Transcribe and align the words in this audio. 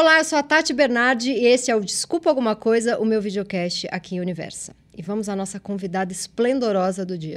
Olá, 0.00 0.18
eu 0.18 0.24
sou 0.24 0.38
a 0.38 0.44
Tati 0.44 0.72
Bernardi 0.72 1.32
e 1.32 1.44
esse 1.44 1.72
é 1.72 1.74
o 1.74 1.80
Desculpa 1.80 2.30
Alguma 2.30 2.54
Coisa, 2.54 3.00
o 3.00 3.04
meu 3.04 3.20
videocast 3.20 3.88
aqui 3.90 4.14
em 4.14 4.20
Universa. 4.20 4.72
E 4.96 5.02
vamos 5.02 5.28
à 5.28 5.34
nossa 5.34 5.58
convidada 5.58 6.12
esplendorosa 6.12 7.04
do 7.04 7.18
dia. 7.18 7.34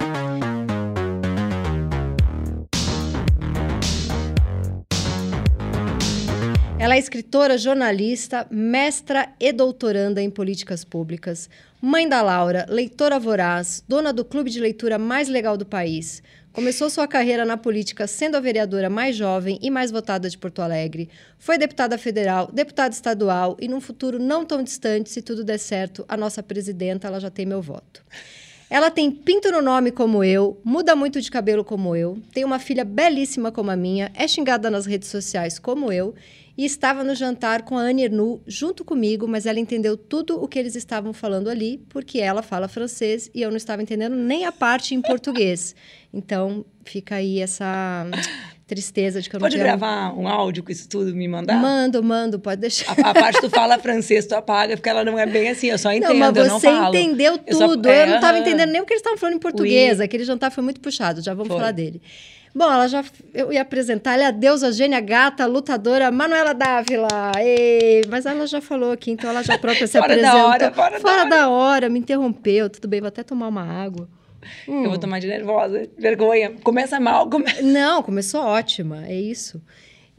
Ela 6.78 6.94
é 6.94 7.00
escritora, 7.00 7.58
jornalista, 7.58 8.46
mestra 8.52 9.30
e 9.40 9.52
doutoranda 9.52 10.22
em 10.22 10.30
políticas 10.30 10.86
públicas, 10.86 11.50
mãe 11.82 12.08
da 12.08 12.22
Laura, 12.22 12.68
leitora 12.70 13.20
voraz, 13.20 13.84
dona 13.88 14.14
do 14.14 14.24
clube 14.24 14.52
de 14.52 14.60
leitura 14.60 15.00
mais 15.00 15.28
legal 15.28 15.58
do 15.58 15.66
país. 15.66 16.22
Começou 16.54 16.90
sua 16.90 17.08
carreira 17.08 17.46
na 17.46 17.56
política 17.56 18.06
sendo 18.06 18.36
a 18.36 18.42
vereadora 18.42 18.90
mais 18.90 19.16
jovem 19.16 19.58
e 19.62 19.72
mais 19.72 19.90
votada 19.90 20.30
de 20.30 20.38
Porto 20.38 20.62
Alegre. 20.62 21.10
Foi 21.40 21.58
deputada 21.58 21.98
federal, 21.98 22.50
deputada 22.52 22.94
estadual 22.94 23.56
e, 23.58 23.70
num 23.70 23.80
futuro 23.80 24.20
não 24.20 24.44
tão 24.44 24.62
distante, 24.62 25.10
se 25.10 25.22
tudo 25.22 25.46
der 25.46 25.58
certo, 25.58 26.04
a 26.10 26.18
nossa 26.18 26.44
presidenta 26.44 27.08
ela 27.08 27.22
já 27.22 27.30
tem 27.30 27.46
meu 27.46 27.62
voto. 27.62 28.04
Ela 28.70 28.92
tem 28.92 29.10
pinto 29.10 29.50
no 29.50 29.62
nome 29.62 29.92
como 29.92 30.26
eu, 30.26 30.60
muda 30.62 30.94
muito 30.94 31.22
de 31.22 31.32
cabelo 31.32 31.64
como 31.64 31.96
eu, 31.96 32.18
tem 32.34 32.44
uma 32.44 32.60
filha 32.60 32.84
belíssima 32.84 33.50
como 33.50 33.72
a 33.72 33.76
minha, 33.78 34.12
é 34.14 34.28
xingada 34.28 34.70
nas 34.70 34.86
redes 34.86 35.08
sociais 35.08 35.58
como 35.58 35.90
eu 35.90 36.14
e 36.62 36.66
estava 36.66 37.04
no 37.04 37.16
jantar 37.16 37.64
com 37.64 37.76
a 37.76 37.82
Anne 37.82 38.04
Ernu 38.04 38.40
junto 38.46 38.86
comigo, 38.86 39.28
mas 39.28 39.48
ela 39.48 39.60
entendeu 39.60 39.98
tudo 39.98 40.40
o 40.40 40.48
que 40.48 40.60
eles 40.60 40.76
estavam 40.76 41.12
falando 41.12 41.50
ali, 41.50 41.84
porque 41.90 42.20
ela 42.20 42.44
fala 42.44 42.68
francês 42.68 43.32
e 43.34 43.42
eu 43.42 43.50
não 43.50 43.58
estava 43.58 43.82
entendendo 43.82 44.16
nem 44.16 44.46
a 44.46 44.52
parte 44.52 44.94
em 44.94 45.02
português. 45.02 45.76
Então, 46.14 46.64
fica 46.86 47.16
aí 47.16 47.40
essa 47.40 48.06
tristeza 48.68 49.24
de 49.24 49.28
que 49.28 49.36
eu 49.36 49.40
pode 49.40 49.58
não 49.58 49.66
Pode 49.66 49.80
gravar 49.80 50.16
um 50.16 50.28
áudio 50.28 50.64
com 50.64 50.72
isso 50.72 50.88
tudo 50.88 51.16
me 51.16 51.28
mandar? 51.28 51.60
Mando, 51.60 52.04
mando, 52.04 52.40
pode 52.40 52.62
deixar. 52.62 52.92
A, 52.92 53.10
a 53.10 53.14
parte 53.16 53.42
que 53.42 53.48
tu 53.48 53.50
fala 53.50 53.80
francês, 53.80 54.28
tu 54.28 54.36
apaga, 54.36 54.78
porque 54.78 54.88
ela 54.88 55.04
não 55.04 55.18
é 55.18 55.26
bem 55.26 55.50
assim, 55.50 55.66
eu 55.66 55.80
só 55.80 55.92
entendo, 55.92 56.14
não, 56.14 56.32
mas 56.32 56.52
você 56.52 56.70
não 56.70 56.90
entendeu 56.90 57.40
tudo. 57.40 57.50
Eu, 57.50 57.58
só, 57.58 57.90
é, 57.90 58.04
eu 58.04 58.08
não 58.08 58.16
estava 58.18 58.38
entendendo 58.38 58.70
nem 58.70 58.82
o 58.82 58.86
que 58.86 58.94
eles 58.94 59.02
estavam 59.02 59.18
falando 59.18 59.38
em 59.38 59.40
português. 59.40 59.98
Oui. 59.98 60.06
Aquele 60.06 60.24
jantar 60.26 60.52
foi 60.52 60.64
muito 60.64 60.80
puxado, 60.80 61.24
já 61.24 61.34
vamos 61.34 61.48
foi. 61.48 61.58
falar 61.58 61.72
dele. 61.72 62.00
Bom, 62.54 62.66
ela 62.72 62.88
já 62.88 63.04
eu 63.34 63.52
ia 63.52 63.62
apresentar, 63.62 64.14
ela 64.14 64.24
é 64.24 64.28
a 64.28 64.32
deusa 64.32 64.72
gênia 64.72 65.00
gata, 65.00 65.46
lutadora 65.46 66.12
Manuela 66.12 66.54
Dávila. 66.54 67.08
Ei, 67.40 68.02
mas 68.10 68.26
ela 68.26 68.46
já 68.46 68.60
falou 68.60 68.92
aqui, 68.92 69.12
então 69.12 69.30
ela 69.30 69.42
já 69.42 69.58
própria 69.58 69.88
se 69.88 69.94
fora 70.00 70.14
apresentou. 70.14 70.38
Da 70.38 70.48
hora, 70.48 70.72
fora, 70.72 71.00
fora 71.00 71.16
da 71.16 71.20
hora, 71.20 71.30
da 71.30 71.50
hora, 71.50 71.90
me 71.90 72.00
interrompeu. 72.00 72.70
Tudo 72.70 72.88
bem, 72.88 73.00
vou 73.00 73.08
até 73.08 73.24
tomar 73.24 73.48
uma 73.48 73.64
água. 73.64 74.08
Hum. 74.68 74.84
Eu 74.84 74.90
vou 74.90 75.00
tomar 75.00 75.20
de 75.20 75.28
nervosa, 75.28 75.88
vergonha. 75.98 76.52
Começa 76.64 77.00
mal, 77.00 77.30
começa. 77.30 77.62
Não, 77.62 78.04
começou 78.04 78.42
ótima, 78.42 79.08
é 79.08 79.16
isso. 79.16 79.62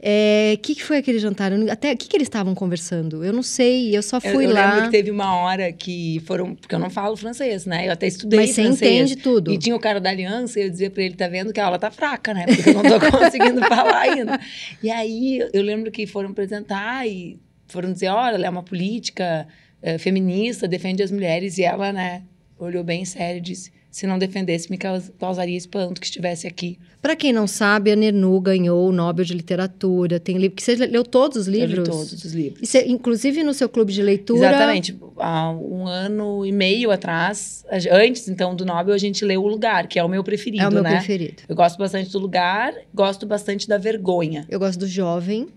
O 0.03 0.05
é, 0.05 0.57
que, 0.61 0.75
que 0.75 0.83
foi 0.83 0.97
aquele 0.97 1.17
jantar? 1.17 1.53
Até 1.71 1.93
o 1.93 1.97
que, 1.97 2.09
que 2.09 2.17
eles 2.17 2.25
estavam 2.25 2.53
conversando? 2.53 3.23
Eu 3.23 3.31
não 3.31 3.41
sei, 3.41 3.95
eu 3.95 4.03
só 4.03 4.19
fui 4.19 4.45
eu, 4.45 4.49
eu 4.49 4.53
lá. 4.53 4.61
Eu 4.61 4.69
lembro 4.71 4.83
que 4.83 4.97
teve 4.97 5.09
uma 5.09 5.33
hora 5.37 5.71
que 5.71 6.21
foram. 6.25 6.55
Porque 6.55 6.75
eu 6.75 6.79
não 6.79 6.89
falo 6.89 7.15
francês, 7.15 7.65
né? 7.65 7.87
Eu 7.87 7.93
até 7.93 8.07
estudei 8.07 8.41
Mas 8.41 8.53
francês. 8.53 8.79
você 8.79 8.85
entende 8.85 9.15
tudo. 9.15 9.53
E 9.53 9.57
tinha 9.57 9.73
o 9.73 9.79
cara 9.79 10.01
da 10.01 10.09
aliança 10.09 10.59
e 10.59 10.63
eu 10.63 10.69
dizia 10.69 10.91
pra 10.91 11.03
ele: 11.03 11.15
tá 11.15 11.29
vendo 11.29 11.53
que 11.53 11.59
a 11.61 11.67
aula 11.67 11.79
tá 11.79 11.89
fraca, 11.89 12.33
né? 12.33 12.45
Porque 12.45 12.69
eu 12.69 12.73
não 12.73 12.83
tô 12.83 12.99
conseguindo 13.17 13.61
falar 13.61 14.01
ainda. 14.01 14.37
E 14.83 14.91
aí 14.91 15.39
eu 15.53 15.63
lembro 15.63 15.89
que 15.89 16.05
foram 16.05 16.31
apresentar 16.31 17.07
e 17.07 17.39
foram 17.67 17.93
dizer: 17.93 18.09
olha, 18.09 18.35
ela 18.35 18.45
é 18.45 18.49
uma 18.49 18.63
política 18.63 19.47
é, 19.81 19.97
feminista, 19.97 20.67
defende 20.67 21.01
as 21.01 21.11
mulheres. 21.11 21.57
E 21.57 21.63
ela, 21.63 21.93
né, 21.93 22.23
olhou 22.59 22.83
bem 22.83 23.05
sério 23.05 23.37
e 23.37 23.41
disse 23.41 23.71
se 23.93 24.07
não 24.07 24.17
defendesse, 24.17 24.71
me 24.71 24.77
causaria 25.19 25.55
espanto 25.55 26.01
que 26.01 26.07
estivesse 26.07 26.47
aqui. 26.47 26.79
Para 26.99 27.15
quem 27.15 27.31
não 27.31 27.45
sabe, 27.45 27.91
a 27.91 27.95
Nernu 27.95 28.41
ganhou 28.41 28.89
o 28.89 28.91
Nobel 28.91 29.23
de 29.23 29.35
Literatura. 29.35 30.19
Tem 30.19 30.35
livro 30.35 30.55
que 30.55 30.63
você 30.63 30.73
leu 30.73 31.03
todos 31.03 31.37
os 31.37 31.47
livros? 31.47 31.77
Eu 31.77 31.83
li 31.83 31.89
todos 31.91 32.11
os 32.25 32.33
livros. 32.33 32.67
Você, 32.67 32.85
inclusive 32.87 33.43
no 33.43 33.53
seu 33.53 33.69
clube 33.69 33.93
de 33.93 34.01
leitura? 34.01 34.47
Exatamente. 34.47 34.97
Há 35.15 35.51
um 35.51 35.85
ano 35.85 36.43
e 36.43 36.51
meio 36.51 36.89
atrás, 36.89 37.63
antes 37.91 38.27
então 38.27 38.55
do 38.55 38.65
Nobel, 38.65 38.95
a 38.95 38.97
gente 38.97 39.23
leu 39.23 39.43
O 39.43 39.47
Lugar, 39.47 39.85
que 39.85 39.99
é 39.99 40.03
o 40.03 40.09
meu 40.09 40.23
preferido, 40.23 40.63
É 40.63 40.67
o 40.67 40.71
meu 40.71 40.81
né? 40.81 40.95
preferido. 40.95 41.43
Eu 41.47 41.55
gosto 41.55 41.77
bastante 41.77 42.11
do 42.11 42.17
Lugar, 42.17 42.73
gosto 42.91 43.27
bastante 43.27 43.67
da 43.67 43.77
Vergonha. 43.77 44.43
Eu 44.49 44.57
gosto 44.57 44.79
do 44.79 44.87
Jovem. 44.87 45.49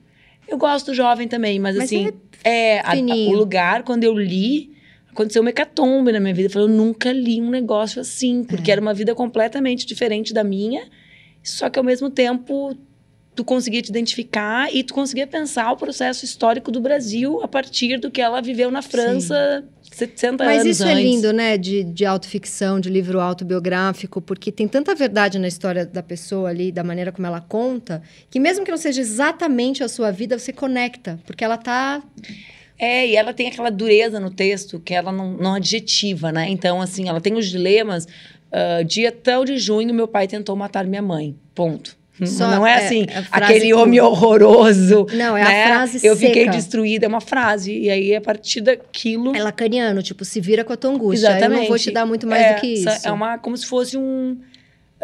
Eu 0.47 0.59
gosto 0.59 0.89
do 0.89 0.95
Jovem 0.95 1.27
também, 1.27 1.59
mas, 1.59 1.75
mas 1.75 1.87
assim, 1.87 2.13
é, 2.45 2.75
é 2.75 2.81
a, 2.81 2.93
a, 2.93 2.97
o 2.97 3.33
Lugar, 3.33 3.83
quando 3.83 4.05
eu 4.05 4.13
li 4.13 4.76
aconteceu 5.17 5.41
uma 5.41 5.51
hecatombe 5.51 6.13
na 6.13 6.21
minha 6.21 6.35
vida. 6.35 6.49
Eu 6.49 6.53
falei, 6.53 6.69
eu 6.69 6.73
nunca 6.73 7.11
li 7.11 7.41
um 7.41 7.51
negócio 7.51 8.01
assim, 8.01 8.45
porque 8.45 8.71
é. 8.71 8.73
era 8.73 8.81
uma 8.81 8.93
vida 8.93 9.15
completamente 9.15 9.87
diferente 9.87 10.35
da 10.35 10.45
minha, 10.45 10.87
só 11.43 11.71
que 11.71 11.79
ao 11.79 11.85
mesmo 11.85 12.11
tempo 12.11 12.77
tu 13.35 13.45
conseguia 13.45 13.83
te 13.83 13.91
identificar 13.91 14.75
e 14.75 14.83
tu 14.83 14.95
conseguia 14.95 15.27
pensar 15.27 15.71
o 15.71 15.77
processo 15.77 16.25
histórico 16.25 16.71
do 16.71 16.81
Brasil 16.81 17.43
a 17.43 17.49
partir 17.49 17.99
do 17.99 18.11
que 18.11 18.21
ela 18.21 18.41
viveu 18.41 18.71
na 18.71 18.81
França 18.81 19.63
Sim. 19.63 19.77
70 19.93 20.45
Mas 20.45 20.63
anos 20.63 20.77
isso 20.77 20.85
antes. 20.85 20.99
é 20.99 21.03
lindo, 21.03 21.33
né? 21.33 21.57
De, 21.59 21.85
de 21.85 22.05
autoficção, 22.05 22.81
de 22.81 22.89
livro 22.89 23.21
autobiográfico, 23.21 24.21
porque 24.21 24.51
tem 24.51 24.67
tanta 24.67 24.95
verdade 24.95 25.39
na 25.39 25.49
história 25.49 25.87
da 25.87 26.03
pessoa 26.03 26.49
ali, 26.49 26.73
da 26.73 26.83
maneira 26.83 27.13
como 27.13 27.27
ela 27.27 27.41
conta, 27.41 28.03
que 28.31 28.41
mesmo 28.41 28.65
que 28.65 28.71
não 28.71 28.79
seja 28.79 29.01
exatamente 29.01 29.85
a 29.85 29.89
sua 29.89 30.11
vida, 30.11 30.39
você 30.39 30.53
conecta, 30.53 31.19
porque 31.27 31.45
ela 31.45 31.57
tá 31.57 32.03
é, 32.79 33.07
e 33.07 33.17
ela 33.17 33.33
tem 33.33 33.49
aquela 33.49 33.71
dureza 33.71 34.21
no 34.21 34.31
texto 34.31 34.81
que 34.81 34.95
ela 34.95 35.11
não, 35.11 35.33
não 35.33 35.55
adjetiva, 35.55 36.31
né? 36.31 36.47
Então, 36.49 36.81
assim, 36.81 37.09
ela 37.09 37.21
tem 37.21 37.35
os 37.35 37.49
dilemas. 37.49 38.07
Uh, 38.53 38.85
dia 38.85 39.11
tal 39.11 39.45
de 39.45 39.59
junho, 39.59 39.93
meu 39.93 40.07
pai 40.07 40.27
tentou 40.27 40.55
matar 40.55 40.85
minha 40.87 41.03
mãe. 41.03 41.35
Ponto. 41.55 41.97
Só 42.25 42.49
não 42.49 42.67
é, 42.67 42.73
é 42.73 42.87
assim, 42.87 43.07
aquele 43.31 43.75
homem 43.75 44.01
horroroso. 44.01 45.07
Não, 45.13 45.37
é 45.37 45.45
né? 45.45 45.65
a 45.65 45.67
frase 45.67 46.07
Eu 46.07 46.17
seca. 46.17 46.29
fiquei 46.29 46.49
destruída, 46.49 47.05
é 47.05 47.09
uma 47.09 47.21
frase. 47.21 47.79
E 47.79 47.91
aí, 47.91 48.15
a 48.15 48.21
partir 48.23 48.63
daquilo. 48.63 49.37
É 49.37 49.43
lacaniano, 49.43 50.03
tipo, 50.03 50.25
se 50.25 50.41
vira 50.41 50.65
com 50.65 50.73
a 50.73 50.77
tua 50.77 50.93
angústia. 50.93 51.29
Exatamente. 51.29 51.53
Eu 51.53 51.61
não 51.61 51.69
vou 51.69 51.79
te 51.79 51.91
dar 51.91 52.07
muito 52.07 52.27
mais 52.27 52.43
é, 52.43 52.55
do 52.55 52.61
que 52.61 52.67
isso. 52.69 52.89
É 53.05 53.13
uma, 53.13 53.37
como 53.37 53.55
se 53.57 53.67
fosse 53.67 53.99
um. 53.99 54.39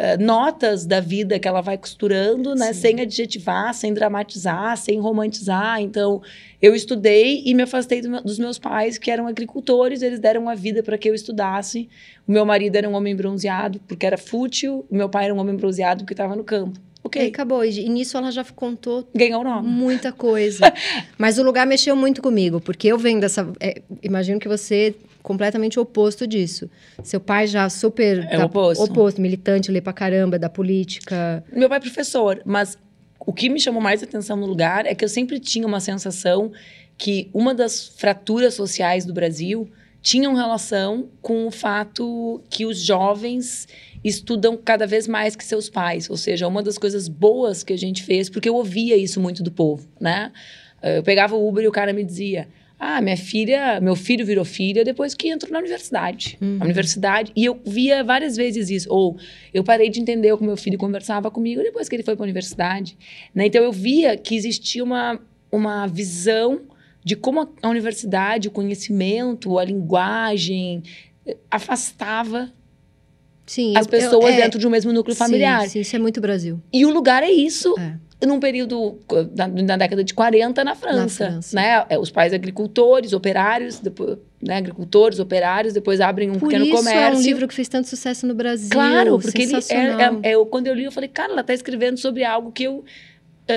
Uh, 0.03 0.21
notas 0.21 0.85
da 0.85 0.99
vida 0.99 1.39
que 1.39 1.47
ela 1.47 1.61
vai 1.61 1.79
costurando, 1.79 2.57
né? 2.57 2.73
Sim. 2.73 2.81
Sem 2.81 3.01
adjetivar, 3.03 3.73
sem 3.73 3.95
dramatizar, 3.95 4.77
sem 4.77 4.99
romantizar. 4.99 5.81
Então, 5.81 6.21
eu 6.61 6.75
estudei 6.75 7.41
e 7.47 7.55
me 7.55 7.63
afastei 7.63 8.01
do 8.01 8.21
dos 8.21 8.37
meus 8.37 8.59
pais, 8.59 8.99
que 8.99 9.13
eram 9.13 9.29
agricultores, 9.29 10.03
eles 10.03 10.19
deram 10.19 10.49
a 10.49 10.57
vida 10.57 10.83
para 10.83 10.99
que 10.99 11.09
eu 11.09 11.15
estudasse. 11.15 11.89
O 12.27 12.33
meu 12.33 12.45
marido 12.45 12.75
era 12.75 12.89
um 12.89 12.95
homem 12.95 13.15
bronzeado, 13.15 13.79
porque 13.87 14.05
era 14.05 14.19
fútil, 14.19 14.85
o 14.91 14.97
meu 14.97 15.09
pai 15.09 15.27
era 15.27 15.35
um 15.35 15.39
homem 15.39 15.55
bronzeado, 15.55 16.03
porque 16.03 16.15
estava 16.15 16.35
no 16.35 16.43
campo. 16.43 16.81
Ok. 17.13 17.23
E 17.23 17.29
acabou. 17.29 17.65
E 17.65 17.89
nisso 17.89 18.17
ela 18.17 18.31
já 18.31 18.45
contou 18.45 19.07
Ganhou 19.15 19.43
o 19.43 19.45
nome. 19.45 19.69
muita 19.69 20.11
coisa. 20.11 20.73
Mas 21.19 21.39
o 21.39 21.43
lugar 21.43 21.67
mexeu 21.67 21.95
muito 21.95 22.23
comigo, 22.23 22.61
porque 22.61 22.89
eu 22.89 22.99
venho 22.99 23.21
dessa. 23.21 23.51
É, 23.61 23.83
imagino 24.03 24.41
que 24.41 24.49
você 24.49 24.95
completamente 25.23 25.79
oposto 25.79 26.27
disso. 26.27 26.69
Seu 27.03 27.21
pai 27.21 27.47
já 27.47 27.69
super 27.69 28.19
é 28.31 28.37
tá, 28.39 28.47
oposto. 28.47 28.83
oposto, 28.83 29.21
militante, 29.21 29.71
lê 29.71 29.81
pra 29.81 29.93
caramba 29.93 30.39
da 30.39 30.49
política. 30.49 31.45
Meu 31.53 31.69
pai 31.69 31.79
é 31.79 31.81
professor, 31.81 32.43
mas 32.45 32.77
o 33.21 33.33
que 33.33 33.49
me 33.49 33.61
chamou 33.61 33.81
mais 33.81 34.03
atenção 34.03 34.37
no 34.37 34.47
lugar 34.47 34.85
é 34.85 34.95
que 34.95 35.05
eu 35.05 35.09
sempre 35.09 35.39
tinha 35.39 35.67
uma 35.67 35.79
sensação 35.79 36.51
que 36.99 37.31
uma 37.33 37.55
das 37.55 37.89
fraturas 37.89 38.55
sociais 38.55 39.05
do 39.05 39.13
Brasil 39.13 39.69
tinham 40.03 40.35
relação 40.35 41.09
com 41.21 41.47
o 41.47 41.51
fato 41.51 42.43
que 42.51 42.67
os 42.67 42.79
jovens 42.83 43.69
estudam 44.05 44.57
cada 44.57 44.87
vez 44.87 45.07
mais 45.07 45.37
que 45.37 45.45
seus 45.45 45.71
pais, 45.71 46.11
ou 46.11 46.17
seja, 46.17 46.49
uma 46.49 46.63
das 46.63 46.77
coisas 46.77 47.07
boas 47.07 47.63
que 47.63 47.73
a 47.73 47.79
gente 47.79 48.03
fez, 48.03 48.29
porque 48.29 48.49
eu 48.49 48.57
ouvia 48.57 48.97
isso 48.97 49.21
muito 49.21 49.43
do 49.43 49.53
povo, 49.53 49.87
né? 50.01 50.33
Eu 50.83 51.03
pegava 51.03 51.37
o 51.37 51.49
Uber 51.49 51.63
e 51.63 51.69
o 51.69 51.73
cara 51.73 51.93
me 51.93 52.03
dizia: 52.03 52.49
ah, 52.85 53.01
minha 53.01 53.17
filha, 53.17 53.81
meu 53.81 53.95
filho 53.95 54.27
virou 54.27 54.45
filha 54.45 54.85
depois 54.85 55.15
que 55.15 55.29
entrou 55.29 55.53
na 55.53 55.61
universidade. 55.61 56.37
Uhum. 56.41 56.59
A 56.61 56.65
universidade. 56.65 57.31
E 57.37 57.45
eu 57.45 57.61
via 57.65 58.03
várias 58.03 58.37
vezes 58.37 58.69
isso. 58.69 58.89
Ou 58.91 59.17
eu 59.55 59.63
parei 59.63 59.89
de 59.89 60.01
entender 60.01 60.33
o 60.33 60.37
que 60.37 60.43
meu 60.43 60.57
filho 60.57 60.77
conversava 60.77 61.31
comigo 61.31 61.63
depois 61.63 61.89
que 61.89 61.95
ele 61.95 62.03
foi 62.03 62.17
para 62.17 62.25
a 62.25 62.27
universidade. 62.27 62.99
Né? 63.33 63.47
Então 63.47 63.63
eu 63.63 63.71
via 63.71 64.17
que 64.17 64.35
existia 64.35 64.83
uma, 64.83 65.21
uma 65.53 65.87
visão 65.87 66.63
de 67.05 67.17
como 67.17 67.49
a 67.63 67.69
universidade, 67.69 68.49
o 68.49 68.51
conhecimento, 68.51 69.59
a 69.59 69.65
linguagem 69.65 70.83
eh, 71.27 71.37
afastava 71.51 72.53
Sim, 73.45 73.75
as 73.77 73.87
eu, 73.87 73.91
pessoas 73.91 74.25
eu, 74.25 74.41
é, 74.41 74.43
dentro 74.43 74.59
de 74.59 74.67
um 74.67 74.71
mesmo 74.71 74.93
núcleo 74.93 75.17
familiar. 75.17 75.63
Sim, 75.63 75.69
sim, 75.69 75.81
isso 75.81 75.97
é 75.97 75.99
muito 75.99 76.21
Brasil. 76.21 76.61
E 76.73 76.87
o 76.87 76.91
lugar 76.91 77.23
é 77.23 77.31
isso. 77.31 77.75
É 77.79 78.13
num 78.27 78.39
período 78.39 78.99
na, 79.37 79.49
na, 79.49 79.77
década 79.77 80.05
de 80.05 80.15
40 80.15 80.63
na 80.65 80.75
França, 80.75 81.25
na 81.25 81.31
França. 81.33 81.57
né? 81.57 81.85
É, 81.89 81.99
os 81.99 82.11
pais 82.11 82.33
agricultores, 82.33 83.13
operários, 83.13 83.79
depois, 83.79 84.19
né? 84.41 84.57
agricultores, 84.57 85.19
operários, 85.19 85.75
depois 85.75 86.01
abrem 86.01 86.31
um 86.31 86.39
Por 86.39 86.49
pequeno 86.49 86.65
isso 86.65 86.77
comércio. 86.77 87.17
é 87.17 87.19
um 87.19 87.23
livro 87.23 87.49
que 87.49 87.55
fez 87.55 87.69
tanto 87.69 87.89
sucesso 87.89 88.27
no 88.27 88.35
Brasil. 88.35 88.71
Claro, 88.71 89.19
porque 89.19 89.43
ele 89.43 89.55
é, 89.55 90.29
é, 90.31 90.33
é, 90.33 90.45
quando 90.45 90.67
eu 90.67 90.75
li 90.75 90.85
eu 90.85 90.93
falei, 90.93 91.09
cara, 91.09 91.33
ela 91.33 91.41
está 91.41 91.55
escrevendo 91.55 91.99
sobre 91.99 92.25
algo 92.25 92.53
que 92.53 92.65
eu 92.65 92.85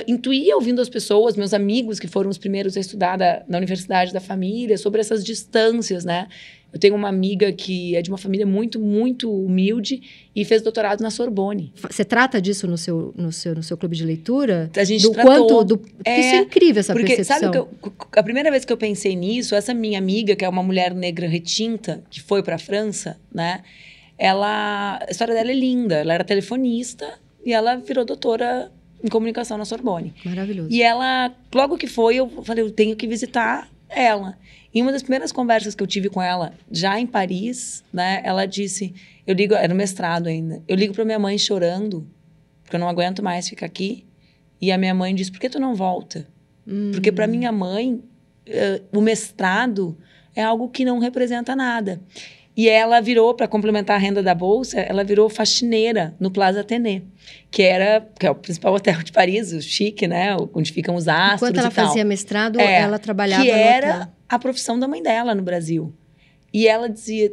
intuía 0.08 0.56
ouvindo 0.56 0.82
as 0.82 0.90
pessoas, 0.90 1.36
meus 1.36 1.54
amigos 1.54 2.00
que 2.00 2.08
foram 2.08 2.30
os 2.30 2.38
primeiros 2.38 2.76
a 2.76 2.80
estudar 2.80 3.18
da, 3.18 3.44
na 3.48 3.58
universidade 3.58 4.12
da 4.12 4.20
família, 4.20 4.78
sobre 4.78 5.00
essas 5.02 5.24
distâncias, 5.24 6.04
né? 6.04 6.28
Eu 6.74 6.80
tenho 6.80 6.94
uma 6.94 7.08
amiga 7.08 7.54
que 7.54 7.96
é 7.96 8.02
de 8.02 8.10
uma 8.10 8.18
família 8.18 8.46
muito, 8.46 8.78
muito 8.82 9.32
humilde 9.34 10.02
e 10.36 10.44
fez 10.44 10.62
doutorado 10.62 11.00
na 11.02 11.10
Sorbonne. 11.10 11.72
Você 11.90 12.04
trata 12.04 12.42
disso 12.42 12.68
no 12.68 12.78
seu, 12.78 13.14
no 13.16 13.32
seu, 13.32 13.56
no 13.56 13.64
seu 13.64 13.78
clube 13.78 13.96
de 13.96 14.04
leitura? 14.04 14.70
A 14.76 14.84
gente 14.84 15.04
do 15.04 15.12
tratou. 15.12 15.48
quanto 15.48 15.64
do 15.64 15.82
É, 16.04 16.20
isso 16.20 16.36
é 16.36 16.40
incrível 16.40 16.82
essa 16.82 16.92
Porque 16.92 17.16
percepção. 17.16 17.40
sabe 17.40 17.52
que 17.54 17.58
eu- 17.88 17.94
a 18.18 18.24
primeira 18.24 18.52
vez 18.52 18.66
que 18.66 18.74
eu 18.74 18.78
pensei 18.78 19.16
nisso, 19.16 19.56
essa 19.56 19.74
minha 19.74 19.98
amiga, 19.98 20.36
que 20.36 20.44
é 20.44 20.50
uma 20.50 20.62
mulher 20.62 20.94
negra 20.94 21.30
retinta, 21.30 22.04
que 22.10 22.22
foi 22.22 22.44
para 22.44 22.56
a 22.56 22.60
França, 22.60 23.18
né? 23.34 23.62
Ela, 24.18 25.00
a 25.02 25.12
história 25.12 25.34
dela 25.34 25.52
é 25.52 25.54
linda. 25.54 25.96
Ela 25.96 26.14
era 26.14 26.24
telefonista 26.26 27.08
e 27.46 27.54
ela 27.54 27.76
virou 27.78 28.04
doutora 28.04 28.70
em 29.04 29.08
comunicação 29.08 29.58
na 29.58 29.66
Sorbonne. 29.66 30.14
Maravilhoso. 30.26 30.70
E 30.72 30.82
ela, 30.82 31.34
logo 31.54 31.78
que 31.78 31.88
foi, 31.88 32.16
eu 32.16 32.30
falei, 32.44 32.64
eu 32.64 32.72
tenho 32.72 32.96
que 32.96 33.08
visitar 33.08 33.70
ela. 33.90 34.38
E 34.74 34.82
uma 34.82 34.92
das 34.92 35.02
primeiras 35.02 35.32
conversas 35.32 35.74
que 35.74 35.82
eu 35.82 35.88
tive 35.88 36.10
com 36.10 36.22
ela, 36.22 36.54
já 36.70 37.00
em 37.00 37.08
Paris, 37.08 37.84
né? 37.94 38.22
Ela 38.24 38.46
disse, 38.46 38.94
eu 39.26 39.34
ligo, 39.34 39.54
era 39.54 39.70
no 39.70 39.76
mestrado 39.76 40.28
ainda, 40.28 40.62
eu 40.68 40.76
ligo 40.76 40.94
para 40.94 41.06
minha 41.06 41.20
mãe 41.20 41.38
chorando, 41.38 42.06
porque 42.64 42.76
eu 42.76 42.80
não 42.80 42.90
aguento 42.90 43.24
mais 43.24 43.48
ficar 43.48 43.66
aqui. 43.66 44.06
E 44.60 44.72
a 44.72 44.78
minha 44.78 44.94
mãe 44.94 45.14
disse, 45.14 45.32
por 45.32 45.40
que 45.40 45.50
tu 45.50 45.60
não 45.60 45.76
volta? 45.76 46.28
Hum. 46.68 46.92
Porque 46.92 47.12
para 47.12 47.28
minha 47.28 47.52
mãe, 47.52 48.02
eh, 48.46 48.82
o 48.92 49.00
mestrado 49.00 49.98
é 50.36 50.44
algo 50.44 50.70
que 50.70 50.84
não 50.84 51.00
representa 51.00 51.56
nada. 51.56 52.02
E 52.58 52.70
ela 52.70 53.02
virou, 53.02 53.34
para 53.34 53.48
complementar 53.48 53.98
a 53.98 54.00
renda 54.00 54.24
da 54.24 54.34
bolsa, 54.34 54.80
ela 54.80 55.04
virou 55.04 55.30
faxineira 55.30 56.16
no 56.20 56.32
Plaza 56.32 56.62
Athénée, 56.62 57.04
que 57.52 57.62
era 57.62 58.08
que 58.18 58.26
é 58.26 58.32
o 58.32 58.36
principal 58.36 58.74
hotel 58.76 59.04
de 59.04 59.12
Paris, 59.12 59.52
o 59.52 59.62
chique, 59.62 60.08
né? 60.08 60.38
Onde 60.54 60.72
ficam 60.72 60.96
os 60.96 61.08
astros 61.08 61.50
Enquanto 61.50 61.58
ela 61.60 61.72
fazia 61.72 62.06
mestrado, 62.06 62.60
É, 62.60 62.82
ela 62.82 62.98
trabalhava 62.98 63.44
que 63.44 63.50
era 63.50 64.10
a 64.30 64.40
profissão 64.40 64.80
da 64.80 64.88
mãe 64.88 65.04
dela 65.04 65.36
no 65.36 65.44
Brasil. 65.44 65.94
E 66.54 66.66
ela 66.66 66.88
dizia: 66.88 67.30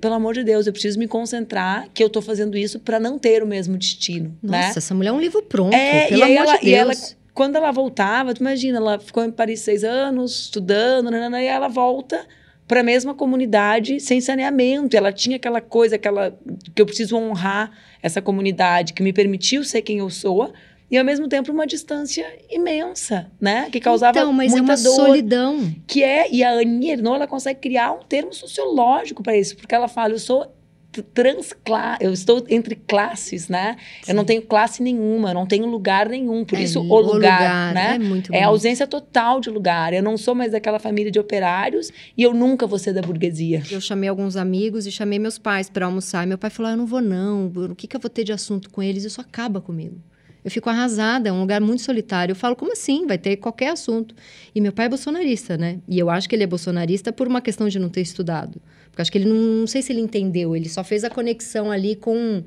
pelo 0.00 0.14
amor 0.14 0.32
de 0.34 0.42
Deus, 0.44 0.66
eu 0.66 0.72
preciso 0.72 0.98
me 0.98 1.06
concentrar 1.06 1.88
que 1.92 2.02
eu 2.02 2.08
tô 2.08 2.22
fazendo 2.22 2.56
isso 2.56 2.78
para 2.80 2.98
não 2.98 3.18
ter 3.18 3.42
o 3.42 3.46
mesmo 3.46 3.76
destino, 3.76 4.36
né? 4.42 4.66
Nossa, 4.66 4.78
essa 4.78 4.94
mulher 4.94 5.10
é 5.10 5.12
um 5.12 5.20
livro 5.20 5.42
pronto, 5.42 5.74
É, 5.74 6.06
pelo 6.08 6.20
e 6.20 6.22
amor 6.22 6.36
ela, 6.48 6.56
de 6.58 6.66
e 6.66 6.74
ela, 6.74 6.92
Deus. 6.94 7.16
quando 7.34 7.56
ela 7.56 7.70
voltava, 7.70 8.32
tu 8.32 8.40
imagina, 8.40 8.78
ela 8.78 8.98
ficou 8.98 9.22
em 9.24 9.30
Paris 9.30 9.60
seis 9.60 9.84
anos, 9.84 10.44
estudando, 10.44 11.10
nanana, 11.10 11.42
e 11.42 11.46
ela 11.46 11.68
volta 11.68 12.26
para 12.68 12.80
a 12.80 12.84
mesma 12.84 13.14
comunidade 13.14 13.98
sem 13.98 14.20
saneamento. 14.20 14.96
Ela 14.96 15.10
tinha 15.10 15.36
aquela 15.36 15.60
coisa, 15.60 15.96
aquela 15.96 16.38
que 16.74 16.80
eu 16.80 16.86
preciso 16.86 17.16
honrar 17.16 17.72
essa 18.02 18.20
comunidade 18.20 18.92
que 18.92 19.02
me 19.02 19.12
permitiu 19.12 19.64
ser 19.64 19.80
quem 19.80 19.98
eu 19.98 20.10
sou. 20.10 20.52
E 20.90 20.96
ao 20.96 21.04
mesmo 21.04 21.28
tempo 21.28 21.50
uma 21.52 21.66
distância 21.66 22.26
imensa, 22.48 23.30
né? 23.40 23.68
Que 23.70 23.78
causava 23.78 24.18
então, 24.18 24.32
mas 24.32 24.52
é 24.52 24.56
muita 24.56 24.72
uma 24.72 24.82
dor 24.82 25.06
solidão. 25.06 25.74
que 25.86 26.02
é 26.02 26.30
e 26.30 26.42
a 26.42 26.52
Aninha 26.52 26.94
Ernaux, 26.94 27.16
ela 27.16 27.26
consegue 27.26 27.60
criar 27.60 27.92
um 27.92 28.02
termo 28.02 28.32
sociológico 28.32 29.22
para 29.22 29.36
isso, 29.36 29.56
porque 29.56 29.74
ela 29.74 29.88
fala, 29.88 30.14
eu 30.14 30.18
sou 30.18 30.50
transclasse, 30.90 32.04
eu 32.04 32.12
estou 32.12 32.44
entre 32.48 32.74
classes, 32.74 33.48
né? 33.48 33.76
Eu 34.06 34.14
não 34.14 34.24
tenho 34.24 34.42
classe 34.42 34.82
nenhuma, 34.82 35.30
eu 35.30 35.34
não 35.34 35.46
tenho 35.46 35.66
lugar 35.66 36.08
nenhum, 36.08 36.44
por 36.44 36.58
É, 36.58 36.62
isso 36.62 36.80
o 36.80 37.00
lugar, 37.00 37.74
né? 37.74 37.94
É 37.94 37.98
muito 37.98 38.34
É 38.34 38.42
a 38.42 38.48
ausência 38.48 38.86
total 38.86 39.40
de 39.40 39.50
lugar. 39.50 39.92
Eu 39.92 40.02
não 40.02 40.16
sou 40.16 40.34
mais 40.34 40.52
daquela 40.52 40.78
família 40.78 41.10
de 41.10 41.18
operários 41.18 41.92
e 42.16 42.22
eu 42.22 42.34
nunca 42.34 42.66
vou 42.66 42.78
ser 42.78 42.92
da 42.92 43.02
burguesia. 43.02 43.62
Eu 43.70 43.80
chamei 43.80 44.08
alguns 44.08 44.36
amigos 44.36 44.86
e 44.86 44.92
chamei 44.92 45.18
meus 45.18 45.38
pais 45.38 45.68
para 45.68 45.86
almoçar. 45.86 46.24
E 46.24 46.26
meu 46.26 46.38
pai 46.38 46.50
falou: 46.50 46.70
ah, 46.70 46.72
Eu 46.72 46.78
não 46.78 46.86
vou, 46.86 47.00
não. 47.00 47.46
O 47.46 47.74
que, 47.74 47.86
que 47.86 47.96
eu 47.96 48.00
vou 48.00 48.10
ter 48.10 48.24
de 48.24 48.32
assunto 48.32 48.70
com 48.70 48.82
eles? 48.82 49.04
Isso 49.04 49.20
acaba 49.20 49.60
comigo. 49.60 50.00
Eu 50.44 50.50
fico 50.50 50.70
arrasada, 50.70 51.28
é 51.28 51.32
um 51.32 51.40
lugar 51.40 51.60
muito 51.60 51.82
solitário. 51.82 52.32
Eu 52.32 52.36
falo, 52.36 52.56
como 52.56 52.72
assim? 52.72 53.06
Vai 53.06 53.18
ter 53.18 53.36
qualquer 53.36 53.70
assunto. 53.70 54.14
E 54.54 54.60
meu 54.60 54.72
pai 54.72 54.86
é 54.86 54.88
bolsonarista, 54.88 55.58
né? 55.58 55.80
E 55.86 55.98
eu 55.98 56.08
acho 56.08 56.28
que 56.28 56.34
ele 56.34 56.44
é 56.44 56.46
bolsonarista 56.46 57.12
por 57.12 57.26
uma 57.26 57.40
questão 57.40 57.68
de 57.68 57.78
não 57.78 57.88
ter 57.90 58.00
estudado. 58.00 58.60
Porque 58.90 59.02
acho 59.02 59.12
que 59.12 59.18
ele 59.18 59.28
não, 59.28 59.36
não 59.36 59.66
sei 59.66 59.82
se 59.82 59.92
ele 59.92 60.00
entendeu, 60.00 60.54
ele 60.56 60.68
só 60.68 60.82
fez 60.82 61.04
a 61.04 61.10
conexão 61.10 61.70
ali 61.70 61.94
com 61.94 62.42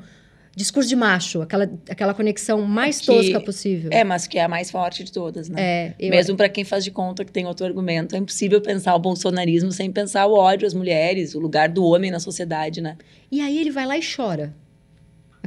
discurso 0.55 0.89
de 0.89 0.95
macho, 0.95 1.41
aquela, 1.41 1.71
aquela 1.89 2.13
conexão 2.13 2.61
mais 2.63 2.99
Que- 2.99 3.05
tosca 3.05 3.39
possível. 3.39 3.89
É, 3.93 4.03
mas 4.03 4.27
que 4.27 4.37
é 4.37 4.43
a 4.43 4.49
mais 4.49 4.69
forte 4.69 5.03
de 5.03 5.11
todas, 5.11 5.47
né? 5.47 5.93
É, 5.97 6.09
Mesmo 6.09 6.35
para 6.35 6.49
quem 6.49 6.63
faz 6.65 6.83
de 6.83 6.91
conta 6.91 7.23
que 7.23 7.31
tem 7.31 7.45
outro 7.45 7.65
argumento, 7.65 8.15
é 8.15 8.19
impossível 8.19 8.59
pensar 8.61 8.93
o 8.95 8.99
bolsonarismo 8.99 9.71
sem 9.71 9.91
pensar 9.91 10.25
o 10.27 10.33
ódio 10.33 10.67
às 10.67 10.73
mulheres, 10.73 11.35
o 11.35 11.39
lugar 11.39 11.69
do 11.69 11.83
homem 11.85 12.11
na 12.11 12.19
sociedade, 12.19 12.81
né? 12.81 12.97
E 13.31 13.39
aí 13.39 13.57
ele 13.57 13.71
vai 13.71 13.85
lá 13.85 13.97
e 13.97 14.01
chora. 14.03 14.53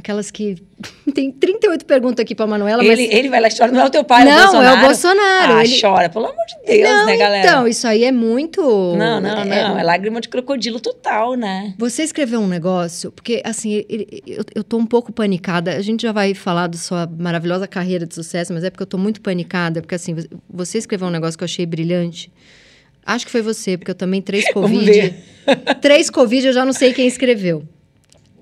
Aquelas 0.05 0.29
que. 0.29 0.55
Tem 1.15 1.31
38 1.31 1.83
perguntas 1.83 2.21
aqui 2.21 2.35
pra 2.35 2.45
Manuela, 2.45 2.83
Ele, 2.85 3.07
mas. 3.07 3.11
ele 3.15 3.27
vai 3.27 3.41
lá 3.41 3.47
e 3.47 3.57
chora, 3.57 3.71
não 3.71 3.81
é 3.81 3.85
o 3.85 3.89
teu 3.89 4.03
pai, 4.03 4.21
é 4.21 4.25
o 4.25 4.29
não, 4.29 4.43
Bolsonaro. 4.43 4.67
é 4.67 4.77
o 4.79 4.85
Bolsonaro. 4.85 5.53
Ah, 5.55 5.63
ele... 5.65 5.81
chora, 5.81 6.09
pelo 6.09 6.25
amor 6.25 6.45
de 6.45 6.55
Deus, 6.77 6.89
não, 6.89 7.05
né, 7.07 7.17
galera? 7.17 7.47
Então, 7.47 7.67
isso 7.67 7.87
aí 7.87 8.03
é 8.03 8.11
muito. 8.11 8.61
não, 8.95 9.19
não, 9.19 9.29
é- 9.41 9.45
não. 9.67 9.79
É 9.79 9.81
lágrima 9.81 10.21
de 10.21 10.29
crocodilo 10.29 10.79
total, 10.79 11.33
né? 11.33 11.73
Você 11.79 12.03
escreveu 12.03 12.39
um 12.39 12.47
negócio, 12.47 13.11
porque 13.11 13.41
assim, 13.43 13.83
eu, 14.27 14.43
eu 14.53 14.63
tô 14.63 14.77
um 14.77 14.85
pouco 14.85 15.11
panicada. 15.11 15.75
A 15.75 15.81
gente 15.81 16.03
já 16.03 16.11
vai 16.11 16.35
falar 16.35 16.67
da 16.67 16.77
sua 16.77 17.09
maravilhosa 17.17 17.67
carreira 17.67 18.05
de 18.05 18.13
sucesso, 18.13 18.53
mas 18.53 18.63
é 18.63 18.69
porque 18.69 18.83
eu 18.83 18.87
tô 18.87 18.99
muito 18.99 19.21
panicada, 19.21 19.81
porque 19.81 19.95
assim, 19.95 20.15
você- 20.47 20.77
escreveu 20.77 21.07
um 21.07 21.11
negócio 21.11 21.35
que 21.35 21.43
eu 21.43 21.47
achei 21.47 21.65
brilhante. 21.65 22.31
Acho 23.03 23.25
que 23.25 23.31
foi 23.31 23.41
você, 23.41 23.75
porque 23.75 23.89
eu 23.89 23.95
também 23.95 24.21
três 24.21 24.45
Covid. 24.53 25.15
três 25.81 26.11
Covid, 26.11 26.45
eu 26.45 26.53
já 26.53 26.63
não 26.63 26.73
sei 26.73 26.93
quem 26.93 27.07
escreveu. 27.07 27.63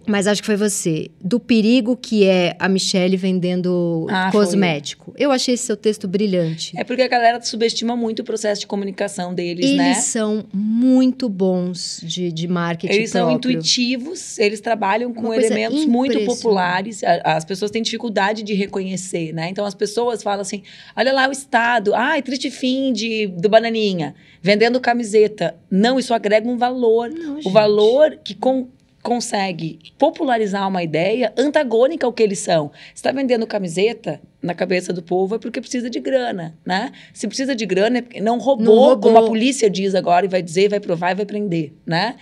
Mas 0.06 0.28
acho 0.28 0.42
que 0.42 0.46
foi 0.46 0.56
você. 0.58 1.10
Do 1.22 1.40
perigo 1.40 1.96
que 1.96 2.26
é 2.26 2.56
a 2.60 2.68
Michelle 2.68 3.16
vendendo 3.16 4.06
Ah, 4.10 4.30
foi. 4.32 4.44
cosmético. 4.46 5.14
Eu 5.18 5.32
achei 5.32 5.54
esse 5.54 5.66
seu 5.66 5.78
texto 5.78 6.08
brilhante. 6.08 6.74
É 6.78 6.84
porque 6.84 7.02
a 7.02 7.08
galera 7.08 7.42
subestima 7.42 7.96
muito 7.96 8.20
o 8.20 8.24
processo 8.24 8.62
de 8.62 8.68
comunicação 8.68 9.34
deles, 9.34 9.66
Eles 9.66 9.78
né? 9.78 9.94
são 9.96 10.44
muito 10.54 11.30
bons 11.30 12.02
de, 12.04 12.32
de 12.32 12.48
marketing 12.48 12.94
Eles 12.94 13.10
são 13.12 13.30
próprio. 13.30 13.52
intuitivos, 13.52 14.38
eles 14.40 14.60
trabalham 14.60 15.14
com 15.14 15.34
elementos 15.34 15.86
muito 15.86 16.20
populares. 16.26 17.02
As 17.24 17.46
pessoas 17.46 17.72
têm 17.72 17.82
dificuldade 17.82 18.44
de 18.44 18.54
reconhecer, 18.54 19.34
né? 19.34 19.48
Então 19.50 19.66
as 19.66 19.74
pessoas 19.76 20.22
falam 20.22 20.42
assim: 20.42 20.64
olha 20.96 21.14
lá 21.14 21.28
o 21.28 21.32
Estado, 21.32 21.94
ai, 21.94 22.22
triste 22.22 22.52
fim 22.52 22.92
de, 22.92 23.28
do 23.28 23.48
Bananinha, 23.50 24.16
vendendo 24.42 24.80
camiseta. 24.80 25.56
Não, 25.72 25.98
isso 25.98 26.14
agrega 26.14 26.48
um 26.48 26.58
valor. 26.58 27.10
Não, 27.10 27.34
o 27.38 27.42
gente. 27.42 27.52
valor 27.54 28.18
que 28.24 28.34
con- 28.34 28.68
consegue 29.04 29.80
popularizar 30.00 30.68
uma 30.68 30.82
ideia 30.82 31.34
antagônica 31.38 32.06
ao 32.08 32.14
que 32.14 32.24
eles 32.24 32.40
são. 32.40 32.72
Se 32.88 32.96
está 32.96 33.12
vendendo 33.12 33.46
camiseta 33.46 34.22
na 34.42 34.54
cabeça 34.54 34.94
do 34.94 35.04
povo 35.04 35.36
é 35.36 35.40
porque 35.40 35.60
precisa 35.60 35.90
de 35.90 36.00
grana, 36.00 36.58
né? 36.66 36.92
Se 37.14 37.28
precisa 37.28 37.54
de 37.54 37.66
grana 37.66 37.98
é 38.00 38.02
porque 38.02 38.22
não 38.22 38.40
roubou, 38.40 38.66
Não 38.66 38.74
roubou. 38.76 39.12
como 39.14 39.18
a 39.18 39.28
polícia 39.28 39.70
diz 39.70 39.94
agora 39.94 40.26
e 40.26 40.30
vai 40.30 40.42
dizer, 40.42 40.70
vai 40.70 40.80
provar 40.80 41.12
e 41.12 41.16
vai 41.16 41.26
prender, 41.26 41.74
né? 41.86 42.16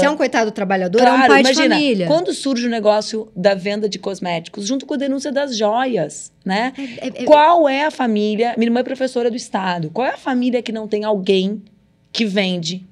Se 0.00 0.06
é 0.06 0.08
um 0.08 0.16
coitado 0.16 0.50
trabalhador, 0.50 0.98
é 0.98 1.02
um 1.02 1.14
Claro, 1.16 1.28
pai 1.28 1.40
imagina, 1.42 1.68
de 1.68 1.74
família. 1.74 2.06
quando 2.06 2.32
surge 2.32 2.66
o 2.66 2.70
negócio 2.70 3.30
da 3.36 3.54
venda 3.54 3.86
de 3.86 3.98
cosméticos, 3.98 4.66
junto 4.66 4.86
com 4.86 4.94
a 4.94 4.96
denúncia 4.96 5.30
das 5.30 5.54
joias, 5.54 6.32
né? 6.42 6.72
É- 6.78 7.06
é- 7.08 7.22
é- 7.22 7.24
Qual 7.26 7.68
é 7.68 7.84
a 7.84 7.90
família? 7.90 8.54
Minha 8.56 8.68
irmã 8.68 8.80
é 8.80 8.82
professora 8.82 9.30
do 9.30 9.36
Estado. 9.36 9.90
Qual 9.92 10.06
é 10.06 10.12
a 10.14 10.16
família 10.16 10.62
que 10.62 10.72
não 10.72 10.88
tem 10.88 11.04
alguém 11.04 11.62
que 12.10 12.24
vende 12.24 12.87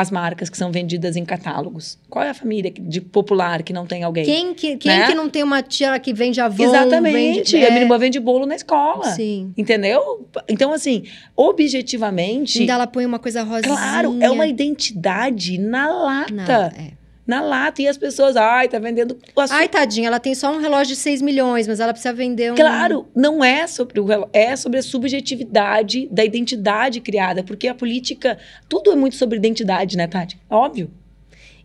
as 0.00 0.10
marcas 0.10 0.48
que 0.48 0.56
são 0.56 0.70
vendidas 0.70 1.16
em 1.16 1.24
catálogos? 1.24 1.98
Qual 2.08 2.24
é 2.24 2.30
a 2.30 2.34
família 2.34 2.70
de 2.70 3.00
popular 3.00 3.62
que 3.62 3.72
não 3.72 3.86
tem 3.86 4.02
alguém? 4.02 4.24
Quem, 4.24 4.54
que, 4.54 4.76
quem 4.76 4.98
Né? 4.98 5.06
que 5.06 5.14
não 5.14 5.28
tem 5.28 5.42
uma 5.42 5.62
tia 5.62 5.98
que 5.98 6.12
vende 6.12 6.40
Avon? 6.40 6.64
Exatamente. 6.64 7.52
Vende, 7.52 7.56
A 7.56 7.70
minha 7.70 7.80
é, 7.80 7.82
irmã 7.82 7.98
vende 7.98 8.20
bolo 8.20 8.46
na 8.46 8.54
escola. 8.54 9.04
Sim. 9.12 9.52
Entendeu? 9.56 10.28
Então, 10.48 10.72
assim, 10.72 11.04
objetivamente. 11.36 12.60
Ainda 12.60 12.72
ela 12.74 12.86
põe 12.86 13.06
uma 13.06 13.18
coisa 13.18 13.42
rosinha. 13.42 13.74
Claro, 13.74 14.16
é 14.20 14.30
uma 14.30 14.46
identidade 14.46 15.58
na 15.58 15.88
lata. 15.88 16.32
Não, 16.32 16.44
é. 16.84 16.97
Na 17.28 17.42
lata. 17.42 17.82
E 17.82 17.86
as 17.86 17.98
pessoas, 17.98 18.34
ai, 18.36 18.68
tá 18.68 18.78
vendendo 18.78 19.12
o. 19.36 19.40
Ai, 19.50 19.68
tadinha, 19.68 20.08
ela 20.08 20.18
tem 20.18 20.34
só 20.34 20.50
um 20.50 20.58
relógio 20.58 20.94
de 20.94 21.00
6 21.00 21.20
milhões, 21.22 21.68
mas 21.68 21.78
ela 21.78 21.92
precisa 21.92 22.14
vender 22.14 22.52
um... 22.52 22.56
Claro, 22.56 23.06
não 23.14 23.44
é 23.44 23.66
sobre 23.66 24.00
o 24.00 24.04
relo- 24.06 24.30
é 24.32 24.56
sobre 24.56 24.78
a 24.78 24.82
subjetividade 24.82 26.08
da 26.10 26.24
identidade 26.24 27.00
criada, 27.02 27.44
porque 27.44 27.68
a 27.68 27.74
política, 27.74 28.38
tudo 28.68 28.90
é 28.90 28.96
muito 28.96 29.14
sobre 29.16 29.36
identidade, 29.36 29.96
né, 29.96 30.06
Tati? 30.06 30.38
Óbvio. 30.48 30.90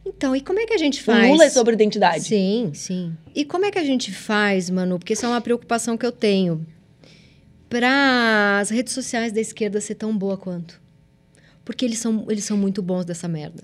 Então, 0.05 0.35
e 0.35 0.41
como 0.41 0.59
é 0.59 0.65
que 0.65 0.73
a 0.73 0.77
gente 0.77 0.99
O 0.99 1.03
faz? 1.05 1.29
Lula 1.29 1.45
é 1.45 1.49
sobre 1.49 1.73
identidade. 1.75 2.25
Sim, 2.25 2.71
sim. 2.73 3.15
E 3.33 3.45
como 3.45 3.63
é 3.63 3.71
que 3.71 3.79
a 3.79 3.83
gente 3.85 4.11
faz, 4.11 4.69
Manu? 4.69 4.99
Porque 4.99 5.13
isso 5.13 5.25
é 5.25 5.29
uma 5.29 5.39
preocupação 5.39 5.95
que 5.97 6.05
eu 6.05 6.11
tenho. 6.11 6.65
Para 7.69 8.59
as 8.59 8.69
redes 8.69 8.93
sociais 8.93 9.31
da 9.31 9.41
esquerda 9.41 9.79
ser 9.81 9.95
tão 9.95 10.15
boa 10.15 10.37
quanto. 10.37 10.81
Porque 11.65 11.85
eles 11.85 11.97
são, 11.99 12.25
eles 12.29 12.43
são 12.43 12.57
muito 12.57 12.81
bons 12.81 13.05
dessa 13.05 13.27
merda. 13.27 13.63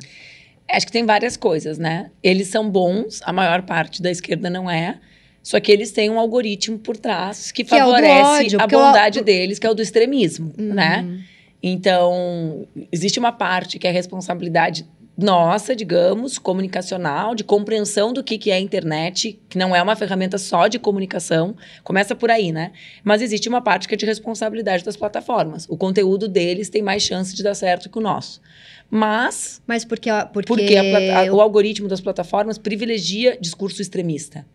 Acho 0.72 0.86
que 0.86 0.92
tem 0.92 1.06
várias 1.06 1.36
coisas, 1.36 1.78
né? 1.78 2.12
Eles 2.22 2.48
são 2.48 2.70
bons, 2.70 3.22
a 3.24 3.34
maior 3.34 3.64
parte 3.64 4.02
da 4.02 4.12
esquerda 4.12 4.50
não 4.50 4.70
é. 4.70 5.00
Só 5.42 5.60
que 5.60 5.72
eles 5.72 5.92
têm 5.92 6.10
um 6.10 6.20
algoritmo 6.20 6.78
por 6.78 6.98
trás 6.98 7.52
que, 7.52 7.64
Que 7.64 7.74
é 7.74 7.80
favorece 7.80 8.46
ódio, 8.46 8.62
a 8.62 8.68
bondade 8.68 9.22
deles, 9.22 9.58
que 9.58 9.66
é 9.66 9.70
o 9.70 9.74
do 9.74 9.82
extremismo, 9.82 10.54
né? 10.58 11.02
Uhum. 11.02 11.20
Então, 11.62 12.68
existe 12.92 13.20
uma 13.20 13.32
parte 13.32 13.80
que 13.80 13.88
é 13.88 13.92
responsabilidade 13.92 14.86
nossa, 15.22 15.76
digamos, 15.76 16.38
comunicacional, 16.38 17.36
de 17.36 17.44
compreensão 17.44 18.14
do 18.14 18.24
que, 18.24 18.38
que 18.38 18.52
é 18.52 18.54
a 18.54 18.60
internet, 18.60 19.38
que 19.50 19.58
não 19.58 19.76
é 19.76 19.82
uma 19.82 19.94
ferramenta 19.94 20.38
só 20.38 20.70
de 20.70 20.80
comunicação, 20.80 21.58
começa 21.84 22.16
por 22.16 22.32
aí, 22.32 22.54
né? 22.54 22.72
Mas 23.04 23.22
existe 23.22 23.50
uma 23.50 23.62
parte 23.62 23.86
que 23.86 23.96
é 23.96 23.98
de 23.98 24.06
responsabilidade 24.06 24.86
das 24.86 24.96
plataformas. 24.96 25.66
O 25.68 25.76
conteúdo 25.76 26.26
deles 26.26 26.70
tem 26.70 26.82
mais 26.82 27.04
chance 27.04 27.36
de 27.36 27.44
dar 27.44 27.54
certo 27.54 27.90
que 27.90 27.98
o 27.98 28.02
nosso. 28.02 28.40
Mas. 28.90 29.62
Mas 29.68 29.86
porque, 29.86 30.10
porque... 30.34 30.48
porque 30.48 30.76
a, 30.76 31.22
a, 31.22 31.34
o 31.34 31.42
algoritmo 31.42 31.88
das 31.88 32.02
plataformas 32.02 32.58
privilegia 32.58 33.38
discurso 33.40 33.82
extremista. 33.82 34.46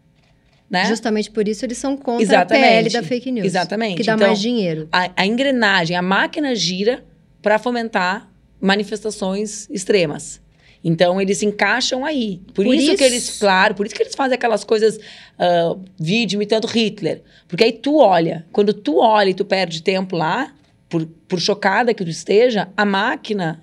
Né? 0.68 0.86
Justamente 0.86 1.30
por 1.30 1.46
isso 1.46 1.64
eles 1.64 1.78
são 1.78 1.96
contra 1.96 2.22
Exatamente. 2.22 2.64
a 2.64 2.68
PL 2.68 2.90
da 2.90 3.02
fake 3.02 3.30
news. 3.30 3.46
Exatamente. 3.46 3.96
Que 3.98 4.02
dá 4.02 4.14
então, 4.14 4.26
mais 4.26 4.40
dinheiro. 4.40 4.88
A, 4.90 5.10
a 5.16 5.26
engrenagem, 5.26 5.96
a 5.96 6.02
máquina 6.02 6.54
gira 6.54 7.04
para 7.40 7.58
fomentar 7.58 8.30
manifestações 8.60 9.68
extremas. 9.70 10.42
Então, 10.82 11.18
eles 11.18 11.38
se 11.38 11.46
encaixam 11.46 12.04
aí. 12.04 12.42
Por, 12.48 12.64
por 12.64 12.74
isso, 12.74 12.88
isso, 12.88 12.96
que 12.96 13.04
eles, 13.04 13.38
claro, 13.38 13.74
por 13.74 13.86
isso 13.86 13.94
que 13.94 14.02
eles 14.02 14.14
fazem 14.14 14.34
aquelas 14.34 14.64
coisas, 14.64 14.96
uh, 14.96 15.80
vídeo 15.98 16.36
imitando 16.36 16.66
Hitler. 16.66 17.22
Porque 17.48 17.64
aí 17.64 17.72
tu 17.72 17.98
olha, 17.98 18.44
quando 18.52 18.74
tu 18.74 18.98
olha 18.98 19.30
e 19.30 19.34
tu 19.34 19.46
perde 19.46 19.82
tempo 19.82 20.14
lá, 20.14 20.52
por, 20.94 21.06
por 21.26 21.40
chocada 21.40 21.92
que 21.92 22.04
tu 22.04 22.10
esteja, 22.10 22.68
a 22.76 22.84
máquina 22.84 23.60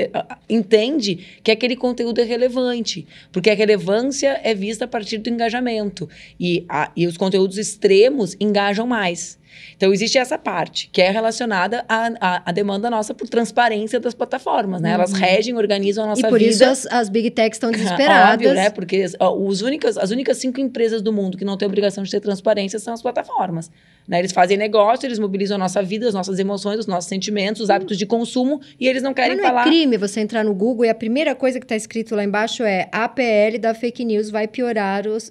entende 0.46 1.18
que 1.42 1.50
aquele 1.50 1.76
conteúdo 1.76 2.20
é 2.20 2.24
relevante. 2.24 3.06
Porque 3.32 3.48
a 3.48 3.54
relevância 3.54 4.38
é 4.44 4.54
vista 4.54 4.84
a 4.84 4.88
partir 4.88 5.16
do 5.16 5.30
engajamento. 5.30 6.06
E, 6.38 6.66
a, 6.68 6.92
e 6.94 7.06
os 7.06 7.16
conteúdos 7.16 7.56
extremos 7.56 8.36
engajam 8.38 8.86
mais. 8.86 9.38
Então, 9.76 9.92
existe 9.92 10.18
essa 10.18 10.38
parte, 10.38 10.88
que 10.92 11.02
é 11.02 11.10
relacionada 11.10 11.84
à, 11.88 12.42
à, 12.48 12.52
demanda 12.52 12.90
nossa 12.90 13.14
por 13.14 13.28
transparência 13.28 13.98
das 13.98 14.14
plataformas, 14.14 14.80
né? 14.80 14.90
Uhum. 14.90 14.94
Elas 14.94 15.12
regem, 15.12 15.56
organizam 15.56 16.04
a 16.04 16.08
nossa 16.08 16.16
vida. 16.18 16.28
E 16.28 16.30
por 16.30 16.38
vida. 16.38 16.50
isso 16.50 16.64
as, 16.64 16.86
as 16.86 17.08
big 17.08 17.30
techs 17.30 17.56
estão 17.56 17.70
desesperadas. 17.72 18.34
Óbvio, 18.34 18.54
né? 18.54 18.70
Porque 18.70 19.04
os 19.20 19.62
únicas, 19.62 19.96
as 19.96 20.10
únicas 20.10 20.38
cinco 20.38 20.60
empresas 20.60 21.02
do 21.02 21.12
mundo 21.12 21.36
que 21.36 21.44
não 21.44 21.56
têm 21.56 21.66
obrigação 21.66 22.04
de 22.04 22.10
ter 22.10 22.20
transparência 22.20 22.78
são 22.78 22.94
as 22.94 23.02
plataformas. 23.02 23.70
Né? 24.06 24.18
Eles 24.18 24.32
fazem 24.32 24.56
negócio, 24.56 25.06
eles 25.06 25.18
mobilizam 25.18 25.56
a 25.56 25.58
nossa 25.58 25.82
vida, 25.82 26.06
as 26.06 26.14
nossas 26.14 26.38
emoções, 26.38 26.78
os 26.78 26.86
nossos 26.86 27.08
sentimentos, 27.08 27.62
os 27.62 27.70
hábitos 27.70 27.96
de 27.96 28.04
consumo, 28.04 28.60
e 28.78 28.86
eles 28.86 29.02
não 29.02 29.14
querem 29.14 29.36
Mas 29.36 29.42
não 29.42 29.48
falar... 29.48 29.62
é 29.62 29.64
crime 29.64 29.96
você 29.96 30.20
entrar 30.20 30.44
no 30.44 30.54
Google 30.54 30.84
e 30.84 30.88
a 30.88 30.94
primeira 30.94 31.34
coisa 31.34 31.58
que 31.58 31.64
está 31.64 31.76
escrito 31.76 32.14
lá 32.14 32.22
embaixo 32.22 32.62
é 32.62 32.88
APL 32.92 33.58
da 33.58 33.74
fake 33.74 34.04
news 34.04 34.30
vai 34.30 34.46
piorar 34.46 35.06
os, 35.06 35.30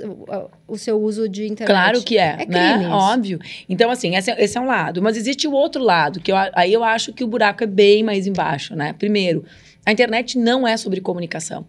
o, 0.74 0.77
seu 0.77 1.01
uso 1.01 1.30
de 1.30 1.46
internet. 1.46 1.68
Claro 1.68 2.01
que 2.03 2.18
é, 2.18 2.38
é 2.39 2.46
né? 2.46 2.74
crime 2.74 2.86
Óbvio. 2.88 3.39
Então, 3.70 3.89
assim, 3.89 4.15
esse, 4.15 4.32
esse, 4.32 4.58
é 4.58 4.62
um 4.62 4.65
lado. 4.65 5.01
Mas 5.01 5.15
existe 5.18 5.48
o 5.48 5.51
outro 5.51 5.84
lado, 5.84 6.20
que 6.20 6.32
eu, 6.32 6.36
aí 6.53 6.74
eu 6.74 6.84
acho 6.84 7.13
que 7.13 7.24
o 7.24 7.27
buraco 7.27 7.63
é 7.63 7.68
bem 7.68 8.03
mais 8.03 8.27
embaixo, 8.27 8.75
né? 8.75 8.94
Primeiro, 8.94 9.46
a 9.86 9.92
internet 9.92 10.38
não 10.38 10.68
é 10.68 10.75
sobre 10.77 11.01
comunicação. 11.01 11.65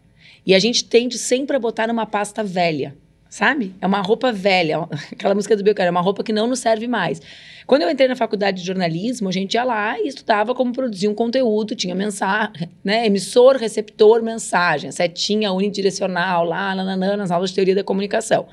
E 0.46 0.54
a 0.54 0.58
gente 0.58 0.84
tende 0.84 1.16
sempre 1.18 1.56
a 1.56 1.60
botar 1.60 1.86
numa 1.86 2.06
pasta 2.06 2.42
velha 2.42 2.94
sabe? 3.34 3.74
É 3.80 3.86
uma 3.86 4.00
roupa 4.00 4.30
velha, 4.30 4.88
aquela 5.10 5.34
música 5.34 5.56
do 5.56 5.64
Belchior, 5.64 5.88
é 5.88 5.90
uma 5.90 6.00
roupa 6.00 6.22
que 6.22 6.32
não 6.32 6.46
nos 6.46 6.60
serve 6.60 6.86
mais. 6.86 7.20
Quando 7.66 7.82
eu 7.82 7.90
entrei 7.90 8.06
na 8.06 8.14
faculdade 8.14 8.60
de 8.60 8.66
jornalismo, 8.66 9.28
a 9.28 9.32
gente 9.32 9.54
ia 9.54 9.64
lá 9.64 9.98
e 9.98 10.06
estudava 10.06 10.54
como 10.54 10.72
produzir 10.72 11.08
um 11.08 11.14
conteúdo, 11.14 11.74
tinha 11.74 11.96
mensagem, 11.96 12.70
né? 12.84 13.06
Emissor, 13.06 13.56
receptor, 13.56 14.22
mensagem, 14.22 14.92
setinha 14.92 15.50
unidirecional 15.50 16.44
lá, 16.44 16.76
nananã, 16.76 17.16
nas 17.16 17.32
aulas 17.32 17.50
de 17.50 17.56
teoria 17.56 17.74
da 17.74 17.82
comunicação. 17.82 18.46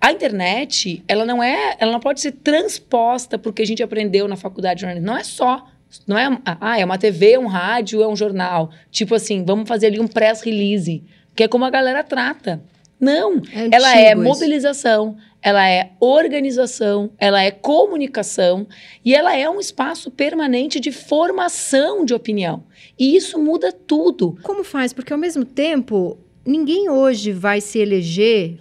A 0.00 0.12
internet, 0.12 1.04
ela 1.06 1.26
não 1.26 1.42
é, 1.42 1.76
ela 1.78 1.92
não 1.92 2.00
pode 2.00 2.20
ser 2.20 2.32
transposta 2.32 3.38
porque 3.38 3.62
a 3.62 3.66
gente 3.66 3.82
aprendeu 3.82 4.26
na 4.26 4.36
faculdade 4.36 4.76
de 4.76 4.80
jornalismo. 4.82 5.06
Não 5.06 5.16
é 5.16 5.24
só 5.24 5.66
não 6.06 6.16
é, 6.16 6.38
ah, 6.44 6.78
é 6.78 6.84
uma 6.84 6.98
TV, 6.98 7.36
um 7.36 7.46
rádio, 7.46 8.02
é 8.02 8.06
um 8.06 8.14
jornal. 8.14 8.70
Tipo 8.90 9.14
assim, 9.14 9.44
vamos 9.44 9.68
fazer 9.68 9.86
ali 9.86 10.00
um 10.00 10.06
press 10.06 10.40
release, 10.42 11.02
que 11.34 11.42
é 11.42 11.48
como 11.48 11.64
a 11.64 11.70
galera 11.70 12.04
trata. 12.04 12.62
Não, 12.98 13.38
é 13.52 13.68
ela 13.72 13.96
é 13.96 14.14
mobilização, 14.14 15.16
ela 15.40 15.66
é 15.66 15.92
organização, 15.98 17.10
ela 17.18 17.42
é 17.42 17.50
comunicação 17.50 18.66
e 19.02 19.14
ela 19.14 19.34
é 19.34 19.48
um 19.48 19.58
espaço 19.58 20.10
permanente 20.10 20.78
de 20.78 20.92
formação 20.92 22.04
de 22.04 22.12
opinião. 22.12 22.62
E 22.98 23.16
isso 23.16 23.38
muda 23.38 23.72
tudo. 23.72 24.38
Como 24.42 24.62
faz? 24.62 24.92
Porque 24.92 25.14
ao 25.14 25.18
mesmo 25.18 25.46
tempo, 25.46 26.18
ninguém 26.44 26.90
hoje 26.90 27.32
vai 27.32 27.60
se 27.62 27.78
eleger 27.78 28.58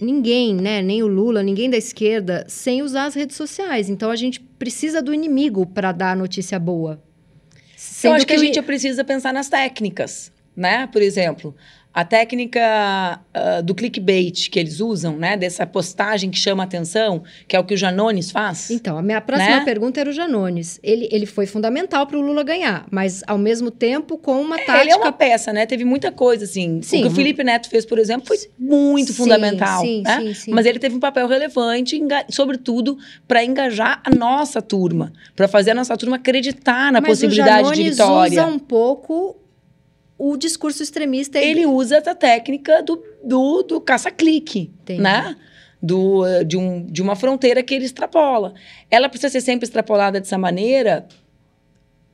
ninguém, 0.00 0.54
né, 0.54 0.82
nem 0.82 1.02
o 1.02 1.06
Lula, 1.06 1.42
ninguém 1.42 1.68
da 1.68 1.76
esquerda, 1.76 2.44
sem 2.48 2.82
usar 2.82 3.04
as 3.04 3.14
redes 3.14 3.36
sociais. 3.36 3.88
Então 3.88 4.10
a 4.10 4.16
gente 4.16 4.40
precisa 4.40 5.02
do 5.02 5.12
inimigo 5.12 5.66
para 5.66 5.92
dar 5.92 6.12
a 6.12 6.16
notícia 6.16 6.58
boa. 6.58 7.02
Sendo 7.76 8.12
Eu 8.12 8.16
acho 8.16 8.26
que, 8.26 8.34
que 8.34 8.40
a 8.40 8.44
gente 8.44 8.62
precisa 8.62 9.04
pensar 9.04 9.32
nas 9.32 9.48
técnicas, 9.48 10.32
né? 10.54 10.86
Por 10.86 11.02
exemplo, 11.02 11.54
a 11.92 12.04
técnica 12.04 13.20
uh, 13.34 13.62
do 13.62 13.74
clickbait 13.74 14.48
que 14.48 14.58
eles 14.58 14.80
usam, 14.80 15.16
né? 15.16 15.36
Dessa 15.36 15.66
postagem 15.66 16.30
que 16.30 16.38
chama 16.38 16.62
atenção, 16.62 17.22
que 17.48 17.56
é 17.56 17.58
o 17.58 17.64
que 17.64 17.74
o 17.74 17.76
Janones 17.76 18.30
faz. 18.30 18.70
Então, 18.70 18.96
a 18.96 19.02
minha 19.02 19.20
próxima 19.20 19.58
né? 19.58 19.64
pergunta 19.64 20.00
era 20.00 20.08
o 20.08 20.12
Janones. 20.12 20.78
Ele, 20.84 21.08
ele 21.10 21.26
foi 21.26 21.46
fundamental 21.46 22.06
para 22.06 22.16
o 22.16 22.20
Lula 22.20 22.44
ganhar, 22.44 22.86
mas 22.90 23.24
ao 23.26 23.36
mesmo 23.36 23.72
tempo 23.72 24.16
com 24.16 24.40
uma 24.40 24.56
tática... 24.56 24.82
Ele 24.82 24.92
é 24.92 24.96
uma 24.96 25.10
peça, 25.10 25.52
né? 25.52 25.66
Teve 25.66 25.84
muita 25.84 26.12
coisa, 26.12 26.44
assim. 26.44 26.80
Sim, 26.80 26.98
o 26.98 27.02
que 27.02 27.08
o 27.08 27.10
Felipe 27.10 27.42
Neto 27.42 27.68
fez, 27.68 27.84
por 27.84 27.98
exemplo, 27.98 28.28
foi 28.28 28.38
muito 28.56 29.08
sim, 29.12 29.18
fundamental. 29.18 29.80
Sim, 29.80 30.02
né? 30.02 30.20
sim, 30.20 30.34
sim. 30.34 30.50
Mas 30.52 30.66
ele 30.66 30.78
teve 30.78 30.94
um 30.94 31.00
papel 31.00 31.26
relevante, 31.26 32.00
sobretudo, 32.28 32.96
para 33.26 33.44
engajar 33.44 34.00
a 34.04 34.14
nossa 34.14 34.62
turma, 34.62 35.12
para 35.34 35.48
fazer 35.48 35.72
a 35.72 35.74
nossa 35.74 35.96
turma 35.96 36.16
acreditar 36.16 36.92
na 36.92 37.00
mas 37.00 37.10
possibilidade 37.10 37.72
de 37.72 37.90
vitória. 37.90 38.42
usa 38.42 38.46
um 38.46 38.58
pouco 38.58 39.39
o 40.20 40.36
discurso 40.36 40.82
extremista. 40.82 41.38
Ele 41.38 41.64
usa 41.64 41.96
essa 41.96 42.14
técnica 42.14 42.82
do, 42.82 43.02
do, 43.24 43.62
do 43.62 43.80
caça-clique, 43.80 44.70
né? 44.98 45.34
Do, 45.82 46.26
eh, 46.26 46.44
de, 46.44 46.58
um, 46.58 46.84
de 46.84 47.00
uma 47.00 47.16
fronteira 47.16 47.62
que 47.62 47.74
ele 47.74 47.86
extrapola. 47.86 48.52
Ela 48.90 49.08
precisa 49.08 49.30
ser 49.30 49.40
sempre 49.40 49.64
extrapolada 49.64 50.20
dessa 50.20 50.36
maneira. 50.36 51.08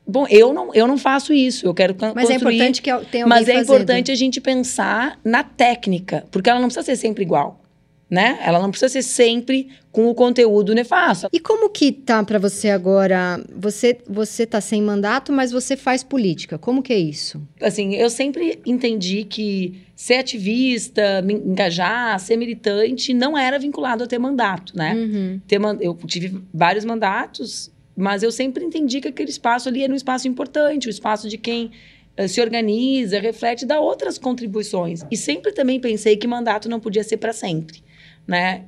Bom, 0.06 0.24
eu 0.30 0.52
não, 0.52 0.72
eu 0.72 0.86
não 0.86 0.96
faço 0.96 1.32
isso. 1.32 1.66
Eu 1.66 1.74
quero 1.74 1.96
Mas 2.14 2.30
é 2.30 2.34
construir, 2.34 2.60
é 2.60 2.68
importante 2.68 2.80
que 2.80 2.96
tenha 3.10 3.26
Mas 3.26 3.48
é 3.48 3.54
fazendo. 3.54 3.64
importante 3.64 4.12
a 4.12 4.14
gente 4.14 4.40
pensar 4.40 5.18
na 5.24 5.42
técnica, 5.42 6.24
porque 6.30 6.48
ela 6.48 6.60
não 6.60 6.68
precisa 6.68 6.86
ser 6.86 6.94
sempre 6.94 7.24
igual 7.24 7.60
né? 8.08 8.38
Ela 8.42 8.60
não 8.60 8.70
precisa 8.70 8.88
ser 8.88 9.02
sempre 9.02 9.68
com 9.90 10.08
o 10.08 10.14
conteúdo 10.14 10.74
nefasto. 10.74 11.28
E 11.32 11.40
como 11.40 11.68
que 11.68 11.90
tá 11.90 12.22
para 12.22 12.38
você 12.38 12.70
agora? 12.70 13.42
Você 13.56 13.98
você 14.08 14.46
tá 14.46 14.60
sem 14.60 14.80
mandato, 14.80 15.32
mas 15.32 15.50
você 15.50 15.76
faz 15.76 16.04
política. 16.04 16.56
Como 16.56 16.82
que 16.82 16.92
é 16.92 16.98
isso? 16.98 17.42
Assim, 17.60 17.94
eu 17.94 18.08
sempre 18.08 18.60
entendi 18.64 19.24
que 19.24 19.80
ser 19.94 20.14
ativista, 20.14 21.20
me 21.22 21.34
engajar, 21.34 22.18
ser 22.20 22.36
militante 22.36 23.12
não 23.12 23.36
era 23.36 23.58
vinculado 23.58 24.04
a 24.04 24.06
ter 24.06 24.18
mandato, 24.18 24.76
né? 24.76 24.94
Uhum. 24.94 25.40
Ter, 25.46 25.60
eu 25.80 25.94
tive 26.06 26.40
vários 26.54 26.84
mandatos, 26.84 27.72
mas 27.96 28.22
eu 28.22 28.30
sempre 28.30 28.64
entendi 28.64 29.00
que 29.00 29.08
aquele 29.08 29.30
espaço 29.30 29.68
ali 29.68 29.82
era 29.82 29.92
um 29.92 29.96
espaço 29.96 30.28
importante, 30.28 30.86
o 30.86 30.88
um 30.88 30.90
espaço 30.90 31.28
de 31.28 31.38
quem 31.38 31.72
eh, 32.16 32.28
se 32.28 32.40
organiza, 32.40 33.18
reflete, 33.18 33.66
dá 33.66 33.80
outras 33.80 34.18
contribuições. 34.18 35.04
E 35.10 35.16
sempre 35.16 35.50
também 35.50 35.80
pensei 35.80 36.16
que 36.16 36.26
mandato 36.28 36.68
não 36.68 36.78
podia 36.78 37.02
ser 37.02 37.16
para 37.16 37.32
sempre 37.32 37.85
né? 38.26 38.64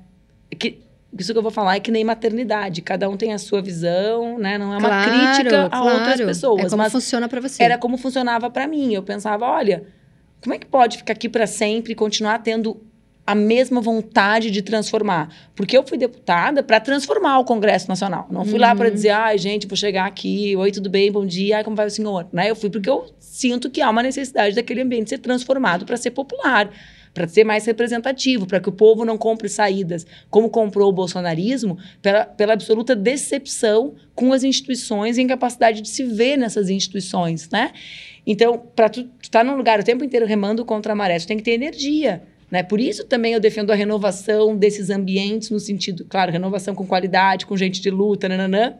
Que, 0.58 0.78
isso 1.16 1.32
que 1.32 1.38
eu 1.38 1.42
vou 1.42 1.50
falar 1.50 1.76
é 1.76 1.80
que 1.80 1.90
nem 1.90 2.04
maternidade. 2.04 2.82
Cada 2.82 3.08
um 3.08 3.16
tem 3.16 3.32
a 3.32 3.38
sua 3.38 3.62
visão, 3.62 4.38
né? 4.38 4.58
Não 4.58 4.74
é 4.74 4.78
uma 4.78 4.88
claro, 4.88 5.10
crítica 5.10 5.66
a 5.66 5.70
claro. 5.70 5.98
outras 5.98 6.20
pessoas. 6.20 6.64
É 6.66 6.68
como 6.68 6.82
mas 6.82 6.92
funciona 6.92 7.28
para 7.28 7.40
você. 7.40 7.62
Era 7.62 7.78
como 7.78 7.96
funcionava 7.96 8.50
para 8.50 8.66
mim. 8.66 8.92
Eu 8.92 9.02
pensava, 9.02 9.46
olha, 9.46 9.84
como 10.42 10.54
é 10.54 10.58
que 10.58 10.66
pode 10.66 10.98
ficar 10.98 11.14
aqui 11.14 11.28
para 11.28 11.46
sempre 11.46 11.92
e 11.92 11.94
continuar 11.94 12.38
tendo 12.40 12.80
a 13.26 13.34
mesma 13.34 13.80
vontade 13.80 14.50
de 14.50 14.60
transformar? 14.60 15.34
Porque 15.54 15.76
eu 15.76 15.82
fui 15.86 15.96
deputada 15.96 16.62
para 16.62 16.78
transformar 16.78 17.38
o 17.38 17.44
Congresso 17.44 17.88
Nacional. 17.88 18.26
Não 18.30 18.44
fui 18.44 18.54
uhum. 18.54 18.60
lá 18.60 18.74
para 18.74 18.90
dizer, 18.90 19.10
ai, 19.10 19.38
gente, 19.38 19.66
vou 19.66 19.76
chegar 19.76 20.06
aqui, 20.06 20.54
oi, 20.56 20.70
tudo 20.70 20.90
bem, 20.90 21.10
bom 21.10 21.24
dia, 21.24 21.58
ai, 21.58 21.64
como 21.64 21.74
vai 21.74 21.86
o 21.86 21.90
senhor? 21.90 22.26
Né? 22.32 22.50
Eu 22.50 22.56
fui 22.56 22.68
porque 22.68 22.88
eu 22.88 23.06
sinto 23.18 23.70
que 23.70 23.80
há 23.80 23.88
uma 23.88 24.02
necessidade 24.02 24.54
daquele 24.54 24.82
ambiente 24.82 25.10
ser 25.10 25.18
transformado 25.18 25.86
para 25.86 25.96
ser 25.96 26.10
popular 26.10 26.70
para 27.12 27.26
ser 27.26 27.44
mais 27.44 27.64
representativo, 27.66 28.46
para 28.46 28.60
que 28.60 28.68
o 28.68 28.72
povo 28.72 29.04
não 29.04 29.18
compre 29.18 29.48
saídas, 29.48 30.06
como 30.30 30.48
comprou 30.48 30.88
o 30.88 30.92
bolsonarismo, 30.92 31.78
pela, 32.00 32.24
pela 32.24 32.52
absoluta 32.52 32.94
decepção 32.94 33.94
com 34.14 34.32
as 34.32 34.44
instituições 34.44 35.18
e 35.18 35.22
incapacidade 35.22 35.80
de 35.80 35.88
se 35.88 36.04
ver 36.04 36.36
nessas 36.36 36.70
instituições, 36.70 37.48
né? 37.50 37.72
Então, 38.26 38.58
para 38.76 38.88
tu 38.88 39.08
estar 39.22 39.40
tá 39.40 39.44
num 39.44 39.56
lugar 39.56 39.80
o 39.80 39.84
tempo 39.84 40.04
inteiro 40.04 40.26
remando 40.26 40.64
contra 40.64 40.92
a 40.92 40.96
maré, 40.96 41.18
tu 41.18 41.26
tem 41.26 41.36
que 41.36 41.42
ter 41.42 41.52
energia. 41.52 42.22
Né? 42.50 42.62
Por 42.62 42.80
isso 42.80 43.04
também 43.04 43.32
eu 43.32 43.40
defendo 43.40 43.70
a 43.70 43.74
renovação 43.74 44.56
desses 44.56 44.90
ambientes, 44.90 45.50
no 45.50 45.60
sentido, 45.60 46.04
claro, 46.08 46.32
renovação 46.32 46.74
com 46.74 46.86
qualidade, 46.86 47.46
com 47.46 47.56
gente 47.56 47.80
de 47.80 47.90
luta, 47.90 48.28
nananã, 48.28 48.74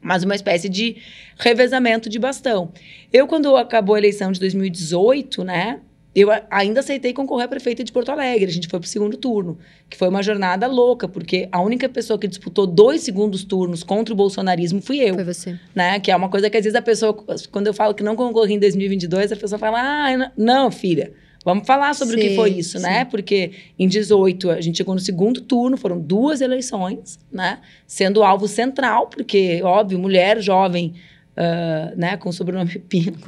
mas 0.00 0.22
uma 0.22 0.34
espécie 0.34 0.68
de 0.68 0.96
revezamento 1.38 2.08
de 2.08 2.18
bastão. 2.18 2.72
Eu, 3.12 3.26
quando 3.26 3.56
acabou 3.56 3.94
a 3.94 3.98
eleição 3.98 4.30
de 4.30 4.38
2018, 4.40 5.42
né, 5.44 5.80
eu 6.16 6.30
ainda 6.50 6.80
aceitei 6.80 7.12
concorrer 7.12 7.44
a 7.44 7.48
prefeita 7.48 7.84
de 7.84 7.92
Porto 7.92 8.08
Alegre. 8.08 8.46
A 8.46 8.52
gente 8.52 8.68
foi 8.68 8.80
para 8.80 8.86
o 8.86 8.88
segundo 8.88 9.18
turno, 9.18 9.58
que 9.90 9.98
foi 9.98 10.08
uma 10.08 10.22
jornada 10.22 10.66
louca, 10.66 11.06
porque 11.06 11.46
a 11.52 11.60
única 11.60 11.90
pessoa 11.90 12.18
que 12.18 12.26
disputou 12.26 12.66
dois 12.66 13.02
segundos 13.02 13.44
turnos 13.44 13.82
contra 13.82 14.14
o 14.14 14.16
bolsonarismo 14.16 14.80
fui 14.80 14.98
eu. 14.98 15.14
Foi 15.14 15.24
você. 15.24 15.60
Né? 15.74 16.00
Que 16.00 16.10
é 16.10 16.16
uma 16.16 16.30
coisa 16.30 16.48
que 16.48 16.56
às 16.56 16.64
vezes 16.64 16.74
a 16.74 16.80
pessoa, 16.80 17.12
quando 17.52 17.66
eu 17.66 17.74
falo 17.74 17.92
que 17.94 18.02
não 18.02 18.16
concorri 18.16 18.54
em 18.54 18.58
2022, 18.58 19.30
a 19.30 19.36
pessoa 19.36 19.58
fala: 19.58 19.78
ah, 19.78 20.32
não, 20.38 20.70
filha. 20.70 21.12
Vamos 21.44 21.66
falar 21.66 21.94
sobre 21.94 22.18
sim, 22.18 22.26
o 22.26 22.30
que 22.30 22.34
foi 22.34 22.50
isso, 22.50 22.78
né? 22.80 22.88
sim. 22.88 22.94
né? 22.94 23.04
Porque 23.04 23.52
em 23.78 23.86
18 23.86 24.50
a 24.50 24.60
gente 24.62 24.78
chegou 24.78 24.94
no 24.94 25.00
segundo 25.00 25.42
turno, 25.42 25.76
foram 25.76 26.00
duas 26.00 26.40
eleições, 26.40 27.18
né? 27.30 27.60
Sendo 27.86 28.24
alvo 28.24 28.48
central, 28.48 29.08
porque, 29.08 29.60
óbvio, 29.62 29.98
mulher 29.98 30.40
jovem, 30.40 30.94
uh, 31.36 31.94
né? 31.94 32.16
Com 32.16 32.32
sobrenome 32.32 32.78
Pino. 32.88 33.18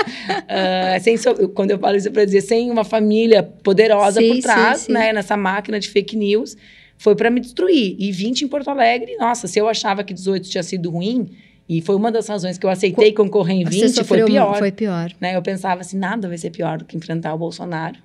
Uh, 0.00 1.00
sem 1.02 1.16
quando 1.54 1.70
eu 1.72 1.78
falo 1.78 1.96
isso 1.96 2.10
para 2.10 2.24
dizer, 2.24 2.40
sem 2.40 2.70
uma 2.70 2.84
família 2.84 3.42
poderosa 3.42 4.20
sim, 4.20 4.34
por 4.34 4.42
trás, 4.42 4.80
sim, 4.80 4.92
né, 4.92 5.12
nessa 5.12 5.36
máquina 5.36 5.78
de 5.78 5.88
fake 5.88 6.16
news, 6.16 6.56
foi 6.96 7.14
para 7.14 7.30
me 7.30 7.40
destruir. 7.40 7.96
E 7.98 8.10
20 8.10 8.42
em 8.42 8.48
Porto 8.48 8.68
Alegre, 8.68 9.16
nossa, 9.16 9.46
se 9.46 9.58
eu 9.58 9.68
achava 9.68 10.02
que 10.02 10.12
18 10.12 10.48
tinha 10.48 10.62
sido 10.62 10.90
ruim, 10.90 11.30
e 11.68 11.80
foi 11.82 11.96
uma 11.96 12.10
das 12.10 12.26
razões 12.26 12.56
que 12.56 12.64
eu 12.64 12.70
aceitei 12.70 13.12
concorrer 13.12 13.56
em 13.56 13.64
20, 13.64 14.02
foi 14.04 14.24
pior. 14.24 14.58
Foi 14.58 14.72
pior. 14.72 15.12
Né? 15.20 15.36
Eu 15.36 15.42
pensava 15.42 15.82
assim, 15.82 15.98
nada 15.98 16.26
vai 16.26 16.38
ser 16.38 16.50
pior 16.50 16.78
do 16.78 16.84
que 16.84 16.96
enfrentar 16.96 17.34
o 17.34 17.38
Bolsonaro. 17.38 17.96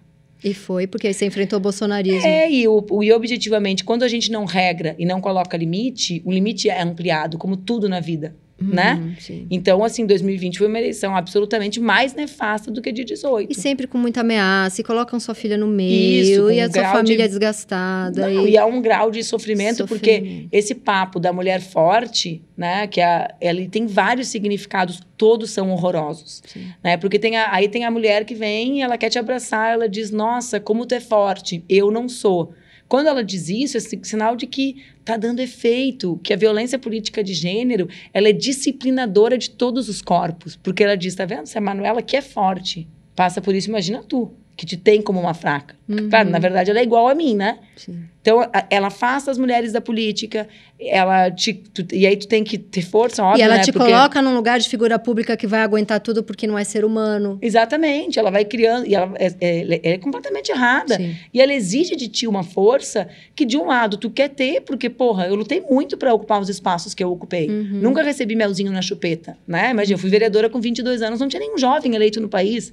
E 0.43 0.53
foi, 0.53 0.85
porque 0.85 1.13
você 1.13 1.25
enfrentou 1.25 1.57
o 1.57 1.61
bolsonarismo. 1.61 2.27
É, 2.27 2.51
e, 2.51 2.67
o, 2.67 2.85
o, 2.89 3.01
e 3.01 3.13
objetivamente, 3.13 3.85
quando 3.85 4.03
a 4.03 4.09
gente 4.09 4.29
não 4.29 4.43
regra 4.43 4.93
e 4.99 5.05
não 5.05 5.21
coloca 5.21 5.55
limite, 5.55 6.21
o 6.25 6.31
limite 6.33 6.69
é 6.69 6.81
ampliado, 6.81 7.37
como 7.37 7.55
tudo 7.55 7.87
na 7.87 8.01
vida 8.01 8.35
né? 8.61 8.93
Uhum, 8.95 9.15
sim. 9.19 9.47
Então, 9.49 9.83
assim, 9.83 10.05
2020 10.05 10.57
foi 10.57 10.67
uma 10.67 10.79
eleição 10.79 11.15
absolutamente 11.15 11.79
mais 11.79 12.13
nefasta 12.13 12.71
do 12.71 12.81
que 12.81 12.91
de 12.91 13.03
18. 13.03 13.51
E 13.51 13.55
sempre 13.55 13.87
com 13.87 13.97
muita 13.97 14.21
ameaça, 14.21 14.81
e 14.81 14.83
colocam 14.83 15.19
sua 15.19 15.35
filha 15.35 15.57
no 15.57 15.67
meio, 15.67 16.49
Isso, 16.49 16.51
e 16.51 16.61
a 16.61 16.71
sua 16.71 16.91
família 16.91 17.25
de... 17.25 17.29
desgastada. 17.29 18.29
Não, 18.29 18.47
e... 18.47 18.51
e 18.51 18.57
há 18.57 18.65
um 18.65 18.81
grau 18.81 19.11
de 19.11 19.23
sofrimento, 19.23 19.77
sofrimento, 19.77 19.87
porque 19.87 20.47
esse 20.51 20.75
papo 20.75 21.19
da 21.19 21.33
mulher 21.33 21.61
forte, 21.61 22.41
né, 22.55 22.87
que 22.87 23.01
a, 23.01 23.33
ele 23.41 23.67
tem 23.67 23.85
vários 23.85 24.27
significados, 24.27 25.01
todos 25.17 25.51
são 25.51 25.71
horrorosos, 25.71 26.41
sim. 26.45 26.67
né? 26.83 26.97
Porque 26.97 27.17
tem 27.17 27.37
a, 27.37 27.53
aí 27.53 27.67
tem 27.67 27.85
a 27.85 27.91
mulher 27.91 28.25
que 28.25 28.35
vem, 28.35 28.83
ela 28.83 28.97
quer 28.97 29.09
te 29.09 29.17
abraçar, 29.17 29.73
ela 29.73 29.89
diz: 29.89 30.11
"Nossa, 30.11 30.59
como 30.59 30.85
tu 30.85 30.95
é 30.95 30.99
forte, 30.99 31.63
eu 31.67 31.91
não 31.91 32.07
sou". 32.07 32.53
Quando 32.93 33.07
ela 33.07 33.23
diz 33.23 33.49
isso, 33.49 33.75
é 33.75 33.79
sinal 33.79 34.35
de 34.35 34.45
que 34.45 34.83
está 34.99 35.17
dando 35.17 35.39
efeito, 35.39 36.19
que 36.23 36.31
a 36.31 36.37
violência 36.37 36.77
política 36.77 37.23
de 37.23 37.33
gênero 37.33 37.89
ela 38.13 38.29
é 38.29 38.31
disciplinadora 38.31 39.35
de 39.35 39.49
todos 39.49 39.89
os 39.89 39.99
corpos. 39.99 40.55
Porque 40.55 40.83
ela 40.83 40.95
diz, 40.95 41.15
tá 41.15 41.25
vendo? 41.25 41.47
Se 41.47 41.57
a 41.57 41.61
Manuela, 41.61 42.03
que 42.03 42.15
é 42.15 42.21
forte, 42.21 42.87
passa 43.15 43.41
por 43.41 43.55
isso, 43.55 43.67
imagina 43.67 44.03
tu 44.03 44.31
que 44.55 44.65
te 44.65 44.77
tem 44.77 45.01
como 45.01 45.19
uma 45.19 45.33
fraca. 45.33 45.75
Uhum. 45.87 46.09
Claro, 46.09 46.29
na 46.29 46.39
verdade, 46.39 46.69
ela 46.69 46.79
é 46.79 46.83
igual 46.83 47.07
a 47.07 47.15
mim, 47.15 47.35
né? 47.35 47.59
Sim. 47.75 48.03
Então, 48.21 48.39
ela 48.69 48.87
afasta 48.87 49.29
as 49.29 49.37
mulheres 49.37 49.73
da 49.73 49.81
política, 49.81 50.47
ela 50.79 51.29
te, 51.29 51.53
tu, 51.53 51.85
e 51.93 52.07
aí 52.07 52.15
tu 52.15 52.25
tem 52.25 52.41
que 52.41 52.57
ter 52.57 52.81
força, 52.81 53.21
óbvio, 53.21 53.39
E 53.39 53.41
ela 53.41 53.57
né? 53.57 53.63
te 53.63 53.73
porque... 53.73 53.91
coloca 53.91 54.21
num 54.21 54.33
lugar 54.33 54.59
de 54.59 54.69
figura 54.69 54.97
pública 54.97 55.35
que 55.35 55.45
vai 55.45 55.59
aguentar 55.59 55.99
tudo 55.99 56.23
porque 56.23 56.47
não 56.47 56.57
é 56.57 56.63
ser 56.63 56.85
humano. 56.85 57.37
Exatamente, 57.41 58.17
ela 58.17 58.31
vai 58.31 58.45
criando, 58.45 58.87
e 58.87 58.95
ela 58.95 59.11
é, 59.15 59.33
é, 59.41 59.93
é 59.93 59.97
completamente 59.97 60.53
errada. 60.53 60.95
Sim. 60.95 61.17
E 61.33 61.41
ela 61.41 61.53
exige 61.53 61.97
de 61.97 62.07
ti 62.07 62.25
uma 62.25 62.43
força 62.43 63.09
que, 63.35 63.43
de 63.43 63.57
um 63.57 63.65
lado, 63.65 63.97
tu 63.97 64.09
quer 64.09 64.29
ter, 64.29 64.61
porque, 64.61 64.89
porra, 64.89 65.27
eu 65.27 65.35
lutei 65.35 65.59
muito 65.59 65.97
para 65.97 66.13
ocupar 66.13 66.39
os 66.39 66.47
espaços 66.47 66.93
que 66.93 67.03
eu 67.03 67.11
ocupei. 67.11 67.49
Uhum. 67.49 67.81
Nunca 67.81 68.01
recebi 68.01 68.37
melzinho 68.37 68.71
na 68.71 68.81
chupeta, 68.81 69.37
né? 69.45 69.71
Imagina, 69.71 69.95
eu 69.95 69.99
fui 69.99 70.09
vereadora 70.09 70.49
com 70.49 70.61
22 70.61 71.01
anos, 71.01 71.19
não 71.19 71.27
tinha 71.27 71.41
nenhum 71.41 71.57
jovem 71.57 71.93
eleito 71.93 72.21
no 72.21 72.29
país. 72.29 72.71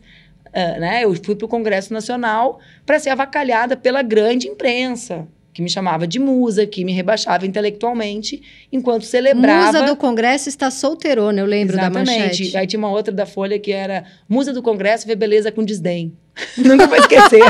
Uh, 0.51 0.81
né? 0.81 1.05
Eu 1.05 1.15
fui 1.23 1.37
para 1.37 1.45
o 1.45 1.49
Congresso 1.49 1.93
Nacional 1.93 2.59
para 2.85 2.99
ser 2.99 3.11
avacalhada 3.11 3.77
pela 3.77 4.03
grande 4.03 4.49
imprensa, 4.49 5.29
que 5.53 5.63
me 5.63 5.71
chamava 5.71 6.07
de 6.07 6.19
musa, 6.19 6.67
que 6.67 6.85
me 6.85 6.93
rebaixava 6.93 7.47
intelectualmente, 7.47 8.43
enquanto 8.73 9.05
celebrava... 9.05 9.73
Musa 9.73 9.87
do 9.87 9.97
Congresso 9.97 10.49
está 10.49 10.71
solteirona, 10.71 11.41
eu 11.41 11.47
lembro 11.47 11.77
Exatamente. 11.77 12.07
da 12.07 12.25
manchete. 12.25 12.57
Aí 12.57 12.67
tinha 12.67 12.79
uma 12.79 12.91
outra 12.91 13.15
da 13.15 13.27
Folha 13.27 13.59
que 13.59 13.71
era 13.71 14.05
Musa 14.29 14.53
do 14.53 14.63
Congresso 14.63 15.07
vê 15.07 15.15
beleza 15.15 15.53
com 15.53 15.65
desdém. 15.65 16.17
Nunca 16.59 16.87
vou 16.87 16.97
esquecer. 16.97 17.43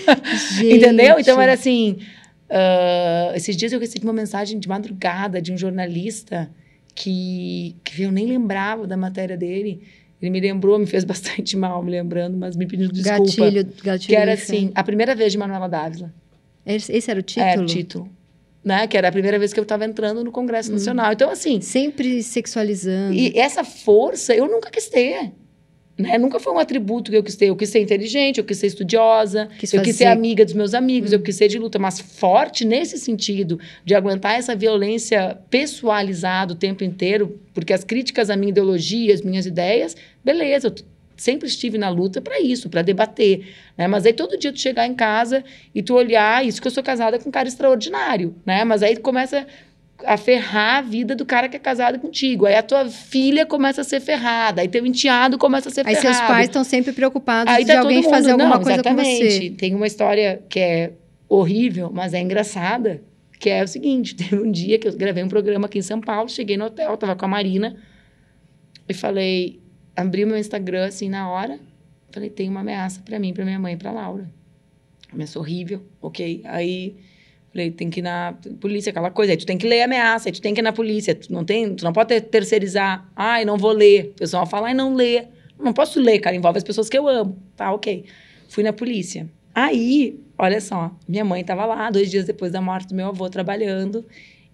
Entendeu? 0.64 1.18
Então 1.18 1.40
era 1.40 1.52
assim... 1.52 1.98
Uh, 2.50 3.34
esses 3.34 3.56
dias 3.56 3.72
eu 3.72 3.80
recebi 3.80 4.04
uma 4.04 4.12
mensagem 4.12 4.58
de 4.58 4.68
madrugada 4.68 5.40
de 5.40 5.52
um 5.52 5.56
jornalista 5.56 6.50
que, 6.94 7.76
que 7.82 8.02
eu 8.02 8.12
nem 8.12 8.26
lembrava 8.26 8.86
da 8.86 8.96
matéria 8.96 9.38
dele 9.38 9.82
ele 10.22 10.30
me 10.30 10.40
lembrou, 10.40 10.78
me 10.78 10.86
fez 10.86 11.02
bastante 11.04 11.56
mal 11.56 11.82
me 11.82 11.90
lembrando, 11.90 12.38
mas 12.38 12.56
me 12.56 12.66
pediu 12.66 12.88
desculpa. 12.88 13.24
Gatilho, 13.24 13.68
gatilho. 13.82 14.08
Que 14.08 14.16
era 14.16 14.32
assim, 14.34 14.70
a 14.74 14.84
primeira 14.84 15.14
vez 15.14 15.32
de 15.32 15.38
Manuela 15.38 15.68
Dávila. 15.68 16.14
Esse, 16.64 16.92
esse 16.92 17.10
era 17.10 17.18
o 17.18 17.22
título? 17.22 17.50
É, 17.50 17.58
o 17.58 17.66
título. 17.66 18.08
Né? 18.64 18.86
Que 18.86 18.96
era 18.96 19.08
a 19.08 19.12
primeira 19.12 19.36
vez 19.36 19.52
que 19.52 19.58
eu 19.58 19.64
estava 19.64 19.84
entrando 19.84 20.22
no 20.22 20.30
Congresso 20.30 20.70
hum. 20.70 20.74
Nacional. 20.74 21.12
Então, 21.12 21.28
assim... 21.28 21.60
Sempre 21.60 22.22
sexualizando. 22.22 23.12
E 23.12 23.36
essa 23.36 23.64
força 23.64 24.32
eu 24.32 24.46
nunca 24.46 24.70
quis 24.70 24.88
ter. 24.88 25.32
Né? 25.98 26.16
Nunca 26.16 26.40
foi 26.40 26.52
um 26.52 26.58
atributo 26.58 27.10
que 27.10 27.16
eu 27.16 27.22
quis 27.22 27.36
ter. 27.36 27.46
Eu 27.46 27.56
quis 27.56 27.68
ser 27.68 27.80
inteligente, 27.80 28.38
eu 28.38 28.44
quis 28.44 28.56
ser 28.56 28.68
estudiosa, 28.68 29.48
quis 29.58 29.72
eu 29.72 29.82
quis 29.82 29.96
ser 29.96 30.06
amiga 30.06 30.44
dos 30.44 30.54
meus 30.54 30.74
amigos, 30.74 31.12
hum. 31.12 31.16
eu 31.16 31.22
quis 31.22 31.36
ser 31.36 31.48
de 31.48 31.58
luta, 31.58 31.78
mas 31.78 32.00
forte 32.00 32.64
nesse 32.64 32.98
sentido, 32.98 33.60
de 33.84 33.94
aguentar 33.94 34.38
essa 34.38 34.56
violência 34.56 35.38
pessoalizada 35.50 36.54
o 36.54 36.56
tempo 36.56 36.82
inteiro, 36.82 37.38
porque 37.52 37.72
as 37.72 37.84
críticas 37.84 38.30
à 38.30 38.36
minha 38.36 38.50
ideologia, 38.50 39.12
às 39.12 39.22
minhas 39.22 39.46
ideias, 39.46 39.96
beleza, 40.24 40.68
eu 40.68 40.74
sempre 41.16 41.46
estive 41.46 41.78
na 41.78 41.88
luta 41.88 42.20
para 42.20 42.40
isso, 42.40 42.68
para 42.68 42.82
debater. 42.82 43.46
Né? 43.76 43.86
Mas 43.86 44.04
aí 44.06 44.12
todo 44.12 44.38
dia 44.38 44.52
tu 44.52 44.58
chegar 44.58 44.86
em 44.86 44.94
casa 44.94 45.44
e 45.74 45.82
tu 45.82 45.94
olhar, 45.94 46.44
isso 46.44 46.60
que 46.60 46.66
eu 46.66 46.72
sou 46.72 46.82
casada 46.82 47.18
com 47.18 47.28
um 47.28 47.32
cara 47.32 47.48
extraordinário, 47.48 48.34
né? 48.44 48.64
Mas 48.64 48.82
aí 48.82 48.96
começa 48.96 49.46
a 50.06 50.16
ferrar 50.16 50.78
a 50.78 50.80
vida 50.82 51.14
do 51.14 51.24
cara 51.24 51.48
que 51.48 51.56
é 51.56 51.58
casado 51.60 51.98
contigo. 51.98 52.46
Aí 52.46 52.54
a 52.54 52.62
tua 52.62 52.88
filha 52.88 53.46
começa 53.46 53.80
a 53.80 53.84
ser 53.84 54.00
ferrada, 54.00 54.62
aí 54.62 54.68
teu 54.68 54.84
enteado 54.84 55.38
começa 55.38 55.68
a 55.68 55.72
ser 55.72 55.86
aí 55.86 55.94
ferrado. 55.94 56.08
Aí 56.08 56.14
seus 56.14 56.26
pais 56.26 56.46
estão 56.46 56.64
sempre 56.64 56.92
preocupados 56.92 57.52
aí 57.52 57.64
de 57.64 57.72
tá 57.72 57.80
alguém 57.80 58.02
fazer 58.02 58.32
alguma 58.32 58.50
Não, 58.50 58.56
coisa 58.56 58.72
exatamente. 58.72 59.18
com 59.18 59.30
você. 59.30 59.50
Tem 59.50 59.74
uma 59.74 59.86
história 59.86 60.42
que 60.48 60.58
é 60.58 60.92
horrível, 61.28 61.90
mas 61.92 62.14
é 62.14 62.20
engraçada, 62.20 63.02
que 63.38 63.48
é 63.48 63.62
o 63.62 63.68
seguinte, 63.68 64.14
teve 64.16 64.36
um 64.36 64.50
dia 64.50 64.78
que 64.78 64.88
eu 64.88 64.96
gravei 64.96 65.22
um 65.22 65.28
programa 65.28 65.66
aqui 65.66 65.78
em 65.78 65.82
São 65.82 66.00
Paulo, 66.00 66.28
cheguei 66.28 66.56
no 66.56 66.66
hotel, 66.66 66.96
tava 66.96 67.16
com 67.16 67.24
a 67.24 67.28
Marina, 67.28 67.76
e 68.88 68.94
falei, 68.94 69.60
abri 69.96 70.24
o 70.24 70.26
meu 70.26 70.36
Instagram 70.36 70.86
assim 70.86 71.08
na 71.08 71.30
hora, 71.30 71.58
falei, 72.10 72.30
tem 72.30 72.48
uma 72.48 72.60
ameaça 72.60 73.00
para 73.02 73.18
mim, 73.18 73.32
para 73.32 73.44
minha 73.44 73.58
mãe, 73.58 73.76
para 73.76 73.90
Laura. 73.90 74.30
Ameaça 75.12 75.38
horrível, 75.38 75.82
ok? 76.00 76.42
Aí 76.44 76.96
Falei, 77.52 77.70
tem 77.70 77.90
que 77.90 78.00
ir 78.00 78.02
na 78.02 78.34
polícia, 78.60 78.90
aquela 78.90 79.10
coisa. 79.10 79.32
Aí 79.32 79.36
tu 79.36 79.44
tem 79.44 79.58
que 79.58 79.68
ler 79.68 79.82
a 79.82 79.84
ameaça, 79.84 80.28
aí 80.28 80.32
tu 80.32 80.40
tem 80.40 80.54
que 80.54 80.60
ir 80.60 80.62
na 80.62 80.72
polícia. 80.72 81.14
Tu 81.14 81.30
não, 81.30 81.44
tem, 81.44 81.74
tu 81.74 81.84
não 81.84 81.92
pode 81.92 82.18
terceirizar. 82.22 83.06
Ai, 83.14 83.44
não 83.44 83.58
vou 83.58 83.72
ler. 83.72 84.12
O 84.12 84.14
pessoal 84.14 84.46
fala, 84.46 84.68
ai, 84.68 84.74
não 84.74 84.94
lê. 84.94 85.26
Não 85.58 85.72
posso 85.72 86.00
ler, 86.00 86.18
cara, 86.18 86.34
envolve 86.34 86.56
as 86.56 86.64
pessoas 86.64 86.88
que 86.88 86.96
eu 86.96 87.06
amo. 87.06 87.36
Tá, 87.54 87.70
ok. 87.72 88.06
Fui 88.48 88.64
na 88.64 88.72
polícia. 88.72 89.28
Aí, 89.54 90.18
olha 90.38 90.62
só, 90.62 90.96
minha 91.06 91.24
mãe 91.24 91.42
estava 91.42 91.66
lá, 91.66 91.90
dois 91.90 92.10
dias 92.10 92.24
depois 92.24 92.50
da 92.50 92.60
morte 92.60 92.88
do 92.88 92.94
meu 92.94 93.08
avô, 93.08 93.28
trabalhando, 93.28 94.04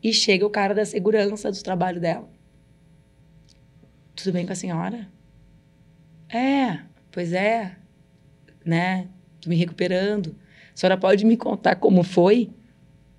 e 0.03 0.13
chega 0.13 0.45
o 0.45 0.51
cara 0.51 0.75
da 0.75 0.85
segurança 0.85 1.53
do 1.53 1.63
trabalho 1.63 2.01
dela. 2.01 2.29
Tudo 4.17 4.33
bem 4.33 4.45
com 4.45 4.53
a 4.53 4.57
senhora? 4.57 5.09
É, 6.29 6.81
pois 7.13 7.33
é, 7.33 7.77
né? 8.65 9.07
Tô 9.41 9.49
me 9.49 9.55
recuperando. 9.55 10.35
A 10.75 10.77
senhora 10.77 10.97
pode 10.97 11.25
me 11.25 11.37
contar 11.37 11.77
como 11.77 12.03
foi? 12.03 12.51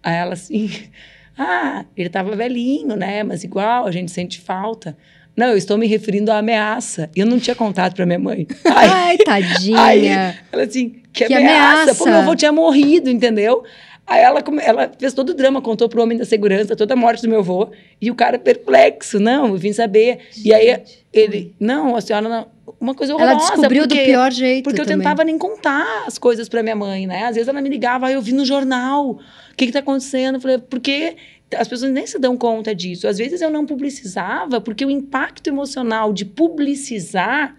Aí 0.03 0.15
ela 0.15 0.33
assim, 0.33 0.69
ah, 1.37 1.85
ele 1.95 2.07
estava 2.07 2.35
velhinho, 2.35 2.95
né? 2.95 3.23
Mas 3.23 3.43
igual, 3.43 3.85
a 3.85 3.91
gente 3.91 4.11
sente 4.11 4.39
falta. 4.39 4.97
Não, 5.35 5.47
eu 5.47 5.57
estou 5.57 5.77
me 5.77 5.87
referindo 5.87 6.31
à 6.31 6.39
ameaça. 6.39 7.09
Eu 7.15 7.25
não 7.25 7.39
tinha 7.39 7.55
contado 7.55 7.95
para 7.95 8.05
minha 8.05 8.19
mãe. 8.19 8.45
Aí, 8.75 8.89
Ai, 8.89 9.17
tadinha. 9.17 9.81
Aí, 9.81 10.07
ela 10.51 10.63
assim, 10.63 11.01
que, 11.13 11.25
que 11.25 11.33
ameaça? 11.33 11.81
ameaça? 11.81 11.95
Pô, 11.95 12.05
meu 12.05 12.15
avô 12.15 12.35
tinha 12.35 12.51
morrido, 12.51 13.09
entendeu? 13.09 13.63
Aí 14.09 14.21
ela, 14.21 14.43
ela 14.63 14.91
fez 14.97 15.13
todo 15.13 15.29
o 15.29 15.33
drama, 15.35 15.61
contou 15.61 15.87
pro 15.87 16.01
homem 16.01 16.17
da 16.17 16.25
segurança 16.25 16.75
toda 16.75 16.95
a 16.95 16.97
morte 16.97 17.21
do 17.21 17.29
meu 17.29 17.39
avô. 17.39 17.69
E 18.01 18.09
o 18.09 18.15
cara 18.15 18.39
perplexo, 18.39 19.19
não, 19.19 19.49
eu 19.49 19.55
vim 19.55 19.71
saber. 19.71 20.17
Gente, 20.31 20.47
e 20.47 20.53
aí 20.53 20.81
ele, 21.13 21.53
não, 21.59 21.95
a 21.95 22.01
senhora 22.01 22.27
não. 22.27 22.47
Uma 22.81 22.95
coisa 22.95 23.13
horrorosa. 23.13 23.37
Ela 23.37 23.49
descobriu 23.51 23.83
porque, 23.83 23.99
do 23.99 24.05
pior 24.05 24.31
jeito. 24.31 24.63
Porque 24.63 24.81
também. 24.81 24.93
eu 24.93 24.99
tentava 24.99 25.23
nem 25.23 25.37
contar 25.37 26.05
as 26.07 26.17
coisas 26.17 26.49
para 26.49 26.63
minha 26.63 26.75
mãe, 26.75 27.05
né? 27.05 27.25
Às 27.25 27.35
vezes 27.35 27.47
ela 27.47 27.61
me 27.61 27.69
ligava, 27.69 28.07
ah, 28.07 28.11
eu 28.11 28.21
vi 28.21 28.31
no 28.31 28.43
jornal, 28.43 29.11
o 29.11 29.19
que 29.55 29.65
está 29.65 29.79
acontecendo? 29.79 30.35
Eu 30.35 30.41
falei, 30.41 30.57
porque 30.57 31.15
as 31.55 31.67
pessoas 31.67 31.91
nem 31.91 32.07
se 32.07 32.17
dão 32.17 32.35
conta 32.35 32.73
disso. 32.73 33.07
Às 33.07 33.19
vezes 33.19 33.41
eu 33.41 33.51
não 33.51 33.63
publicizava, 33.63 34.59
porque 34.59 34.83
o 34.83 34.89
impacto 34.89 35.47
emocional 35.47 36.11
de 36.11 36.25
publicizar 36.25 37.55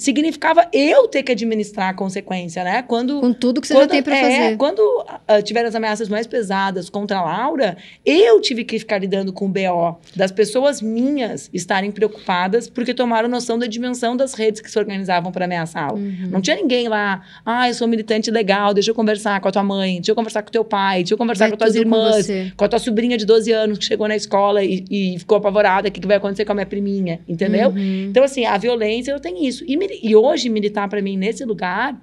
significava 0.00 0.66
eu 0.72 1.06
ter 1.06 1.22
que 1.22 1.30
administrar 1.30 1.90
a 1.90 1.94
consequência, 1.94 2.64
né? 2.64 2.80
Quando 2.80 3.20
Com 3.20 3.34
tudo 3.34 3.60
que 3.60 3.66
você 3.66 3.74
quando, 3.74 3.82
já 3.82 3.88
tem 3.88 4.02
para 4.02 4.16
é, 4.16 4.22
fazer. 4.22 4.56
Quando 4.56 4.78
uh, 4.78 5.42
tiveram 5.44 5.68
as 5.68 5.74
ameaças 5.74 6.08
mais 6.08 6.26
pesadas 6.26 6.88
contra 6.88 7.18
a 7.18 7.22
Laura, 7.22 7.76
eu 8.04 8.40
tive 8.40 8.64
que 8.64 8.78
ficar 8.78 8.96
lidando 8.96 9.30
com 9.30 9.44
o 9.44 9.48
BO 9.48 10.00
das 10.16 10.32
pessoas 10.32 10.80
minhas 10.80 11.50
estarem 11.52 11.92
preocupadas 11.92 12.66
porque 12.66 12.94
tomaram 12.94 13.28
noção 13.28 13.58
da 13.58 13.66
dimensão 13.66 14.16
das 14.16 14.32
redes 14.32 14.62
que 14.62 14.70
se 14.70 14.78
organizavam 14.78 15.30
para 15.30 15.44
ameaçá-la. 15.44 15.92
Uhum. 15.92 16.28
Não 16.30 16.40
tinha 16.40 16.56
ninguém 16.56 16.88
lá, 16.88 17.20
ah, 17.44 17.68
eu 17.68 17.74
sou 17.74 17.86
militante 17.86 18.30
legal, 18.30 18.72
deixa 18.72 18.90
eu 18.90 18.94
conversar 18.94 19.38
com 19.38 19.48
a 19.48 19.52
tua 19.52 19.62
mãe, 19.62 19.96
deixa 19.96 20.12
eu 20.12 20.16
conversar 20.16 20.42
com 20.42 20.48
o 20.48 20.52
teu 20.52 20.64
pai, 20.64 21.00
deixa 21.00 21.12
eu 21.12 21.18
conversar 21.18 21.50
Vai 21.50 21.58
com 21.58 21.62
as 21.62 21.72
tuas 21.72 21.74
com 21.74 21.80
irmãs, 21.82 22.24
você. 22.24 22.52
com 22.56 22.64
a 22.64 22.68
tua 22.68 22.78
sobrinha 22.78 23.18
de 23.18 23.26
12 23.26 23.52
anos 23.52 23.76
que 23.76 23.84
chegou 23.84 24.08
na 24.08 24.16
escola 24.16 24.64
e, 24.64 24.82
e 24.90 25.18
ficou 25.18 25.36
apavorada, 25.36 25.90
o 25.90 25.92
que, 25.92 26.00
que 26.00 26.06
vai 26.06 26.16
acontecer 26.16 26.46
com 26.46 26.52
a 26.52 26.54
minha 26.54 26.66
priminha, 26.66 27.20
entendeu? 27.28 27.68
Uhum. 27.68 28.06
Então, 28.08 28.24
assim, 28.24 28.46
a 28.46 28.56
violência, 28.56 29.12
eu 29.12 29.20
tenho 29.20 29.44
isso. 29.44 29.62
E, 29.68 29.89
e 30.02 30.14
hoje, 30.14 30.48
militar 30.48 30.88
para 30.88 31.02
mim 31.02 31.16
nesse 31.16 31.44
lugar, 31.44 32.00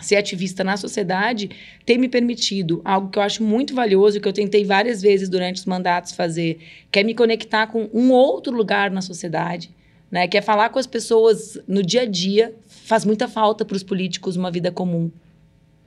ser 0.00 0.16
ativista 0.16 0.62
na 0.62 0.76
sociedade, 0.76 1.50
tem 1.84 1.98
me 1.98 2.08
permitido 2.08 2.80
algo 2.84 3.08
que 3.10 3.18
eu 3.18 3.22
acho 3.22 3.42
muito 3.42 3.74
valioso, 3.74 4.20
que 4.20 4.28
eu 4.28 4.32
tentei 4.32 4.64
várias 4.64 5.02
vezes 5.02 5.28
durante 5.28 5.56
os 5.56 5.66
mandatos 5.66 6.12
fazer, 6.12 6.58
que 6.90 6.98
é 7.00 7.02
me 7.02 7.14
conectar 7.14 7.66
com 7.66 7.88
um 7.92 8.12
outro 8.12 8.54
lugar 8.54 8.90
na 8.90 9.00
sociedade, 9.00 9.70
né? 10.10 10.28
Que 10.28 10.38
é 10.38 10.42
falar 10.42 10.70
com 10.70 10.78
as 10.78 10.86
pessoas 10.86 11.60
no 11.66 11.82
dia 11.82 12.02
a 12.02 12.06
dia. 12.06 12.54
Faz 12.66 13.04
muita 13.04 13.28
falta 13.28 13.64
para 13.64 13.76
os 13.76 13.82
políticos 13.82 14.36
uma 14.36 14.50
vida 14.50 14.70
comum. 14.70 15.10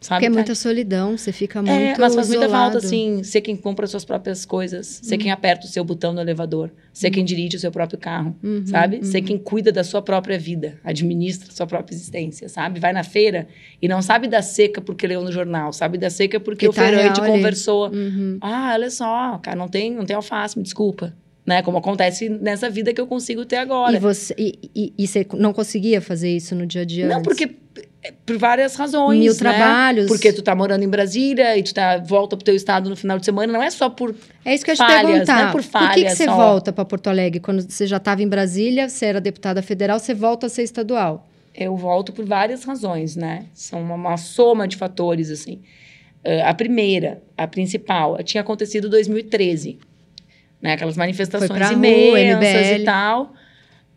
Sabe? 0.04 0.16
Porque 0.22 0.26
é 0.26 0.30
Tá- 0.30 0.34
muita 0.34 0.56
solidão, 0.56 1.16
você 1.16 1.32
fica 1.32 1.62
muito 1.62 1.72
é, 1.72 1.96
mas 2.00 2.16
faz 2.16 2.28
muita 2.28 2.46
isolado. 2.46 2.72
falta, 2.74 2.78
assim, 2.86 3.22
ser 3.24 3.40
quem 3.42 3.56
compra 3.56 3.86
as 3.86 3.92
suas 3.92 4.04
próprias 4.04 4.46
coisas, 4.46 5.00
ser 5.04 5.16
quem 5.20 5.30
aperta 5.30 5.68
o 5.68 5.70
seu 5.70 5.84
botão 5.84 6.12
no 6.12 6.20
elevador, 6.20 6.72
ser 6.92 7.12
quem 7.12 7.24
dirige 7.24 7.56
o 7.56 7.60
seu 7.60 7.72
próprio 7.72 8.00
carro, 8.00 8.36
Uhum, 8.42 8.66
sabe? 8.66 9.06
Ser 9.06 9.20
uhum. 9.20 9.24
quem 9.26 9.38
cuida 9.38 9.72
da 9.72 9.84
sua 9.84 10.02
própria 10.02 10.40
vida, 10.40 10.80
administra 10.84 11.50
a 11.52 11.56
sua 11.56 11.68
própria 11.68 11.94
existência, 11.94 12.50
sabe? 12.50 12.80
Vai 12.80 12.92
na 12.94 13.04
feira 13.04 13.48
e 13.80 13.88
não 13.88 14.02
sabe 14.02 14.28
da 14.28 14.42
seca 14.42 14.82
porque 14.82 15.06
leu 15.06 15.22
no 15.24 15.32
jornal, 15.32 15.72
sabe 15.72 16.00
da 16.00 16.10
seca 16.10 16.40
porque 16.40 16.66
Que 16.66 16.70
o 16.70 16.74
tá 16.74 16.82
feirante 16.82 17.22
conversou. 17.22 17.92
Uhum. 17.92 18.40
Ah, 18.42 18.72
olha 18.74 18.90
só, 18.90 19.38
cara, 19.38 19.56
não 19.56 19.68
tem, 19.68 19.92
não 19.94 20.04
tem 20.06 20.16
alface, 20.16 20.58
me 20.58 20.64
desculpa. 20.64 21.16
Né? 21.46 21.62
Como 21.62 21.78
acontece 21.78 22.28
nessa 22.28 22.70
vida 22.72 22.92
que 22.92 23.00
eu 23.02 23.06
consigo 23.08 23.46
ter 23.46 23.58
agora. 23.58 23.96
E 23.96 24.00
você, 24.00 24.34
e, 24.38 24.58
e- 24.76 24.94
e 24.98 25.08
você 25.08 25.26
não 25.36 25.54
conseguia 25.54 26.02
fazer 26.02 26.36
isso 26.36 26.56
no 26.56 26.66
dia 26.66 26.82
a 26.82 26.86
dia? 26.86 27.08
Não, 27.08 27.18
antes? 27.18 27.24
porque 27.28 27.44
é, 27.80 27.88
por 28.26 28.38
várias 28.38 28.76
razões. 28.76 29.20
Mil 29.20 29.34
né? 29.34 29.38
trabalhos. 29.38 30.08
Porque 30.08 30.34
tu 30.34 30.42
tá 30.42 30.56
morando 30.56 30.84
em 30.84 30.90
Brasília 30.90 31.58
e 31.58 31.64
tu 31.64 31.74
tá, 31.74 31.98
volta 31.98 32.36
pro 32.36 32.44
teu 32.44 32.56
estado 32.56 32.90
no 32.90 32.96
final 32.96 33.20
de 33.20 33.26
semana, 33.26 33.52
não 33.54 33.62
é 33.62 33.70
só 33.70 33.90
por 33.90 34.16
É 34.44 34.54
isso 34.56 34.66
que 34.66 34.72
eu 34.72 34.74
ia 34.74 34.78
te 34.78 34.86
falhas, 34.86 35.12
perguntar. 35.12 35.42
não 35.42 35.50
é 35.50 35.52
por 35.52 35.62
que, 35.62 35.68
que 35.68 35.72
falhas 35.72 36.18
você 36.18 36.26
só. 36.26 36.36
volta 36.36 36.74
para 36.74 36.86
Porto 36.86 37.08
Alegre? 37.08 37.40
Quando 37.40 37.62
você 37.62 37.86
já 37.86 37.98
estava 37.98 38.24
em 38.24 38.28
Brasília, 38.28 38.90
você 38.90 39.06
era 39.06 39.22
deputada 39.22 39.62
federal, 39.62 40.00
você 40.00 40.14
volta 40.14 40.48
a 40.48 40.50
ser 40.50 40.64
estadual. 40.64 41.28
Eu 41.54 41.76
volto 41.76 42.14
por 42.14 42.26
várias 42.26 42.64
razões, 42.64 43.16
né? 43.16 43.46
São 43.54 43.82
uma, 43.82 43.96
uma 43.96 44.18
soma 44.18 44.68
de 44.68 44.78
fatores, 44.78 45.30
assim. 45.30 45.62
Ah, 46.24 46.50
a 46.50 46.54
primeira, 46.54 47.22
a 47.38 47.48
principal, 47.48 48.18
tinha 48.24 48.42
acontecido 48.42 48.88
em 48.88 48.92
2013. 48.92 49.80
Né? 50.62 50.74
Aquelas 50.74 50.96
manifestações 50.96 51.50
rua, 51.50 51.72
imensas 51.72 52.68
MBL. 52.68 52.82
e 52.82 52.84
tal. 52.86 53.34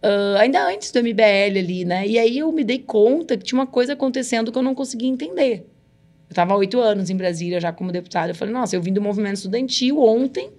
Ah, 0.04 0.36
ainda 0.40 0.62
antes 0.68 0.92
do 0.92 0.98
MBL 0.98 1.58
ali, 1.58 1.84
né? 1.86 2.06
E 2.06 2.18
aí 2.18 2.38
eu 2.38 2.52
me 2.52 2.62
dei 2.62 2.78
conta 2.78 3.38
que 3.38 3.44
tinha 3.44 3.58
uma 3.58 3.66
coisa 3.66 3.94
acontecendo 3.94 4.52
que 4.52 4.58
eu 4.58 4.62
não 4.62 4.74
conseguia 4.74 5.08
entender. 5.08 5.66
Eu 6.28 6.34
estava 6.34 6.52
há 6.52 6.56
oito 6.58 6.78
anos 6.78 7.08
em 7.08 7.16
Brasília 7.16 7.58
já 7.58 7.72
como 7.72 7.90
deputada. 7.90 8.30
Eu 8.30 8.34
falei, 8.34 8.52
nossa, 8.52 8.76
eu 8.76 8.82
vim 8.82 8.92
do 8.92 9.00
movimento 9.00 9.36
estudantil 9.36 9.98
ontem, 10.00 10.50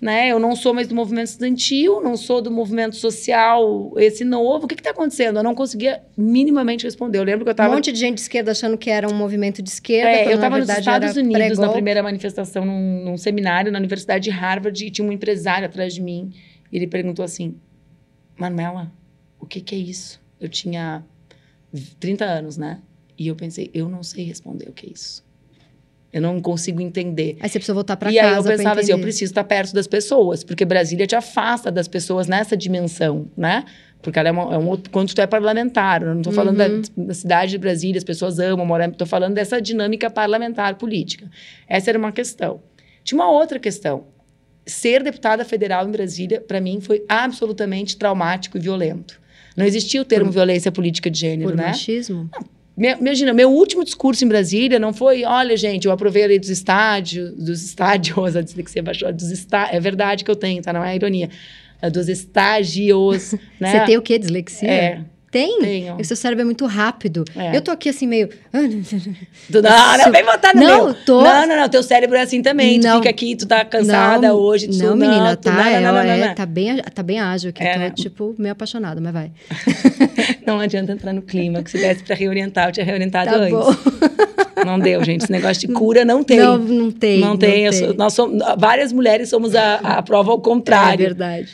né? 0.00 0.28
Eu 0.28 0.38
não 0.38 0.56
sou 0.56 0.72
mais 0.72 0.88
do 0.88 0.94
movimento 0.94 1.26
estudantil, 1.26 2.00
não 2.02 2.16
sou 2.16 2.40
do 2.40 2.50
movimento 2.50 2.96
social, 2.96 3.92
esse 3.98 4.24
novo. 4.24 4.64
O 4.64 4.68
que 4.68 4.74
está 4.74 4.90
acontecendo? 4.90 5.38
Eu 5.38 5.42
não 5.42 5.54
conseguia 5.54 6.00
minimamente 6.16 6.84
responder. 6.84 7.18
Eu 7.18 7.24
lembro 7.24 7.44
que 7.44 7.50
eu 7.50 7.52
Um 7.52 7.56
estava 7.56 7.74
monte 7.74 7.92
de 7.92 7.98
gente 7.98 8.14
de 8.14 8.20
esquerda 8.22 8.52
achando 8.52 8.78
que 8.78 8.88
era 8.88 9.06
um 9.06 9.14
movimento 9.14 9.60
de 9.62 9.68
esquerda. 9.68 10.08
é, 10.08 10.26
eu 10.28 10.36
estava 10.36 10.58
nos 10.58 10.68
Estados 10.68 11.14
Unidos 11.16 11.58
na 11.58 11.68
primeira 11.68 12.02
manifestação, 12.02 12.64
num, 12.64 13.04
num 13.04 13.18
seminário 13.18 13.70
na 13.70 13.78
Universidade 13.78 14.24
de 14.24 14.30
Harvard, 14.30 14.82
e 14.82 14.90
tinha 14.90 15.06
um 15.06 15.12
empresário 15.12 15.66
atrás 15.66 15.92
de 15.92 16.00
mim. 16.00 16.30
E 16.72 16.76
ele 16.76 16.86
perguntou 16.86 17.24
assim: 17.24 17.56
Manuela, 18.38 18.92
o 19.40 19.46
que, 19.46 19.60
que 19.60 19.74
é 19.74 19.78
isso? 19.78 20.20
Eu 20.40 20.48
tinha 20.48 21.04
30 21.98 22.24
anos, 22.24 22.56
né? 22.56 22.80
E 23.18 23.28
eu 23.28 23.36
pensei: 23.36 23.70
eu 23.72 23.88
não 23.88 24.02
sei 24.02 24.24
responder 24.24 24.68
o 24.68 24.72
que 24.72 24.86
é 24.86 24.90
isso. 24.92 25.24
Eu 26.12 26.22
não 26.22 26.40
consigo 26.40 26.80
entender. 26.80 27.36
Aí 27.40 27.48
você 27.48 27.58
precisa 27.58 27.74
voltar 27.74 27.96
para 27.96 28.10
e 28.10 28.14
casa 28.14 28.48
aí 28.48 28.54
eu 28.54 28.56
pensava 28.56 28.80
assim, 28.80 28.92
eu 28.92 28.98
preciso 28.98 29.32
estar 29.32 29.44
perto 29.44 29.74
das 29.74 29.86
pessoas, 29.86 30.42
porque 30.42 30.64
Brasília 30.64 31.06
te 31.06 31.14
afasta 31.14 31.70
das 31.70 31.88
pessoas 31.88 32.26
nessa 32.26 32.56
dimensão, 32.56 33.28
né? 33.36 33.64
Porque 34.00 34.18
ela 34.18 34.28
é, 34.28 34.32
uma, 34.32 34.54
é 34.54 34.58
um 34.58 34.68
outro, 34.68 34.90
quando 34.90 35.12
tu 35.12 35.20
é 35.20 35.26
parlamentar, 35.26 36.02
eu 36.02 36.10
não 36.14 36.20
estou 36.20 36.32
falando 36.32 36.58
Uhum. 36.60 36.80
da, 36.96 37.04
da 37.06 37.14
cidade 37.14 37.50
de 37.50 37.58
Brasília, 37.58 37.98
as 37.98 38.04
pessoas 38.04 38.38
amam 38.38 38.64
morar, 38.64 38.88
estou 38.88 39.06
falando 39.06 39.34
dessa 39.34 39.60
dinâmica 39.60 40.08
parlamentar 40.08 40.76
política. 40.76 41.28
Essa 41.68 41.90
era 41.90 41.98
uma 41.98 42.12
questão. 42.12 42.62
Tinha 43.02 43.20
uma 43.20 43.30
outra 43.30 43.58
questão. 43.58 44.06
Ser 44.66 45.02
deputada 45.02 45.44
federal 45.44 45.86
em 45.86 45.90
Brasília, 45.92 46.40
para 46.40 46.60
mim, 46.60 46.80
foi 46.80 47.04
absolutamente 47.08 47.96
traumático 47.96 48.58
e 48.58 48.60
violento. 48.60 49.20
Não 49.56 49.64
existia 49.64 50.02
o 50.02 50.04
termo 50.04 50.26
Por- 50.26 50.32
violência 50.34 50.72
política 50.72 51.08
de 51.10 51.18
gênero, 51.20 51.50
Por 51.50 51.56
né? 51.56 51.68
machismo? 51.68 52.28
Me- 52.76 52.96
Imagina, 53.00 53.32
meu 53.32 53.50
último 53.50 53.82
discurso 53.84 54.24
em 54.24 54.28
Brasília 54.28 54.78
não 54.78 54.92
foi, 54.92 55.24
olha, 55.24 55.56
gente, 55.56 55.86
eu 55.86 55.92
aprovei 55.92 56.24
a 56.24 56.26
lei 56.26 56.38
dos 56.38 56.50
estádios, 56.50 57.32
dos 57.32 57.62
estádios, 57.62 58.18
a 58.36 58.42
dislexia 58.42 58.82
baixou, 58.82 59.10
dos 59.12 59.30
está, 59.30 59.68
é 59.72 59.80
verdade 59.80 60.24
que 60.24 60.30
eu 60.30 60.36
tenho, 60.36 60.60
tá? 60.60 60.72
Não 60.72 60.84
é 60.84 60.94
ironia. 60.94 61.30
É 61.80 61.88
Dos 61.88 62.08
estágios, 62.08 63.34
né? 63.60 63.70
Você 63.80 63.80
tem 63.86 63.96
o 63.96 64.02
quê? 64.02 64.18
Dislexia? 64.18 64.68
É, 64.70 65.00
Tem? 65.36 65.58
tenho. 65.60 65.96
O 65.96 66.04
seu 66.04 66.16
cérebro 66.16 66.42
é 66.42 66.44
muito 66.44 66.64
rápido. 66.66 67.24
É. 67.36 67.56
Eu 67.56 67.60
tô 67.60 67.70
aqui 67.70 67.88
assim, 67.88 68.06
meio. 68.06 68.28
Tu, 69.50 69.62
não, 69.62 69.98
não, 69.98 70.12
vem 70.12 70.24
botar 70.24 70.54
no 70.54 70.60
Não, 70.62 70.84
meu. 70.86 70.94
tô- 71.04 71.22
Não, 71.22 71.46
não, 71.46 71.56
não, 71.56 71.68
teu 71.68 71.82
cérebro 71.82 72.16
é 72.16 72.22
assim 72.22 72.42
também. 72.42 72.80
Tu 72.80 72.86
Não. 72.86 72.96
fica 72.98 73.10
aqui, 73.10 73.36
tu 73.36 73.46
tá 73.46 73.64
cansada 73.64 74.28
Não, 74.28 74.36
hoje. 74.36 74.68
Tu, 74.68 74.78
Não, 74.78 74.96
menina, 74.96 75.36
tu- 75.36 75.42
tá, 75.44 75.50
não, 75.52 75.58
não, 75.58 75.66
é, 75.70 75.80
não, 75.80 75.92
não, 75.92 75.98
é, 76.00 76.28
não. 76.28 76.34
tá, 76.34 76.46
bem, 76.46 76.76
tá 76.94 77.02
bem 77.02 77.20
ágil 77.20 77.50
aqui. 77.50 77.62
É, 77.62 77.72
tô, 77.74 77.78
né? 77.80 77.90
tipo, 77.90 78.34
meio 78.38 78.52
apaixonada, 78.52 79.00
mas 79.00 79.12
vai. 79.12 79.30
Não 80.46 80.60
adianta 80.60 80.92
entrar 80.92 81.12
no 81.12 81.22
clima, 81.22 81.60
que 81.62 81.70
se 81.72 81.78
desse 81.78 82.04
pra 82.04 82.14
reorientar, 82.14 82.68
eu 82.68 82.72
tinha 82.72 82.86
reorientado 82.86 83.30
Tá 83.30 83.36
antes. 83.36 83.50
bom. 83.50 83.74
Não 84.64 84.78
deu, 84.78 85.02
gente. 85.04 85.22
Esse 85.24 85.32
negócio 85.32 85.66
de 85.66 85.72
cura 85.74 86.04
não 86.04 86.22
tem. 86.24 86.38
Não, 86.38 86.56
não 86.58 86.90
tem. 86.90 87.20
Não 87.20 87.36
tem. 87.36 87.66
eu 87.66 87.72
sou- 87.72 87.94
nós 87.94 88.14
somos, 88.14 88.42
várias 88.58 88.92
mulheres 88.92 89.28
somos 89.28 89.54
a, 89.54 89.74
a 89.76 90.02
prova 90.02 90.30
ao 90.32 90.38
É 90.38 90.40
contrário. 90.42 91.04
verdade. 91.04 91.48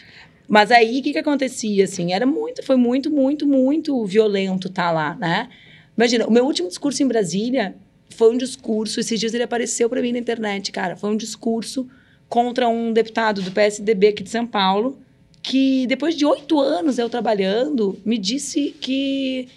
Mas 0.52 0.70
aí, 0.70 1.00
o 1.00 1.02
que 1.02 1.12
que 1.14 1.18
acontecia, 1.18 1.84
assim? 1.84 2.12
Era 2.12 2.26
muito, 2.26 2.62
foi 2.62 2.76
muito, 2.76 3.10
muito, 3.10 3.48
muito 3.48 4.04
violento 4.04 4.68
estar 4.68 4.90
lá, 4.90 5.14
né? 5.14 5.48
Imagina, 5.96 6.26
o 6.26 6.30
meu 6.30 6.44
último 6.44 6.68
discurso 6.68 7.02
em 7.02 7.08
Brasília 7.08 7.74
foi 8.10 8.34
um 8.34 8.36
discurso, 8.36 9.00
esses 9.00 9.18
dias 9.18 9.32
ele 9.32 9.44
apareceu 9.44 9.88
para 9.88 10.02
mim 10.02 10.12
na 10.12 10.18
internet, 10.18 10.70
cara. 10.70 10.94
Foi 10.94 11.08
um 11.08 11.16
discurso 11.16 11.88
contra 12.28 12.68
um 12.68 12.92
deputado 12.92 13.40
do 13.40 13.50
PSDB 13.50 14.08
aqui 14.08 14.22
de 14.22 14.28
São 14.28 14.46
Paulo, 14.46 14.98
que 15.42 15.86
depois 15.86 16.14
de 16.14 16.26
oito 16.26 16.60
anos 16.60 16.98
eu 16.98 17.08
trabalhando, 17.08 17.98
me 18.04 18.18
disse 18.18 18.76
que 18.78 19.48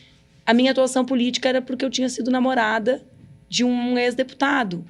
a 0.46 0.54
minha 0.54 0.72
atuação 0.72 1.04
política 1.04 1.50
era 1.50 1.62
porque 1.62 1.84
eu 1.84 1.90
tinha 1.90 2.08
sido 2.08 2.32
namorada 2.32 3.04
de 3.50 3.66
um 3.66 3.98
ex-deputado. 3.98 4.86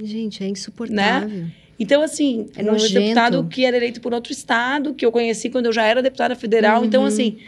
Gente, 0.00 0.44
é 0.44 0.46
insuportável. 0.46 1.48
Então, 1.80 2.02
assim, 2.02 2.46
É 2.54 2.62
um 2.70 2.76
deputado 2.76 3.42
que 3.44 3.64
era 3.64 3.74
eleito 3.74 4.02
por 4.02 4.12
outro 4.12 4.30
estado, 4.30 4.92
que 4.92 5.04
eu 5.04 5.10
conheci 5.10 5.48
quando 5.48 5.64
eu 5.64 5.72
já 5.72 5.86
era 5.86 6.02
deputada 6.02 6.36
federal. 6.36 6.80
Uhum. 6.80 6.84
Então, 6.84 7.06
assim, 7.06 7.38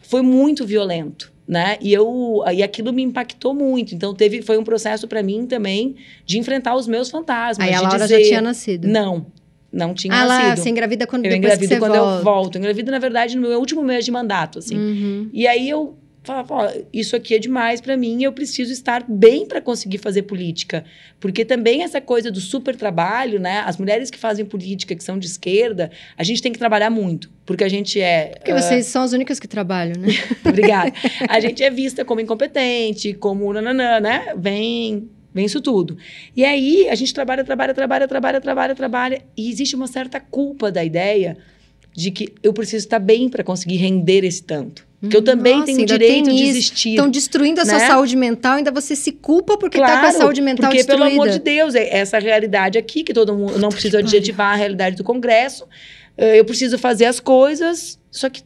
foi 0.00 0.22
muito 0.22 0.64
violento, 0.64 1.30
né? 1.46 1.76
E, 1.78 1.92
eu, 1.92 2.42
e 2.50 2.62
aquilo 2.62 2.90
me 2.90 3.02
impactou 3.02 3.52
muito. 3.52 3.94
Então, 3.94 4.14
teve, 4.14 4.40
foi 4.40 4.56
um 4.56 4.64
processo 4.64 5.06
para 5.06 5.22
mim 5.22 5.46
também 5.46 5.94
de 6.24 6.38
enfrentar 6.38 6.74
os 6.74 6.88
meus 6.88 7.10
fantasmas. 7.10 7.68
Aí 7.68 7.74
a 7.74 7.82
Laura 7.82 7.98
dizer, 7.98 8.20
já 8.20 8.28
tinha 8.28 8.40
nascido. 8.40 8.88
Não, 8.88 9.26
não 9.70 9.92
tinha 9.92 10.14
ah, 10.14 10.24
nascido. 10.26 10.56
você 10.62 10.70
engravida 10.70 11.06
quando 11.06 11.26
eu 11.26 11.32
depois 11.32 11.44
engravido 11.44 11.74
você 11.74 11.78
quando 11.78 11.94
volta. 11.94 12.18
eu 12.18 12.24
volto. 12.24 12.56
Eu 12.56 12.58
engravido, 12.60 12.90
na 12.90 12.98
verdade, 12.98 13.36
no 13.36 13.46
meu 13.46 13.58
último 13.58 13.82
mês 13.82 14.06
de 14.06 14.10
mandato, 14.10 14.58
assim. 14.58 14.78
Uhum. 14.78 15.28
E 15.34 15.46
aí 15.46 15.68
eu 15.68 15.98
falava, 16.22 16.72
isso 16.92 17.16
aqui 17.16 17.34
é 17.34 17.38
demais 17.38 17.80
para 17.80 17.96
mim, 17.96 18.22
eu 18.22 18.32
preciso 18.32 18.72
estar 18.72 19.04
bem 19.08 19.46
para 19.46 19.60
conseguir 19.60 19.98
fazer 19.98 20.22
política. 20.22 20.84
Porque 21.18 21.44
também 21.44 21.82
essa 21.82 22.00
coisa 22.00 22.30
do 22.30 22.40
super 22.40 22.76
trabalho, 22.76 23.40
né? 23.40 23.62
As 23.66 23.76
mulheres 23.76 24.10
que 24.10 24.18
fazem 24.18 24.44
política, 24.44 24.94
que 24.94 25.02
são 25.02 25.18
de 25.18 25.26
esquerda, 25.26 25.90
a 26.16 26.22
gente 26.22 26.40
tem 26.40 26.52
que 26.52 26.58
trabalhar 26.58 26.90
muito, 26.90 27.30
porque 27.44 27.64
a 27.64 27.68
gente 27.68 28.00
é 28.00 28.34
Porque 28.36 28.52
ah, 28.52 28.60
vocês 28.60 28.86
são 28.86 29.02
as 29.02 29.12
únicas 29.12 29.40
que 29.40 29.48
trabalham, 29.48 30.00
né? 30.00 30.08
Obrigada. 30.46 30.92
A 31.28 31.40
gente 31.40 31.62
é 31.62 31.70
vista 31.70 32.04
como 32.04 32.20
incompetente, 32.20 33.14
como 33.14 33.52
nananã, 33.52 33.98
né? 33.98 34.32
Vem, 34.36 35.08
vem 35.34 35.44
isso 35.44 35.60
tudo. 35.60 35.98
E 36.36 36.44
aí 36.44 36.88
a 36.88 36.94
gente 36.94 37.12
trabalha, 37.12 37.42
trabalha, 37.42 37.74
trabalha, 37.74 38.06
trabalha, 38.06 38.40
trabalha, 38.40 38.74
trabalha, 38.74 39.22
e 39.36 39.50
existe 39.50 39.74
uma 39.74 39.88
certa 39.88 40.20
culpa 40.20 40.70
da 40.70 40.84
ideia 40.84 41.36
de 41.92 42.10
que 42.10 42.32
eu 42.42 42.52
preciso 42.52 42.86
estar 42.86 43.00
bem 43.00 43.28
para 43.28 43.42
conseguir 43.42 43.76
render 43.76 44.24
esse 44.24 44.42
tanto. 44.42 44.91
Que 45.10 45.16
eu 45.16 45.22
também 45.22 45.54
Nossa, 45.54 45.66
tenho 45.66 45.84
direito 45.84 46.30
de 46.30 46.44
existir. 46.44 46.90
Estão 46.90 47.10
destruindo 47.10 47.60
a 47.60 47.64
sua 47.64 47.78
né? 47.78 47.86
saúde 47.88 48.14
mental, 48.16 48.54
ainda 48.58 48.70
você 48.70 48.94
se 48.94 49.10
culpa 49.10 49.58
porque 49.58 49.76
tá 49.78 49.84
com 49.86 49.92
a 49.92 49.98
Claro, 50.00 50.16
saúde 50.18 50.40
mental 50.40 50.66
porque, 50.66 50.76
destruída. 50.78 51.04
pelo 51.06 51.12
amor 51.20 51.28
de 51.28 51.40
Deus, 51.40 51.74
é 51.74 51.96
essa 51.96 52.20
realidade 52.20 52.78
aqui, 52.78 53.02
que 53.02 53.12
todo 53.12 53.34
mundo 53.34 53.58
não 53.58 53.68
precisa 53.70 53.98
adjetivar 53.98 54.52
a 54.52 54.56
realidade 54.56 54.94
do 54.96 55.02
Congresso. 55.02 55.66
eh, 56.16 56.38
Eu 56.38 56.44
preciso 56.44 56.78
fazer 56.78 57.06
as 57.06 57.18
coisas, 57.18 57.98
só 58.12 58.28
que 58.30 58.42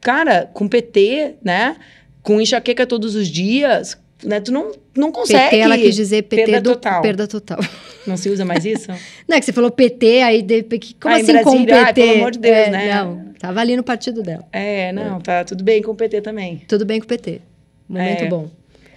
cara, 0.00 0.50
com 0.54 0.66
PT, 0.68 1.36
né? 1.42 1.76
Com 2.22 2.40
enxaqueca 2.40 2.86
todos 2.86 3.14
os 3.14 3.28
dias, 3.28 3.98
né? 4.28 4.40
Tu 4.40 4.50
não, 4.52 4.72
não 4.96 5.12
consegue. 5.12 5.50
PT, 5.50 5.56
ela 5.58 5.76
quis 5.76 5.94
dizer 5.94 6.22
PT 6.22 6.44
perda 6.44 6.60
do 6.60 6.70
total. 6.74 7.02
perda 7.02 7.26
total. 7.28 7.58
Não 8.06 8.16
se 8.16 8.28
usa 8.28 8.44
mais 8.44 8.64
isso? 8.64 8.88
Não, 9.26 9.36
é 9.36 9.40
que 9.40 9.46
você 9.46 9.52
falou 9.52 9.70
PT, 9.70 10.20
aí 10.22 10.42
de, 10.42 10.62
que- 10.62 10.94
como 10.94 11.14
Ah, 11.14 11.18
assim 11.18 11.32
com 11.42 11.64
Brasília? 11.64 11.66
PT? 11.66 11.78
Ai, 11.86 11.94
pelo 11.94 12.12
amor 12.18 12.30
de 12.32 12.38
Deus, 12.38 12.54
É, 12.56 12.70
né? 12.70 12.94
Não, 13.02 13.24
tava 13.38 13.60
ali 13.60 13.76
no 13.76 13.82
partido 13.82 14.22
dela. 14.22 14.44
é, 14.52 14.92
não, 14.92 15.18
tá 15.20 15.42
tudo 15.44 15.64
bem 15.64 15.80
com 15.82 15.92
o 15.92 15.94
PT 15.94 16.20
também. 16.20 16.62
Tudo 16.68 16.84
bem 16.84 16.98
com 17.00 17.04
o 17.06 17.08
PT. 17.08 17.40
Momento 17.88 18.24
É. 18.24 18.28
bom. 18.28 18.50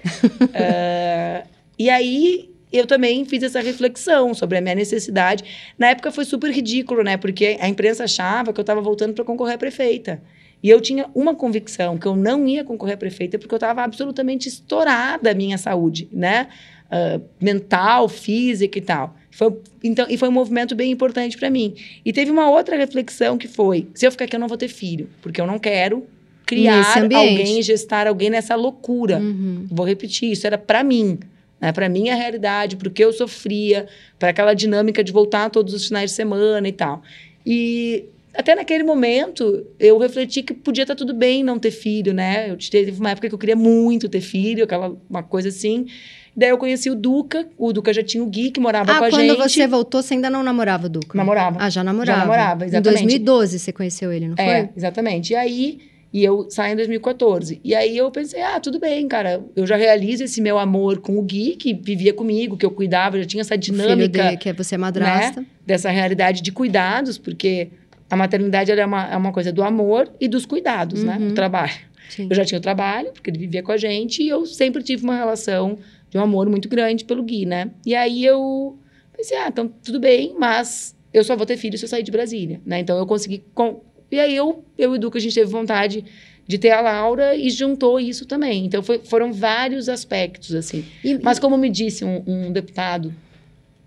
Ah, 0.54 1.44
e 1.80 1.90
aí 1.90 2.50
eu 2.72 2.86
também 2.86 3.24
fiz 3.26 3.44
essa 3.44 3.62
reflexão 3.62 4.34
sobre 4.34 4.58
a 4.58 4.62
minha 4.62 4.76
necessidade. 4.76 5.44
Na 5.78 5.88
época 5.90 6.12
foi 6.12 6.26
super 6.26 6.52
ridículo, 6.52 7.04
né? 7.04 7.16
Porque 7.18 7.58
a 7.60 7.68
imprensa 7.70 8.04
achava 8.04 8.52
que 8.52 8.60
eu 8.60 8.64
estava 8.64 8.82
voltando 8.82 9.14
para 9.14 9.24
concorrer 9.24 9.56
a 9.56 9.58
prefeita. 9.58 10.22
E 10.62 10.70
eu 10.70 10.82
tinha 10.82 11.08
uma 11.14 11.36
convicção, 11.36 11.98
que 11.98 12.08
eu 12.08 12.16
não 12.16 12.48
ia 12.48 12.64
concorrer 12.64 12.96
a 12.96 12.98
prefeita 12.98 13.38
porque 13.38 13.54
eu 13.54 13.58
estava 13.58 13.84
absolutamente 13.84 14.50
estourada 14.50 15.32
a 15.32 15.34
minha 15.34 15.58
saúde, 15.58 16.08
né? 16.12 16.48
Ah, 16.90 17.20
mental, 17.40 18.08
física 18.08 18.78
e 18.78 18.82
tal. 18.82 19.16
Foi, 19.30 19.56
então, 19.84 20.06
e 20.10 20.18
foi 20.18 20.30
um 20.30 20.32
movimento 20.32 20.74
bem 20.74 20.92
importante 20.92 21.38
para 21.38 21.50
mim. 21.50 21.76
E 22.04 22.14
teve 22.14 22.32
uma 22.32 22.50
outra 22.50 22.76
reflexão 22.76 23.38
que 23.38 23.48
foi: 23.48 23.88
se 23.94 24.08
eu 24.08 24.12
ficar 24.12 24.26
aqui, 24.26 24.36
eu 24.36 24.40
não 24.40 24.48
vou 24.48 24.58
ter 24.58 24.70
filho, 24.70 25.10
porque 25.22 25.40
eu 25.40 25.46
não 25.46 25.60
quero 25.60 26.06
criar 26.46 26.98
alguém, 26.98 27.62
gestar 27.62 28.08
alguém 28.08 28.30
nessa 28.30 28.56
loucura. 28.56 29.20
Uhum. 29.20 29.68
Vou 29.70 29.86
repetir, 29.86 30.32
isso 30.32 30.48
era 30.48 30.58
para 30.58 30.82
mim, 30.82 31.20
né? 31.60 31.74
Para 31.74 31.90
minha 31.90 32.16
realidade, 32.16 32.78
porque 32.78 33.04
eu 33.04 33.12
sofria, 33.12 33.88
para 34.18 34.30
aquela 34.30 34.54
dinâmica 34.54 35.04
de 35.04 35.12
voltar 35.12 35.50
todos 35.50 35.74
os 35.74 35.88
finais 35.88 36.12
de 36.12 36.16
semana 36.16 36.68
e 36.68 36.72
tal. 36.72 37.02
E 37.46 38.06
até 38.38 38.56
naquele 38.56 38.84
momento 38.84 39.66
eu 39.80 39.98
refleti 39.98 40.44
que 40.44 40.54
podia 40.54 40.84
estar 40.84 40.96
tudo 40.96 41.14
bem 41.14 41.44
não 41.44 41.58
ter 41.60 41.72
filho, 41.72 42.14
né? 42.14 42.50
Eu 42.52 42.58
teve 42.58 42.92
uma 43.00 43.12
época 43.12 43.28
que 43.30 43.34
eu 43.36 43.40
queria 43.40 43.56
muito 43.56 44.08
ter 44.08 44.22
filho, 44.22 44.64
aquela 44.64 44.96
uma 45.10 45.24
coisa 45.24 45.50
assim. 45.50 45.88
Daí 46.36 46.50
eu 46.50 46.58
conheci 46.58 46.88
o 46.90 46.96
Duca, 46.96 47.48
o 47.58 47.74
Duca 47.74 47.92
já 47.92 48.04
tinha 48.04 48.24
o 48.24 48.28
Gui 48.28 48.52
que 48.52 48.60
morava 48.60 48.92
Ah, 48.92 49.00
com 49.00 49.06
a 49.06 49.10
quando 49.10 49.22
gente. 49.28 49.38
você 49.38 49.66
voltou, 49.66 50.04
você 50.04 50.14
ainda 50.14 50.30
não 50.30 50.44
namorava 50.44 50.86
o 50.86 50.90
Duca? 50.90 51.18
Namorava. 51.18 51.58
Ah, 51.60 51.68
já 51.70 51.84
namorava. 51.84 52.20
Já 52.20 52.26
namorava, 52.26 52.66
exatamente. 52.66 52.90
Em 53.04 53.08
2012 53.08 53.58
você 53.60 53.72
conheceu 53.74 54.14
ele, 54.14 54.28
não 54.28 54.36
É, 54.38 54.62
foi? 54.66 54.70
exatamente. 54.78 55.34
E 55.34 55.36
aí, 55.36 55.80
e 56.14 56.24
eu 56.24 56.46
saí 56.52 56.74
em 56.74 56.76
2014. 56.76 57.60
E 57.64 57.74
aí 57.74 57.98
eu 57.98 58.12
pensei, 58.12 58.40
ah, 58.40 58.60
tudo 58.60 58.80
bem, 58.80 59.08
cara. 59.08 59.44
Eu 59.56 59.66
já 59.66 59.76
realizo 59.76 60.24
esse 60.24 60.40
meu 60.40 60.60
amor 60.60 61.00
com 61.00 61.18
o 61.18 61.24
Gui, 61.24 61.56
que 61.56 61.74
vivia 61.74 62.14
comigo, 62.14 62.56
que 62.56 62.66
eu 62.66 62.72
cuidava, 62.72 63.18
já 63.18 63.26
tinha 63.26 63.42
essa 63.42 63.56
O 63.56 63.58
filho 63.58 63.74
dinâmica 63.76 64.24
dele, 64.26 64.38
que 64.38 64.48
é 64.50 64.54
você 64.54 64.78
madrasta. 64.78 65.44
dessa 65.66 65.90
realidade 65.90 66.44
de 66.44 66.52
cuidados, 66.52 67.18
porque 67.18 67.70
a 68.10 68.16
maternidade 68.16 68.72
é, 68.72 68.86
uma, 68.86 69.08
é 69.12 69.18
uma 69.18 69.32
coisa 69.32 69.52
do 69.52 69.64
amor 69.64 70.10
e 70.20 70.28
dos 70.28 70.46
cuidados, 70.46 71.04
né? 71.04 71.18
Uhum. 71.20 71.30
O 71.30 71.34
trabalho. 71.34 71.74
Sim. 72.10 72.28
Eu 72.30 72.36
já 72.36 72.46
tinha 72.46 72.58
o 72.58 72.62
trabalho, 72.62 73.12
porque 73.12 73.30
ele 73.30 73.38
vivia 73.38 73.62
com 73.62 73.72
a 73.72 73.78
gente, 73.78 74.24
e 74.24 74.30
eu 74.30 74.46
sempre 74.46 74.82
tive 74.82 75.04
uma 75.04 75.16
relação 75.18 75.78
de 76.10 76.18
um 76.18 76.22
amor 76.22 76.50
muito 76.50 76.70
grande 76.70 77.04
pelo 77.04 77.22
Gui, 77.22 77.46
né? 77.46 77.70
E 77.86 77.94
aí 77.94 78.24
eu 78.24 78.78
pensei, 79.16 79.38
ah, 79.38 79.48
então 79.50 79.68
tudo 79.84 80.00
bem, 80.00 80.34
mas 80.40 80.96
eu 81.14 81.24
só 81.24 81.36
vou 81.36 81.46
ter 81.46 81.58
filho 81.58 81.78
se 81.78 81.84
eu 81.84 81.90
sair 81.90 82.04
de 82.04 82.12
Brasília, 82.12 82.62
né? 82.66 82.80
Então 82.80 82.98
eu 82.98 83.06
consegui. 83.06 83.44
Com... 83.54 83.82
E 84.10 84.20
aí 84.20 84.34
eu, 84.36 84.64
eu 84.78 84.94
e 84.94 84.98
o 84.98 85.00
Duca, 85.00 85.18
a 85.18 85.22
gente 85.22 85.36
teve 85.36 85.52
vontade 85.52 86.06
de 86.48 86.58
ter 86.58 86.72
a 86.72 86.80
Laura 86.80 87.36
e 87.36 87.50
juntou 87.50 88.00
isso 88.00 88.26
também. 88.26 88.66
Então 88.66 88.82
foi- 88.82 89.00
foram 89.00 89.34
vários 89.34 89.90
aspectos, 89.90 90.56
assim. 90.56 90.86
E- 91.04 91.20
Mas 91.22 91.40
como 91.40 91.58
me 91.58 91.70
disse 91.70 92.06
um, 92.06 92.24
um 92.26 92.52
deputado 92.54 93.14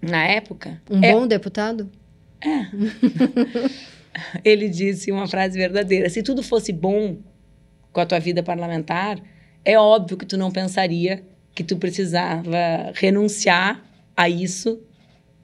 na 0.02 0.26
época, 0.26 0.78
um 0.90 1.02
é- 1.02 1.10
bom 1.12 1.26
deputado? 1.26 1.88
ele 4.44 4.68
disse 4.68 5.10
uma 5.10 5.26
frase 5.26 5.58
verdadeira: 5.58 6.08
se 6.08 6.22
tudo 6.22 6.42
fosse 6.42 6.72
bom 6.72 7.18
com 7.92 8.00
a 8.00 8.06
tua 8.06 8.18
vida 8.18 8.42
parlamentar, 8.42 9.18
é 9.64 9.78
óbvio 9.78 10.16
que 10.16 10.26
tu 10.26 10.36
não 10.36 10.50
pensaria 10.50 11.22
que 11.54 11.64
tu 11.64 11.76
precisava 11.76 12.92
renunciar 12.94 13.84
a 14.16 14.28
isso 14.28 14.80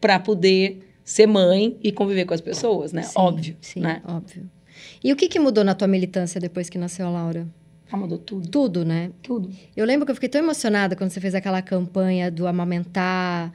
para 0.01 0.19
poder 0.19 0.81
ser 1.05 1.27
mãe 1.27 1.77
e 1.83 1.91
conviver 1.93 2.25
com 2.25 2.35
as 2.35 2.41
pessoas, 2.41 2.93
né? 2.93 3.03
Sim, 3.03 3.13
óbvio, 3.17 3.57
Sim, 3.61 3.81
né? 3.81 4.03
óbvio. 4.05 4.49
E 5.03 5.13
o 5.13 5.17
que, 5.17 5.29
que 5.29 5.39
mudou 5.39 5.65
na 5.65 5.75
tua 5.75 5.89
militância 5.89 6.41
depois 6.41 6.69
que 6.69 6.79
nasceu 6.79 7.07
a 7.07 7.11
Laura? 7.11 7.47
Ah, 7.91 7.97
mudou 7.97 8.19
tudo, 8.19 8.49
Tudo, 8.49 8.85
né? 8.85 9.11
tudo. 9.23 9.51
Eu 9.77 9.87
lembro 9.87 10.05
que 10.05 10.11
eu 10.11 10.15
fiquei 10.17 10.29
tão 10.29 10.41
emocionada 10.41 10.97
quando 10.97 11.11
você 11.11 11.21
fez 11.21 11.35
aquela 11.35 11.63
campanha 11.63 12.31
do 12.31 12.47
amamentar, 12.47 13.53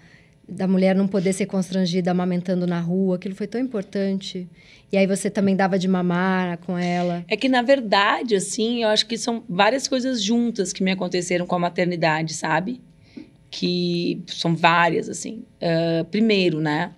da 0.51 0.67
mulher 0.67 0.93
não 0.93 1.07
poder 1.07 1.31
ser 1.31 1.45
constrangida 1.45 2.11
amamentando 2.11 2.67
na 2.67 2.79
rua. 2.79 3.15
Aquilo 3.15 3.33
foi 3.33 3.47
tão 3.47 3.59
importante. 3.61 4.47
E 4.91 4.97
aí 4.97 5.07
você 5.07 5.29
também 5.29 5.55
dava 5.55 5.79
de 5.79 5.87
mamar 5.87 6.57
com 6.59 6.77
ela. 6.77 7.23
É 7.29 7.37
que, 7.37 7.47
na 7.47 7.61
verdade, 7.61 8.35
assim, 8.35 8.83
eu 8.83 8.89
acho 8.89 9.07
que 9.07 9.17
são 9.17 9.43
várias 9.47 9.87
coisas 9.87 10.21
juntas 10.21 10.73
que 10.73 10.83
me 10.83 10.91
aconteceram 10.91 11.47
com 11.47 11.55
a 11.55 11.59
maternidade, 11.59 12.33
sabe? 12.33 12.81
Que 13.49 14.21
são 14.27 14.53
várias, 14.53 15.07
assim. 15.07 15.45
Ah, 15.61 16.05
primeiro, 16.11 16.59
né? 16.59 16.91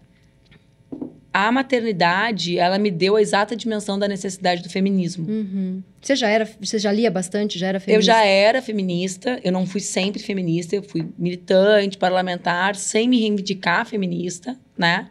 A 1.33 1.51
maternidade, 1.51 2.59
ela 2.59 2.77
me 2.77 2.91
deu 2.91 3.15
a 3.15 3.21
exata 3.21 3.55
dimensão 3.55 3.97
da 3.97 4.07
necessidade 4.07 4.61
do 4.61 4.69
feminismo. 4.69 5.27
Uhum. 5.27 5.81
Você 5.99 6.15
já 6.15 6.29
era, 6.29 6.47
você 6.61 6.77
já 6.77 6.91
lia 6.91 7.09
bastante, 7.09 7.57
já 7.57 7.67
era 7.69 7.77
Eu 7.77 7.81
feminista? 7.81 8.11
já 8.11 8.23
era 8.23 8.61
feminista, 8.61 9.39
eu 9.43 9.51
não 9.51 9.65
fui 9.65 9.81
sempre 9.81 10.21
feminista, 10.21 10.75
eu 10.75 10.83
fui 10.83 11.07
militante, 11.17 11.97
parlamentar, 11.97 12.75
sem 12.75 13.07
me 13.07 13.19
reivindicar 13.19 13.85
feminista, 13.85 14.55
né? 14.77 15.09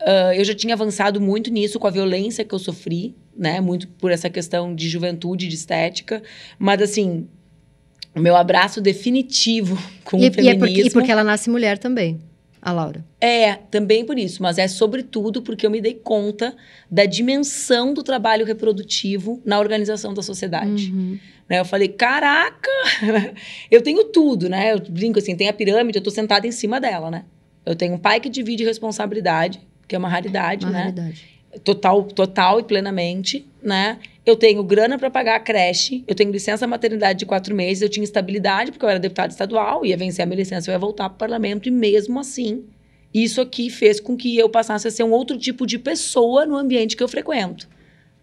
Ah, 0.00 0.34
eu 0.34 0.44
já 0.44 0.54
tinha 0.54 0.74
avançado 0.74 1.20
muito 1.20 1.50
nisso 1.50 1.78
com 1.78 1.86
a 1.86 1.90
violência 1.90 2.44
que 2.44 2.54
eu 2.54 2.58
sofri, 2.58 3.14
né? 3.36 3.60
Muito 3.60 3.88
por 3.88 4.10
essa 4.10 4.28
questão 4.28 4.74
de 4.74 4.88
juventude, 4.88 5.48
de 5.48 5.54
estética. 5.54 6.22
Mas, 6.58 6.82
assim, 6.82 7.26
o 8.14 8.20
meu 8.20 8.36
abraço 8.36 8.80
definitivo 8.80 9.78
com 10.04 10.18
E, 10.18 10.20
o 10.20 10.22
e 10.24 10.26
é 10.26 10.30
feminismo... 10.32 10.58
porque, 10.58 10.82
e 10.82 10.90
porque 10.90 11.12
ela 11.12 11.24
nasce 11.24 11.48
mulher 11.48 11.78
também, 11.78 12.20
a 12.62 12.72
Laura. 12.72 13.04
É, 13.20 13.54
também 13.54 14.04
por 14.04 14.18
isso, 14.18 14.42
mas 14.42 14.58
é 14.58 14.68
sobretudo 14.68 15.42
porque 15.42 15.64
eu 15.64 15.70
me 15.70 15.80
dei 15.80 15.94
conta 15.94 16.54
da 16.90 17.06
dimensão 17.06 17.94
do 17.94 18.02
trabalho 18.02 18.44
reprodutivo 18.44 19.40
na 19.44 19.58
organização 19.58 20.12
da 20.12 20.22
sociedade. 20.22 20.92
Uhum. 20.92 21.18
Né? 21.48 21.60
Eu 21.60 21.64
falei, 21.64 21.88
caraca, 21.88 22.70
eu 23.70 23.82
tenho 23.82 24.04
tudo, 24.04 24.48
né? 24.48 24.72
Eu 24.72 24.80
brinco 24.80 25.18
assim, 25.18 25.34
tem 25.34 25.48
a 25.48 25.52
pirâmide, 25.52 25.98
eu 25.98 26.02
tô 26.02 26.10
sentada 26.10 26.46
em 26.46 26.52
cima 26.52 26.80
dela, 26.80 27.10
né? 27.10 27.24
Eu 27.64 27.74
tenho 27.74 27.94
um 27.94 27.98
pai 27.98 28.20
que 28.20 28.28
divide 28.28 28.64
responsabilidade, 28.64 29.60
que 29.88 29.94
é 29.94 29.98
uma 29.98 30.08
raridade, 30.08 30.64
Uma 30.64 30.72
né? 30.72 30.78
realidade. 30.78 31.24
Total, 31.64 32.02
total 32.04 32.60
e 32.60 32.62
plenamente, 32.62 33.46
né? 33.62 33.98
Eu 34.30 34.36
tenho 34.36 34.62
grana 34.62 34.96
para 34.96 35.10
pagar 35.10 35.34
a 35.34 35.40
creche, 35.40 36.04
eu 36.06 36.14
tenho 36.14 36.30
licença 36.30 36.64
maternidade 36.64 37.18
de 37.18 37.26
quatro 37.26 37.52
meses, 37.52 37.82
eu 37.82 37.88
tinha 37.88 38.04
estabilidade, 38.04 38.70
porque 38.70 38.84
eu 38.84 38.88
era 38.88 39.00
deputada 39.00 39.32
estadual, 39.32 39.84
ia 39.84 39.96
vencer 39.96 40.22
a 40.22 40.26
minha 40.26 40.36
licença, 40.36 40.70
eu 40.70 40.72
ia 40.72 40.78
voltar 40.78 41.08
para 41.08 41.16
o 41.16 41.18
parlamento, 41.18 41.66
e 41.66 41.72
mesmo 41.72 42.20
assim, 42.20 42.62
isso 43.12 43.40
aqui 43.40 43.68
fez 43.68 43.98
com 43.98 44.16
que 44.16 44.38
eu 44.38 44.48
passasse 44.48 44.86
a 44.86 44.90
ser 44.92 45.02
um 45.02 45.10
outro 45.10 45.36
tipo 45.36 45.66
de 45.66 45.80
pessoa 45.80 46.46
no 46.46 46.56
ambiente 46.56 46.96
que 46.96 47.02
eu 47.02 47.08
frequento. 47.08 47.68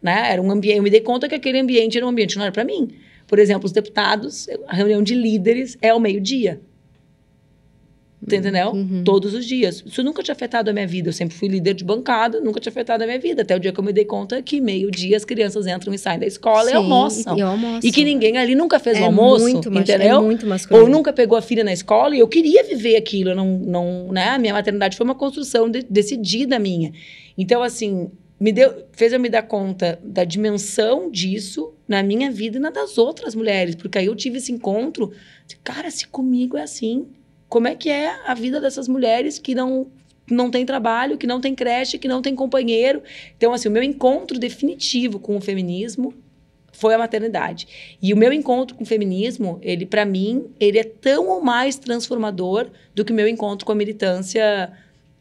Né? 0.01 0.31
Era 0.31 0.41
um 0.41 0.49
ambiente, 0.49 0.77
eu 0.77 0.83
me 0.83 0.89
dei 0.89 1.01
conta 1.01 1.27
que 1.27 1.35
aquele 1.35 1.59
ambiente 1.59 1.97
era 1.97 2.05
um 2.05 2.09
ambiente 2.09 2.31
que 2.31 2.37
não 2.37 2.45
era 2.45 2.53
para 2.53 2.63
mim. 2.63 2.87
Por 3.27 3.37
exemplo, 3.37 3.65
os 3.65 3.73
deputados, 3.73 4.47
a 4.65 4.75
reunião 4.77 5.03
de 5.03 5.13
líderes 5.13 5.77
é 5.81 5.89
ao 5.89 5.99
meio-dia. 5.99 6.61
Tu 8.27 8.33
entendeu? 8.35 8.71
Uhum. 8.71 9.03
Todos 9.03 9.35
os 9.35 9.45
dias. 9.45 9.83
Isso 9.85 10.01
nunca 10.01 10.23
tinha 10.23 10.33
afetado 10.33 10.69
a 10.71 10.73
minha 10.73 10.87
vida. 10.87 11.09
Eu 11.09 11.13
sempre 11.13 11.37
fui 11.37 11.47
líder 11.47 11.75
de 11.75 11.83
bancada, 11.83 12.41
nunca 12.41 12.59
tinha 12.59 12.71
afetado 12.71 13.03
a 13.03 13.05
minha 13.05 13.19
vida. 13.19 13.43
Até 13.43 13.55
o 13.55 13.59
dia 13.59 13.71
que 13.71 13.79
eu 13.79 13.83
me 13.83 13.93
dei 13.93 14.05
conta 14.05 14.41
que 14.41 14.59
meio-dia 14.59 15.15
as 15.15 15.23
crianças 15.23 15.67
entram 15.67 15.93
e 15.93 15.99
saem 15.99 16.17
da 16.19 16.25
escola 16.25 16.65
e 16.69 16.71
Sim, 16.71 16.77
almoçam. 16.77 17.37
E, 17.37 17.41
almoçam. 17.41 17.79
E 17.83 17.91
que 17.91 18.03
ninguém 18.03 18.37
ali 18.39 18.55
nunca 18.55 18.79
fez 18.79 18.97
é 18.97 19.01
o 19.01 19.05
almoço, 19.05 19.43
muito 19.43 19.69
macho- 19.69 19.91
entendeu? 19.91 20.17
É 20.17 20.21
muito 20.21 20.47
masculino. 20.47 20.85
Ou 20.85 20.91
nunca 20.91 21.13
pegou 21.13 21.37
a 21.37 21.41
filha 21.43 21.63
na 21.63 21.71
escola 21.71 22.15
e 22.15 22.19
eu 22.19 22.27
queria 22.27 22.63
viver 22.63 22.95
aquilo. 22.95 23.29
Eu 23.29 23.35
não, 23.35 23.59
não, 23.59 24.11
né? 24.11 24.29
A 24.29 24.39
minha 24.39 24.53
maternidade 24.53 24.97
foi 24.97 25.05
uma 25.05 25.15
construção 25.15 25.69
de- 25.69 25.85
decidida 25.87 26.57
minha. 26.57 26.91
Então, 27.37 27.61
assim, 27.61 28.09
me 28.39 28.51
deu, 28.51 28.83
fez 28.93 29.13
eu 29.13 29.19
me 29.19 29.29
dar 29.29 29.43
conta 29.43 29.99
da 30.03 30.23
dimensão 30.23 31.11
disso 31.11 31.71
na 31.87 32.01
minha 32.01 32.31
vida 32.31 32.57
e 32.57 32.59
na 32.59 32.71
das 32.71 32.97
outras 32.97 33.35
mulheres. 33.35 33.75
Porque 33.75 33.99
aí 33.99 34.07
eu 34.07 34.15
tive 34.15 34.39
esse 34.39 34.51
encontro 34.51 35.11
de, 35.47 35.55
cara, 35.57 35.91
se 35.91 36.07
comigo 36.07 36.57
é 36.57 36.63
assim, 36.63 37.05
como 37.49 37.67
é 37.67 37.75
que 37.75 37.89
é 37.89 38.13
a 38.25 38.33
vida 38.33 38.59
dessas 38.59 38.87
mulheres 38.87 39.39
que 39.39 39.55
não 39.55 39.87
não 40.29 40.51
tem 40.51 40.65
trabalho, 40.65 41.17
que 41.17 41.25
não 41.25 41.39
tem 41.39 41.55
creche, 41.55 41.97
que 41.97 42.07
não 42.07 42.21
tem 42.21 42.35
companheiro. 42.35 43.01
Então, 43.37 43.53
assim, 43.53 43.69
o 43.69 43.71
meu 43.71 43.81
encontro 43.81 44.37
definitivo 44.37 45.19
com 45.19 45.37
o 45.37 45.41
feminismo 45.41 46.13
foi 46.73 46.93
a 46.93 46.97
maternidade. 46.97 47.97
E 48.01 48.13
o 48.13 48.17
meu 48.17 48.31
encontro 48.31 48.75
com 48.75 48.83
o 48.83 48.87
feminismo, 48.87 49.57
ele 49.61 49.85
para 49.85 50.05
mim, 50.05 50.45
ele 50.59 50.77
é 50.77 50.83
tão 50.83 51.27
ou 51.29 51.41
mais 51.41 51.77
transformador 51.77 52.69
do 52.93 53.05
que 53.05 53.11
o 53.11 53.15
meu 53.15 53.27
encontro 53.27 53.65
com 53.65 53.71
a 53.71 53.75
militância 53.75 54.71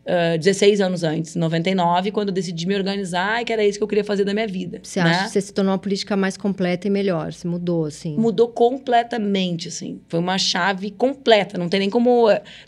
ah, 0.06 0.36
16 0.36 0.80
anos 0.80 1.02
antes, 1.02 1.34
em 1.34 1.38
99, 1.40 2.12
quando 2.12 2.28
eu 2.28 2.34
decidi 2.34 2.66
me 2.66 2.76
organizar 2.76 3.42
e 3.42 3.44
que 3.44 3.52
era 3.52 3.64
isso 3.64 3.78
que 3.78 3.82
eu 3.82 3.88
queria 3.88 4.04
fazer 4.04 4.24
da 4.24 4.32
minha 4.32 4.46
vida. 4.46 4.78
Você 4.82 5.02
né? 5.02 5.10
acha 5.10 5.24
que 5.24 5.30
você 5.30 5.40
se 5.40 5.52
tornou 5.52 5.72
uma 5.72 5.78
política 5.78 6.16
mais 6.16 6.36
completa 6.36 6.86
e 6.86 6.90
melhor? 6.90 7.32
Se 7.32 7.46
mudou, 7.46 7.86
assim? 7.86 8.16
Mudou 8.16 8.48
completamente, 8.48 9.68
assim. 9.68 10.00
Foi 10.08 10.20
uma 10.20 10.38
chave 10.38 10.90
completa, 10.92 11.58
não 11.58 11.68
tem 11.68 11.80
nem 11.80 11.90
como... 11.90 12.26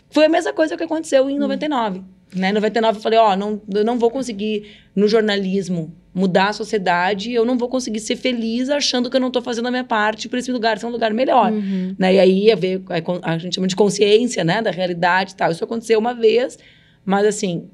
Foi 0.09 0.25
a 0.25 0.29
mesma 0.29 0.51
coisa 0.51 0.75
que 0.75 0.83
aconteceu 0.83 1.29
em 1.29 1.39
99. 1.39 2.01
Né? 2.35 2.49
Em 2.49 2.53
99 2.53 2.97
eu 2.97 3.01
falei, 3.01 3.17
ó, 3.17 3.35
não, 3.35 3.61
eu 3.73 3.85
não 3.85 3.97
vou 3.97 4.11
conseguir 4.11 4.75
no 4.95 5.07
jornalismo 5.07 5.95
mudar 6.13 6.49
a 6.49 6.53
sociedade, 6.53 7.31
eu 7.31 7.45
não 7.45 7.57
vou 7.57 7.69
conseguir 7.69 7.99
ser 7.99 8.15
feliz 8.15 8.69
achando 8.69 9.09
que 9.09 9.15
eu 9.15 9.21
não 9.21 9.27
estou 9.27 9.41
fazendo 9.41 9.67
a 9.67 9.71
minha 9.71 9.83
parte 9.83 10.27
para 10.27 10.39
esse 10.39 10.51
lugar 10.51 10.77
ser 10.77 10.87
um 10.87 10.89
lugar 10.89 11.13
melhor. 11.13 11.51
Uhum. 11.51 11.95
Né? 11.97 12.15
E 12.15 12.19
aí 12.19 12.51
a 12.51 12.55
ver, 12.55 12.81
a 13.21 13.37
gente 13.37 13.55
chama 13.55 13.67
de 13.67 13.75
consciência, 13.75 14.43
né, 14.43 14.61
da 14.61 14.71
realidade 14.71 15.31
e 15.31 15.35
tal. 15.35 15.51
Isso 15.51 15.63
aconteceu 15.63 15.97
uma 15.97 16.13
vez, 16.13 16.57
mas 17.05 17.25
assim, 17.25 17.67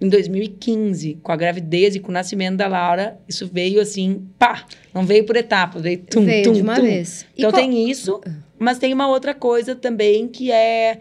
em 0.00 0.08
2015, 0.08 1.18
com 1.22 1.30
a 1.32 1.36
gravidez 1.36 1.94
e 1.94 2.00
com 2.00 2.08
o 2.08 2.12
nascimento 2.12 2.56
da 2.56 2.66
Laura, 2.66 3.18
isso 3.28 3.46
veio 3.46 3.80
assim, 3.80 4.26
pá, 4.38 4.66
não 4.92 5.06
veio 5.06 5.24
por 5.24 5.36
etapas, 5.36 5.82
veio 5.82 5.98
tum, 5.98 6.24
veio 6.24 6.44
tum, 6.44 6.52
de 6.52 6.62
uma 6.62 6.74
tum. 6.74 6.82
vez. 6.82 7.22
E 7.36 7.40
Então 7.40 7.50
qual- 7.52 7.62
tem 7.62 7.88
isso, 7.90 8.20
mas 8.58 8.78
tem 8.78 8.92
uma 8.92 9.06
outra 9.08 9.32
coisa 9.34 9.74
também 9.76 10.26
que 10.28 10.50
é 10.50 11.00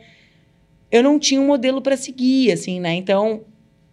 eu 0.91 1.01
não 1.01 1.17
tinha 1.17 1.39
um 1.41 1.47
modelo 1.47 1.81
para 1.81 1.95
seguir, 1.97 2.51
assim, 2.51 2.79
né? 2.79 2.93
Então 2.93 3.41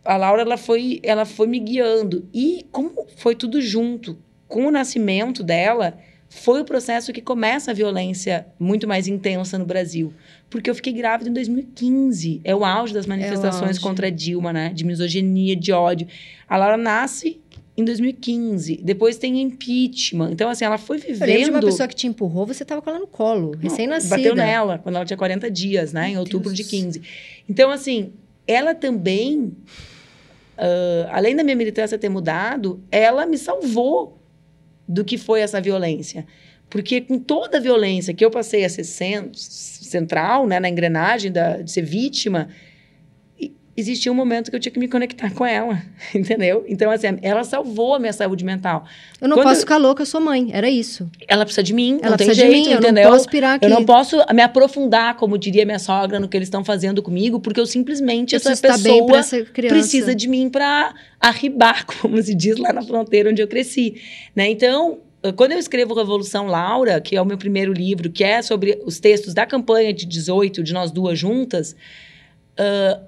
a 0.04 0.16
Laura 0.16 0.42
ela 0.42 0.56
foi, 0.56 1.00
ela 1.02 1.24
foi 1.24 1.46
me 1.46 1.58
guiando 1.60 2.26
e 2.34 2.66
como 2.72 3.06
foi 3.16 3.34
tudo 3.34 3.60
junto 3.62 4.18
com 4.46 4.66
o 4.66 4.70
nascimento 4.70 5.42
dela, 5.42 5.96
foi 6.28 6.60
o 6.60 6.64
processo 6.64 7.12
que 7.12 7.22
começa 7.22 7.70
a 7.70 7.74
violência 7.74 8.46
muito 8.58 8.86
mais 8.86 9.08
intensa 9.08 9.58
no 9.58 9.64
Brasil. 9.64 10.12
Porque 10.50 10.68
eu 10.68 10.74
fiquei 10.74 10.92
grávida 10.92 11.30
em 11.30 11.32
2015. 11.32 12.40
É 12.44 12.54
o 12.54 12.64
auge 12.64 12.92
das 12.92 13.06
manifestações 13.06 13.70
auge. 13.70 13.80
contra 13.80 14.08
a 14.08 14.10
Dilma, 14.10 14.52
né? 14.52 14.70
De 14.74 14.84
misoginia, 14.84 15.56
de 15.56 15.72
ódio. 15.72 16.06
A 16.46 16.56
Laura 16.56 16.76
nasce 16.76 17.40
em 17.76 17.84
2015. 17.84 18.80
Depois 18.82 19.16
tem 19.16 19.40
impeachment. 19.40 20.30
Então, 20.32 20.50
assim, 20.50 20.64
ela 20.64 20.76
foi 20.76 20.98
Eu 20.98 21.02
lembro 21.02 21.26
vivendo... 21.26 21.44
de 21.44 21.50
uma 21.50 21.60
pessoa 21.60 21.88
que 21.88 21.94
te 21.94 22.06
empurrou, 22.06 22.46
você 22.46 22.64
tava 22.64 22.82
com 22.82 22.90
ela 22.90 22.98
no 22.98 23.06
colo, 23.06 23.56
recém-nascida. 23.58 24.16
Bateu 24.16 24.34
nela 24.34 24.78
quando 24.78 24.96
ela 24.96 25.04
tinha 25.04 25.16
40 25.16 25.50
dias, 25.50 25.92
né? 25.92 26.08
Em 26.08 26.12
Meu 26.12 26.20
outubro 26.20 26.52
de 26.52 26.62
Deus. 26.62 26.70
15. 26.70 27.02
Então, 27.48 27.70
assim, 27.70 28.12
ela 28.46 28.74
também, 28.74 29.52
ah, 30.58 31.08
além 31.12 31.36
da 31.36 31.44
minha 31.44 31.56
militância 31.56 31.96
ter 31.96 32.08
mudado, 32.08 32.82
ela 32.90 33.24
me 33.24 33.38
salvou 33.38 34.17
do 34.88 35.04
que 35.04 35.18
foi 35.18 35.40
essa 35.40 35.60
violência. 35.60 36.26
Porque 36.70 37.00
com 37.00 37.18
toda 37.18 37.58
a 37.58 37.60
violência 37.60 38.12
que 38.14 38.24
eu 38.24 38.30
passei 38.30 38.64
a 38.64 38.68
ser 38.68 38.84
cen- 38.84 39.30
central, 39.32 40.46
né, 40.46 40.58
na 40.60 40.68
engrenagem 40.68 41.30
da, 41.30 41.58
de 41.58 41.70
ser 41.70 41.82
vítima, 41.82 42.48
existia 43.80 44.10
um 44.10 44.14
momento 44.14 44.50
que 44.50 44.56
eu 44.56 44.60
tinha 44.60 44.72
que 44.72 44.78
me 44.78 44.88
conectar 44.88 45.30
com 45.32 45.46
ela, 45.46 45.80
entendeu? 46.14 46.64
Então, 46.68 46.90
assim, 46.90 47.06
ela 47.22 47.44
salvou 47.44 47.94
a 47.94 47.98
minha 47.98 48.12
saúde 48.12 48.44
mental. 48.44 48.84
Eu 49.20 49.28
não 49.28 49.36
Quando- 49.36 49.46
posso 49.48 49.60
ficar 49.60 49.76
louca, 49.76 50.02
eu 50.02 50.06
sou 50.06 50.20
mãe. 50.20 50.50
Era 50.52 50.68
isso. 50.68 51.08
Ela 51.26 51.44
precisa 51.44 51.62
de 51.62 51.72
mim, 51.72 51.98
Ela 52.02 52.10
não 52.10 52.16
tem 52.16 52.26
precisa 52.26 52.46
jeito, 52.46 52.62
de 52.62 52.68
mim, 52.68 52.72
eu 52.74 52.78
entendeu? 52.80 53.04
não 53.04 53.10
posso 53.12 53.28
pirar 53.28 53.54
aqui. 53.56 53.64
Eu 53.64 53.70
não 53.70 53.84
posso 53.84 54.16
me 54.34 54.42
aprofundar, 54.42 55.16
como 55.16 55.38
diria 55.38 55.64
minha 55.64 55.78
sogra, 55.78 56.18
no 56.18 56.28
que 56.28 56.36
eles 56.36 56.46
estão 56.48 56.64
fazendo 56.64 57.02
comigo, 57.02 57.40
porque 57.40 57.60
eu 57.60 57.66
simplesmente, 57.66 58.34
Eu 58.34 58.38
essa 58.38 58.50
pessoa 58.56 59.18
essa 59.18 59.44
precisa 59.44 60.14
de 60.14 60.28
mim 60.28 60.48
para 60.50 60.94
arribar, 61.20 61.84
como 62.00 62.20
se 62.22 62.34
diz 62.34 62.56
lá 62.56 62.72
na 62.72 62.82
fronteira 62.82 63.30
onde 63.30 63.40
eu 63.42 63.48
cresci. 63.48 63.96
Né? 64.34 64.48
Então, 64.50 64.98
quando 65.36 65.52
eu 65.52 65.58
escrevo 65.58 65.94
Revolução 65.94 66.46
Laura, 66.46 67.00
que 67.00 67.16
é 67.16 67.20
o 67.22 67.24
meu 67.24 67.36
primeiro 67.36 67.72
livro, 67.72 68.10
que 68.10 68.22
é 68.22 68.40
sobre 68.42 68.80
os 68.84 69.00
textos 69.00 69.34
da 69.34 69.44
campanha 69.44 69.92
de 69.92 70.06
18, 70.06 70.62
de 70.62 70.72
nós 70.72 70.90
duas 70.90 71.18
juntas, 71.18 71.74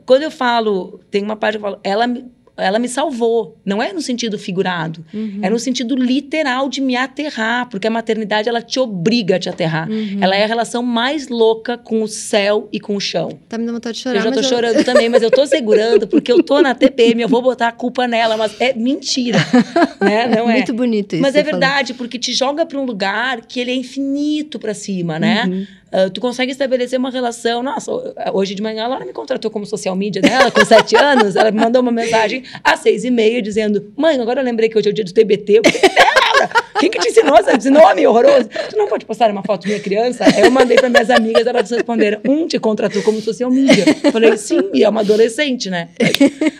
quando 0.06 0.22
eu 0.22 0.30
falo, 0.30 1.00
tem 1.10 1.22
uma 1.22 1.36
parte 1.36 1.54
que 1.58 1.64
eu 1.64 1.70
falo, 1.70 1.80
ela, 1.82 2.06
me- 2.06 2.24
ela 2.56 2.78
me 2.78 2.88
salvou. 2.88 3.56
Não 3.64 3.82
é 3.82 3.90
no 3.92 4.02
sentido 4.02 4.38
figurado, 4.38 5.02
Uhum. 5.14 5.38
é 5.42 5.48
no 5.48 5.58
sentido 5.58 5.94
literal 5.96 6.68
de 6.68 6.80
me 6.80 6.94
aterrar, 6.94 7.68
porque 7.70 7.86
a 7.86 7.90
maternidade 7.90 8.48
ela 8.50 8.60
te 8.60 8.78
obriga 8.78 9.36
a 9.36 9.38
te 9.38 9.48
aterrar. 9.48 9.88
Uhum. 9.90 10.18
Ela 10.20 10.36
é 10.36 10.44
a 10.44 10.46
relação 10.46 10.82
mais 10.82 11.28
louca 11.28 11.78
com 11.78 12.02
o 12.02 12.08
céu 12.08 12.68
e 12.70 12.78
com 12.78 12.94
o 12.96 13.00
chão. 13.00 13.38
Tá 13.48 13.56
me 13.56 13.64
dando 13.64 13.76
vontade 13.76 13.96
de 13.96 14.02
chorar. 14.02 14.16
eu 14.18 14.22
já 14.22 14.30
tô 14.30 14.36
mas 14.36 14.46
chorando 14.46 14.84
também, 14.84 15.08
mas 15.08 15.22
eu 15.22 15.30
tô 15.30 15.46
segurando 15.46 16.06
porque 16.06 16.30
eu 16.30 16.42
tô 16.42 16.60
na 16.60 16.74
TPM, 16.74 17.22
eu 17.22 17.28
vou 17.28 17.40
botar 17.40 17.68
a 17.68 17.72
culpa 17.72 18.06
nela, 18.06 18.36
mas 18.36 18.54
é 18.60 18.74
mentira, 18.74 19.38
né? 20.00 20.26
Não 20.26 20.48
é. 20.50 20.54
Muito 20.56 20.74
bonito 20.74 21.14
isso. 21.14 21.22
Mas 21.22 21.34
é 21.34 21.38
você 21.38 21.44
falou. 21.50 21.60
verdade, 21.60 21.94
porque 21.94 22.18
te 22.18 22.32
joga 22.34 22.66
para 22.66 22.78
um 22.78 22.84
lugar 22.84 23.40
que 23.46 23.58
ele 23.58 23.70
é 23.70 23.74
infinito 23.74 24.58
para 24.58 24.74
cima, 24.74 25.18
né? 25.18 25.44
Uhum. 25.46 25.66
Ah, 25.92 26.08
tu 26.08 26.20
consegue 26.20 26.52
estabelecer 26.52 26.98
uma 26.98 27.10
relação. 27.10 27.62
Nossa, 27.62 27.90
hoje 28.32 28.54
de 28.54 28.62
manhã 28.62 28.84
a 28.84 28.88
Laura 28.88 29.04
me 29.04 29.12
contratou 29.12 29.50
como 29.50 29.66
social 29.66 29.96
media 29.96 30.22
dela, 30.22 30.50
com 30.50 30.64
sete 30.64 30.94
anos. 30.96 31.34
Ela 31.34 31.50
me 31.50 31.60
mandou 31.60 31.82
uma 31.82 31.90
mensagem 31.90 32.44
às 32.62 32.80
seis 32.80 33.04
e 33.04 33.10
meia 33.10 33.42
dizendo: 33.42 33.92
Mãe, 33.96 34.20
agora 34.20 34.40
eu 34.40 34.44
lembrei 34.44 34.68
que 34.68 34.78
hoje 34.78 34.88
é 34.88 34.90
o 34.92 34.94
dia 34.94 35.04
do 35.04 35.12
TBT. 35.12 35.62
É, 35.62 36.80
quem 36.80 36.90
que 36.90 36.98
te 36.98 37.08
ensinou 37.08 37.36
esse 37.36 37.68
nome 37.68 38.06
horroroso? 38.06 38.48
Tu 38.70 38.76
não 38.76 38.86
pode 38.86 39.04
postar 39.04 39.30
uma 39.30 39.42
foto 39.42 39.66
minha 39.66 39.80
criança? 39.80 40.24
Eu 40.38 40.50
mandei 40.50 40.76
para 40.76 40.88
minhas 40.88 41.10
amigas, 41.10 41.46
elas 41.46 41.68
responderam: 41.70 42.20
Um 42.26 42.46
te 42.46 42.58
contratou 42.58 43.02
como 43.02 43.20
social 43.20 43.50
media. 43.50 43.84
Eu 44.04 44.12
falei: 44.12 44.36
Sim, 44.36 44.70
e 44.72 44.84
é 44.84 44.88
uma 44.88 45.00
adolescente, 45.00 45.68
né? 45.68 45.88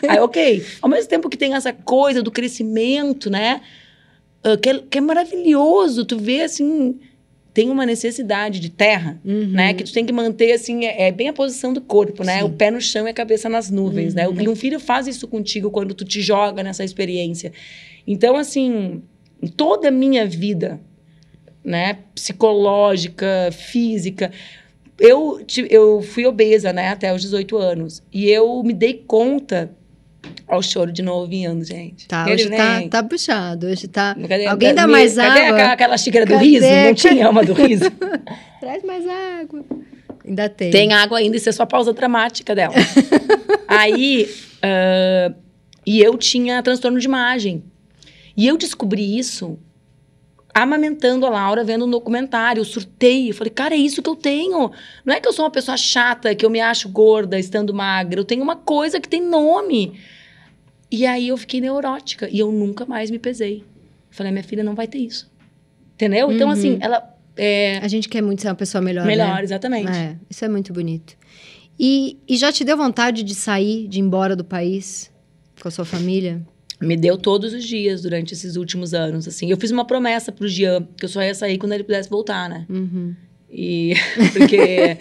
Aí, 0.07 0.19
ok. 0.19 0.65
Ao 0.81 0.89
mesmo 0.89 1.09
tempo 1.09 1.29
que 1.29 1.37
tem 1.37 1.55
essa 1.55 1.71
coisa 1.71 2.21
do 2.21 2.31
crescimento, 2.31 3.29
né? 3.29 3.61
ah, 4.43 4.57
que, 4.57 4.69
é, 4.69 4.79
que 4.89 4.97
é 4.97 5.01
maravilhoso. 5.01 6.03
Tu 6.05 6.17
vê 6.17 6.41
assim. 6.41 6.99
Tem 7.53 7.69
uma 7.69 7.85
necessidade 7.85 8.59
de 8.59 8.69
terra, 8.69 9.19
Uhum. 9.25 9.47
né? 9.47 9.73
Que 9.73 9.83
tu 9.83 9.91
tem 9.91 10.05
que 10.05 10.13
manter, 10.13 10.53
assim, 10.53 10.85
é, 10.85 11.07
é 11.07 11.11
bem 11.11 11.27
a 11.27 11.33
posição 11.33 11.73
do 11.73 11.81
corpo, 11.81 12.23
né? 12.23 12.39
Sim. 12.39 12.45
O 12.45 12.49
pé 12.49 12.71
no 12.71 12.79
chão 12.79 13.07
e 13.07 13.09
a 13.09 13.13
cabeça 13.13 13.49
nas 13.49 13.69
nuvens, 13.69 14.13
né? 14.13 14.27
Uhum. 14.27 14.39
E 14.41 14.47
um 14.47 14.55
filho 14.55 14.79
faz 14.79 15.05
isso 15.07 15.27
contigo 15.27 15.69
quando 15.69 15.93
tu 15.93 16.05
te 16.05 16.21
joga 16.21 16.63
nessa 16.63 16.83
experiência. 16.83 17.51
Então, 18.07 18.37
assim, 18.37 19.01
em 19.41 19.47
toda 19.47 19.89
a 19.89 19.91
minha 19.91 20.25
vida, 20.25 20.79
né? 21.63 21.97
Psicológica, 22.15 23.49
física, 23.51 24.31
eu, 24.99 25.41
eu 25.69 26.01
fui 26.01 26.25
obesa, 26.25 26.71
né? 26.71 26.89
Até 26.89 27.13
os 27.13 27.21
18 27.21 27.57
anos. 27.57 28.01
E 28.13 28.29
eu 28.29 28.63
me 28.63 28.73
dei 28.73 28.93
conta... 29.05 29.71
Ó, 30.47 30.57
o 30.57 30.61
choro 30.61 30.91
de 30.91 31.01
novo 31.01 31.27
vindo, 31.27 31.63
gente. 31.63 32.07
Tá, 32.07 32.25
Ele 32.27 32.35
hoje 32.43 32.49
tá, 32.49 32.77
vem. 32.79 32.89
tá 32.89 33.03
puxado. 33.03 33.67
Hoje 33.67 33.87
tá. 33.87 34.15
Cadê- 34.27 34.45
Alguém 34.45 34.73
dá 34.73 34.85
me- 34.85 34.93
mais 34.93 35.15
cadê 35.15 35.27
água? 35.41 35.53
aquela, 35.55 35.71
aquela 35.73 35.97
xícara 35.97 36.25
do 36.25 36.33
Cadê? 36.33 36.45
riso? 36.45 36.65
Não 36.67 36.93
tinha 36.93 37.29
uma 37.29 37.43
do 37.43 37.53
riso? 37.53 37.85
Traz 38.59 38.83
mais 38.83 39.03
água. 39.07 39.65
Ainda 40.25 40.47
tem. 40.49 40.69
Tem 40.71 40.93
água 40.93 41.17
ainda, 41.17 41.35
isso 41.37 41.49
é 41.49 41.51
só 41.51 41.65
pausa 41.65 41.91
dramática 41.93 42.53
dela. 42.53 42.73
Aí, 43.67 44.29
ah, 44.61 45.33
e 45.85 45.99
eu 46.01 46.17
tinha 46.17 46.61
transtorno 46.61 46.99
de 46.99 47.05
imagem. 47.07 47.63
E 48.37 48.45
eu 48.47 48.57
descobri 48.57 49.17
isso 49.17 49.57
amamentando 50.53 51.25
a 51.25 51.29
Laura, 51.29 51.63
vendo 51.63 51.85
um 51.85 51.89
documentário. 51.89 52.59
Eu 52.61 52.65
surtei. 52.65 53.29
Eu 53.29 53.33
falei, 53.33 53.51
cara, 53.51 53.73
é 53.75 53.77
isso 53.77 54.01
que 54.01 54.09
eu 54.09 54.15
tenho. 54.15 54.71
Não 55.05 55.13
é 55.13 55.19
que 55.19 55.27
eu 55.27 55.33
sou 55.33 55.45
uma 55.45 55.51
pessoa 55.51 55.77
chata, 55.77 56.33
que 56.35 56.45
eu 56.45 56.49
me 56.49 56.59
acho 56.59 56.89
gorda 56.89 57.37
estando 57.39 57.73
magra. 57.73 58.19
Eu 58.19 58.25
tenho 58.25 58.43
uma 58.43 58.55
coisa 58.55 58.99
que 58.99 59.07
tem 59.09 59.21
nome. 59.21 59.93
E 60.91 61.05
aí 61.05 61.29
eu 61.29 61.37
fiquei 61.37 61.61
neurótica. 61.61 62.27
E 62.29 62.39
eu 62.39 62.51
nunca 62.51 62.85
mais 62.85 63.09
me 63.09 63.17
pesei. 63.19 63.63
Falei, 64.09 64.31
minha 64.31 64.43
filha 64.43 64.63
não 64.63 64.75
vai 64.75 64.87
ter 64.87 64.97
isso. 64.99 65.31
Entendeu? 65.93 66.31
Então, 66.31 66.47
Uhum. 66.47 66.53
assim, 66.53 66.77
ela... 66.81 67.07
É, 67.37 67.77
A 67.81 67.87
gente 67.87 68.09
quer 68.09 68.21
muito 68.21 68.41
ser 68.41 68.49
uma 68.49 68.55
pessoa 68.55 68.81
melhor. 68.81 69.05
melhor, 69.05 69.35
né? 69.37 69.43
exatamente. 69.43 69.89
É, 69.89 70.17
isso 70.29 70.43
é 70.43 70.49
muito 70.49 70.73
bonito. 70.73 71.15
E, 71.79 72.17
e 72.27 72.35
já 72.35 72.51
te 72.51 72.63
deu 72.65 72.75
vontade 72.75 73.23
de 73.23 73.33
sair, 73.33 73.87
de 73.87 73.99
ir 73.99 74.01
embora 74.01 74.35
do 74.35 74.43
país 74.43 75.09
com 75.61 75.67
a 75.67 75.71
sua 75.71 75.85
família? 75.85 76.41
Me 76.81 76.97
deu 76.97 77.17
todos 77.17 77.53
os 77.53 77.63
dias 77.63 78.01
durante 78.01 78.33
esses 78.33 78.55
últimos 78.55 78.93
anos, 78.93 79.27
assim. 79.27 79.49
Eu 79.49 79.57
fiz 79.57 79.71
uma 79.71 79.85
promessa 79.85 80.31
pro 80.31 80.47
Jean, 80.47 80.87
que 80.97 81.05
eu 81.05 81.09
só 81.09 81.21
ia 81.21 81.35
sair 81.35 81.57
quando 81.57 81.73
ele 81.73 81.83
pudesse 81.83 82.09
voltar, 82.09 82.49
né? 82.49 82.65
Uhum. 82.69 83.15
E 83.49 83.93
porque 84.33 84.97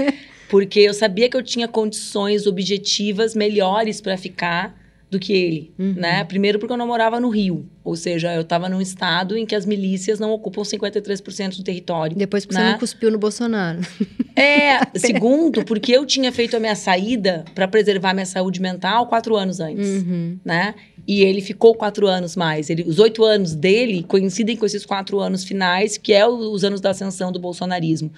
porque 0.49 0.81
eu 0.81 0.93
sabia 0.93 1.29
que 1.29 1.37
eu 1.37 1.43
tinha 1.43 1.69
condições 1.69 2.47
objetivas 2.47 3.35
melhores 3.35 4.01
para 4.01 4.17
ficar 4.17 4.80
do 5.11 5.19
que 5.19 5.33
ele, 5.33 5.73
Uhum. 5.77 5.95
né? 5.97 6.23
Primeiro 6.25 6.59
porque 6.61 6.73
eu 6.73 6.77
não 6.77 6.87
morava 6.87 7.19
no 7.19 7.29
Rio, 7.31 7.67
ou 7.83 7.97
seja, 7.97 8.33
eu 8.33 8.43
estava 8.43 8.69
num 8.69 8.81
estado 8.81 9.37
em 9.37 9.45
que 9.45 9.57
as 9.57 9.67
milícias 9.67 10.21
não 10.21 10.31
ocupam 10.31 10.63
53% 10.63 11.57
do 11.57 11.65
território. 11.65 12.17
Depois 12.17 12.45
porque 12.47 12.55
você 12.57 12.63
Né? 12.65 12.73
não 12.73 12.79
cuspiu 12.79 13.11
no 13.11 13.19
Bolsonaro. 13.19 13.81
É, 14.37 14.81
segundo, 14.99 15.65
porque 15.67 15.93
eu 15.93 16.07
tinha 16.07 16.33
feito 16.33 16.57
a 16.57 16.61
minha 16.61 16.75
saída 16.77 17.45
para 17.55 17.69
preservar 17.69 18.15
minha 18.15 18.25
saúde 18.25 18.59
mental 18.63 19.07
quatro 19.07 19.37
anos 19.37 19.61
antes 19.61 19.87
Uhum. 20.03 20.39
né? 20.43 20.75
E 21.07 21.23
ele 21.23 21.43
ficou 21.43 21.75
quatro 21.75 22.07
anos 22.07 22.37
mais. 22.37 22.71
Ele, 22.71 22.85
os 22.85 22.99
oito 23.01 23.23
anos 23.25 23.55
dele 23.55 24.03
coincidem 24.05 24.57
com 24.57 24.65
esses 24.65 24.87
quatro 24.87 25.19
anos 25.21 25.45
finais, 25.45 25.99
que 25.99 26.13
é 26.15 26.25
o- 26.27 26.53
os 26.53 26.63
anos 26.65 26.81
da 26.81 26.91
ascensão 26.91 27.31
do 27.33 27.39
bolsonarismo. 27.41 28.11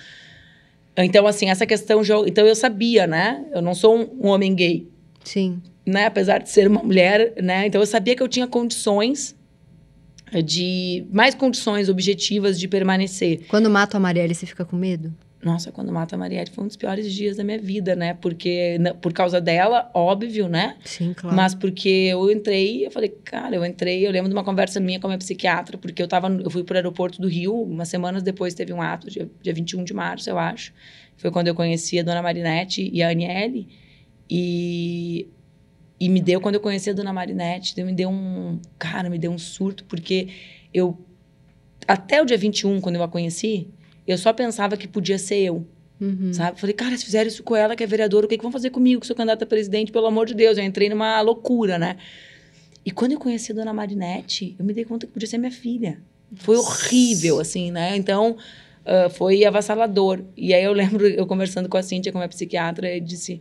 Então, 0.97 1.27
assim, 1.27 1.49
essa 1.49 1.67
questão... 1.67 2.05
já- 2.05 2.19
Então, 2.27 2.47
eu 2.47 2.55
sabia, 2.55 3.07
né? 3.07 3.45
Eu 3.53 3.63
não 3.63 3.75
sou 3.75 3.97
um, 3.99 4.27
um 4.27 4.29
homem 4.29 4.55
gay, 4.55 4.87
Sim. 5.25 5.61
Né? 5.85 6.07
Apesar 6.07 6.39
de 6.39 6.49
ser 6.51 6.69
uma 6.69 6.83
mulher, 6.83 7.35
né? 7.43 7.67
Então, 7.67 7.81
eu 7.81 7.87
sabia 7.87 8.15
que 8.17 8.23
eu 8.23 8.29
tinha 8.29 8.47
condições 8.47 9.37
de... 10.45 11.05
Mais 11.13 11.35
condições 11.35 11.89
objetivas 11.89 12.59
de 12.59 12.67
permanecer. 12.69 13.43
Quando 13.49 13.69
mata 13.69 13.97
a 13.97 14.01
Marielle, 14.01 14.35
você 14.35 14.47
fica 14.47 14.65
com 14.65 14.77
medo? 14.77 15.13
Nossa, 15.43 15.73
quando 15.73 15.91
mata 15.93 16.15
a 16.15 16.19
Marielle 16.19 16.49
foi 16.55 16.63
um 16.63 16.69
dos 16.69 16.77
piores 16.77 17.13
dias 17.13 17.37
da 17.37 17.43
minha 17.43 17.59
vida, 17.59 17.97
né? 17.97 18.15
Porque, 18.15 18.79
na- 18.79 18.95
por 18.95 19.13
causa 19.13 19.41
dela, 19.41 19.91
óbvio, 19.93 20.49
né? 20.49 20.77
Sim, 20.85 21.13
claro. 21.15 21.37
Mas 21.37 21.53
porque 21.53 21.89
eu 21.89 22.31
entrei, 22.31 22.87
eu 22.87 22.93
falei, 22.93 23.09
cara, 23.25 23.57
eu 23.57 23.65
entrei, 23.65 24.07
eu 24.07 24.13
lembro 24.13 24.29
de 24.29 24.37
uma 24.37 24.45
conversa 24.45 24.79
minha 24.79 25.01
com 25.01 25.09
a 25.09 25.11
minha 25.11 25.19
psiquiatra, 25.19 25.77
porque 25.77 26.01
eu 26.01 26.07
tava, 26.07 26.29
eu 26.29 26.49
fui 26.49 26.63
pro 26.63 26.77
aeroporto 26.77 27.21
do 27.21 27.27
Rio, 27.27 27.61
umas 27.61 27.89
semanas 27.89 28.23
depois 28.23 28.55
teve 28.55 28.73
um 28.73 28.81
ato, 28.81 29.11
dia, 29.11 29.29
dia 29.43 29.53
21 29.53 29.83
de 29.83 29.93
março, 29.93 30.31
eu 30.31 30.39
acho. 30.39 30.73
Foi 31.17 31.31
quando 31.33 31.49
eu 31.49 31.57
conheci 31.57 31.99
a 31.99 32.05
dona 32.05 32.23
Marinette 32.23 32.89
e 32.93 33.03
a 33.03 33.11
Aniele. 33.11 33.67
E 34.31 35.27
e 36.03 36.09
me 36.09 36.21
deu, 36.21 36.41
quando 36.41 36.57
eu 36.57 36.61
conheci 36.61 36.91
a 36.91 36.93
dona 36.93 37.13
Marinette, 37.13 37.81
me 37.81 37.93
deu 37.93 38.11
um. 38.11 38.59
Cara, 38.77 39.09
me 39.09 39.21
deu 39.21 39.31
um 39.31 39.39
surto, 39.39 39.85
porque 39.85 40.31
eu. 40.75 40.99
Até 41.87 42.21
o 42.21 42.25
dia 42.25 42.37
21, 42.37 42.81
quando 42.81 42.97
eu 42.97 43.05
a 43.05 43.09
conheci, 43.09 43.69
eu 44.05 44.19
só 44.19 44.33
pensava 44.33 44.77
que 44.77 44.89
podia 44.89 45.17
ser 45.17 45.37
eu. 45.37 45.65
Uhum. 46.01 46.33
Sabe? 46.33 46.59
Falei, 46.59 46.75
cara, 46.75 46.97
se 46.97 47.05
fizeram 47.05 47.29
isso 47.29 47.45
com 47.45 47.55
ela, 47.55 47.77
que 47.77 47.85
é 47.85 47.87
vereadora, 47.87 48.27
o 48.27 48.29
que, 48.29 48.37
que 48.37 48.43
vão 48.43 48.51
fazer 48.51 48.71
comigo, 48.71 49.01
que 49.01 49.07
sou 49.07 49.15
candidata 49.15 49.45
a 49.45 49.47
presidente? 49.47 49.93
Pelo 49.93 50.09
amor 50.09 50.27
de 50.27 50.35
Deus, 50.35 50.59
eu 50.59 50.65
entrei 50.65 50.89
numa 50.89 51.21
loucura, 51.21 51.79
né? 51.79 51.97
E 52.85 52.91
quando 52.91 53.13
eu 53.13 53.21
conheci 53.21 53.53
a 53.53 53.55
dona 53.55 53.73
Marinette, 53.73 54.57
eu 54.59 54.65
me 54.65 54.75
dei 54.75 54.85
conta 54.85 55.07
que 55.07 55.13
podia 55.13 55.29
ser 55.29 55.39
minha 55.39 55.53
filha. 55.53 56.01
Foi 56.35 56.57
horrível, 56.57 57.39
assim, 57.39 57.71
né? 57.71 57.97
Então, 57.97 58.37
uh, 58.85 59.09
foi 59.11 59.45
avassalador. 59.45 60.25
E 60.37 60.53
aí 60.53 60.65
eu 60.65 60.73
lembro, 60.73 61.07
eu 61.07 61.29
conversando 61.29 61.69
com 61.69 61.77
a 61.77 61.83
Cíntia, 61.83 62.11
com 62.11 62.19
a 62.19 62.23
minha 62.23 62.29
psiquiatra, 62.29 62.93
e 62.93 63.01
disse 63.01 63.41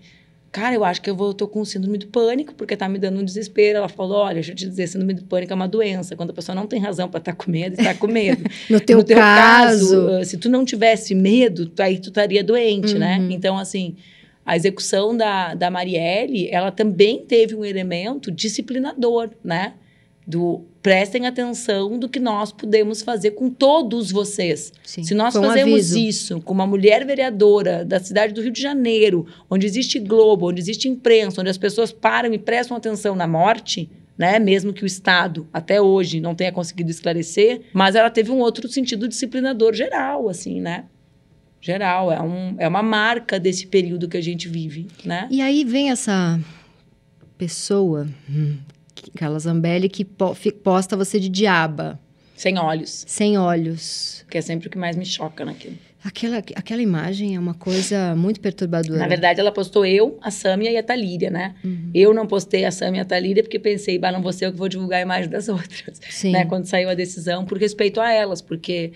cara, 0.51 0.75
eu 0.75 0.83
acho 0.83 1.01
que 1.01 1.09
eu 1.09 1.15
vou, 1.15 1.33
tô 1.33 1.47
com 1.47 1.63
síndrome 1.63 1.97
do 1.97 2.07
pânico, 2.07 2.53
porque 2.53 2.75
tá 2.75 2.89
me 2.89 2.99
dando 2.99 3.19
um 3.19 3.23
desespero. 3.23 3.77
Ela 3.77 3.89
falou, 3.89 4.17
olha, 4.17 4.35
deixa 4.35 4.51
eu 4.51 4.55
te 4.55 4.67
dizer, 4.67 4.87
síndrome 4.87 5.13
do 5.13 5.23
pânico 5.23 5.53
é 5.53 5.55
uma 5.55 5.67
doença. 5.67 6.15
Quando 6.15 6.31
a 6.31 6.33
pessoa 6.33 6.55
não 6.55 6.67
tem 6.67 6.79
razão 6.79 7.09
para 7.09 7.19
estar 7.19 7.31
tá 7.31 7.43
com 7.43 7.49
medo, 7.49 7.79
está 7.79 7.93
com 7.93 8.07
medo. 8.07 8.43
no, 8.69 8.79
teu 8.79 8.97
no 8.97 9.03
teu, 9.03 9.17
caso, 9.17 10.07
caso, 10.07 10.25
se 10.25 10.37
tu 10.37 10.49
não 10.49 10.65
tivesse 10.65 11.15
medo, 11.15 11.71
aí 11.79 11.99
tu 11.99 12.09
estaria 12.09 12.43
doente, 12.43 12.95
né? 12.95 13.17
uhum. 13.17 13.27
né? 13.27 13.33
Então, 13.33 13.57
assim, 13.57 13.95
a 14.45 14.55
execução 14.55 15.15
da, 15.15 15.53
da 15.53 15.71
Marielle, 15.71 16.49
ela 16.49 16.71
também 16.71 17.25
teve 17.25 17.55
um 17.55 17.63
elemento 17.63 18.29
disciplinador, 18.31 19.29
né? 19.43 19.73
do 20.25 20.65
prestem 20.81 21.27
atenção 21.27 21.97
do 21.99 22.09
que 22.09 22.19
nós 22.19 22.51
podemos 22.51 23.01
fazer 23.01 23.31
com 23.31 23.49
todos 23.49 24.11
vocês. 24.11 24.73
Sim, 24.83 25.03
Se 25.03 25.13
nós 25.13 25.33
fazemos 25.33 25.93
um 25.93 25.97
isso 25.97 26.41
com 26.41 26.53
uma 26.53 26.65
mulher 26.65 27.05
vereadora 27.05 27.85
da 27.85 27.99
cidade 27.99 28.33
do 28.33 28.41
Rio 28.41 28.51
de 28.51 28.61
Janeiro, 28.61 29.25
onde 29.49 29.65
existe 29.67 29.99
Globo, 29.99 30.49
onde 30.49 30.59
existe 30.59 30.89
imprensa, 30.89 31.41
onde 31.41 31.49
as 31.49 31.57
pessoas 31.57 31.91
param 31.91 32.33
e 32.33 32.39
prestam 32.39 32.75
atenção 32.75 33.15
na 33.15 33.27
morte, 33.27 33.89
né? 34.17 34.39
Mesmo 34.39 34.73
que 34.73 34.83
o 34.83 34.87
Estado 34.87 35.47
até 35.53 35.79
hoje 35.79 36.19
não 36.19 36.33
tenha 36.33 36.51
conseguido 36.51 36.89
esclarecer, 36.89 37.61
mas 37.73 37.95
ela 37.95 38.09
teve 38.09 38.31
um 38.31 38.39
outro 38.39 38.67
sentido 38.67 39.07
disciplinador 39.07 39.73
geral, 39.73 40.29
assim, 40.29 40.59
né? 40.59 40.85
Geral, 41.59 42.11
é, 42.11 42.19
um, 42.19 42.55
é 42.57 42.67
uma 42.67 42.81
marca 42.81 43.39
desse 43.39 43.67
período 43.67 44.09
que 44.09 44.17
a 44.17 44.21
gente 44.21 44.47
vive, 44.47 44.87
né? 45.05 45.27
E 45.29 45.41
aí 45.41 45.63
vem 45.63 45.91
essa 45.91 46.39
pessoa 47.37 48.07
hum, 48.27 48.57
Carla 49.11 49.39
Zambelli, 49.39 49.89
que 49.89 50.05
po 50.05 50.35
posta 50.63 50.95
você 50.95 51.19
de 51.19 51.29
diaba. 51.29 51.99
Sem 52.35 52.57
olhos. 52.57 53.03
Sem 53.07 53.37
olhos. 53.37 54.25
Que 54.29 54.37
é 54.37 54.41
sempre 54.41 54.67
o 54.67 54.71
que 54.71 54.77
mais 54.77 54.95
me 54.95 55.05
choca 55.05 55.45
naquilo. 55.45 55.77
Aquela, 56.03 56.37
aquela 56.37 56.81
imagem 56.81 57.35
é 57.35 57.39
uma 57.39 57.53
coisa 57.53 58.15
muito 58.15 58.39
perturbadora. 58.39 58.97
Na 58.97 59.07
verdade, 59.07 59.39
ela 59.39 59.51
postou 59.51 59.85
eu, 59.85 60.17
a 60.19 60.31
Sâmia 60.31 60.71
e 60.71 60.77
a 60.77 60.81
Talíria, 60.81 61.29
né? 61.29 61.53
Uhum. 61.63 61.91
Eu 61.93 62.11
não 62.11 62.25
postei 62.25 62.65
a 62.65 62.71
Sâmia 62.71 62.99
e 62.99 63.01
a 63.03 63.05
Talíria 63.05 63.43
porque 63.43 63.59
pensei, 63.59 63.99
bah, 63.99 64.11
não 64.11 64.23
vou 64.23 64.33
ser 64.33 64.47
eu 64.47 64.51
que 64.51 64.57
vou 64.57 64.67
divulgar 64.67 64.97
a 64.97 65.03
imagem 65.03 65.29
das 65.29 65.47
outras. 65.49 66.01
Sim. 66.09 66.31
Né? 66.31 66.45
Quando 66.45 66.65
saiu 66.65 66.89
a 66.89 66.95
decisão, 66.95 67.45
por 67.45 67.59
respeito 67.59 68.01
a 68.01 68.11
elas, 68.11 68.41
porque 68.41 68.93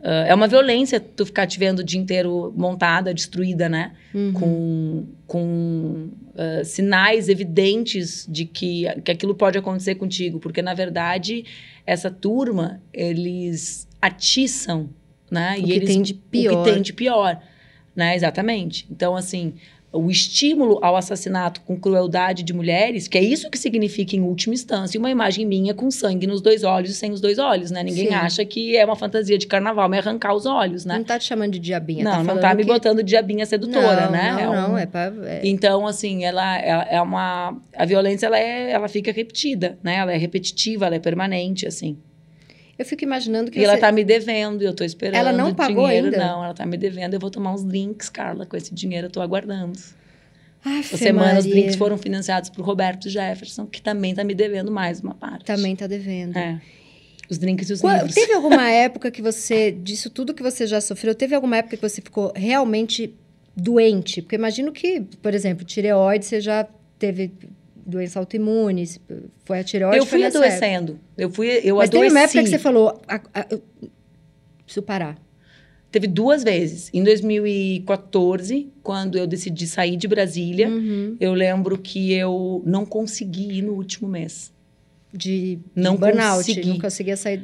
uh, 0.00 0.26
é 0.26 0.34
uma 0.34 0.46
violência 0.46 1.00
tu 1.00 1.26
ficar 1.26 1.46
te 1.46 1.58
vendo 1.58 1.80
o 1.80 1.84
dia 1.84 2.00
inteiro 2.00 2.52
montada, 2.56 3.12
destruída, 3.12 3.68
né? 3.68 3.92
Uhum. 4.14 4.32
Com, 4.32 5.06
com 5.26 6.08
uh, 6.34 6.64
sinais 6.64 7.28
evidentes 7.28 8.26
de 8.28 8.44
que, 8.44 8.84
que 9.04 9.10
aquilo 9.10 9.34
pode 9.34 9.58
acontecer 9.58 9.94
contigo, 9.96 10.38
porque 10.38 10.62
na 10.62 10.74
verdade 10.74 11.44
essa 11.86 12.10
turma 12.10 12.80
eles 12.92 13.88
atiçam, 14.00 14.90
né? 15.30 15.56
O 15.56 15.60
e 15.60 15.64
que 15.64 15.72
eles, 15.72 15.88
tem 15.88 16.02
de 16.02 16.14
pior. 16.14 16.54
O 16.54 16.64
que 16.64 16.72
tem 16.72 16.82
de 16.82 16.92
pior, 16.92 17.40
né? 17.94 18.14
Exatamente. 18.14 18.86
Então 18.90 19.16
assim, 19.16 19.54
o 19.92 20.10
estímulo 20.10 20.78
ao 20.82 20.96
assassinato 20.96 21.62
com 21.62 21.78
crueldade 21.78 22.42
de 22.42 22.52
mulheres, 22.52 23.08
que 23.08 23.16
é 23.16 23.22
isso 23.22 23.48
que 23.50 23.58
significa, 23.58 24.14
em 24.14 24.20
última 24.20 24.54
instância, 24.54 24.98
uma 24.98 25.10
imagem 25.10 25.46
minha 25.46 25.72
com 25.72 25.90
sangue 25.90 26.26
nos 26.26 26.42
dois 26.42 26.62
olhos 26.62 26.90
e 26.90 26.94
sem 26.94 27.10
os 27.10 27.20
dois 27.20 27.38
olhos, 27.38 27.70
né? 27.70 27.82
Ninguém 27.82 28.08
Sim. 28.08 28.14
acha 28.14 28.44
que 28.44 28.76
é 28.76 28.84
uma 28.84 28.96
fantasia 28.96 29.38
de 29.38 29.46
carnaval, 29.46 29.88
me 29.88 29.98
arrancar 29.98 30.34
os 30.34 30.44
olhos, 30.44 30.84
né? 30.84 30.98
Não 30.98 31.04
tá 31.04 31.18
te 31.18 31.24
chamando 31.24 31.52
de 31.52 31.58
diabinha, 31.58 32.04
não, 32.04 32.24
tá 32.24 32.34
não 32.34 32.40
tá 32.40 32.54
me 32.54 32.64
que... 32.64 32.68
botando 32.68 32.98
de 32.98 33.04
diabinha 33.04 33.46
sedutora, 33.46 34.06
não, 34.06 34.12
né? 34.12 34.32
Não, 34.32 34.38
é 34.38 34.46
não, 34.46 34.72
um... 34.72 34.78
é 34.78 34.86
pra... 34.86 35.12
É... 35.24 35.40
Então, 35.44 35.86
assim, 35.86 36.24
ela, 36.24 36.58
ela, 36.58 36.82
é 36.82 37.00
uma... 37.00 37.56
A 37.74 37.84
violência, 37.86 38.26
ela, 38.26 38.38
é, 38.38 38.70
ela 38.70 38.88
fica 38.88 39.10
repetida, 39.10 39.78
né? 39.82 39.96
Ela 39.96 40.12
é 40.12 40.18
repetitiva, 40.18 40.86
ela 40.86 40.96
é 40.96 41.00
permanente, 41.00 41.66
assim. 41.66 41.96
Eu 42.78 42.84
fico 42.84 43.02
imaginando 43.02 43.50
que 43.50 43.58
e 43.58 43.62
você... 43.62 43.66
ela 43.66 43.78
tá 43.78 43.90
me 43.90 44.04
devendo, 44.04 44.62
eu 44.62 44.72
tô 44.72 44.84
esperando 44.84 45.16
Ela 45.16 45.32
não 45.32 45.52
pagou 45.52 45.86
dinheiro. 45.86 46.06
ainda? 46.06 46.18
Não, 46.18 46.44
ela 46.44 46.54
tá 46.54 46.64
me 46.64 46.76
devendo, 46.76 47.14
eu 47.14 47.20
vou 47.20 47.30
tomar 47.30 47.52
uns 47.52 47.64
drinks, 47.64 48.08
Carla, 48.08 48.46
com 48.46 48.56
esse 48.56 48.72
dinheiro 48.72 49.08
eu 49.08 49.10
tô 49.10 49.20
aguardando. 49.20 49.78
Essa 50.64 50.96
semana 50.96 51.38
os 51.38 51.46
drinks 51.46 51.76
foram 51.76 51.98
financiados 51.98 52.50
por 52.50 52.64
Roberto 52.64 53.08
Jefferson, 53.08 53.66
que 53.66 53.82
também 53.82 54.10
está 54.10 54.22
me 54.22 54.34
devendo 54.34 54.70
mais 54.70 55.00
uma 55.00 55.14
parte. 55.14 55.44
Também 55.44 55.72
está 55.72 55.86
devendo. 55.86 56.36
É. 56.36 56.60
Os 57.28 57.38
drinks 57.38 57.68
e 57.68 57.72
os 57.72 57.80
Qual, 57.80 57.94
livros. 57.94 58.14
Teve 58.14 58.32
alguma 58.32 58.66
época 58.70 59.10
que 59.10 59.20
você, 59.20 59.70
disso 59.72 60.08
tudo 60.08 60.32
que 60.32 60.42
você 60.42 60.66
já 60.66 60.80
sofreu, 60.80 61.14
teve 61.14 61.34
alguma 61.34 61.56
época 61.56 61.76
que 61.76 61.82
você 61.82 62.00
ficou 62.00 62.32
realmente 62.34 63.14
doente? 63.56 64.22
Porque 64.22 64.36
imagino 64.36 64.72
que, 64.72 65.00
por 65.22 65.34
exemplo, 65.34 65.64
tireoide, 65.64 66.24
você 66.24 66.40
já 66.40 66.66
teve 66.98 67.32
doença 67.88 68.18
autoimune, 68.18 68.86
foi 69.44 69.60
a 69.60 69.64
tireoide? 69.64 69.98
Eu 69.98 70.06
fui 70.06 70.22
adoecendo. 70.22 70.92
Época. 70.92 71.06
Eu 71.16 71.30
fui, 71.30 71.48
eu 71.64 71.76
Mas 71.76 71.88
adoeci. 71.88 71.90
teve 71.90 72.14
uma 72.14 72.20
época 72.20 72.42
que 72.42 72.48
você 72.50 72.58
falou, 72.58 73.00
a, 73.08 73.20
a, 73.34 73.46
eu 73.50 73.62
preciso 74.64 74.82
parar. 74.82 75.18
Teve 75.90 76.06
duas 76.06 76.44
vezes. 76.44 76.90
Em 76.92 77.02
2014, 77.02 78.70
quando 78.82 79.16
eu 79.16 79.26
decidi 79.26 79.66
sair 79.66 79.96
de 79.96 80.06
Brasília, 80.06 80.68
uhum. 80.68 81.16
eu 81.18 81.32
lembro 81.32 81.78
que 81.78 82.12
eu 82.12 82.62
não 82.66 82.84
consegui 82.84 83.58
ir 83.58 83.62
no 83.62 83.72
último 83.72 84.06
mês. 84.06 84.52
De, 85.10 85.58
não 85.74 85.94
de 85.94 86.00
burnout, 86.00 86.44
consegui. 86.44 86.68
não 86.68 86.78
conseguia 86.78 87.16
sair. 87.16 87.42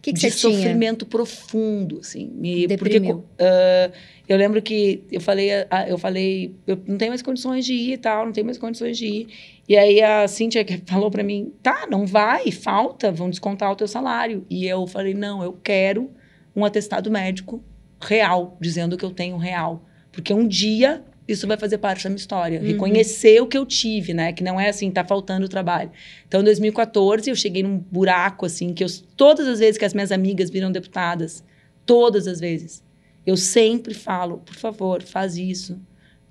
Que, 0.00 0.12
que 0.12 0.12
de 0.12 0.20
você 0.20 0.30
tinha? 0.30 0.52
sofrimento 0.52 1.04
profundo, 1.04 1.98
assim. 2.00 2.30
Me, 2.34 2.66
Deprimiu. 2.66 3.16
Porque, 3.16 3.42
uh, 3.42 3.92
eu 4.28 4.36
lembro 4.36 4.62
que 4.62 5.02
eu 5.10 5.20
falei, 5.20 5.50
eu 5.88 5.98
falei, 5.98 6.54
eu 6.66 6.78
não 6.86 6.96
tenho 6.96 7.10
mais 7.10 7.22
condições 7.22 7.64
de 7.64 7.72
ir 7.72 7.92
e 7.94 7.98
tal, 7.98 8.26
não 8.26 8.32
tenho 8.32 8.44
mais 8.44 8.58
condições 8.58 8.96
de 8.96 9.06
ir. 9.06 9.28
E 9.68 9.76
aí 9.76 10.02
a 10.02 10.28
Cíntia 10.28 10.64
falou 10.86 11.10
para 11.10 11.22
mim, 11.22 11.52
tá, 11.62 11.86
não 11.90 12.06
vai, 12.06 12.50
falta, 12.50 13.10
vão 13.10 13.28
descontar 13.28 13.72
o 13.72 13.76
teu 13.76 13.88
salário. 13.88 14.46
E 14.48 14.66
eu 14.66 14.86
falei, 14.86 15.14
não, 15.14 15.42
eu 15.42 15.52
quero 15.62 16.10
um 16.54 16.64
atestado 16.64 17.10
médico 17.10 17.62
real, 18.00 18.56
dizendo 18.60 18.96
que 18.96 19.04
eu 19.04 19.10
tenho 19.10 19.36
real. 19.36 19.84
Porque 20.12 20.32
um 20.32 20.46
dia 20.46 21.04
isso 21.28 21.46
vai 21.46 21.58
fazer 21.58 21.76
parte 21.76 22.04
da 22.04 22.10
minha 22.10 22.16
história. 22.16 22.58
Uhum. 22.58 22.66
Reconhecer 22.66 23.40
o 23.42 23.46
que 23.46 23.58
eu 23.58 23.66
tive, 23.66 24.14
né? 24.14 24.32
Que 24.32 24.42
não 24.42 24.58
é 24.58 24.70
assim, 24.70 24.90
tá 24.90 25.04
faltando 25.04 25.44
o 25.44 25.48
trabalho. 25.48 25.90
Então, 26.26 26.40
em 26.40 26.44
2014, 26.44 27.28
eu 27.28 27.36
cheguei 27.36 27.62
num 27.62 27.76
buraco, 27.78 28.46
assim, 28.46 28.72
que 28.72 28.82
eu, 28.82 28.88
todas 29.14 29.46
as 29.46 29.58
vezes 29.58 29.76
que 29.76 29.84
as 29.84 29.92
minhas 29.92 30.10
amigas 30.10 30.48
viram 30.48 30.72
deputadas, 30.72 31.44
todas 31.84 32.26
as 32.26 32.40
vezes, 32.40 32.82
eu 33.26 33.36
sempre 33.36 33.92
falo, 33.92 34.38
por 34.38 34.54
favor, 34.54 35.02
faz 35.02 35.36
isso. 35.36 35.78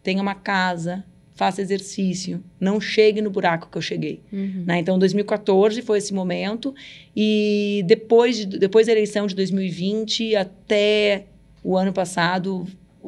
Tenha 0.02 0.22
uma 0.22 0.34
casa, 0.34 1.06
faça 1.36 1.62
exercício, 1.62 2.44
não 2.60 2.82
chegue 2.82 3.22
no 3.22 3.30
buraco 3.30 3.70
que 3.70 3.78
eu 3.78 3.82
cheguei. 3.82 4.24
Uhum. 4.34 4.64
Né? 4.66 4.80
Então, 4.80 4.98
2014 4.98 5.84
foi 5.84 6.00
esse 6.00 6.12
momento 6.12 6.74
e 7.16 7.84
depois, 7.86 8.38
de, 8.38 8.46
depois 8.58 8.88
da 8.88 8.94
eleição 8.94 9.28
de 9.28 9.36
2020 9.36 10.36
até 10.36 11.26
o 11.64 11.78
ano 11.78 11.94
passado, 11.94 12.66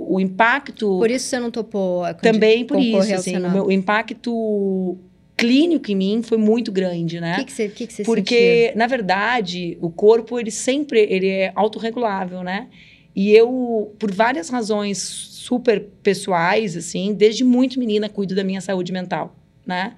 o 0.08 0.20
impacto... 0.20 0.98
Por 1.00 1.10
isso 1.10 1.28
você 1.28 1.40
não 1.40 1.52
topou 1.52 2.04
a 2.04 2.14
Também 2.14 2.66
por 2.66 2.80
isso, 2.80 3.14
assim, 3.14 3.38
o, 3.38 3.52
meu, 3.52 3.66
o, 3.66 3.72
impacto 3.72 4.98
clínico 5.36 5.92
em 5.92 5.96
mim 5.96 6.22
foi 6.24 6.38
muito 6.38 6.72
grande, 6.72 7.20
né? 7.20 7.40
O 7.40 7.46
que, 7.46 7.52
você, 7.52 7.70
que, 7.70 7.88
que 7.88 7.94
você 7.94 8.04
Porque, 8.04 8.66
sentia? 8.66 8.76
na 8.76 8.88
verdade, 8.88 9.78
o 9.82 9.90
corpo, 9.90 10.40
ele 10.40 10.52
sempre 10.52 11.00
ele 11.10 11.28
é 11.28 11.52
autorregulável, 11.56 12.44
né? 12.44 12.68
E 13.16 13.32
eu, 13.32 13.94
por 13.98 14.12
várias 14.12 14.50
razões 14.50 14.98
super 15.00 15.82
pessoais, 16.04 16.78
assim, 16.78 17.14
desde 17.14 17.44
muito 17.44 17.80
menina 17.80 18.08
cuido 18.08 18.36
da 18.36 18.44
minha 18.44 18.62
saúde 18.62 18.92
mental, 18.92 19.36
né? 19.66 19.96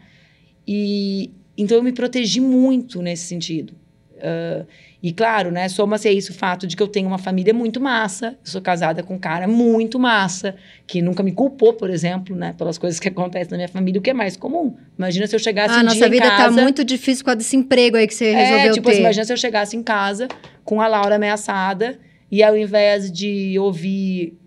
E 0.67 1.31
então 1.57 1.77
eu 1.77 1.83
me 1.83 1.91
protegi 1.91 2.39
muito 2.39 3.01
nesse 3.01 3.25
sentido. 3.25 3.73
Uh, 4.21 4.65
e 5.03 5.11
claro, 5.11 5.49
né, 5.49 5.67
soma-se 5.67 6.07
a 6.07 6.11
isso 6.11 6.31
o 6.31 6.35
fato 6.35 6.67
de 6.67 6.75
que 6.75 6.83
eu 6.83 6.87
tenho 6.87 7.07
uma 7.07 7.17
família 7.17 7.53
muito 7.53 7.81
massa, 7.81 8.37
sou 8.43 8.61
casada 8.61 9.01
com 9.01 9.15
um 9.15 9.19
cara 9.19 9.47
muito 9.47 9.97
massa, 9.97 10.55
que 10.85 11.01
nunca 11.01 11.23
me 11.23 11.31
culpou, 11.31 11.73
por 11.73 11.89
exemplo, 11.89 12.35
né, 12.35 12.53
pelas 12.55 12.77
coisas 12.77 12.99
que 12.99 13.07
acontecem 13.09 13.51
na 13.51 13.57
minha 13.57 13.67
família, 13.67 13.99
o 13.99 14.01
que 14.01 14.11
é 14.11 14.13
mais 14.13 14.37
comum. 14.37 14.75
Imagina 14.97 15.25
se 15.25 15.35
eu 15.35 15.39
chegasse 15.39 15.73
ah, 15.73 15.79
um 15.79 15.83
nossa 15.83 16.07
vida 16.07 16.25
em 16.25 16.29
tá 16.29 16.37
casa... 16.37 16.55
tá 16.55 16.61
muito 16.61 16.85
difícil 16.85 17.25
com 17.25 17.35
desse 17.35 17.55
emprego 17.55 17.97
aí 17.97 18.05
que 18.05 18.13
você 18.13 18.27
é, 18.27 18.43
resolveu 18.43 18.73
tipo, 18.73 18.89
ter. 18.91 18.99
Imagina 18.99 19.25
se 19.25 19.33
eu 19.33 19.37
chegasse 19.37 19.75
em 19.75 19.81
casa 19.81 20.27
com 20.63 20.79
a 20.79 20.87
Laura 20.87 21.15
ameaçada 21.15 21.97
e 22.29 22.43
ao 22.43 22.55
invés 22.55 23.11
de 23.11 23.57
ouvir 23.57 24.37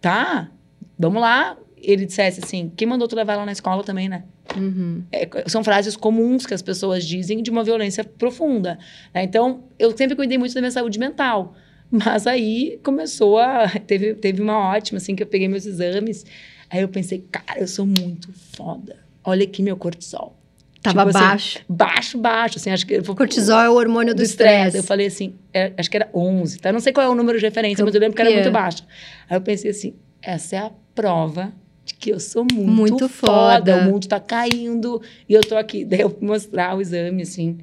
tá, 0.00 0.50
vamos 0.98 1.22
lá, 1.22 1.56
ele 1.82 2.06
dissesse 2.06 2.40
assim, 2.42 2.72
quem 2.76 2.86
mandou 2.86 3.06
tu 3.08 3.16
levar 3.16 3.34
ela 3.34 3.46
na 3.46 3.52
escola 3.52 3.82
também, 3.84 4.08
né? 4.08 4.24
Uhum. 4.56 5.02
É, 5.12 5.28
são 5.46 5.62
frases 5.62 5.96
comuns 5.96 6.46
que 6.46 6.54
as 6.54 6.62
pessoas 6.62 7.06
dizem 7.06 7.42
de 7.42 7.50
uma 7.50 7.62
violência 7.62 8.02
profunda. 8.04 8.78
Né? 9.14 9.22
Então, 9.24 9.64
eu 9.78 9.96
sempre 9.96 10.16
cuidei 10.16 10.38
muito 10.38 10.54
da 10.54 10.60
minha 10.60 10.70
saúde 10.70 10.98
mental. 10.98 11.54
Mas 11.90 12.26
aí 12.26 12.78
começou 12.82 13.38
a. 13.38 13.68
Teve, 13.86 14.14
teve 14.14 14.42
uma 14.42 14.58
ótima, 14.58 14.98
assim, 14.98 15.14
que 15.16 15.22
eu 15.22 15.26
peguei 15.26 15.48
meus 15.48 15.64
exames. 15.64 16.24
Aí 16.70 16.82
eu 16.82 16.88
pensei, 16.88 17.24
cara, 17.30 17.60
eu 17.60 17.66
sou 17.66 17.86
muito 17.86 18.30
foda. 18.32 18.96
olha 19.24 19.44
aqui 19.44 19.62
meu 19.62 19.76
cortisol. 19.76 20.36
Tava 20.82 21.06
Tipo 21.06 21.16
assim, 21.18 21.26
baixo. 21.26 21.60
Baixo, 21.68 22.18
baixo, 22.18 22.58
assim, 22.58 22.70
acho 22.70 22.86
que... 22.86 23.02
Cortisol 23.02 23.60
é 23.60 23.70
o 23.70 23.74
hormônio 23.74 24.14
do 24.14 24.22
estresse. 24.22 24.76
Eu 24.76 24.82
falei 24.82 25.06
assim, 25.06 25.34
é, 25.52 25.72
acho 25.76 25.90
que 25.90 25.96
era 25.96 26.08
11, 26.14 26.60
tá? 26.60 26.72
Não 26.72 26.78
sei 26.78 26.92
qual 26.92 27.06
é 27.06 27.10
o 27.10 27.14
número 27.14 27.38
de 27.38 27.44
referência, 27.44 27.84
mas 27.84 27.94
eu 27.94 28.00
lembro 28.00 28.14
que 28.14 28.22
era 28.22 28.30
Campeã. 28.30 28.44
muito 28.44 28.52
baixo. 28.52 28.84
Aí 29.28 29.36
eu 29.36 29.40
pensei 29.40 29.70
assim, 29.70 29.94
essa 30.22 30.56
é 30.56 30.58
a 30.60 30.70
prova 30.94 31.52
que 31.98 32.10
eu 32.10 32.20
sou 32.20 32.44
muito, 32.52 32.70
Muito 32.70 33.08
foda. 33.08 33.72
foda. 33.72 33.76
O 33.78 33.90
mundo 33.90 34.06
tá 34.06 34.20
caindo 34.20 35.02
e 35.28 35.34
eu 35.34 35.40
tô 35.40 35.56
aqui. 35.56 35.84
Daí 35.86 36.00
eu 36.00 36.16
mostrar 36.20 36.76
o 36.76 36.80
exame, 36.80 37.22
assim. 37.22 37.58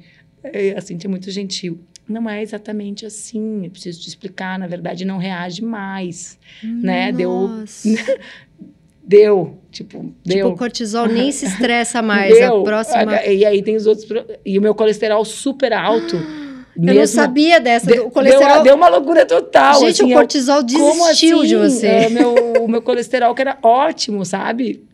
E 0.52 0.72
a 0.76 0.80
Cintia 0.80 1.08
é 1.08 1.10
muito 1.10 1.30
gentil. 1.30 1.78
Não 2.08 2.28
é 2.30 2.40
exatamente 2.40 3.04
assim, 3.04 3.64
eu 3.64 3.70
preciso 3.70 4.00
te 4.00 4.08
explicar. 4.08 4.58
Na 4.58 4.66
verdade, 4.68 5.04
não 5.04 5.18
reage 5.18 5.60
mais, 5.64 6.38
né? 6.62 7.10
Deu, 7.10 7.48
Nossa. 7.48 7.88
deu, 9.02 9.58
tipo, 9.72 9.98
Tipo, 9.98 10.14
deu. 10.24 10.48
o 10.48 10.56
cortisol 10.56 11.06
nem 11.08 11.32
se 11.32 11.46
estressa 11.46 12.00
mais. 12.02 12.32
deu. 12.32 12.60
A 12.60 12.62
próxima. 12.64 13.24
E 13.24 13.44
aí 13.44 13.62
tem 13.62 13.74
os 13.74 13.86
outros... 13.86 14.06
E 14.44 14.58
o 14.58 14.62
meu 14.62 14.74
colesterol 14.74 15.24
super 15.24 15.72
alto. 15.72 16.16
Eu 16.76 16.94
não 16.94 17.06
sabia 17.06 17.58
dessa. 17.60 17.86
Deu, 17.86 18.06
o 18.06 18.10
colesterol. 18.10 18.54
deu, 18.54 18.62
deu 18.64 18.74
uma 18.74 18.88
loucura 18.88 19.24
total. 19.24 19.80
Gente, 19.80 20.02
assim, 20.02 20.04
o 20.04 20.10
eu- 20.10 20.18
cortisol 20.18 20.56
como 20.66 21.04
desistiu 21.04 21.38
assim? 21.40 21.48
de 21.48 21.56
você. 21.56 21.86
É, 21.86 22.08
meu, 22.08 22.34
o 22.62 22.68
meu 22.68 22.82
colesterol 22.82 23.34
que 23.34 23.42
era 23.42 23.58
ótimo, 23.62 24.24
sabe? 24.24 24.84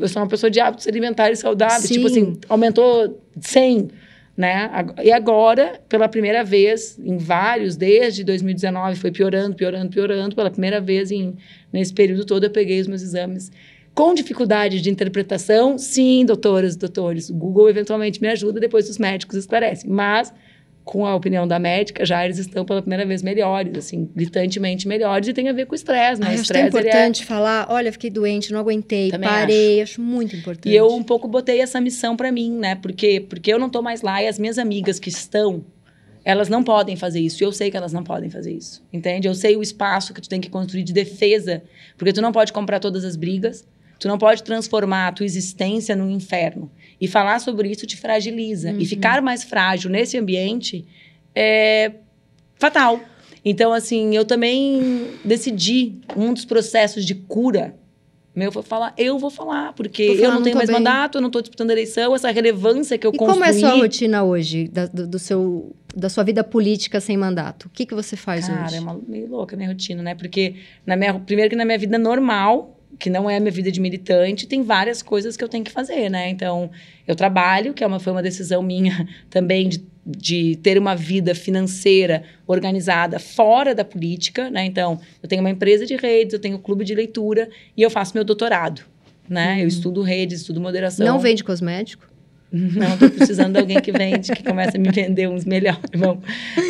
Eu 0.00 0.08
sou 0.08 0.20
uma 0.22 0.28
pessoa 0.28 0.50
de 0.50 0.58
hábitos 0.60 0.88
alimentares 0.88 1.38
saudáveis. 1.38 1.84
Sim. 1.84 1.94
Tipo 1.94 2.06
assim, 2.08 2.38
aumentou 2.48 3.22
100, 3.40 3.88
né? 4.36 4.68
E 5.02 5.12
agora, 5.12 5.80
pela 5.88 6.08
primeira 6.08 6.42
vez, 6.42 6.98
em 6.98 7.16
vários, 7.16 7.76
desde 7.76 8.24
2019, 8.24 8.96
foi 8.96 9.12
piorando, 9.12 9.54
piorando, 9.54 9.90
piorando. 9.90 10.34
Pela 10.34 10.50
primeira 10.50 10.80
vez 10.80 11.12
em, 11.12 11.36
nesse 11.72 11.94
período 11.94 12.24
todo, 12.24 12.44
eu 12.44 12.50
peguei 12.50 12.80
os 12.80 12.88
meus 12.88 13.02
exames 13.02 13.52
com 13.94 14.12
dificuldade 14.12 14.80
de 14.80 14.90
interpretação. 14.90 15.78
Sim, 15.78 16.24
doutoras, 16.26 16.74
doutores, 16.74 17.30
o 17.30 17.34
Google 17.34 17.70
eventualmente 17.70 18.20
me 18.20 18.26
ajuda, 18.26 18.58
depois 18.58 18.90
os 18.90 18.98
médicos 18.98 19.36
esclarecem. 19.36 19.88
Mas 19.88 20.32
com 20.84 21.06
a 21.06 21.14
opinião 21.14 21.48
da 21.48 21.58
médica, 21.58 22.04
já 22.04 22.24
eles 22.24 22.38
estão 22.38 22.64
pela 22.64 22.82
primeira 22.82 23.06
vez 23.06 23.22
melhores, 23.22 23.76
assim, 23.76 24.08
gritantemente 24.14 24.86
melhores, 24.86 25.26
e 25.26 25.32
tem 25.32 25.48
a 25.48 25.52
ver 25.52 25.64
com 25.64 25.72
o 25.72 25.74
estresse, 25.74 26.20
né? 26.20 26.28
Ai, 26.28 26.34
acho 26.34 26.52
tão 26.52 26.60
é... 26.60 26.66
importante 26.66 27.24
falar, 27.24 27.66
olha, 27.70 27.90
fiquei 27.90 28.10
doente, 28.10 28.52
não 28.52 28.60
aguentei, 28.60 29.10
Também 29.10 29.28
parei, 29.28 29.80
acho. 29.80 30.00
muito 30.00 30.36
importante. 30.36 30.70
E 30.70 30.76
eu 30.76 30.88
um 30.88 31.02
pouco 31.02 31.26
botei 31.26 31.60
essa 31.60 31.80
missão 31.80 32.14
pra 32.16 32.30
mim, 32.30 32.52
né? 32.58 32.74
Porque, 32.74 33.20
porque 33.20 33.50
eu 33.50 33.58
não 33.58 33.70
tô 33.70 33.80
mais 33.80 34.02
lá 34.02 34.22
e 34.22 34.28
as 34.28 34.38
minhas 34.38 34.58
amigas 34.58 34.98
que 34.98 35.08
estão, 35.08 35.64
elas 36.22 36.50
não 36.50 36.62
podem 36.62 36.96
fazer 36.96 37.20
isso. 37.20 37.42
E 37.42 37.44
eu 37.46 37.52
sei 37.52 37.70
que 37.70 37.76
elas 37.78 37.92
não 37.92 38.04
podem 38.04 38.28
fazer 38.28 38.52
isso, 38.52 38.84
entende? 38.92 39.26
Eu 39.26 39.34
sei 39.34 39.56
o 39.56 39.62
espaço 39.62 40.12
que 40.12 40.20
tu 40.20 40.28
tem 40.28 40.40
que 40.40 40.50
construir 40.50 40.82
de 40.82 40.92
defesa, 40.92 41.62
porque 41.96 42.12
tu 42.12 42.20
não 42.20 42.30
pode 42.30 42.52
comprar 42.52 42.78
todas 42.78 43.04
as 43.06 43.16
brigas, 43.16 43.66
tu 44.04 44.08
não 44.08 44.18
pode 44.18 44.42
transformar 44.42 45.08
a 45.08 45.12
tua 45.12 45.24
existência 45.24 45.96
num 45.96 46.10
inferno. 46.10 46.70
E 47.00 47.08
falar 47.08 47.38
sobre 47.38 47.70
isso 47.70 47.86
te 47.86 47.96
fragiliza. 47.96 48.70
Uhum. 48.70 48.78
E 48.78 48.84
ficar 48.84 49.22
mais 49.22 49.42
frágil 49.42 49.88
nesse 49.90 50.18
ambiente 50.18 50.84
é 51.34 51.90
fatal. 52.56 53.00
Então, 53.42 53.72
assim, 53.72 54.14
eu 54.14 54.26
também 54.26 55.06
decidi, 55.24 55.94
um 56.14 56.34
dos 56.34 56.44
processos 56.44 57.02
de 57.02 57.14
cura 57.14 57.74
meu 58.36 58.50
foi 58.50 58.62
falar, 58.64 58.92
eu 58.98 59.16
vou 59.16 59.30
falar, 59.30 59.72
porque 59.74 60.08
Vou 60.08 60.16
falar, 60.16 60.26
eu 60.26 60.30
não, 60.30 60.36
não 60.38 60.42
tenho 60.42 60.56
mais 60.56 60.68
bem. 60.68 60.76
mandato, 60.76 61.18
eu 61.18 61.22
não 61.22 61.28
estou 61.28 61.40
disputando 61.40 61.70
eleição, 61.70 62.14
essa 62.16 62.30
relevância 62.32 62.98
que 62.98 63.06
eu 63.06 63.12
E 63.14 63.16
construí. 63.16 63.40
como 63.40 63.44
é 63.44 63.50
a 63.50 63.58
sua 63.60 63.80
rotina 63.80 64.24
hoje, 64.24 64.66
da, 64.66 64.86
do, 64.86 65.06
do 65.06 65.18
seu, 65.20 65.74
da 65.94 66.08
sua 66.08 66.24
vida 66.24 66.42
política 66.42 67.00
sem 67.00 67.16
mandato? 67.16 67.66
O 67.66 67.70
que, 67.70 67.86
que 67.86 67.94
você 67.94 68.16
faz 68.16 68.48
Cara, 68.48 68.66
hoje? 68.66 68.76
é 68.76 68.80
uma, 68.80 69.00
meio 69.06 69.28
louca 69.28 69.54
a 69.54 69.56
minha 69.56 69.68
rotina, 69.70 70.02
né? 70.02 70.16
Porque, 70.16 70.56
na 70.84 70.96
minha, 70.96 71.14
primeiro 71.14 71.48
que 71.48 71.54
na 71.56 71.64
minha 71.64 71.78
vida 71.78 71.96
normal, 71.96 72.76
que 72.98 73.10
não 73.10 73.28
é 73.28 73.36
a 73.36 73.40
minha 73.40 73.50
vida 73.50 73.70
de 73.70 73.80
militante, 73.80 74.46
tem 74.46 74.62
várias 74.62 75.02
coisas 75.02 75.36
que 75.36 75.44
eu 75.44 75.48
tenho 75.48 75.64
que 75.64 75.70
fazer, 75.70 76.08
né? 76.08 76.28
Então, 76.28 76.70
eu 77.06 77.14
trabalho, 77.14 77.74
que 77.74 77.82
é 77.82 77.86
uma, 77.86 77.98
foi 77.98 78.12
uma 78.12 78.22
decisão 78.22 78.62
minha 78.62 79.08
também 79.30 79.68
de, 79.68 79.84
de 80.04 80.56
ter 80.62 80.78
uma 80.78 80.94
vida 80.94 81.34
financeira 81.34 82.22
organizada 82.46 83.18
fora 83.18 83.74
da 83.74 83.84
política, 83.84 84.50
né? 84.50 84.64
Então, 84.64 85.00
eu 85.22 85.28
tenho 85.28 85.40
uma 85.40 85.50
empresa 85.50 85.86
de 85.86 85.96
redes, 85.96 86.32
eu 86.32 86.40
tenho 86.40 86.56
um 86.56 86.60
clube 86.60 86.84
de 86.84 86.94
leitura 86.94 87.48
e 87.76 87.82
eu 87.82 87.90
faço 87.90 88.12
meu 88.14 88.24
doutorado, 88.24 88.82
né? 89.28 89.62
Eu 89.62 89.68
estudo 89.68 90.02
redes, 90.02 90.40
estudo 90.40 90.60
moderação. 90.60 91.06
Uhum. 91.06 91.12
Não 91.12 91.18
vende 91.18 91.42
cosmético? 91.42 92.13
Não, 92.78 92.96
tô 92.96 93.10
precisando 93.10 93.52
de 93.54 93.58
alguém 93.58 93.80
que 93.80 93.90
vende, 93.90 94.30
que 94.32 94.42
comece 94.44 94.76
a 94.76 94.80
me 94.80 94.88
vender 94.90 95.28
uns 95.28 95.44
melhores. 95.44 95.80
Bom, 95.96 96.18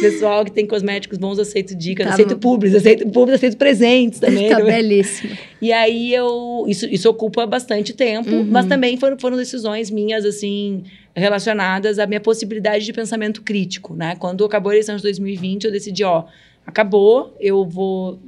pessoal 0.01 0.43
que 0.45 0.51
tem 0.51 0.67
cosméticos 0.67 1.19
bons, 1.19 1.39
aceito 1.39 1.75
dicas, 1.75 2.07
Tá 2.07 2.15
aceito 2.15 2.39
públicos, 2.39 2.75
aceito 2.77 3.05
públicos, 3.05 3.35
aceito 3.35 3.57
presentes 3.59 4.19
também. 4.19 4.49
tá 4.49 4.59
né? 4.61 4.65
belíssima. 4.65 5.37
E 5.61 5.73
aí 5.73 6.15
eu. 6.15 6.65
Isso, 6.67 6.87
isso 6.87 7.09
ocupa 7.11 7.47
bastante 7.47 7.93
tempo, 7.93 8.31
Uhum. 8.31 8.47
mas 8.51 8.65
também 8.67 8.97
foram, 8.97 9.19
foram 9.19 9.37
decisões 9.37 9.91
minhas, 9.91 10.25
assim, 10.25 10.85
relacionadas 11.15 11.99
à 11.99 12.07
minha 12.07 12.21
possibilidade 12.21 12.85
de 12.85 12.93
pensamento 12.93 13.43
crítico, 13.43 13.95
né? 13.95 14.17
Quando 14.19 14.45
acabou 14.45 14.71
a 14.71 14.75
eleição 14.75 14.97
de 14.97 15.03
2020, 15.03 15.65
eu 15.65 15.71
decidi, 15.73 16.03
ó, 16.05 16.25
acabou, 16.67 17.35
eu 17.41 17.65
vou. 17.65 18.19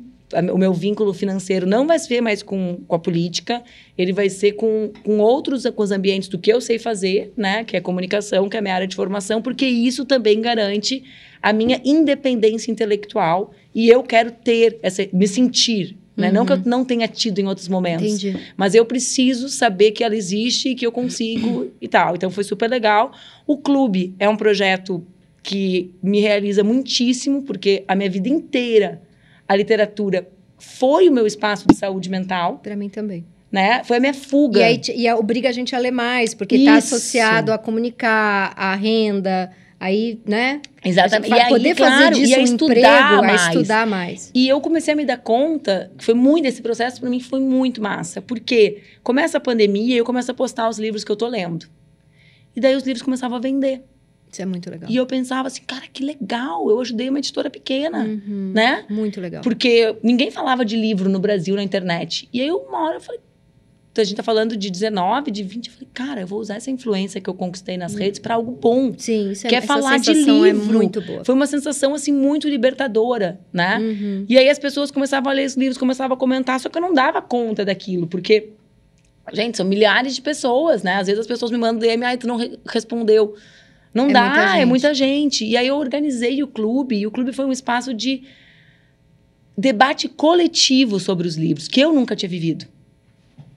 O 0.53 0.59
meu 0.59 0.73
vínculo 0.73 1.15
financeiro 1.15 1.67
não 1.67 1.87
vai 1.87 1.99
ser 1.99 2.21
mais 2.21 2.43
com, 2.43 2.81
com 2.89 2.97
a 2.97 2.99
política, 2.99 3.63
ele 3.97 4.13
vai 4.13 4.29
ser 4.29 4.53
com, 4.53 4.91
com 5.05 5.19
outros 5.19 5.65
com 5.67 5.83
os 5.83 5.93
ambientes 5.93 6.29
do 6.29 6.37
que 6.37 6.53
eu 6.53 6.61
sei 6.61 6.79
fazer, 6.79 7.33
né? 7.37 7.63
Que 7.63 7.77
é 7.77 7.81
comunicação, 7.81 8.49
que 8.49 8.57
é 8.57 8.59
a 8.59 8.63
minha 8.63 8.75
área 8.75 8.87
de 8.89 8.97
formação, 8.97 9.41
porque 9.41 9.65
isso 9.65 10.05
também 10.05 10.41
garante 10.41 11.05
a 11.41 11.53
minha 11.53 11.81
independência 11.85 12.73
intelectual 12.73 13.53
e 13.73 13.89
eu 13.89 14.03
quero 14.03 14.33
ter 14.33 14.79
essa, 14.83 15.09
me 15.13 15.29
sentir, 15.29 15.97
né? 16.17 16.33
Não 16.33 16.45
que 16.45 16.53
eu 16.53 16.61
não 16.65 16.85
tenha 16.85 17.07
tido 17.07 17.39
em 17.39 17.47
outros 17.47 17.69
momentos, 17.69 18.25
Entendi. 18.25 18.37
mas 18.57 18.75
eu 18.75 18.85
preciso 18.85 19.49
saber 19.49 19.93
que 19.93 20.03
ela 20.03 20.17
existe 20.17 20.71
e 20.71 20.75
que 20.75 20.85
eu 20.87 20.91
consigo 20.91 21.71
e 21.81 21.87
tal. 21.87 22.17
Então 22.17 22.31
foi 22.31 22.43
super 22.43 22.69
legal. 22.69 23.13
O 23.47 23.59
clube 23.59 24.15
é 24.19 24.29
um 24.29 24.37
projeto 24.37 25.07
que 25.43 25.93
me 26.03 26.21
realiza 26.21 26.65
muitíssimo, 26.65 27.43
porque 27.43 27.85
a 27.87 27.95
minha 27.95 28.11
vida 28.11 28.29
inteira 28.29 29.06
a 29.49 29.57
literatura 29.57 30.29
foi 30.59 31.09
o 31.09 31.13
meu 31.13 31.27
espaço 31.27 31.67
de 31.69 31.77
saúde 31.77 32.09
mental, 32.09 32.61
Pra 32.63 32.75
mim 32.77 32.89
também. 32.89 33.25
né? 33.51 33.83
Foi 33.85 33.99
a 33.99 34.01
minha 34.01 34.15
fuga. 34.15 34.61
E 34.61 34.63
aí 34.63 34.81
e 34.95 35.13
obriga 35.13 35.49
a 35.49 35.53
gente 35.53 35.75
a 35.75 35.79
ler 35.79 35.91
mais, 35.91 36.35
porque 36.35 36.65
tá 36.65 36.79
Isso. 36.79 36.95
associado 36.95 37.53
a 37.53 37.59
comunicar, 37.59 38.53
a 38.57 38.75
renda, 38.75 39.51
aí, 39.79 40.19
né? 40.27 40.61
Exatamente. 40.85 41.31
E 41.31 41.41
aí, 41.41 41.49
poder 41.49 41.75
claro, 41.75 41.95
fazer 41.95 42.15
disso 42.15 42.33
e 42.33 42.35
a 42.35 42.39
um 42.39 42.43
estudar 42.43 42.75
emprego, 42.75 43.27
mais. 43.27 43.43
a 43.43 43.49
estudar 43.49 43.87
mais. 43.87 44.31
E 44.35 44.49
eu 44.49 44.61
comecei 44.61 44.95
a 44.95 44.97
me 44.97 45.05
dar 45.05 45.19
conta, 45.19 45.91
que 45.97 46.05
foi 46.05 46.15
muito, 46.15 46.47
esse 46.47 46.63
processo 46.63 47.01
para 47.01 47.11
mim 47.11 47.21
foi 47.21 47.41
muito 47.41 47.81
massa. 47.83 48.21
Porque 48.23 48.83
começa 49.03 49.39
a 49.39 49.41
pandemia 49.41 49.95
e 49.95 49.99
eu 49.99 50.05
começo 50.05 50.31
a 50.31 50.35
postar 50.35 50.69
os 50.69 50.79
livros 50.79 51.05
que 51.05 51.13
eu 51.13 51.17
tô 51.17 51.27
lendo. 51.29 51.67
E 52.55 52.61
daí 52.61 52.75
os 52.75 52.85
livros 52.85 53.03
começavam 53.03 53.37
a 53.37 53.41
vender. 53.41 53.83
Isso 54.37 54.43
é 54.43 54.47
muito 54.47 54.69
legal. 54.71 54.91
E 54.91 54.95
eu 54.97 55.07
pensava 55.07 55.49
assim, 55.49 55.63
cara, 55.67 55.85
que 55.91 56.05
legal, 56.05 56.69
eu 56.69 56.79
ajudei 56.81 57.09
uma 57.09 57.19
editora 57.19 57.49
pequena, 57.49 58.05
Uhum. 58.05 58.53
né? 58.55 58.85
Muito 58.91 59.19
legal. 59.19 59.43
Porque 59.43 59.97
ninguém 60.03 60.31
falava 60.31 60.63
de 60.63 60.77
livro 60.77 61.09
no 61.09 61.19
Brasil 61.19 61.55
na 61.57 61.63
internet. 61.63 62.29
E 62.33 62.43
aí 62.43 62.51
uma 62.51 62.85
hora 62.85 62.97
eu 62.97 63.01
falei, 63.01 63.21
a 63.99 64.05
gente 64.05 64.15
tá 64.19 64.23
falando 64.23 64.59
de 64.59 64.69
19, 64.71 65.31
de 65.31 65.43
20, 65.43 65.69
eu 65.69 65.73
falei, 65.73 65.89
cara, 65.95 66.21
eu 66.21 66.27
vou 66.27 66.39
usar 66.39 66.57
essa 66.57 66.71
influência 66.71 67.19
que 67.19 67.31
eu 67.31 67.33
conquistei 67.33 67.79
nas 67.79 67.95
redes 67.95 68.21
para 68.21 68.35
algo 68.35 68.53
bom. 68.53 68.93
Sim, 68.99 69.31
isso 69.31 69.47
é, 69.47 69.49
Quer 69.51 69.63
falar 69.63 69.97
de 69.99 70.11
é 70.11 70.13
livro. 70.13 70.67
muito 70.77 71.01
boa. 71.01 71.25
Foi 71.25 71.35
uma 71.35 71.47
sensação 71.47 71.95
assim 71.95 72.13
muito 72.13 72.47
libertadora, 72.47 73.41
né? 73.51 73.79
Uhum. 73.79 74.27
E 74.29 74.37
aí 74.37 74.51
as 74.51 74.59
pessoas 74.59 74.91
começavam 74.91 75.31
a 75.31 75.35
ler 75.35 75.47
os 75.47 75.57
livros, 75.57 75.79
começavam 75.79 76.15
a 76.15 76.19
comentar, 76.21 76.61
só 76.61 76.69
que 76.69 76.77
eu 76.77 76.83
não 76.83 76.93
dava 76.93 77.23
conta 77.23 77.65
daquilo, 77.65 78.07
porque, 78.07 78.51
gente, 79.33 79.57
são 79.57 79.65
milhares 79.65 80.15
de 80.15 80.21
pessoas, 80.21 80.83
né? 80.83 80.97
Às 80.97 81.07
vezes 81.07 81.21
as 81.21 81.27
pessoas 81.27 81.51
me 81.51 81.57
mandam 81.57 81.79
DM, 81.79 82.05
ai, 82.05 82.19
tu 82.19 82.27
não 82.27 82.37
re- 82.37 82.59
respondeu. 82.67 83.35
Não 83.97 84.11
É 84.11 84.13
dá, 84.13 84.23
muita 84.29 84.59
é 84.59 84.65
muita 84.65 84.95
gente. 84.95 85.45
E 85.45 85.57
aí 85.57 85.67
eu 85.67 85.77
organizei 85.77 86.43
o 86.43 86.47
clube, 86.47 86.97
e 86.99 87.07
o 87.07 87.11
clube 87.11 87.33
foi 87.33 87.47
um 87.47 87.53
espaço 87.53 87.95
de 87.95 88.23
debate 89.57 90.09
coletivo 90.09 91.01
sobre 91.01 91.27
os 91.27 91.37
livros, 91.37 91.67
que 91.69 91.81
eu 91.81 91.93
nunca 91.93 92.15
tinha 92.15 92.29
vivido. 92.29 92.67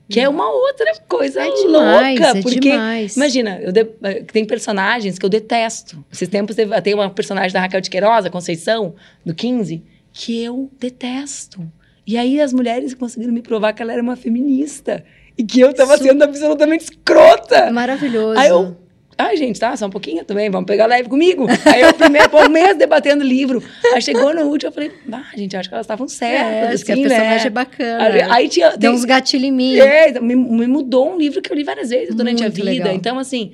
Que 0.08 0.20
é 0.22 0.28
uma 0.28 0.50
outra 0.50 0.92
coisa 1.08 1.40
É 1.40 1.52
demais, 1.52 2.20
louca, 2.20 2.38
é 2.40 2.42
porque 2.42 2.60
demais. 2.72 3.16
Imagina, 3.16 3.60
eu 3.62 3.72
de- 3.72 3.88
eh, 4.02 4.24
tem 4.24 4.44
personagens 4.44 5.20
que 5.20 5.26
eu 5.26 5.30
detesto. 5.30 6.04
Esses 6.12 6.28
tempos 6.28 6.56
teve- 6.56 6.82
tem 6.82 6.96
uma 6.96 7.12
personagem 7.12 7.52
da 7.54 7.60
Raquel 7.60 7.80
de 7.80 7.92
Queiroz, 7.92 8.26
a 8.26 8.30
Conceição, 8.32 8.96
do 9.24 9.36
15, 9.36 9.84
que 10.12 10.42
eu 10.44 10.72
detesto. 10.80 11.62
E 12.08 12.18
aí 12.18 12.42
as 12.42 12.52
mulheres 12.52 12.96
conseguiram 12.96 13.32
me 13.32 13.42
provar 13.44 13.72
que 13.74 13.84
ela 13.84 13.94
era 13.94 14.02
uma 14.02 14.16
feminista. 14.16 15.06
E 15.38 15.44
que 15.44 15.60
eu 15.60 15.72
tava 15.74 15.96
Su- 15.96 16.04
sendo 16.06 16.24
absolutamente 16.24 16.86
escrota. 16.86 17.72
Maravilhoso. 17.72 18.40
Aí 18.40 18.50
eu. 18.50 18.76
Ai, 19.22 19.36
gente, 19.36 19.60
tá? 19.60 19.76
Só 19.76 19.86
um 19.86 19.90
pouquinho 19.90 20.24
também, 20.24 20.50
vamos 20.50 20.66
pegar 20.66 20.86
leve 20.86 21.10
comigo. 21.10 21.46
Aí 21.66 21.82
eu 21.82 21.94
primeiro, 21.94 22.30
por 22.30 22.46
um 22.46 22.50
mês 22.50 22.78
debatendo 22.78 23.22
livro. 23.22 23.62
Aí 23.94 24.02
chegou 24.02 24.34
no 24.34 24.44
último, 24.44 24.70
eu 24.70 24.74
falei, 24.74 24.92
ah, 25.12 25.26
gente, 25.36 25.58
acho 25.58 25.68
que 25.68 25.76
elas 25.76 25.84
estavam 25.84 26.06
é, 26.06 26.10
certas. 26.10 26.76
acho 26.76 26.86
que 26.86 26.92
a 26.92 26.96
assim, 26.96 27.04
personagem 27.04 27.38
né? 27.38 27.46
é 27.46 27.50
bacana. 27.50 28.04
Aí, 28.06 28.22
aí 28.22 28.50
tinha. 28.50 28.70
Deu 28.72 28.80
tem- 28.80 28.90
uns 28.92 29.04
gatilhos 29.04 29.48
em 29.48 29.52
mim. 29.52 29.78
é, 29.78 30.18
me, 30.22 30.36
me 30.38 30.68
mudou 30.68 31.14
um 31.14 31.18
livro 31.18 31.42
que 31.42 31.52
eu 31.52 31.56
li 31.58 31.66
várias 31.66 31.90
vezes 31.90 32.16
durante 32.16 32.42
a 32.44 32.46
Muito 32.46 32.56
vida. 32.56 32.70
legal. 32.70 32.94
Então, 32.94 33.20
assim, 33.20 33.52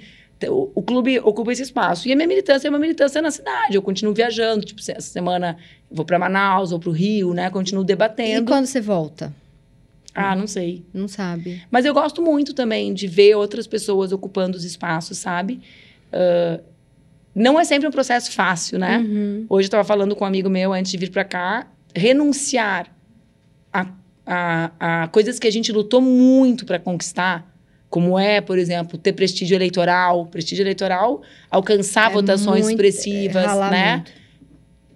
o, 0.48 0.70
o 0.76 0.84
clube 0.84 1.18
ocupa 1.20 1.52
esse 1.52 1.64
espaço. 1.64 2.08
E 2.08 2.14
a 2.14 2.16
minha 2.16 2.28
militância 2.28 2.68
é 2.68 2.70
uma 2.70 2.78
militância 2.80 3.20
na 3.22 3.32
cidade. 3.32 3.74
Eu 3.76 3.82
continuo 3.82 4.14
viajando. 4.14 4.66
Tipo, 4.66 4.80
essa 4.80 5.02
semana 5.02 5.58
vou 5.90 6.06
para 6.06 6.20
Manaus, 6.20 6.70
vou 6.70 6.80
para 6.80 6.90
o 6.90 6.92
Rio, 6.94 7.34
né? 7.34 7.50
Continuo 7.50 7.84
E 7.84 7.88
debatendo. 7.88 8.46
quando 8.46 8.66
você 8.68 8.80
volta? 8.82 9.34
Ah, 10.16 10.36
não 10.36 10.48
sei. 10.48 10.86
Não 10.94 11.08
sabe. 11.10 11.62
Mas 11.70 11.84
eu 11.86 11.94
gosto 11.94 12.22
muito 12.22 12.54
também 12.54 12.94
de 12.94 13.06
ver 13.06 13.36
outras 13.36 13.68
pessoas 13.68 14.12
ocupando 14.14 14.58
os 14.58 14.64
espaços, 14.64 15.18
sabe? 15.18 15.60
Uh, 16.14 16.64
não 17.36 17.60
é 17.60 17.66
sempre 17.66 17.86
um 17.88 17.92
processo 17.92 18.32
fácil, 18.32 18.80
né? 18.80 19.00
Uhum. 19.00 19.46
Hoje 19.50 19.66
eu 19.66 19.68
estava 19.68 19.84
falando 19.84 20.16
com 20.16 20.24
um 20.24 20.28
amigo 20.28 20.50
meu 20.50 20.72
antes 20.72 20.90
de 20.92 20.98
vir 20.98 21.12
para 21.12 21.26
cá, 21.26 21.68
renunciar 21.94 22.88
a, 23.74 23.88
a, 24.26 25.04
a 25.04 25.08
coisas 25.10 25.38
que 25.38 25.48
a 25.48 25.52
gente 25.52 25.70
lutou 25.74 26.00
muito 26.00 26.66
para 26.66 26.80
conquistar, 26.80 27.54
como 27.90 28.18
é, 28.18 28.40
por 28.40 28.58
exemplo, 28.58 28.98
ter 28.98 29.12
prestígio 29.14 29.54
eleitoral, 29.56 30.28
prestígio 30.28 30.64
eleitoral, 30.64 31.22
alcançar 31.52 32.10
É 32.10 32.14
votações 32.14 32.64
muito- 32.64 32.70
expressivas, 32.72 33.46
ralar 33.46 33.72
né? 33.72 33.96
muito. 33.98 34.12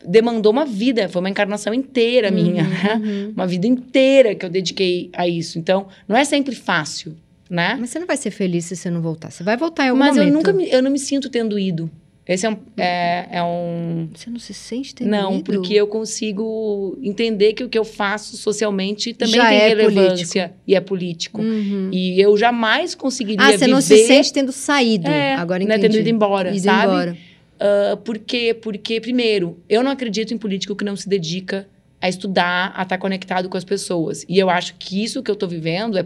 Demandou 0.06 0.52
uma 0.52 0.66
vida, 0.66 1.10
foi 1.10 1.20
uma 1.22 1.30
encarnação 1.30 1.74
inteira 1.74 2.32
minha, 2.32 2.64
né? 2.64 2.80
Uhum. 3.04 3.34
Uma 3.36 3.46
vida 3.48 3.68
inteira 3.68 4.34
que 4.36 4.46
eu 4.46 4.50
dediquei 4.50 5.10
a 5.14 5.28
isso. 5.28 5.58
Então, 5.60 5.88
não 6.08 6.16
é 6.16 6.24
sempre 6.24 6.56
fácil, 6.56 7.16
né? 7.50 7.78
Mas 7.80 7.90
você 7.92 8.00
não 8.00 8.08
vai 8.08 8.18
ser 8.18 8.32
feliz 8.32 8.66
se 8.66 8.76
você 8.76 8.90
não 8.90 9.02
voltar. 9.02 9.30
Você 9.32 9.44
vai 9.44 9.58
voltar 9.58 9.86
em 9.86 9.90
algum 9.90 10.00
Mas 10.00 10.16
eu 10.18 10.24
momento. 10.24 10.36
nunca 10.36 10.54
me, 10.54 10.70
eu 10.70 10.82
não 10.82 10.90
me 10.92 11.00
sinto 11.00 11.30
tendo 11.30 11.58
ido. 11.60 11.90
Esse 12.28 12.46
é 12.46 12.50
um, 12.52 12.58
é, 12.78 13.28
é 13.32 13.44
um 13.44 14.08
Você 14.14 14.30
não 14.30 14.38
se 14.38 14.54
sente 14.54 14.94
tendo 14.94 15.10
não, 15.10 15.38
ido? 15.40 15.46
porque 15.46 15.74
eu 15.74 15.88
consigo 15.88 16.96
entender 17.02 17.54
que 17.54 17.64
o 17.64 17.70
que 17.70 17.78
eu 17.78 17.84
faço 17.84 18.38
socialmente 18.38 19.14
também 19.16 19.34
Já 19.36 19.50
tem 19.50 19.58
é 19.58 19.68
relevância 19.70 20.54
e 20.68 20.76
é 20.76 20.80
político. 20.80 21.42
Uhum. 21.42 21.90
E 21.92 22.22
eu 22.22 22.38
jamais 22.38 22.94
conseguiria 22.94 23.44
Ah, 23.44 23.58
você 23.58 23.66
não 23.66 23.82
se 23.82 23.96
viver, 23.96 24.08
sente 24.08 24.32
tendo 24.32 24.52
saído. 24.52 25.08
É, 25.08 25.34
Agora 25.36 25.58
né, 25.66 25.76
entendi. 25.76 25.88
tendo 25.88 26.02
ido 26.02 26.10
embora, 26.10 26.50
Ido 26.52 26.60
sabe? 26.60 26.84
embora. 26.86 27.18
Ah, 27.60 27.98
por 28.04 28.18
quê? 28.18 28.54
Porque, 28.54 29.00
primeiro, 29.02 29.60
eu 29.68 29.84
não 29.84 29.92
acredito 29.92 30.34
em 30.34 30.38
político 30.38 30.76
que 30.76 30.84
não 30.86 30.96
se 30.96 31.08
dedica 31.10 31.68
a 32.02 32.08
estudar, 32.08 32.72
a 32.76 32.84
estar 32.84 32.98
conectado 32.98 33.50
com 33.50 33.58
as 33.58 33.66
pessoas. 33.66 34.26
E 34.30 34.40
eu 34.40 34.50
acho 34.50 34.76
que 34.76 35.04
isso 35.04 35.22
que 35.22 35.30
eu 35.30 35.34
estou 35.34 35.50
vivendo 35.50 35.98
é, 35.98 36.06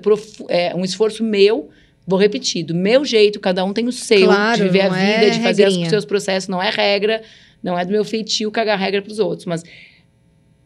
é 0.50 0.76
um 0.76 0.84
esforço 0.84 1.24
meu, 1.24 1.70
vou 2.08 2.18
repetir, 2.20 2.64
do 2.66 2.74
meu 2.74 3.06
jeito, 3.06 3.40
cada 3.40 3.64
um 3.64 3.72
tem 3.72 3.88
o 3.88 3.92
seu, 3.92 4.26
Claro, 4.26 4.58
de 4.58 4.64
viver 4.64 4.82
a 4.82 4.90
não 4.90 4.96
vida, 4.96 5.26
é 5.28 5.30
de 5.30 5.40
fazer 5.42 5.64
regrinha. 5.66 5.84
os 5.84 5.90
seus 5.90 6.04
processos, 6.06 6.50
não 6.50 6.62
é 6.62 6.72
regra, 6.72 7.22
não 7.62 7.78
é 7.78 7.86
do 7.86 7.92
meu 7.92 8.04
feitio 8.04 8.50
cagar 8.52 8.78
regra 8.80 9.02
para 9.04 9.12
os 9.12 9.20
outros, 9.20 9.46
mas 9.46 9.64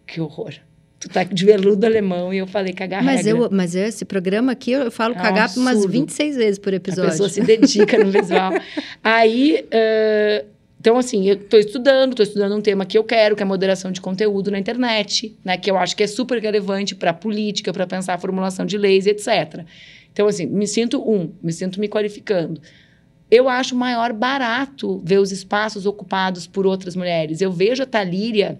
que 0.05 0.21
horror. 0.21 0.53
Tu 0.99 1.09
tá 1.09 1.23
de 1.23 1.45
veludo 1.45 1.85
alemão 1.85 2.33
e 2.33 2.38
eu 2.39 2.47
falei 2.47 2.73
cagar 2.73 3.03
Mas, 3.03 3.25
regra. 3.25 3.41
eu, 3.43 3.49
mas 3.51 3.75
eu- 3.75 3.83
esse 3.85 4.03
programa 4.03 4.53
aqui, 4.53 4.71
eu 4.71 4.89
falo 4.89 5.13
É 5.13 5.17
um 5.19 5.21
cagar 5.21 5.49
umas 5.57 5.73
absurdo. 5.75 5.91
26 5.91 6.35
vezes 6.38 6.57
por 6.57 6.73
A 6.73 6.77
episódio. 6.77 7.11
pessoa 7.11 7.29
se 7.29 7.41
dedica 7.41 8.03
no 8.03 8.09
visual. 8.09 8.51
Aí, 9.03 9.63
eh, 9.69 10.45
então 10.80 10.97
assim, 10.97 11.28
eu 11.28 11.36
estou 11.36 11.59
estudando, 11.59 12.11
estou 12.11 12.23
estudando 12.23 12.55
um 12.55 12.61
tema 12.61 12.86
que 12.86 12.97
eu 12.97 13.03
quero, 13.03 13.36
que 13.36 13.41
é 13.41 13.45
moderação 13.45 13.91
de 13.91 13.99
conteúdo 13.99 14.51
na 14.51 14.59
internet, 14.59 15.36
né? 15.43 15.57
Que 15.57 15.71
eu 15.71 15.78
acho 15.78 15.95
que 15.95 16.03
é 16.03 16.07
super 16.07 16.41
relevante 16.41 16.95
para 16.95 17.11
a 17.11 17.13
política, 17.13 17.73
para 17.73 17.88
pensar 17.88 18.13
a 18.13 18.17
formulação 18.17 18.65
de 18.65 18.78
leis, 18.78 19.07
etc. 19.07 19.65
Então, 20.13 20.28
assim, 20.28 20.45
me 20.45 20.67
sinto 20.67 21.01
um, 21.01 21.32
me 21.41 21.51
sinto 21.51 21.80
me 21.80 21.88
qualificando. 21.88 22.61
Eu 23.30 23.49
acho 23.49 23.75
maior 23.75 24.13
barato 24.13 25.01
ver 25.03 25.19
os 25.19 25.32
espaços 25.32 25.86
ocupados 25.86 26.47
por 26.47 26.65
outras 26.65 26.95
mulheres. 26.95 27.41
Eu 27.41 27.51
vejo 27.51 27.84
a 27.84 27.86
Talíria 27.86 28.57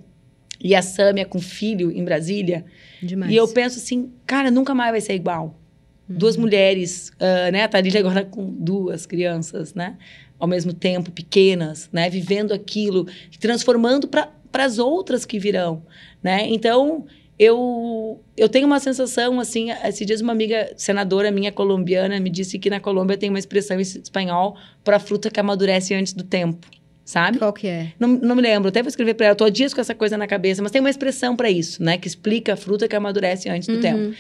e 0.60 0.76
a 0.76 0.82
Sâmia 0.82 1.26
com 1.26 1.40
filho 1.40 1.92
em 1.92 2.04
Brasília, 2.04 2.66
Demais. 3.02 3.32
e 3.32 3.36
eu 3.36 3.48
penso 3.48 3.78
assim, 3.78 4.12
cara, 4.26 4.52
nunca 4.52 4.74
mais 4.74 4.92
vai 4.92 5.02
ser 5.02 5.14
igual. 5.14 5.58
Duas 6.10 6.38
mulheres, 6.38 7.12
ah, 7.20 7.52
né? 7.52 7.64
A 7.64 7.68
Thalília 7.68 8.00
agora 8.00 8.24
com 8.24 8.50
duas 8.50 9.06
crianças, 9.06 9.74
né? 9.74 9.98
Ao 10.40 10.48
mesmo 10.48 10.74
tempo, 10.74 11.12
pequenas, 11.12 11.90
né? 11.92 12.10
Vivendo 12.10 12.54
aquilo, 12.54 13.08
transformando 13.40 14.08
para 14.08 14.30
as 14.54 14.78
outras 14.80 15.26
que 15.26 15.40
virão, 15.40 15.84
né? 16.22 16.46
Então, 16.50 17.06
eu, 17.40 18.20
eu 18.36 18.50
tenho 18.50 18.66
uma 18.68 18.80
sensação, 18.80 19.40
assim... 19.40 19.72
Esses 19.72 20.06
dias 20.06 20.22
uma 20.22 20.32
amiga 20.34 20.72
senadora 20.76 21.30
minha 21.32 21.52
colombiana 21.52 22.20
me 22.20 22.30
disse 22.30 22.58
que 22.60 22.70
na 22.70 22.80
Colômbia 22.80 23.18
tem 23.18 23.30
uma 23.30 23.40
expressão 23.40 23.78
em 23.78 23.82
espanhol 23.82 24.56
para 24.84 25.00
fruta 25.00 25.30
que 25.30 25.40
amadurece 25.40 25.94
antes 25.94 26.14
do 26.14 26.24
tempo, 26.24 26.68
sabe? 27.06 27.38
Qual 27.38 27.54
que 27.54 27.68
é? 27.68 27.94
Não, 28.00 28.08
não 28.08 28.36
me 28.36 28.42
lembro, 28.42 28.70
até 28.70 28.82
vou 28.82 28.90
escrever 28.90 29.14
para 29.14 29.28
ela. 29.28 29.36
Tô 29.36 29.44
há 29.46 29.50
dias 29.50 29.74
com 29.74 29.82
essa 29.82 29.94
coisa 29.94 30.18
na 30.18 30.26
cabeça, 30.28 30.62
mas 30.64 30.72
tem 30.72 30.82
uma 30.82 30.90
expressão 30.90 31.36
para 31.36 31.50
isso, 31.52 31.82
né? 31.84 31.98
Que 31.98 32.08
explica 32.08 32.54
a 32.54 32.56
fruta 32.56 32.88
que 32.88 32.96
amadurece 32.96 33.50
antes 33.50 33.68
do 33.68 33.76
Uhum. 33.76 33.82
tempo. 33.82 34.16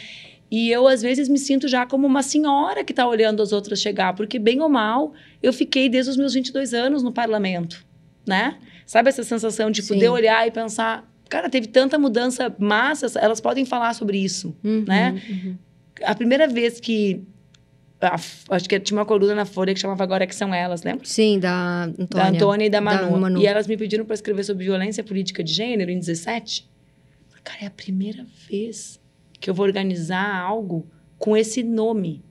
E 0.50 0.70
eu, 0.72 0.88
às 0.88 1.02
vezes, 1.02 1.28
me 1.28 1.38
sinto 1.38 1.68
já 1.68 1.86
como 1.86 2.08
uma 2.08 2.24
senhora 2.24 2.84
que 2.84 2.94
está 2.94 3.06
olhando 3.08 3.42
as 3.44 3.52
outras 3.52 3.82
chegar, 3.82 4.14
porque, 4.16 4.40
bem 4.40 4.62
ou 4.62 4.70
mal, 4.70 5.14
eu 5.44 5.52
fiquei 5.52 5.90
desde 5.90 6.12
os 6.12 6.18
meus 6.18 6.34
22 6.34 6.74
anos 6.74 7.04
no 7.04 7.12
parlamento, 7.12 7.86
né? 8.26 8.58
Sabe 8.86 9.10
essa 9.10 9.24
sensação 9.24 9.70
de 9.70 9.82
Sim. 9.82 9.96
poder 9.96 10.08
olhar 10.10 10.48
e 10.48 10.52
pensar, 10.52 11.06
cara, 11.28 11.50
teve 11.50 11.68
tanta 11.68 12.00
mudança 12.00 12.56
massa, 12.58 13.08
elas 13.20 13.42
podem 13.42 13.66
falar 13.66 13.94
sobre 13.94 14.18
isso, 14.18 14.56
Uhum, 14.64 14.86
né? 14.88 15.22
uhum. 15.30 15.56
A 16.04 16.14
primeira 16.16 16.48
vez 16.48 16.80
que. 16.80 17.24
a- 18.00 18.16
acho 18.52 18.70
que 18.70 18.80
tinha 18.80 18.98
uma 19.00 19.06
coluna 19.06 19.34
na 19.36 19.46
Folha 19.46 19.74
que 19.74 19.80
chamava 19.80 20.04
Agora 20.04 20.26
que 20.28 20.36
são 20.36 20.54
elas, 20.54 20.84
lembra? 20.84 21.04
Sim, 21.06 21.40
da 21.40 21.84
Antônia. 21.86 22.08
Da 22.08 22.28
Antônia 22.30 22.66
e 22.68 22.70
da 22.70 22.80
Manu. 22.80 23.20
Manu. 23.20 23.42
E 23.42 23.48
elas 23.48 23.66
me 23.68 23.76
pediram 23.76 24.06
para 24.06 24.14
escrever 24.14 24.44
sobre 24.44 24.64
violência 24.64 25.04
política 25.04 25.44
de 25.44 25.52
gênero 25.52 25.90
em 25.92 25.98
17. 26.00 26.70
Cara, 27.44 27.60
é 27.64 27.66
a 27.66 27.72
primeira 27.72 28.26
vez 28.48 29.00
que 29.40 29.50
eu 29.50 29.54
vou 29.54 29.66
organizar 29.66 30.40
algo 30.42 30.86
com 31.18 31.36
esse 31.36 31.64
nome. 31.64 32.24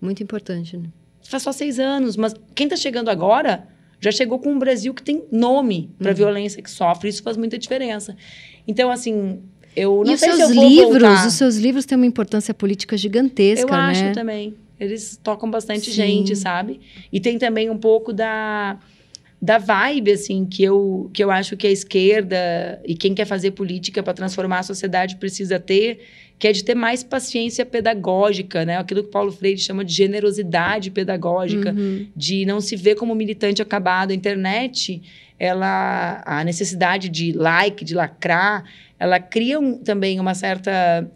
Muito 0.00 0.22
importante, 0.22 0.76
né? 0.76 0.88
Faz 1.22 1.42
só 1.42 1.52
seis 1.52 1.78
anos, 1.78 2.16
mas 2.16 2.34
quem 2.54 2.66
está 2.66 2.76
chegando 2.76 3.08
agora 3.10 3.66
já 4.00 4.10
chegou 4.12 4.38
com 4.38 4.50
um 4.52 4.58
Brasil 4.58 4.94
que 4.94 5.02
tem 5.02 5.24
nome 5.30 5.90
para 5.98 6.10
Uhum. 6.10 6.16
violência 6.16 6.62
que 6.62 6.70
sofre. 6.70 7.08
Isso 7.08 7.22
faz 7.22 7.36
muita 7.36 7.58
diferença. 7.58 8.16
Então, 8.66 8.90
assim, 8.90 9.40
eu 9.74 10.02
não 10.04 10.12
e 10.12 10.14
os 10.14 10.20
sei 10.20 10.30
seus 10.32 10.36
se 10.36 10.42
eu 10.42 10.54
vou 10.54 10.68
livros, 10.68 11.02
voltar. 11.02 11.26
os 11.26 11.34
seus 11.34 11.56
livros 11.56 11.84
têm 11.84 11.96
uma 11.96 12.06
importância 12.06 12.54
política 12.54 12.96
gigantesca, 12.96 13.68
Eu 13.68 13.74
acho 13.74 14.04
né? 14.04 14.12
também. 14.12 14.54
Eles 14.78 15.18
tocam 15.22 15.50
bastante 15.50 15.86
Sim. 15.86 15.92
gente, 15.92 16.36
sabe? 16.36 16.80
E 17.12 17.18
tem 17.18 17.36
também 17.36 17.68
um 17.68 17.76
pouco 17.76 18.12
da, 18.12 18.78
da 19.42 19.58
vibe, 19.58 20.12
assim, 20.12 20.46
que 20.46 20.62
eu, 20.62 21.10
que 21.12 21.22
eu 21.22 21.32
acho 21.32 21.56
que 21.56 21.66
a 21.66 21.70
esquerda 21.70 22.80
e 22.86 22.94
quem 22.94 23.12
quer 23.12 23.24
fazer 23.24 23.50
política 23.50 24.00
para 24.02 24.14
transformar 24.14 24.60
a 24.60 24.62
sociedade 24.62 25.16
precisa 25.16 25.58
ter, 25.58 26.00
que 26.38 26.46
é 26.46 26.52
de 26.52 26.62
ter 26.62 26.74
mais 26.74 27.02
paciência 27.02 27.66
pedagógica, 27.66 28.64
né? 28.64 28.76
Aquilo 28.78 29.02
que 29.02 29.10
Paulo 29.10 29.32
Freire 29.32 29.58
chama 29.58 29.84
de 29.84 29.92
generosidade 29.92 30.90
pedagógica, 30.90 31.72
Uhum. 31.72 32.06
de 32.14 32.46
não 32.46 32.60
se 32.60 32.76
ver 32.76 32.94
como 32.94 33.14
militante 33.14 33.60
acabado. 33.60 34.12
A 34.12 34.14
internet, 34.14 35.02
ela, 35.38 36.22
a 36.24 36.44
necessidade 36.44 37.08
de 37.08 37.32
like, 37.32 37.84
de 37.84 37.94
lacrar, 37.94 38.64
ela 38.98 39.18
cria 39.18 39.58
um- 39.58 39.78
também 39.78 40.20
uma 40.20 40.34
certa 40.34 41.10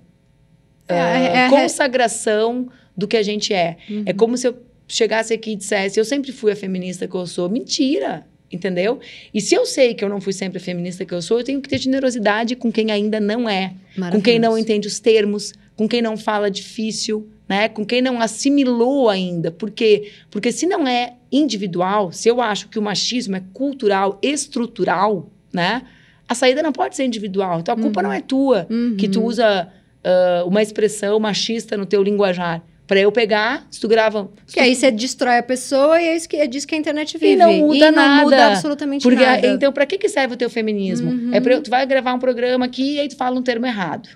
É, 0.89 0.95
é, 0.95 1.37
é, 1.47 1.49
consagração 1.49 2.69
do 2.97 3.07
que 3.07 3.17
a 3.17 3.23
gente 3.23 3.55
é. 3.55 3.77
Uhum. 3.89 4.03
É 4.07 4.13
como 4.13 4.37
se 4.37 4.47
eu 4.49 4.57
chegasse 4.89 5.33
aqui 5.33 5.53
e 5.53 5.57
dissesse: 5.57 5.99
eu 5.99 6.05
sempre 6.05 6.33
fui 6.33 6.53
a 6.53 6.57
feminista 6.57 7.07
que 7.07 7.15
eu 7.15 7.27
sou. 7.27 7.49
Mentira! 7.49 8.27
Entendeu? 8.53 9.01
E 9.33 9.41
se 9.41 9.55
eu 9.55 9.65
sei 9.65 9.95
que 9.95 10.05
eu 10.05 10.09
não 10.09 10.21
fui 10.21 10.33
sempre 10.33 10.59
feminista 10.61 11.05
que 11.07 11.15
eu 11.15 11.23
sou, 11.23 11.39
eu 11.39 11.45
tenho 11.45 11.61
que 11.61 11.69
ter 11.69 11.79
generosidade 11.79 12.55
com 12.55 12.71
quem 12.71 12.91
ainda 12.93 13.19
não 13.19 13.49
é, 13.49 13.73
com 14.13 14.21
quem 14.21 14.39
não 14.39 14.59
entende 14.59 14.87
os 14.87 15.01
termos, 15.01 15.55
com 15.75 15.89
quem 15.89 16.03
não 16.03 16.17
fala 16.19 16.51
difícil, 16.51 17.27
né? 17.49 17.69
Com 17.69 17.85
quem 17.85 18.03
não 18.03 18.21
assimilou 18.21 19.09
ainda. 19.09 19.51
Por 19.51 19.71
quê? 19.71 20.11
Porque 20.31 20.53
se 20.53 20.67
não 20.67 20.87
é 20.87 21.15
individual, 21.33 22.13
se 22.13 22.29
eu 22.29 22.41
acho 22.43 22.69
que 22.69 22.79
o 22.79 22.83
machismo 22.83 23.37
é 23.37 23.43
cultural, 23.55 24.19
estrutural, 24.23 25.31
né? 25.53 25.83
A 26.29 26.35
saída 26.35 26.63
não 26.63 26.73
pode 26.73 26.95
ser 26.97 27.05
individual. 27.05 27.61
Então 27.61 27.75
a 27.75 27.79
culpa 27.79 28.01
Uhum. 28.01 28.05
não 28.09 28.13
é 28.13 28.21
tua 28.21 28.67
Uhum. 28.71 28.97
que 28.99 29.09
tu 29.09 29.23
usa 29.25 29.69
ah, 30.05 30.43
uma 30.47 30.61
expressão 30.63 31.19
machista 31.21 31.77
no 31.77 31.87
teu 31.87 32.03
linguajar. 32.03 32.63
Para 32.93 33.01
eu 33.01 33.11
pegar, 33.11 33.67
se 33.71 33.81
tu 33.81 33.89
grava. 33.89 34.29
se 34.47 34.53
Que 34.53 34.61
aí 34.61 34.75
você 34.75 34.91
destrói 34.91 35.39
a 35.39 35.43
pessoa 35.43 35.99
e 35.99 36.09
é 36.09 36.15
isso 36.15 36.29
que, 36.29 36.37
é 36.37 36.47
disso 36.47 36.67
que 36.67 36.75
a 36.75 36.79
internet 36.79 37.17
vive. 37.17 37.33
E 37.33 37.37
não 37.37 37.51
muda 37.55 37.91
não 37.91 37.97
nada. 38.03 38.23
muda 38.25 38.47
absolutamente 38.49 39.03
Porque, 39.03 39.25
nada. 39.25 39.47
então, 39.47 39.73
para 39.73 39.87
que, 39.87 39.97
que 39.97 40.11
serve 40.11 40.35
o 40.35 40.37
teu 40.37 40.51
feminismo? 40.51 41.11
Uhum. 41.11 41.31
É 41.33 41.41
pra, 41.41 41.55
eu- 41.55 41.63
tu 41.63 41.71
vai 41.71 41.87
gravar 41.87 42.13
um 42.13 42.19
programa 42.19 42.67
aqui 42.67 42.97
e 42.97 43.01
aí 43.01 43.09
tu 43.09 43.17
fala 43.17 43.39
um 43.39 43.43
termo 43.43 43.65
errado, 43.65 44.11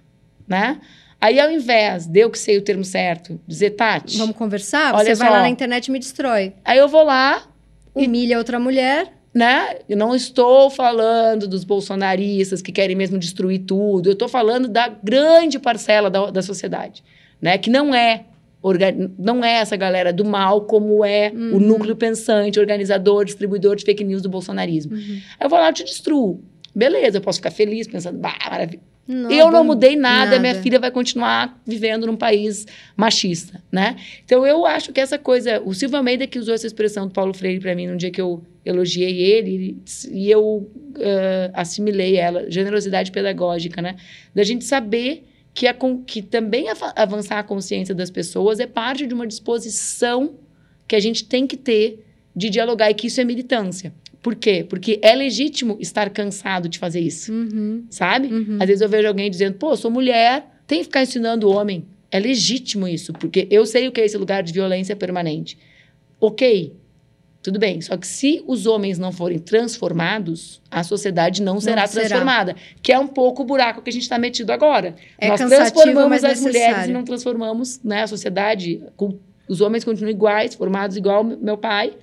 né? 0.46 0.78
Aí, 1.18 1.40
ao 1.40 1.50
invés 1.50 2.06
de 2.06 2.20
eu 2.20 2.28
que 2.30 2.38
sei 2.38 2.58
o 2.58 2.62
termo 2.62 2.84
certo, 2.84 3.40
dizer, 3.48 3.70
Tati, 3.70 4.18
Vamos 4.18 4.36
conversar? 4.36 4.94
Olha 4.94 5.06
você 5.06 5.14
vai 5.14 5.28
só. 5.28 5.32
lá 5.34 5.40
na 5.40 5.48
internet 5.48 5.86
e 5.86 5.90
me 5.90 5.98
destrói. 5.98 6.52
aí 6.62 6.76
eu 6.76 6.86
vou 6.86 7.02
lá, 7.02 7.44
Humilha 7.94 8.36
outra 8.36 8.60
mulher. 8.60 9.10
né? 9.32 9.76
Eu 9.88 9.96
não 9.96 10.14
estou 10.14 10.68
falando 10.68 11.48
dos 11.48 11.64
bolsonaristas 11.64 12.60
que 12.60 12.70
querem 12.70 12.94
mesmo 12.94 13.16
destruir 13.18 13.60
tudo. 13.60 14.10
Eu 14.10 14.12
estou 14.12 14.28
falando 14.28 14.68
da 14.68 14.88
grande 15.02 15.58
parcela 15.58 16.10
da, 16.10 16.30
da 16.30 16.42
sociedade, 16.42 17.02
né? 17.40 17.56
Que 17.56 17.70
não 17.70 17.94
é 17.94 18.24
não 19.18 19.44
é 19.44 19.54
essa 19.60 19.76
galera 19.76 20.12
do 20.12 20.24
mal 20.24 20.62
como 20.62 21.04
é 21.04 21.30
o 21.34 21.36
Uhum. 21.54 21.58
núcleo 21.60 21.94
pensante, 21.94 22.58
organizador, 22.58 23.24
distribuidor 23.24 23.76
de 23.76 23.84
fake 23.84 24.02
news 24.02 24.22
do 24.22 24.28
bolsonarismo. 24.28 24.94
Aí 24.96 25.22
eu 25.40 25.48
vou 25.48 25.58
lá 25.58 25.70
e 25.70 25.72
te 25.72 25.84
destruo. 25.84 26.42
Beleza, 26.74 27.18
eu 27.18 27.22
posso 27.22 27.38
ficar 27.38 27.50
feliz 27.50 27.86
pensando, 27.86 28.18
bah, 28.18 28.36
maravilha. 28.50 28.80
Não, 29.08 29.30
eu 29.30 29.52
não 29.52 29.62
mudei 29.62 29.94
nada, 29.94 30.36
minha 30.40 30.56
filha 30.56 30.80
vai 30.80 30.90
continuar 30.90 31.56
vivendo 31.64 32.08
num 32.08 32.16
país 32.16 32.66
machista, 32.96 33.62
né? 33.70 33.94
Então 34.24 34.44
eu 34.44 34.66
acho 34.66 34.92
que 34.92 35.00
essa 35.00 35.16
coisa, 35.16 35.62
o 35.64 35.72
Silvio 35.72 35.96
Almeida 35.96 36.26
que 36.26 36.40
usou 36.40 36.52
essa 36.52 36.66
expressão 36.66 37.06
do 37.06 37.12
Paulo 37.12 37.32
Freire 37.32 37.60
para 37.60 37.72
mim 37.76 37.86
num 37.86 37.96
dia 37.96 38.10
que 38.10 38.20
eu 38.20 38.42
elogiei 38.64 39.16
ele 39.22 39.78
e 40.10 40.28
eu 40.28 40.68
eh, 40.98 41.50
assimilei 41.54 42.16
ela, 42.16 42.50
generosidade 42.50 43.12
pedagógica, 43.12 43.80
né? 43.80 43.94
Da 44.34 44.42
gente 44.42 44.64
saber 44.64 45.24
que, 45.56 45.66
a, 45.66 45.74
que 46.06 46.20
também 46.20 46.66
avançar 46.94 47.38
a 47.38 47.42
consciência 47.42 47.94
das 47.94 48.10
pessoas 48.10 48.60
é 48.60 48.66
parte 48.66 49.06
de 49.06 49.14
uma 49.14 49.26
disposição 49.26 50.34
que 50.86 50.94
a 50.94 51.00
gente 51.00 51.24
tem 51.24 51.46
que 51.46 51.56
ter 51.56 52.04
de 52.36 52.50
dialogar 52.50 52.90
e 52.90 52.94
que 52.94 53.06
isso 53.06 53.22
é 53.22 53.24
militância. 53.24 53.90
Por 54.22 54.34
quê? 54.34 54.66
Porque 54.68 55.00
é 55.00 55.14
legítimo 55.14 55.78
estar 55.80 56.10
cansado 56.10 56.68
de 56.68 56.78
fazer 56.78 57.00
isso. 57.00 57.32
Uhum. 57.32 57.86
Sabe? 57.88 58.28
Uhum. 58.28 58.58
Às 58.60 58.66
vezes 58.66 58.82
eu 58.82 58.88
vejo 58.88 59.08
alguém 59.08 59.30
dizendo, 59.30 59.56
pô, 59.56 59.74
sou 59.74 59.90
mulher, 59.90 60.46
tem 60.66 60.80
que 60.80 60.84
ficar 60.84 61.02
ensinando 61.02 61.48
o 61.48 61.54
homem. 61.54 61.86
É 62.10 62.20
legítimo 62.20 62.86
isso, 62.86 63.14
porque 63.14 63.48
eu 63.50 63.64
sei 63.64 63.88
o 63.88 63.92
que 63.92 64.02
é 64.02 64.04
esse 64.04 64.18
lugar 64.18 64.42
de 64.42 64.52
violência 64.52 64.94
permanente. 64.94 65.56
Ok, 66.20 66.74
tudo 67.46 67.60
bem. 67.60 67.80
Só 67.80 67.96
que 67.96 68.08
se 68.08 68.42
os 68.44 68.66
homens 68.66 68.98
não 68.98 69.12
forem 69.12 69.38
transformados, 69.38 70.60
a 70.68 70.82
sociedade 70.82 71.40
não 71.40 71.60
será 71.60 71.82
não 71.82 71.88
transformada. 71.88 72.56
Será. 72.56 72.76
Que 72.82 72.92
é 72.92 72.98
um 72.98 73.06
pouco 73.06 73.42
o 73.42 73.44
buraco 73.44 73.82
que 73.82 73.88
a 73.88 73.92
gente 73.92 74.02
está 74.02 74.18
metido 74.18 74.50
agora. 74.50 74.96
É 75.16 75.28
Nós 75.28 75.38
transformamos 75.38 76.24
as 76.24 76.40
mulheres 76.40 76.88
e 76.88 76.90
não 76.90 77.04
transformamos 77.04 77.80
né, 77.84 78.02
a 78.02 78.06
sociedade. 78.08 78.82
Os 79.48 79.60
homens 79.60 79.84
continuam 79.84 80.10
iguais, 80.10 80.56
formados 80.56 80.96
igual 80.96 81.22
meu 81.22 81.56
pai, 81.56 81.94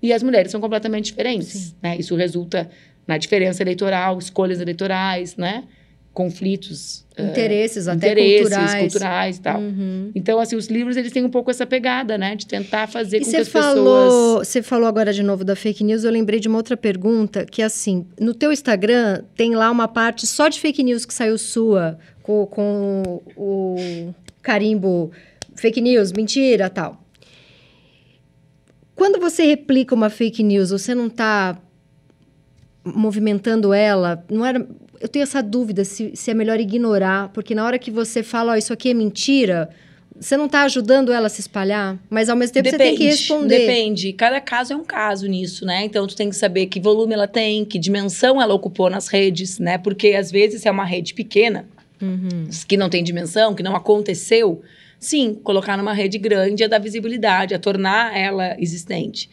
e 0.00 0.14
as 0.14 0.22
mulheres 0.22 0.50
são 0.50 0.62
completamente 0.62 1.04
diferentes. 1.10 1.76
Né? 1.82 1.98
Isso 1.98 2.16
resulta 2.16 2.70
na 3.06 3.18
diferença 3.18 3.62
eleitoral, 3.62 4.18
escolhas 4.18 4.60
eleitorais, 4.62 5.36
né? 5.36 5.64
Conflitos 6.12 7.06
eh, 7.16 7.22
interesses 7.22 7.86
uh, 7.86 7.92
até 7.92 8.10
interesses 8.10 8.48
culturais, 8.48 8.80
culturais 8.80 9.36
e 9.36 9.40
tal. 9.40 9.60
Uhum. 9.60 10.10
então 10.14 10.40
assim 10.40 10.56
os 10.56 10.66
livros 10.66 10.96
eles 10.96 11.12
têm 11.12 11.24
um 11.24 11.30
pouco 11.30 11.50
essa 11.50 11.64
pegada 11.64 12.18
né 12.18 12.34
de 12.34 12.46
tentar 12.46 12.88
fazer 12.88 13.18
e 13.18 13.24
com 13.24 13.30
que 13.30 13.36
as 13.36 13.48
falou, 13.48 14.04
pessoas 14.04 14.48
você 14.48 14.62
falou 14.62 14.88
agora 14.88 15.12
de 15.12 15.22
novo 15.22 15.44
da 15.44 15.54
fake 15.54 15.84
news 15.84 16.02
eu 16.02 16.10
lembrei 16.10 16.40
de 16.40 16.48
uma 16.48 16.56
outra 16.56 16.76
pergunta 16.76 17.44
que 17.44 17.62
é 17.62 17.64
assim 17.64 18.06
no 18.20 18.34
teu 18.34 18.50
Instagram 18.52 19.22
tem 19.36 19.54
lá 19.54 19.70
uma 19.70 19.86
parte 19.86 20.26
só 20.26 20.48
de 20.48 20.58
fake 20.58 20.82
news 20.82 21.04
que 21.04 21.14
saiu 21.14 21.38
sua 21.38 21.96
com, 22.22 22.46
com 22.46 23.20
o 23.36 24.14
carimbo 24.42 25.12
fake 25.54 25.80
news 25.80 26.12
mentira 26.12 26.68
tal. 26.68 27.00
Quando 28.96 29.18
você 29.18 29.44
replica 29.46 29.94
uma 29.94 30.10
fake 30.10 30.42
news 30.42 30.70
você 30.70 30.94
não 30.94 31.06
está 31.06 31.56
movimentando 32.84 33.72
ela, 33.72 34.24
não 34.30 34.44
era 34.44 34.66
eu 35.00 35.08
tenho 35.08 35.22
essa 35.22 35.42
dúvida 35.42 35.84
se, 35.84 36.12
se 36.14 36.30
é 36.30 36.34
melhor 36.34 36.60
ignorar, 36.60 37.30
porque 37.32 37.54
na 37.54 37.64
hora 37.64 37.78
que 37.78 37.90
você 37.90 38.22
fala, 38.22 38.52
ó, 38.52 38.54
oh, 38.54 38.58
isso 38.58 38.72
aqui 38.72 38.90
é 38.90 38.94
mentira, 38.94 39.70
você 40.18 40.36
não 40.36 40.44
está 40.44 40.64
ajudando 40.64 41.10
ela 41.10 41.26
a 41.26 41.30
se 41.30 41.40
espalhar, 41.40 41.98
mas 42.10 42.28
ao 42.28 42.36
mesmo 42.36 42.52
tempo 42.52 42.70
depende, 42.70 42.84
você 42.84 42.88
tem 42.88 42.98
que 42.98 43.04
responder. 43.04 43.58
Depende. 43.60 44.12
Cada 44.12 44.38
caso 44.40 44.74
é 44.74 44.76
um 44.76 44.84
caso 44.84 45.26
nisso, 45.26 45.64
né? 45.64 45.84
Então 45.84 46.06
tu 46.06 46.14
tem 46.14 46.28
que 46.28 46.36
saber 46.36 46.66
que 46.66 46.78
volume 46.78 47.14
ela 47.14 47.26
tem, 47.26 47.64
que 47.64 47.78
dimensão 47.78 48.40
ela 48.40 48.52
ocupou 48.52 48.90
nas 48.90 49.08
redes, 49.08 49.58
né? 49.58 49.78
Porque 49.78 50.08
às 50.08 50.30
vezes 50.30 50.66
é 50.66 50.70
uma 50.70 50.84
rede 50.84 51.14
pequena, 51.14 51.66
uhum. 52.02 52.48
que 52.68 52.76
não 52.76 52.90
tem 52.90 53.02
dimensão, 53.02 53.54
que 53.54 53.62
não 53.62 53.74
aconteceu. 53.74 54.60
Sim, 54.98 55.32
colocar 55.42 55.78
numa 55.78 55.94
rede 55.94 56.18
grande 56.18 56.62
é 56.62 56.68
dar 56.68 56.78
visibilidade, 56.78 57.54
é 57.54 57.58
tornar 57.58 58.14
ela 58.14 58.54
existente. 58.60 59.30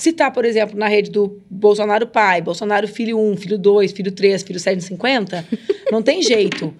Se 0.00 0.14
tá, 0.14 0.30
por 0.30 0.46
exemplo, 0.46 0.78
na 0.78 0.88
rede 0.88 1.10
do 1.10 1.42
Bolsonaro 1.50 2.06
pai, 2.06 2.40
Bolsonaro 2.40 2.88
filho 2.88 3.20
1, 3.20 3.36
filho 3.36 3.58
2, 3.58 3.92
filho 3.92 4.10
3, 4.10 4.42
filho 4.42 4.58
750, 4.58 5.46
não 5.92 6.00
tem 6.00 6.22
jeito. 6.22 6.74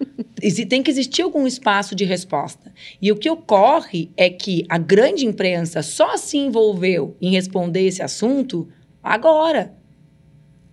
Tem 0.67 0.81
que 0.81 0.89
existir 0.89 1.21
algum 1.21 1.45
espaço 1.45 1.93
de 1.93 2.03
resposta. 2.03 2.73
E 2.99 3.11
o 3.11 3.15
que 3.15 3.29
ocorre 3.29 4.09
é 4.17 4.27
que 4.27 4.65
a 4.67 4.79
grande 4.79 5.23
imprensa 5.23 5.83
só 5.83 6.17
se 6.17 6.35
envolveu 6.35 7.15
em 7.21 7.29
responder 7.29 7.85
esse 7.85 8.01
assunto 8.01 8.67
agora. 9.03 9.71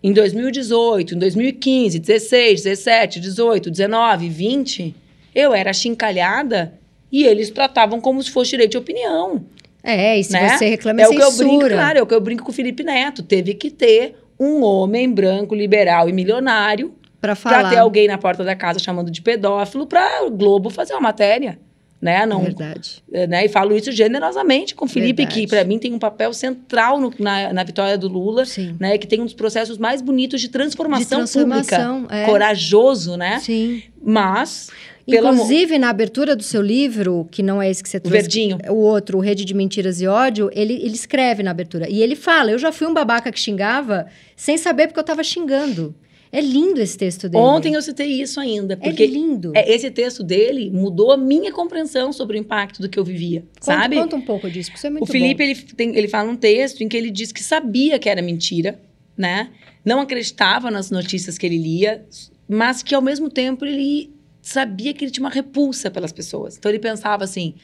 Em 0.02 0.14
2018, 0.14 1.16
em 1.16 1.18
2015, 1.18 1.98
16, 1.98 2.62
17, 2.62 3.20
18, 3.20 3.70
19, 3.70 4.26
20, 4.30 4.96
eu 5.34 5.52
era 5.52 5.74
chincalhada 5.74 6.80
e 7.12 7.24
eles 7.24 7.50
tratavam 7.50 8.00
como 8.00 8.22
se 8.22 8.30
fosse 8.30 8.52
direito 8.52 8.70
de 8.70 8.78
opinião. 8.78 9.44
É, 9.82 10.18
e 10.18 10.24
se 10.24 10.32
né? 10.32 10.56
você 10.56 10.68
reclama 10.68 11.00
é, 11.00 11.04
é 11.04 11.08
o 11.08 11.10
que 11.10 11.22
eu 11.22 11.32
brinco, 11.32 11.68
claro, 11.68 11.98
é 11.98 12.02
o 12.02 12.06
que 12.06 12.14
eu 12.14 12.20
brinco 12.20 12.44
com 12.44 12.50
o 12.50 12.54
Felipe 12.54 12.82
Neto. 12.82 13.22
Teve 13.22 13.54
que 13.54 13.70
ter 13.70 14.16
um 14.38 14.62
homem 14.62 15.10
branco, 15.10 15.54
liberal 15.54 16.08
e 16.08 16.12
milionário 16.12 16.94
para 17.20 17.34
falar. 17.34 17.60
Pra 17.60 17.70
ter 17.70 17.76
alguém 17.78 18.06
na 18.06 18.18
porta 18.18 18.44
da 18.44 18.54
casa 18.54 18.78
chamando 18.78 19.10
de 19.10 19.20
pedófilo 19.22 19.86
para 19.86 20.24
o 20.24 20.30
Globo 20.30 20.70
fazer 20.70 20.94
uma 20.94 21.00
matéria. 21.00 21.58
Né? 22.00 22.24
Não, 22.26 22.42
Verdade. 22.42 23.02
É, 23.12 23.26
né? 23.26 23.44
E 23.44 23.48
falo 23.48 23.76
isso 23.76 23.90
generosamente 23.90 24.72
com 24.72 24.84
o 24.84 24.88
Felipe, 24.88 25.22
Verdade. 25.22 25.40
que 25.40 25.46
para 25.48 25.64
mim 25.64 25.80
tem 25.80 25.92
um 25.92 25.98
papel 25.98 26.32
central 26.32 27.00
no, 27.00 27.12
na, 27.18 27.52
na 27.52 27.64
vitória 27.64 27.98
do 27.98 28.06
Lula, 28.06 28.44
Sim. 28.44 28.76
né? 28.78 28.96
Que 28.98 29.06
tem 29.06 29.20
um 29.20 29.24
dos 29.24 29.34
processos 29.34 29.78
mais 29.78 30.00
bonitos 30.00 30.40
de 30.40 30.48
transformação, 30.48 31.24
de 31.24 31.32
transformação 31.32 32.02
pública. 32.02 32.14
É. 32.14 32.24
Corajoso, 32.24 33.16
né? 33.16 33.40
Sim. 33.40 33.82
Mas 34.00 34.70
Inclusive, 35.08 35.78
na 35.78 35.88
abertura 35.88 36.36
do 36.36 36.42
seu 36.42 36.60
livro, 36.60 37.26
que 37.30 37.42
não 37.42 37.62
é 37.62 37.70
esse 37.70 37.82
que 37.82 37.88
você 37.88 37.98
trouxe. 37.98 38.18
O 38.18 38.20
verdinho. 38.20 38.58
O 38.68 38.74
outro, 38.74 39.18
o 39.18 39.20
Rede 39.20 39.44
de 39.44 39.54
Mentiras 39.54 40.00
e 40.00 40.06
Ódio, 40.06 40.50
ele, 40.52 40.74
ele 40.74 40.94
escreve 40.94 41.42
na 41.42 41.50
abertura. 41.50 41.88
E 41.88 42.02
ele 42.02 42.14
fala: 42.14 42.50
Eu 42.50 42.58
já 42.58 42.70
fui 42.70 42.86
um 42.86 42.92
babaca 42.92 43.32
que 43.32 43.40
xingava 43.40 44.06
sem 44.36 44.58
saber 44.58 44.88
porque 44.88 45.00
eu 45.00 45.02
estava 45.02 45.24
xingando. 45.24 45.94
É 46.30 46.40
lindo 46.40 46.80
esse 46.80 46.96
texto 46.96 47.28
dele. 47.28 47.42
Ontem 47.42 47.74
eu 47.74 47.80
citei 47.80 48.20
isso 48.20 48.38
ainda. 48.38 48.74
É 48.74 48.76
porque 48.76 49.02
é 49.02 49.06
lindo. 49.06 49.52
É, 49.54 49.72
esse 49.72 49.90
texto 49.90 50.22
dele 50.22 50.70
mudou 50.70 51.10
a 51.12 51.16
minha 51.16 51.50
compreensão 51.52 52.12
sobre 52.12 52.36
o 52.36 52.40
impacto 52.40 52.82
do 52.82 52.88
que 52.88 52.98
eu 52.98 53.04
vivia, 53.04 53.40
conta, 53.40 53.64
sabe? 53.64 53.96
Conta 53.96 54.16
um 54.16 54.20
pouco 54.20 54.50
disso, 54.50 54.70
porque 54.70 54.78
isso 54.78 54.86
é 54.86 54.90
muito 54.90 55.04
O 55.04 55.06
Felipe, 55.06 55.42
bom. 55.42 55.50
Ele, 55.50 55.54
tem, 55.54 55.96
ele 55.96 56.08
fala 56.08 56.30
um 56.30 56.36
texto 56.36 56.82
em 56.82 56.88
que 56.88 56.96
ele 56.96 57.10
diz 57.10 57.32
que 57.32 57.42
sabia 57.42 57.98
que 57.98 58.10
era 58.10 58.20
mentira, 58.20 58.78
né? 59.16 59.48
Não 59.82 60.00
acreditava 60.00 60.70
nas 60.70 60.90
notícias 60.90 61.38
que 61.38 61.46
ele 61.46 61.56
lia, 61.56 62.04
mas 62.46 62.82
que 62.82 62.94
ao 62.94 63.00
mesmo 63.00 63.30
tempo 63.30 63.64
ele 63.64 64.10
sabia 64.48 64.94
que 64.94 65.04
ele 65.04 65.10
tinha 65.10 65.24
uma 65.24 65.32
repulsa 65.32 65.90
pelas 65.90 66.12
pessoas. 66.12 66.56
Então 66.56 66.70
ele 66.70 66.78
pensava 66.78 67.24
assim: 67.24 67.54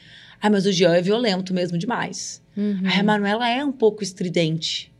ah, 0.41 0.49
mas 0.49 0.65
o 0.65 0.71
Jean 0.71 0.95
é 0.95 1.01
violento 1.01 1.53
mesmo 1.53 1.77
demais. 1.77 2.43
Uhum. 2.55 2.83
a 2.85 3.03
Manuela 3.03 3.49
é 3.49 3.63
um 3.63 3.71
pouco 3.71 4.03
estridente. 4.03 4.91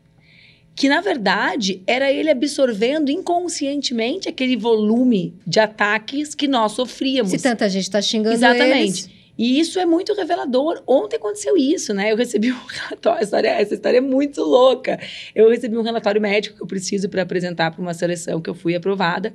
Que, 0.75 0.89
na 0.89 0.99
verdade, 0.99 1.81
era 1.87 2.11
ele 2.11 2.29
absorvendo 2.29 3.09
inconscientemente 3.09 4.27
aquele 4.27 4.57
volume 4.57 5.33
de 5.47 5.57
ataques 5.57 6.35
que 6.35 6.49
nós 6.49 6.73
sofríamos. 6.73 7.31
Se 7.31 7.39
tanta 7.39 7.69
gente 7.69 7.83
está 7.83 8.01
xingando 8.01 8.35
Exatamente. 8.35 9.03
Eles. 9.03 9.09
E 9.37 9.59
isso 9.59 9.79
é 9.79 9.85
muito 9.85 10.13
revelador. 10.13 10.81
Ontem 10.85 11.15
aconteceu 11.15 11.55
isso, 11.55 11.93
né? 11.93 12.11
Eu 12.11 12.17
recebi 12.17 12.51
um 12.51 12.59
relatório, 12.67 13.23
história, 13.23 13.49
essa 13.49 13.73
história 13.73 13.99
é 13.99 14.01
muito 14.01 14.41
louca. 14.41 14.99
Eu 15.33 15.49
recebi 15.49 15.77
um 15.77 15.81
relatório 15.81 16.21
médico 16.21 16.57
que 16.57 16.63
eu 16.63 16.67
preciso 16.67 17.07
para 17.07 17.21
apresentar 17.21 17.71
para 17.71 17.81
uma 17.81 17.93
seleção 17.93 18.41
que 18.41 18.49
eu 18.49 18.55
fui 18.55 18.75
aprovada. 18.75 19.33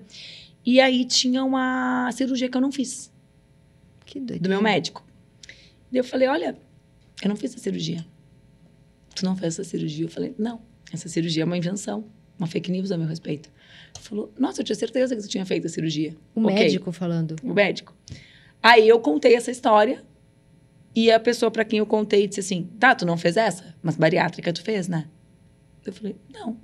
E 0.64 0.80
aí 0.80 1.04
tinha 1.04 1.44
uma 1.44 2.10
cirurgia 2.12 2.48
que 2.48 2.56
eu 2.56 2.60
não 2.60 2.72
fiz. 2.72 3.12
Que 4.04 4.20
doido. 4.20 4.42
Do 4.42 4.48
meu 4.48 4.62
médico. 4.62 5.04
E 5.90 5.96
eu 5.96 6.04
falei, 6.04 6.28
olha, 6.28 6.56
eu 7.22 7.28
não 7.28 7.36
fiz 7.36 7.52
essa 7.52 7.62
cirurgia. 7.62 8.04
Tu 9.14 9.24
não 9.24 9.36
fez 9.36 9.54
essa 9.54 9.68
cirurgia? 9.68 10.04
Eu 10.04 10.10
falei, 10.10 10.34
não. 10.38 10.60
Essa 10.92 11.08
cirurgia 11.08 11.42
é 11.42 11.46
uma 11.46 11.56
invenção. 11.56 12.04
Uma 12.38 12.46
fake 12.46 12.70
news 12.70 12.90
a 12.90 12.96
meu 12.96 13.06
respeito. 13.06 13.50
Ele 13.94 14.04
falou, 14.04 14.32
nossa, 14.38 14.60
eu 14.60 14.64
tinha 14.64 14.76
certeza 14.76 15.14
que 15.14 15.22
você 15.22 15.28
tinha 15.28 15.44
feito 15.44 15.66
a 15.66 15.70
cirurgia. 15.70 16.16
O 16.34 16.42
okay. 16.42 16.54
médico 16.54 16.92
falando. 16.92 17.36
O 17.42 17.52
médico. 17.52 17.94
Aí 18.62 18.88
eu 18.88 19.00
contei 19.00 19.34
essa 19.34 19.50
história 19.50 20.04
e 20.94 21.10
a 21.10 21.20
pessoa 21.20 21.50
para 21.50 21.64
quem 21.64 21.78
eu 21.78 21.86
contei 21.86 22.26
disse 22.26 22.40
assim, 22.40 22.68
tá, 22.78 22.94
tu 22.94 23.06
não 23.06 23.16
fez 23.16 23.36
essa? 23.36 23.74
Mas 23.82 23.96
bariátrica 23.96 24.52
tu 24.52 24.62
fez, 24.62 24.88
né? 24.88 25.08
Eu 25.84 25.92
falei, 25.92 26.16
não. 26.32 26.56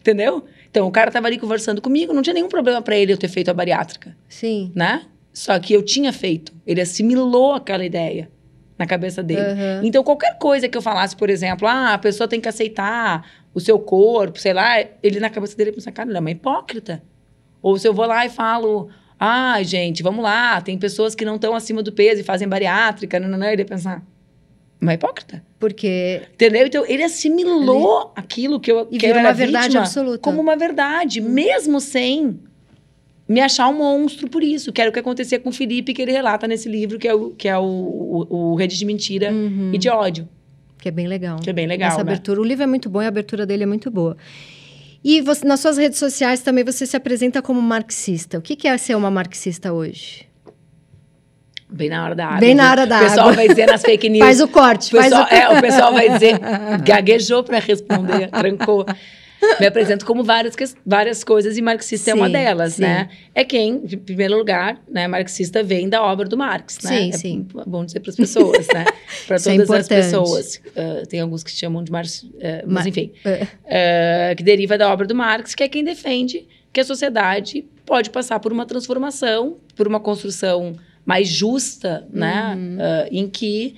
Entendeu? 0.00 0.44
Então, 0.70 0.86
o 0.86 0.90
cara 0.90 1.10
tava 1.10 1.26
ali 1.26 1.38
conversando 1.38 1.82
comigo, 1.82 2.12
não 2.12 2.22
tinha 2.22 2.34
nenhum 2.34 2.48
problema 2.48 2.80
para 2.80 2.96
ele 2.96 3.12
eu 3.12 3.18
ter 3.18 3.28
feito 3.28 3.50
a 3.50 3.54
bariátrica. 3.54 4.16
Sim. 4.28 4.70
Né? 4.74 5.02
Só 5.32 5.58
que 5.58 5.72
eu 5.72 5.82
tinha 5.82 6.12
feito. 6.12 6.52
Ele 6.66 6.80
assimilou 6.80 7.54
aquela 7.54 7.84
ideia 7.84 8.30
na 8.78 8.86
cabeça 8.86 9.22
dele. 9.22 9.40
Uhum. 9.40 9.84
Então, 9.84 10.02
qualquer 10.02 10.38
coisa 10.38 10.68
que 10.68 10.78
eu 10.78 10.80
falasse, 10.80 11.14
por 11.14 11.28
exemplo, 11.28 11.66
ah, 11.68 11.94
a 11.94 11.98
pessoa 11.98 12.26
tem 12.26 12.40
que 12.40 12.48
aceitar 12.48 13.28
o 13.52 13.60
seu 13.60 13.78
corpo, 13.78 14.38
sei 14.38 14.52
lá, 14.54 14.80
ele 15.02 15.20
na 15.20 15.28
cabeça 15.28 15.56
dele 15.56 15.72
pensa, 15.72 15.90
cara, 15.92 16.08
ele 16.08 16.16
é 16.16 16.20
uma 16.20 16.30
hipócrita. 16.30 17.02
Ou 17.60 17.76
se 17.76 17.86
eu 17.86 17.92
vou 17.92 18.06
lá 18.06 18.24
e 18.24 18.30
falo, 18.30 18.88
ah, 19.18 19.62
gente, 19.62 20.02
vamos 20.02 20.22
lá, 20.22 20.60
tem 20.60 20.78
pessoas 20.78 21.14
que 21.14 21.24
não 21.24 21.34
estão 21.34 21.54
acima 21.54 21.82
do 21.82 21.92
peso 21.92 22.20
e 22.20 22.24
fazem 22.24 22.48
bariátrica, 22.48 23.20
não, 23.20 23.28
não, 23.28 23.38
não, 23.38 23.46
ele 23.48 23.62
ia 23.62 23.66
pensar, 23.66 24.02
uma 24.80 24.94
hipócrita. 24.94 25.42
Porque. 25.58 26.22
Entendeu? 26.34 26.66
Então, 26.66 26.84
ele 26.86 27.02
assimilou 27.02 28.00
ele... 28.00 28.10
aquilo 28.16 28.58
que 28.58 28.72
eu. 28.72 28.88
E 28.90 28.98
que 28.98 29.06
virou 29.06 29.20
uma 29.20 29.32
verdade 29.32 29.76
absoluta. 29.76 30.18
Como 30.18 30.40
uma 30.40 30.56
verdade, 30.56 31.20
mesmo 31.20 31.80
sem 31.80 32.40
me 33.28 33.40
achar 33.40 33.68
um 33.68 33.78
monstro 33.78 34.28
por 34.28 34.42
isso. 34.42 34.72
Que 34.72 34.80
era 34.80 34.90
o 34.90 34.92
que 34.92 34.98
acontecia 34.98 35.38
com 35.38 35.50
o 35.50 35.52
Felipe, 35.52 35.92
que 35.92 36.00
ele 36.00 36.12
relata 36.12 36.48
nesse 36.48 36.68
livro, 36.68 36.98
que 36.98 37.06
é 37.06 37.14
o, 37.14 37.30
que 37.30 37.48
é 37.48 37.58
o, 37.58 37.62
o, 37.62 38.52
o 38.52 38.54
Rede 38.54 38.76
de 38.78 38.84
Mentira 38.84 39.30
uhum. 39.30 39.70
e 39.74 39.78
de 39.78 39.88
Ódio. 39.88 40.28
Que 40.78 40.88
é 40.88 40.90
bem 40.90 41.06
legal. 41.06 41.38
Que 41.38 41.50
é 41.50 41.52
bem 41.52 41.66
legal. 41.66 41.88
Essa 41.88 42.02
né? 42.02 42.12
abertura. 42.12 42.40
O 42.40 42.44
livro 42.44 42.64
é 42.64 42.66
muito 42.66 42.88
bom 42.88 43.02
e 43.02 43.04
a 43.04 43.08
abertura 43.08 43.44
dele 43.44 43.64
é 43.64 43.66
muito 43.66 43.90
boa. 43.90 44.16
E 45.04 45.20
você, 45.20 45.46
nas 45.46 45.60
suas 45.60 45.78
redes 45.78 45.98
sociais 45.98 46.40
também 46.40 46.64
você 46.64 46.86
se 46.86 46.96
apresenta 46.96 47.42
como 47.42 47.60
marxista. 47.60 48.38
O 48.38 48.42
que, 48.42 48.56
que 48.56 48.68
é 48.68 48.76
ser 48.78 48.94
uma 48.94 49.10
marxista 49.10 49.72
hoje? 49.72 50.29
Bem 51.72 51.88
na 51.88 52.04
hora 52.04 52.14
da 52.14 52.26
água. 52.26 52.40
Bem 52.40 52.54
na 52.54 52.70
hora 52.70 52.86
da 52.86 52.96
água. 52.96 53.06
O 53.06 53.10
pessoal 53.10 53.28
água. 53.28 53.36
vai 53.36 53.48
dizer 53.48 53.66
nas 53.66 53.82
fake 53.82 54.08
news. 54.08 54.24
Faz 54.24 54.40
o 54.40 54.48
corte, 54.48 54.94
o 54.94 55.00
pessoal, 55.00 55.26
faz 55.26 55.32
o... 55.32 55.54
É, 55.54 55.58
o 55.58 55.60
pessoal 55.60 55.92
vai 55.92 56.10
dizer, 56.10 56.38
gaguejou 56.84 57.44
para 57.44 57.58
responder, 57.58 58.28
trancou. 58.28 58.84
Me 59.58 59.66
apresento 59.66 60.04
como 60.04 60.22
várias, 60.22 60.54
várias 60.84 61.24
coisas 61.24 61.56
e 61.56 61.62
marxista 61.62 62.04
sim, 62.04 62.10
é 62.10 62.14
uma 62.14 62.28
delas, 62.28 62.74
sim. 62.74 62.82
né? 62.82 63.08
É 63.34 63.42
quem, 63.42 63.82
em 63.90 63.98
primeiro 63.98 64.36
lugar, 64.36 64.78
né, 64.88 65.08
marxista 65.08 65.62
vem 65.62 65.88
da 65.88 66.02
obra 66.02 66.28
do 66.28 66.36
Marx, 66.36 66.78
né? 66.82 66.90
Sim, 66.90 67.08
é 67.08 67.12
sim. 67.12 67.46
bom 67.66 67.84
dizer 67.84 68.00
para 68.00 68.10
as 68.10 68.16
pessoas, 68.16 68.66
né? 68.68 68.84
Para 69.26 69.36
é 69.36 69.38
todas 69.38 69.46
as 69.46 69.50
importante. 69.50 69.88
pessoas. 69.88 70.56
Uh, 70.56 71.06
tem 71.08 71.20
alguns 71.20 71.42
que 71.42 71.50
chamam 71.50 71.82
de 71.82 71.90
Marx, 71.90 72.22
uh, 72.22 72.30
mas 72.66 72.84
Ma- 72.84 72.88
enfim. 72.88 73.12
É. 73.24 74.32
Uh, 74.32 74.36
que 74.36 74.42
deriva 74.42 74.76
da 74.76 74.92
obra 74.92 75.06
do 75.06 75.14
Marx, 75.14 75.54
que 75.54 75.62
é 75.62 75.68
quem 75.68 75.82
defende 75.82 76.46
que 76.72 76.80
a 76.80 76.84
sociedade 76.84 77.64
pode 77.84 78.10
passar 78.10 78.38
por 78.40 78.52
uma 78.52 78.66
transformação, 78.66 79.56
por 79.74 79.88
uma 79.88 79.98
construção 79.98 80.76
mais 81.04 81.28
justa, 81.28 82.06
né? 82.12 82.54
Uhum. 82.56 82.76
Uh, 82.76 83.08
em 83.10 83.28
que 83.28 83.74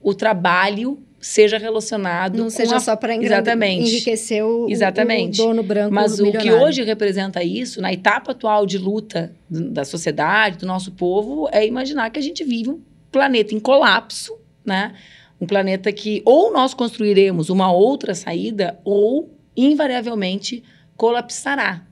o 0.00 0.14
trabalho 0.14 0.98
seja 1.22 1.56
relacionado 1.56 2.36
Não 2.36 2.50
seja 2.50 2.76
a... 2.76 2.80
só 2.80 2.96
para 2.96 3.14
enriquecer 3.14 4.44
o, 4.44 4.68
Exatamente. 4.68 5.40
o 5.40 5.44
dono 5.44 5.62
branco 5.62 5.94
Mas 5.94 6.18
o 6.18 6.32
que 6.32 6.50
hoje 6.50 6.82
representa 6.82 7.44
isso, 7.44 7.80
na 7.80 7.92
etapa 7.92 8.32
atual 8.32 8.66
de 8.66 8.76
luta 8.76 9.32
da 9.48 9.84
sociedade, 9.84 10.58
do 10.58 10.66
nosso 10.66 10.90
povo, 10.90 11.48
é 11.52 11.64
imaginar 11.64 12.10
que 12.10 12.18
a 12.18 12.22
gente 12.22 12.42
vive 12.42 12.70
um 12.70 12.80
planeta 13.12 13.54
em 13.54 13.60
colapso, 13.60 14.36
né? 14.64 14.94
Um 15.40 15.46
planeta 15.46 15.92
que 15.92 16.22
ou 16.24 16.52
nós 16.52 16.74
construiremos 16.74 17.50
uma 17.50 17.72
outra 17.72 18.14
saída 18.14 18.78
ou, 18.84 19.30
invariavelmente, 19.56 20.64
colapsará, 20.96 21.86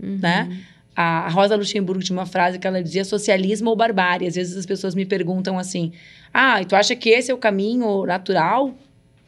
Uhum. 0.00 0.18
né? 0.20 0.60
A 0.96 1.28
Rosa 1.28 1.54
Luxemburgo 1.56 2.02
tinha 2.02 2.16
uma 2.16 2.24
frase 2.24 2.58
que 2.58 2.66
ela 2.66 2.82
dizia 2.82 3.04
socialismo 3.04 3.68
ou 3.68 3.76
barbárie. 3.76 4.26
Às 4.26 4.34
vezes 4.34 4.56
as 4.56 4.64
pessoas 4.64 4.94
me 4.94 5.04
perguntam 5.04 5.58
assim: 5.58 5.92
ah, 6.32 6.64
tu 6.64 6.74
acha 6.74 6.96
que 6.96 7.10
esse 7.10 7.30
é 7.30 7.34
o 7.34 7.38
caminho 7.38 8.06
natural? 8.06 8.74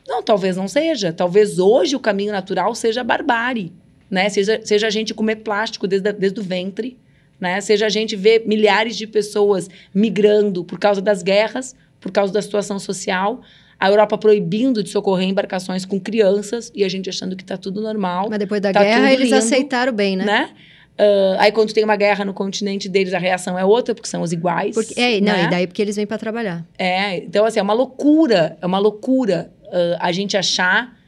Não, 0.08 0.22
talvez 0.22 0.56
não 0.56 0.66
seja. 0.66 1.12
Talvez 1.12 1.58
hoje 1.58 1.94
o 1.94 2.00
caminho 2.00 2.32
natural 2.32 2.74
seja 2.74 3.02
a 3.02 3.04
barbárie, 3.04 3.70
né? 4.10 4.30
Seja, 4.30 4.58
seja 4.64 4.86
a 4.86 4.90
gente 4.90 5.12
comer 5.12 5.36
plástico 5.36 5.86
desde, 5.86 6.10
desde 6.14 6.40
o 6.40 6.42
ventre, 6.42 6.96
né? 7.38 7.60
Seja 7.60 7.84
a 7.84 7.90
gente 7.90 8.16
ver 8.16 8.44
milhares 8.46 8.96
de 8.96 9.06
pessoas 9.06 9.68
migrando 9.94 10.64
por 10.64 10.78
causa 10.78 11.02
das 11.02 11.22
guerras, 11.22 11.76
por 12.00 12.10
causa 12.10 12.32
da 12.32 12.40
situação 12.40 12.78
social. 12.78 13.42
A 13.78 13.90
Europa 13.90 14.16
proibindo 14.16 14.82
de 14.82 14.88
socorrer 14.88 15.28
embarcações 15.28 15.84
com 15.84 16.00
crianças 16.00 16.72
e 16.74 16.82
a 16.82 16.88
gente 16.88 17.08
achando 17.08 17.36
que 17.36 17.44
está 17.44 17.56
tudo 17.56 17.80
normal 17.80 18.26
Mas 18.28 18.38
depois 18.40 18.60
da 18.60 18.72
Tá 18.72 18.82
guerra 18.82 19.12
eles 19.12 19.26
lindo, 19.26 19.36
aceitaram 19.36 19.92
bem, 19.92 20.16
né? 20.16 20.24
né? 20.24 20.50
Ah, 20.98 21.36
aí 21.38 21.52
quando 21.52 21.72
tem 21.72 21.84
uma 21.84 21.96
guerra 21.96 22.24
no 22.24 22.34
continente 22.34 22.88
deles, 22.88 23.14
a 23.14 23.18
reação 23.18 23.58
é 23.58 23.64
outra, 23.64 23.94
porque 23.94 24.08
são 24.08 24.20
os 24.20 24.32
iguais. 24.32 24.74
Porque, 24.74 25.00
é, 25.00 25.20
não, 25.20 25.32
né? 25.32 25.44
e 25.44 25.50
daí 25.50 25.66
porque 25.66 25.80
eles 25.80 25.96
vêm 25.96 26.06
para 26.06 26.18
trabalhar. 26.18 26.66
É, 26.76 27.18
então 27.18 27.44
assim, 27.46 27.60
é 27.60 27.62
uma 27.62 27.72
loucura, 27.74 28.58
é 28.60 28.66
uma 28.66 28.78
loucura 28.78 29.52
ah, 29.72 29.98
a 30.00 30.12
gente 30.12 30.36
achar 30.36 30.98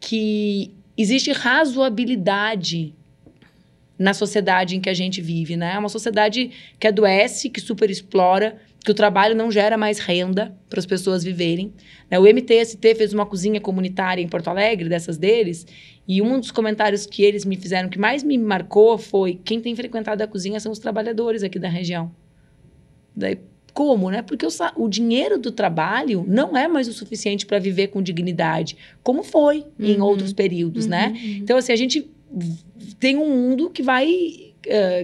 que 0.00 0.72
existe 0.96 1.30
razoabilidade 1.32 2.94
na 3.98 4.12
sociedade 4.12 4.76
em 4.76 4.80
que 4.80 4.90
a 4.90 4.94
gente 4.94 5.20
vive, 5.20 5.56
né? 5.56 5.74
É 5.74 5.78
uma 5.78 5.88
sociedade 5.88 6.50
que 6.80 6.86
adoece, 6.86 7.48
que 7.48 7.60
superexplora, 7.60 8.56
que 8.84 8.90
o 8.90 8.94
trabalho 8.94 9.34
não 9.34 9.50
gera 9.50 9.78
mais 9.78 9.98
renda 9.98 10.54
para 10.68 10.78
as 10.78 10.84
pessoas 10.86 11.24
viverem. 11.24 11.72
né? 12.10 12.18
O 12.18 12.26
MTST 12.26 12.94
fez 12.94 13.14
uma 13.14 13.24
cozinha 13.24 13.58
comunitária 13.60 14.20
em 14.22 14.28
Porto 14.28 14.48
Alegre, 14.48 14.88
dessas 14.90 15.16
deles, 15.16 15.66
e 16.06 16.20
um 16.20 16.38
dos 16.38 16.50
comentários 16.50 17.06
que 17.06 17.22
eles 17.22 17.46
me 17.46 17.56
fizeram 17.56 17.88
que 17.88 17.98
mais 17.98 18.22
me 18.22 18.36
marcou 18.36 18.98
foi 18.98 19.40
quem 19.42 19.58
tem 19.58 19.74
frequentado 19.74 20.22
a 20.22 20.26
cozinha 20.26 20.60
são 20.60 20.70
os 20.70 20.78
trabalhadores 20.78 21.42
aqui 21.42 21.58
da 21.58 21.68
região. 21.68 22.12
Daí, 23.16 23.38
como, 23.72 24.10
né? 24.10 24.20
Porque 24.22 24.44
o, 24.46 24.50
o 24.76 24.88
dinheiro 24.88 25.38
do 25.38 25.50
trabalho 25.50 26.24
não 26.28 26.54
é 26.56 26.68
mais 26.68 26.86
o 26.86 26.92
suficiente 26.92 27.46
para 27.46 27.58
viver 27.58 27.88
com 27.88 28.02
dignidade, 28.02 28.76
como 29.02 29.22
foi 29.22 29.64
em 29.80 29.96
Uhum. 29.96 30.04
outros 30.04 30.32
períodos, 30.34 30.86
né? 30.86 31.08
Uhum, 31.08 31.14
uhum. 31.14 31.36
Então, 31.42 31.56
assim, 31.56 31.72
a 31.72 31.76
gente 31.76 32.06
tem 33.00 33.16
um 33.16 33.28
mundo 33.30 33.70
que 33.70 33.82
vai, 33.82 34.52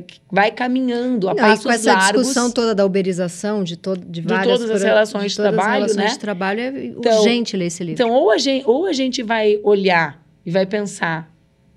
que 0.07 0.21
vai 0.31 0.51
caminhando 0.51 1.29
a 1.29 1.35
Não, 1.35 1.39
e 1.43 1.47
passos 1.49 1.65
com 1.65 1.71
essa 1.73 1.93
largos. 1.93 2.21
discussão 2.23 2.51
toda 2.51 2.75
da 2.75 2.85
uberização 2.85 3.63
de, 3.63 3.77
todo, 3.77 4.01
de 4.05 4.21
De 4.21 4.29
várias... 4.29 4.59
todas 4.59 4.71
as 4.75 4.83
relações 4.83 5.31
de 5.33 5.37
todas 5.37 5.51
as 5.51 5.55
trabalho, 5.57 5.83
relações 5.85 6.05
né? 6.05 6.11
de 6.13 6.19
trabalho, 6.19 6.61
é 6.61 6.85
Então- 6.87 7.19
urgente 7.19 7.57
ler 7.57 7.67
esse 7.67 7.83
livro. 7.85 8.03
Então, 8.03 8.11
ou 8.15 8.31
a, 8.31 8.39
gente, 8.39 8.65
ou 8.67 8.87
a 8.87 8.93
gente 8.93 9.23
vai 9.23 9.59
olhar 9.63 10.23
e 10.45 10.51
vai 10.51 10.65
pensar: 10.67 11.31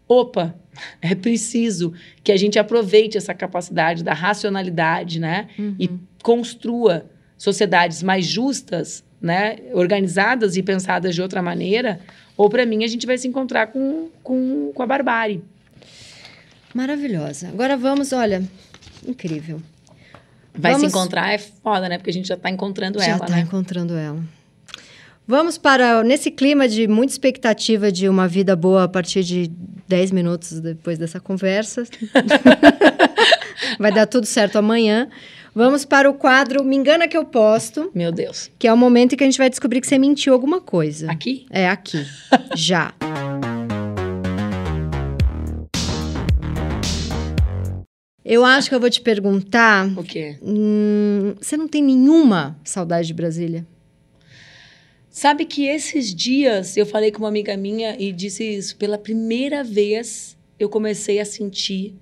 opa, 0.08 0.56
é 1.02 1.14
preciso 1.14 1.94
que 2.24 2.32
a 2.32 2.38
gente 2.38 2.58
aproveite 2.58 3.18
essa 3.18 3.34
capacidade 3.34 4.04
da 4.04 4.14
racionalidade, 4.14 5.20
né? 5.20 5.48
Uhum. 5.60 5.76
E 5.80 5.90
construa 6.24 7.06
sociedades 7.38 8.02
mais 8.02 8.26
justas, 8.26 9.04
né? 9.22 9.58
Organizadas 9.74 10.56
e 10.56 10.64
pensadas 10.64 11.14
de 11.14 11.22
outra 11.22 11.42
maneira. 11.42 12.00
Ou, 12.36 12.50
para 12.50 12.66
mim, 12.66 12.84
a 12.84 12.88
gente 12.88 13.06
vai 13.06 13.18
se 13.18 13.28
encontrar 13.28 13.68
com, 13.68 14.10
com, 14.24 14.72
com 14.74 14.82
a 14.82 14.88
barbárie. 14.88 15.44
Maravilhosa. 16.74 17.50
Agora 17.50 17.78
vamos, 17.78 18.12
olha, 18.14 18.44
incrível. 19.08 19.62
Vai 20.56 20.74
Vamos- 20.74 20.92
se 20.92 20.96
encontrar 20.98 21.34
é 21.34 21.38
foda, 21.38 21.90
né? 21.90 21.98
Porque 21.98 22.10
a 22.12 22.14
gente 22.14 22.28
já 22.28 22.36
está 22.36 22.50
encontrando 22.50 23.00
Já 23.00 23.06
ela, 23.06 23.16
está 23.26 23.36
né? 23.36 23.42
encontrando 23.42 23.96
ela. 23.96 24.22
Vamos 25.28 25.58
para, 25.58 26.04
nesse 26.04 26.30
clima 26.30 26.68
de 26.68 26.88
muita 26.88 27.14
expectativa 27.14 27.92
de 27.92 28.10
uma 28.10 28.28
vida 28.28 28.56
boa 28.56 28.84
a 28.84 28.88
partir 28.88 29.24
de 29.24 29.50
10 29.88 30.12
minutos 30.12 30.60
depois 30.60 30.98
dessa 30.98 31.20
conversa. 31.20 31.84
Vai 33.80 33.92
dar 33.92 34.06
tudo 34.06 34.26
certo 34.28 34.58
amanhã. 34.58 35.08
Vamos 35.56 35.86
para 35.86 36.10
o 36.10 36.14
quadro 36.16 36.64
Me 36.64 36.76
Engana 36.76 37.08
Que 37.08 37.16
Eu 37.16 37.24
Posto, 37.26 37.90
Meu 37.94 38.12
Deus. 38.12 38.50
que 38.60 38.68
é 38.68 38.74
o 38.74 38.78
momento 38.78 39.14
em 39.14 39.16
que 39.18 39.24
a 39.24 39.28
gente 39.28 39.38
vai 39.38 39.50
descobrir 39.50 39.82
que 39.82 39.88
você 39.88 40.00
mentiu 40.00 40.34
alguma 40.34 40.60
coisa. 40.60 41.10
Aqui? 41.12 41.46
É, 41.52 41.70
aqui. 41.70 42.04
Já. 42.56 42.92
Eu 48.34 48.44
acho 48.44 48.68
que 48.68 48.74
eu 48.74 48.80
vou 48.80 48.90
te 48.90 49.00
perguntar. 49.00 49.88
O 49.96 50.04
quê? 50.04 50.38
hum, 50.42 51.36
você 51.40 51.56
não 51.56 51.68
tem 51.68 51.84
nenhuma 51.84 52.60
saudade 52.64 53.06
de 53.06 53.14
Brasília? 53.14 53.64
Sabe 55.08 55.46
que 55.46 55.68
esses 55.68 56.12
dias 56.16 56.76
eu 56.76 56.84
falei 56.84 57.12
com 57.12 57.20
uma 57.20 57.28
amiga 57.28 57.56
minha 57.56 57.96
e 58.00 58.12
disse 58.12 58.44
isso. 58.44 58.76
Pela 58.76 58.98
primeira 58.98 59.64
vez 59.64 60.36
eu 60.60 60.68
comecei 60.68 61.20
a 61.20 61.26
sentir 61.26 61.94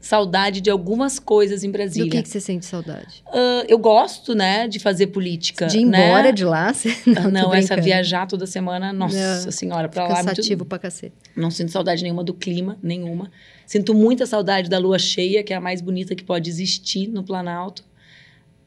saudade 0.00 0.60
de 0.62 0.70
algumas 0.70 1.18
coisas 1.18 1.62
em 1.62 1.68
Do 1.68 1.72
Brasília. 1.72 2.10
que, 2.10 2.22
que 2.22 2.28
você 2.28 2.40
sente 2.40 2.64
saudade? 2.64 3.22
Ah, 3.26 3.64
eu 3.68 3.78
gosto, 3.78 4.34
né, 4.34 4.66
de 4.66 4.78
fazer 4.78 5.08
política. 5.08 5.66
De 5.66 5.78
ir 5.80 5.84
né? 5.84 6.06
embora 6.08 6.32
de 6.32 6.44
lá? 6.44 6.72
Você... 6.74 6.96
Não, 7.06 7.30
não 7.30 7.54
essa 7.54 7.76
viajar 7.76 8.26
toda 8.26 8.46
semana, 8.46 8.92
nossa 8.92 9.44
Não, 9.44 9.52
senhora, 9.52 9.88
pra 9.88 10.04
lá. 10.08 10.14
é 10.20 10.24
Cansativo 10.24 10.60
Muito... 10.60 10.66
pra 10.66 10.78
cacete. 10.78 11.12
Não 11.36 11.50
sinto 11.50 11.70
saudade 11.70 12.02
nenhuma 12.02 12.24
do 12.24 12.32
clima, 12.32 12.78
nenhuma. 12.82 13.30
Sinto 13.66 13.94
muita 13.94 14.24
saudade 14.26 14.70
da 14.70 14.78
lua 14.78 14.98
cheia, 14.98 15.42
que 15.44 15.52
é 15.52 15.56
a 15.56 15.60
mais 15.60 15.80
bonita 15.82 16.14
que 16.14 16.24
pode 16.24 16.48
existir 16.48 17.06
no 17.08 17.22
Planalto. 17.22 17.84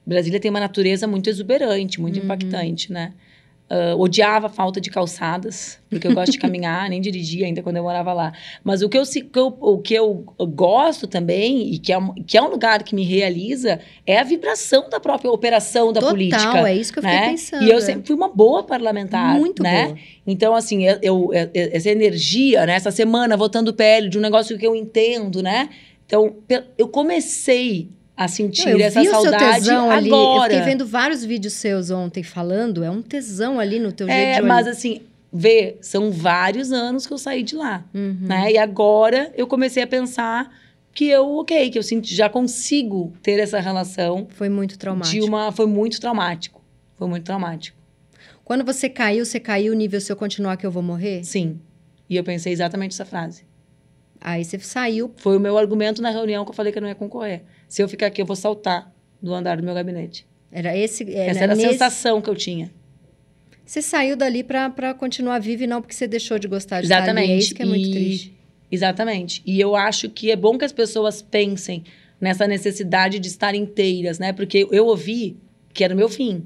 Brasília 0.06 0.40
tem 0.40 0.52
uma 0.52 0.60
natureza 0.60 1.08
muito 1.08 1.30
exuberante, 1.30 2.00
muito 2.00 2.18
Uhum. 2.20 2.26
impactante, 2.26 2.92
né? 2.92 3.14
Ah, 3.76 3.96
odiava 3.96 4.46
a 4.46 4.50
falta 4.52 4.80
de 4.80 4.92
calçadas, 4.92 5.80
porque 5.90 6.06
eu 6.06 6.14
gosto 6.14 6.32
de 6.34 6.38
caminhar, 6.38 6.88
nem 6.92 7.02
dirigir 7.02 7.44
ainda 7.44 7.64
quando 7.64 7.78
eu 7.78 7.82
morava 7.84 8.14
lá. 8.14 8.32
Mas 8.64 8.84
o 8.84 8.90
que 8.90 8.96
eu, 9.00 9.04
o 9.60 9.80
que 9.80 9.96
eu 9.96 10.24
gosto 10.54 11.08
também, 11.08 11.74
e 11.74 11.80
que 11.80 11.92
é, 11.92 11.98
um- 11.98 12.14
que 12.14 12.38
é 12.38 12.42
um 12.44 12.50
lugar 12.50 12.84
que 12.84 12.94
me 12.94 13.04
realiza, 13.04 13.80
é 14.06 14.20
a 14.20 14.24
vibração 14.24 14.90
da 14.92 15.00
própria 15.00 15.32
operação 15.32 15.92
da 15.92 16.02
Total, 16.02 16.12
política. 16.14 16.70
é 16.70 16.76
isso 16.76 16.94
que 16.94 17.00
eu 17.00 17.04
fiquei 17.04 17.18
né? 17.20 17.30
pensando. 17.32 17.64
E 17.64 17.70
eu 17.72 17.82
sempre 17.82 18.06
fui 18.06 18.16
uma 18.16 18.30
boa 18.30 18.62
parlamentar, 18.62 19.34
Muito 19.40 19.64
né? 19.64 19.86
boa. 19.88 19.98
Então, 20.28 20.54
assim, 20.56 20.86
eu, 20.86 21.00
eu- 21.02 21.30
essa 21.54 21.90
energia, 21.90 22.68
né? 22.68 22.76
Essa 22.76 22.92
semana 22.92 23.36
votando 23.36 23.74
PL 23.74 24.08
de 24.08 24.20
um 24.20 24.22
negócio 24.22 24.56
que 24.56 24.68
eu 24.68 24.76
entendo, 24.76 25.42
né? 25.42 25.68
Então, 26.06 26.36
eu 26.78 26.88
comecei 26.90 27.90
a 28.16 28.28
sentir 28.28 28.66
Não, 28.66 28.72
eu 28.74 28.86
essa 28.86 29.02
o 29.02 29.06
saudade 29.06 29.70
ali. 29.72 30.10
Eu 30.10 30.16
agora. 30.16 30.54
fiquei 30.54 30.66
vendo 30.66 30.86
vários 30.86 31.24
vídeos 31.26 31.54
seus 31.54 31.90
ontem 31.90 32.22
falando. 32.24 32.84
É 32.84 32.90
um 32.90 33.02
tesão 33.02 33.60
ali 33.60 33.80
no 33.80 33.92
teu 33.92 34.08
jeito 34.08 34.20
é, 34.20 34.42
mas 34.42 34.68
assim, 34.68 35.02
vê, 35.32 35.78
são 35.82 36.12
vários 36.12 36.72
anos 36.72 37.08
que 37.08 37.14
eu 37.14 37.18
saí 37.18 37.42
de 37.44 37.56
lá, 37.56 37.84
Uhum. 37.94 38.18
né? 38.22 38.52
E 38.52 38.58
agora 38.58 39.32
eu 39.36 39.48
comecei 39.48 39.82
a 39.82 39.88
pensar 39.88 40.52
que 40.94 41.08
eu, 41.10 41.28
ok, 41.38 41.72
que 41.72 41.80
eu 41.80 41.82
senti, 41.84 42.14
já 42.14 42.30
consigo 42.30 43.12
ter 43.24 43.40
essa 43.40 43.60
relação 43.60 44.28
Foi 44.30 44.48
muito 44.48 44.78
traumático. 44.78 45.16
de 45.20 45.28
uma... 45.28 45.52
Foi 45.52 45.66
muito 45.66 46.00
traumático. 46.00 46.62
Foi 46.96 47.08
muito 47.08 47.24
traumático. 47.24 47.76
Quando 48.46 48.64
você 48.64 48.88
caiu, 48.90 49.26
você 49.26 49.40
caiu 49.40 49.74
nível 49.74 50.00
se 50.00 50.12
eu 50.12 50.16
continuar 50.16 50.56
que 50.58 50.66
eu 50.66 50.70
vou 50.72 50.84
morrer? 50.84 51.24
Sim. 51.24 51.60
E 52.08 52.16
eu 52.16 52.24
pensei 52.24 52.54
exatamente 52.54 52.92
essa 52.92 53.06
frase. 53.06 53.44
Aí 54.26 54.46
você 54.46 54.58
saiu. 54.60 55.12
Foi 55.18 55.36
o 55.36 55.40
meu 55.40 55.58
argumento 55.58 56.02
na 56.02 56.10
reunião 56.10 56.46
que 56.46 56.52
eu 56.52 56.56
falei 56.56 56.72
que 56.72 56.78
eu 56.78 56.82
não 56.82 56.88
ia 56.88 56.96
concorrer. 56.96 57.42
Se 57.68 57.84
eu 57.84 57.90
ficar 57.90 58.08
aqui, 58.08 58.22
eu 58.22 58.26
vou 58.26 58.38
saltar 58.38 58.90
do 59.22 59.34
andar 59.34 59.58
do 59.58 59.64
meu 59.64 59.74
gabinete. 59.74 60.26
Era 60.50 60.78
esse. 60.78 61.04
é, 61.14 61.28
Essa 61.28 61.40
né, 61.40 61.44
era 61.44 61.54
a 61.54 61.56
nesse- 61.58 61.70
sensação 61.72 62.22
que 62.22 62.30
eu 62.30 62.36
tinha. 62.36 62.72
Você 63.66 63.82
saiu 63.82 64.16
dali 64.16 64.44
pra 64.44 64.94
continuar 64.98 65.40
viva 65.40 65.64
e 65.64 65.68
não 65.68 65.82
porque 65.82 65.94
você 65.94 66.08
deixou 66.08 66.40
de 66.40 66.48
gostar 66.48 66.80
de 66.82 66.86
estar 66.88 66.96
ali. 66.98 67.04
É 67.04 67.12
Exatamente. 67.12 67.44
isso 67.44 67.56
que 67.56 67.62
é 67.62 67.66
muito 67.66 67.88
E- 67.88 67.92
triste. 67.92 68.38
Exatamente. 68.72 69.42
E 69.46 69.60
eu 69.60 69.76
acho 69.76 70.10
que 70.10 70.32
é 70.32 70.36
bom 70.36 70.58
que 70.58 70.66
as 70.66 70.72
pessoas 70.72 71.22
pensem 71.22 71.84
nessa 72.20 72.48
necessidade 72.48 73.20
de 73.20 73.28
estar 73.28 73.54
inteiras, 73.54 74.20
né? 74.20 74.32
Porque 74.34 74.68
eu 74.72 74.86
ouvi 74.88 75.38
que 75.74 75.84
era 75.84 75.94
o 75.94 75.98
meu 75.98 76.08
fim. 76.10 76.46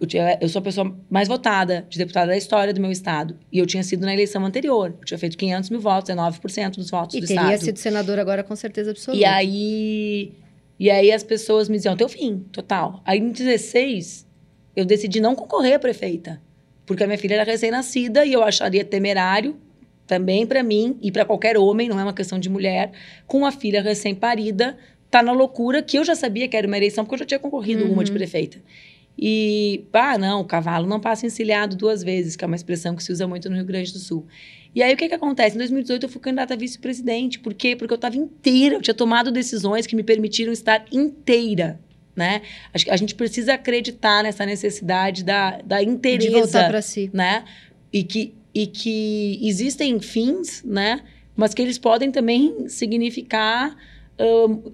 Eu, 0.00 0.06
tinha, 0.06 0.38
eu 0.40 0.48
sou 0.48 0.60
a 0.60 0.62
pessoa 0.62 0.96
mais 1.10 1.26
votada 1.28 1.84
de 1.88 1.98
deputada 1.98 2.28
da 2.28 2.36
história 2.36 2.72
do 2.72 2.80
meu 2.80 2.90
estado. 2.92 3.36
E 3.52 3.58
eu 3.58 3.66
tinha 3.66 3.82
sido 3.82 4.06
na 4.06 4.12
eleição 4.14 4.44
anterior. 4.44 4.94
Eu 5.00 5.04
tinha 5.04 5.18
feito 5.18 5.36
500 5.36 5.70
mil 5.70 5.80
votos, 5.80 6.08
é 6.10 6.14
9% 6.14 6.76
dos 6.76 6.90
votos 6.90 7.16
e 7.16 7.20
do 7.20 7.26
teria 7.26 7.42
estado. 7.42 7.64
sido 7.64 7.78
senador 7.78 8.18
agora 8.18 8.42
com 8.44 8.54
certeza 8.54 8.90
absoluta. 8.92 9.20
E 9.20 9.24
aí, 9.24 10.32
e 10.78 10.90
aí 10.90 11.10
as 11.10 11.22
pessoas 11.24 11.68
me 11.68 11.76
diziam, 11.76 11.96
teu 11.96 12.08
fim, 12.08 12.44
total. 12.52 13.02
Aí 13.04 13.18
em 13.18 13.30
16, 13.30 14.26
eu 14.76 14.84
decidi 14.84 15.20
não 15.20 15.34
concorrer 15.34 15.74
a 15.74 15.78
prefeita. 15.78 16.40
Porque 16.86 17.02
a 17.02 17.06
minha 17.06 17.18
filha 17.18 17.34
era 17.34 17.44
recém-nascida 17.44 18.24
e 18.24 18.32
eu 18.32 18.42
acharia 18.42 18.84
temerário 18.84 19.56
também 20.06 20.46
para 20.46 20.62
mim 20.62 20.96
e 21.02 21.12
para 21.12 21.24
qualquer 21.24 21.58
homem, 21.58 21.86
não 21.88 22.00
é 22.00 22.02
uma 22.02 22.14
questão 22.14 22.38
de 22.38 22.48
mulher, 22.48 22.92
com 23.26 23.38
uma 23.38 23.52
filha 23.52 23.82
recém-parida, 23.82 24.74
tá 25.10 25.22
na 25.22 25.32
loucura 25.32 25.82
que 25.82 25.98
eu 25.98 26.04
já 26.04 26.14
sabia 26.14 26.48
que 26.48 26.56
era 26.56 26.66
uma 26.66 26.76
eleição 26.78 27.04
porque 27.04 27.16
eu 27.16 27.18
já 27.18 27.24
tinha 27.26 27.38
concorrido 27.38 27.84
Uhum. 27.84 27.92
uma 27.92 28.04
de 28.04 28.10
prefeita. 28.12 28.58
E, 29.20 29.84
ah, 29.92 30.16
não, 30.16 30.40
o 30.40 30.44
cavalo 30.44 30.86
não 30.86 31.00
passa 31.00 31.26
encilhado 31.26 31.74
duas 31.74 32.04
vezes, 32.04 32.36
que 32.36 32.44
é 32.44 32.46
uma 32.46 32.54
expressão 32.54 32.94
que 32.94 33.02
se 33.02 33.10
usa 33.10 33.26
muito 33.26 33.50
no 33.50 33.56
Rio 33.56 33.64
Grande 33.64 33.92
do 33.92 33.98
Sul. 33.98 34.24
E 34.72 34.80
aí, 34.80 34.94
o 34.94 34.96
que 34.96 35.08
que 35.08 35.14
acontece? 35.14 35.56
Em 35.56 35.58
2018, 35.58 36.04
eu 36.04 36.08
fui 36.08 36.20
candidata 36.20 36.54
a 36.54 36.56
vice-presidente. 36.56 37.40
Por 37.40 37.52
quê? 37.52 37.74
Porque 37.74 37.92
eu 37.92 37.96
estava 37.96 38.16
inteira, 38.16 38.76
eu 38.76 38.82
tinha 38.82 38.94
tomado 38.94 39.32
decisões 39.32 39.86
que 39.88 39.96
me 39.96 40.04
permitiram 40.04 40.52
estar 40.52 40.84
inteira, 40.92 41.80
né? 42.14 42.42
Acho 42.72 42.84
que 42.84 42.90
a 42.92 42.96
gente 42.96 43.16
precisa 43.16 43.54
acreditar 43.54 44.22
nessa 44.22 44.46
necessidade 44.46 45.24
da, 45.24 45.60
da 45.62 45.78
de 45.80 45.88
inteireza 45.88 46.38
voltar 46.38 46.68
para 46.68 46.82
si. 46.82 47.10
né? 47.12 47.44
E 47.92 48.04
que, 48.04 48.34
e 48.54 48.66
que 48.68 49.40
existem 49.42 49.98
fins, 49.98 50.62
né? 50.62 51.00
Mas 51.34 51.54
que 51.54 51.62
eles 51.62 51.78
podem 51.78 52.12
também 52.12 52.68
significar 52.68 53.76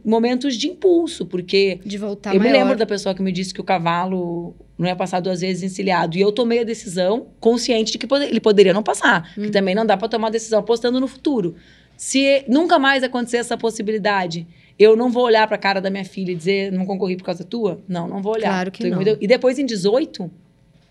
momentos 0.04 0.56
de 0.56 0.68
impulso, 0.68 1.26
porque 1.26 1.78
De 1.84 1.98
voltar 1.98 2.34
eu 2.34 2.40
maior. 2.40 2.52
me 2.52 2.58
lembro 2.58 2.76
da 2.76 2.86
pessoa 2.86 3.14
que 3.14 3.22
me 3.22 3.30
disse 3.30 3.52
que 3.52 3.60
o 3.60 3.64
cavalo 3.64 4.54
não 4.78 4.86
ia 4.88 4.96
passar 4.96 5.20
duas 5.20 5.40
vezes 5.40 5.62
encilhado. 5.62 6.16
E 6.16 6.20
eu 6.20 6.32
tomei 6.32 6.60
a 6.60 6.64
decisão 6.64 7.28
consciente 7.40 7.92
de 7.92 7.98
que 7.98 8.06
ele 8.12 8.40
poderia 8.40 8.72
não 8.72 8.82
passar. 8.82 9.32
Uhum. 9.36 9.44
Que 9.44 9.50
também 9.50 9.74
não 9.74 9.84
dá 9.84 9.96
para 9.96 10.08
tomar 10.08 10.30
decisão 10.30 10.60
apostando 10.60 10.98
no 10.98 11.06
futuro. 11.06 11.54
Se 11.96 12.44
nunca 12.48 12.78
mais 12.78 13.04
acontecer 13.04 13.36
essa 13.36 13.56
possibilidade, 13.56 14.46
eu 14.78 14.96
não 14.96 15.10
vou 15.10 15.24
olhar 15.24 15.46
para 15.46 15.56
a 15.56 15.58
cara 15.58 15.80
da 15.80 15.90
minha 15.90 16.04
filha 16.04 16.32
e 16.32 16.34
dizer, 16.34 16.72
não 16.72 16.84
concorri 16.84 17.16
por 17.16 17.24
causa 17.24 17.44
tua? 17.44 17.80
Não, 17.86 18.08
não 18.08 18.20
vou 18.20 18.32
olhar. 18.32 18.50
Claro 18.50 18.70
que 18.72 18.88
não. 18.90 19.00
E 19.20 19.26
depois, 19.28 19.58
em 19.58 19.66
18, 19.66 20.28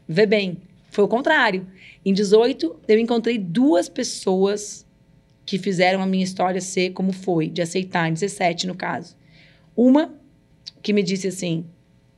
vê 0.08 0.26
bem, 0.26 0.58
foi 0.89 1.04
o 1.04 1.08
contrário. 1.08 1.68
Em 2.06 2.14
18, 2.14 2.76
eu 2.88 2.99
encontrei 2.99 3.38
duas 3.38 3.89
pessoas 3.89 4.82
que 5.45 5.57
fizeram 5.57 6.01
a 6.01 6.05
minha 6.05 6.23
história 6.23 6.61
ser 6.61 6.91
como 6.91 7.11
foi, 7.11 7.49
de 7.49 7.61
aceitar, 7.61 8.09
em 8.09 8.13
17 8.13 8.67
no 8.67 8.75
caso. 8.75 9.15
Uma 9.75 10.13
que 10.81 10.93
me 10.93 11.03
disse 11.03 11.27
assim, 11.27 11.65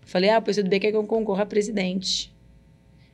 falei, 0.02 0.30
ah, 0.30 0.40
o 0.40 0.42
PCdoB 0.42 0.80
quer 0.80 0.92
que 0.92 0.98
eu 0.98 1.04
concorra 1.04 1.44
a 1.44 1.46
presidente. 1.46 2.34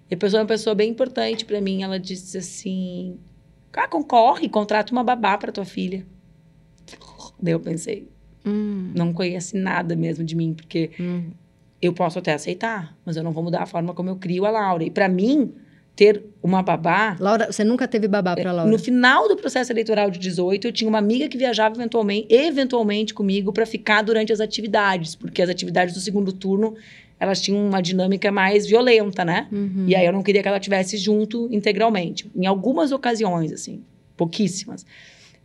E 0.09 0.14
a 0.14 0.18
pessoa 0.18 0.39
é 0.39 0.43
uma 0.43 0.47
pessoa 0.47 0.76
bem 0.76 0.89
importante 0.89 1.45
para 1.45 1.62
mim, 1.62 1.84
ela 1.84 1.99
disse 1.99 2.38
assim, 2.38 3.18
ah, 3.74 3.88
concorre, 3.88 4.49
contrata 4.49 4.91
uma 4.91 5.03
babá 5.03 5.38
para 5.38 5.51
tua 5.51 5.66
filha. 5.66 6.05
Daí 7.41 7.53
eu 7.53 7.59
pensei, 7.59 8.07
Hum, 8.45 8.91
não 8.95 9.14
conhece 9.14 9.55
nada 9.55 9.95
mesmo 9.95 10.24
de 10.24 10.36
mim, 10.36 10.53
porque 10.53 10.91
hum. 10.99 11.30
eu 11.82 11.93
posso 11.93 12.18
até 12.20 12.34
aceitar, 12.34 12.97
mas 13.05 13.16
eu 13.16 13.24
não 13.24 13.32
vou 13.32 13.43
mudar 13.43 13.62
a 13.62 13.66
forma 13.66 13.93
como 13.93 14.09
eu 14.09 14.16
crio 14.16 14.45
a 14.45 14.51
Laura. 14.51 14.84
E 14.84 14.89
para 14.89 15.07
mim, 15.07 15.53
ter 15.96 16.24
uma 16.42 16.64
babá 16.64 17.16
Laura, 17.20 17.52
você 17.52 17.64
nunca 17.64 17.88
teve 17.88 18.08
babá 18.08 18.36
para 18.36 18.52
Laura? 18.52 18.70
no 18.70 18.80
final 18.80 19.28
do 19.28 19.36
processo 19.36 19.72
eleitoral 19.72 20.10
de 20.10 20.20
18, 20.20 20.68
eu 20.68 20.72
tinha 20.72 20.88
uma 20.88 20.98
amiga 20.98 21.28
que 21.28 21.38
viajava 21.38 21.76
eventualmente, 21.76 22.28
eventualmente 22.34 23.14
comigo 23.14 23.52
para 23.52 23.66
ficar 23.66 24.02
durante 24.02 24.32
as 24.32 24.39
atividades, 24.39 25.16
porque 25.16 25.42
as 25.42 25.50
atividades 25.50 25.94
do 25.94 26.00
segundo 26.00 26.32
turno, 26.32 26.76
elas 27.20 27.42
tinham 27.42 27.64
uma 27.64 27.82
dinâmica 27.82 28.32
mais 28.32 28.66
violenta, 28.66 29.24
né? 29.24 29.48
Uhum. 29.52 29.86
E 29.88 29.96
aí 29.96 30.06
eu 30.06 30.14
não 30.14 30.24
queria 30.24 30.42
que 30.42 30.48
ela 30.48 30.58
estivesse 30.58 30.98
junto 30.98 31.48
integralmente. 31.52 32.30
Em 32.36 32.48
algumas 32.48 32.92
ocasiões, 32.92 33.52
assim, 33.52 33.84
pouquíssimas. 34.18 34.86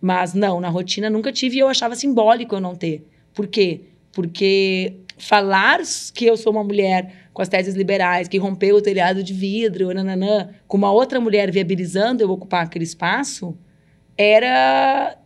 Mas 0.01 0.33
não, 0.33 0.61
na 0.61 0.69
rotina 0.69 1.11
nunca 1.11 1.31
tive 1.33 1.57
e 1.57 1.59
eu 1.59 1.69
achava 1.69 1.95
simbólico 1.95 2.55
eu 2.55 2.61
não 2.61 2.75
ter. 2.75 3.07
Por 3.35 3.47
quê? 3.47 3.81
Porque 4.13 4.95
falar 5.19 5.81
que 6.15 6.27
eu 6.27 6.37
sou 6.37 6.53
uma 6.53 6.65
mulher 6.65 7.29
com 7.33 7.43
as 7.43 7.49
teses 7.49 7.75
liberais, 7.75 8.29
que 8.29 8.39
rompeu 8.39 8.77
o 8.77 8.83
telhado 8.83 9.23
de 9.23 9.33
vidro, 9.33 9.93
nananã, 9.93 10.51
com 10.67 10.77
uma 10.77 10.91
outra 10.91 11.21
mulher 11.21 11.51
viabilizando 11.51 12.23
eu 12.23 12.31
ocupar 12.31 12.65
aquele 12.65 12.85
espaço, 12.85 13.57
era 14.17 15.17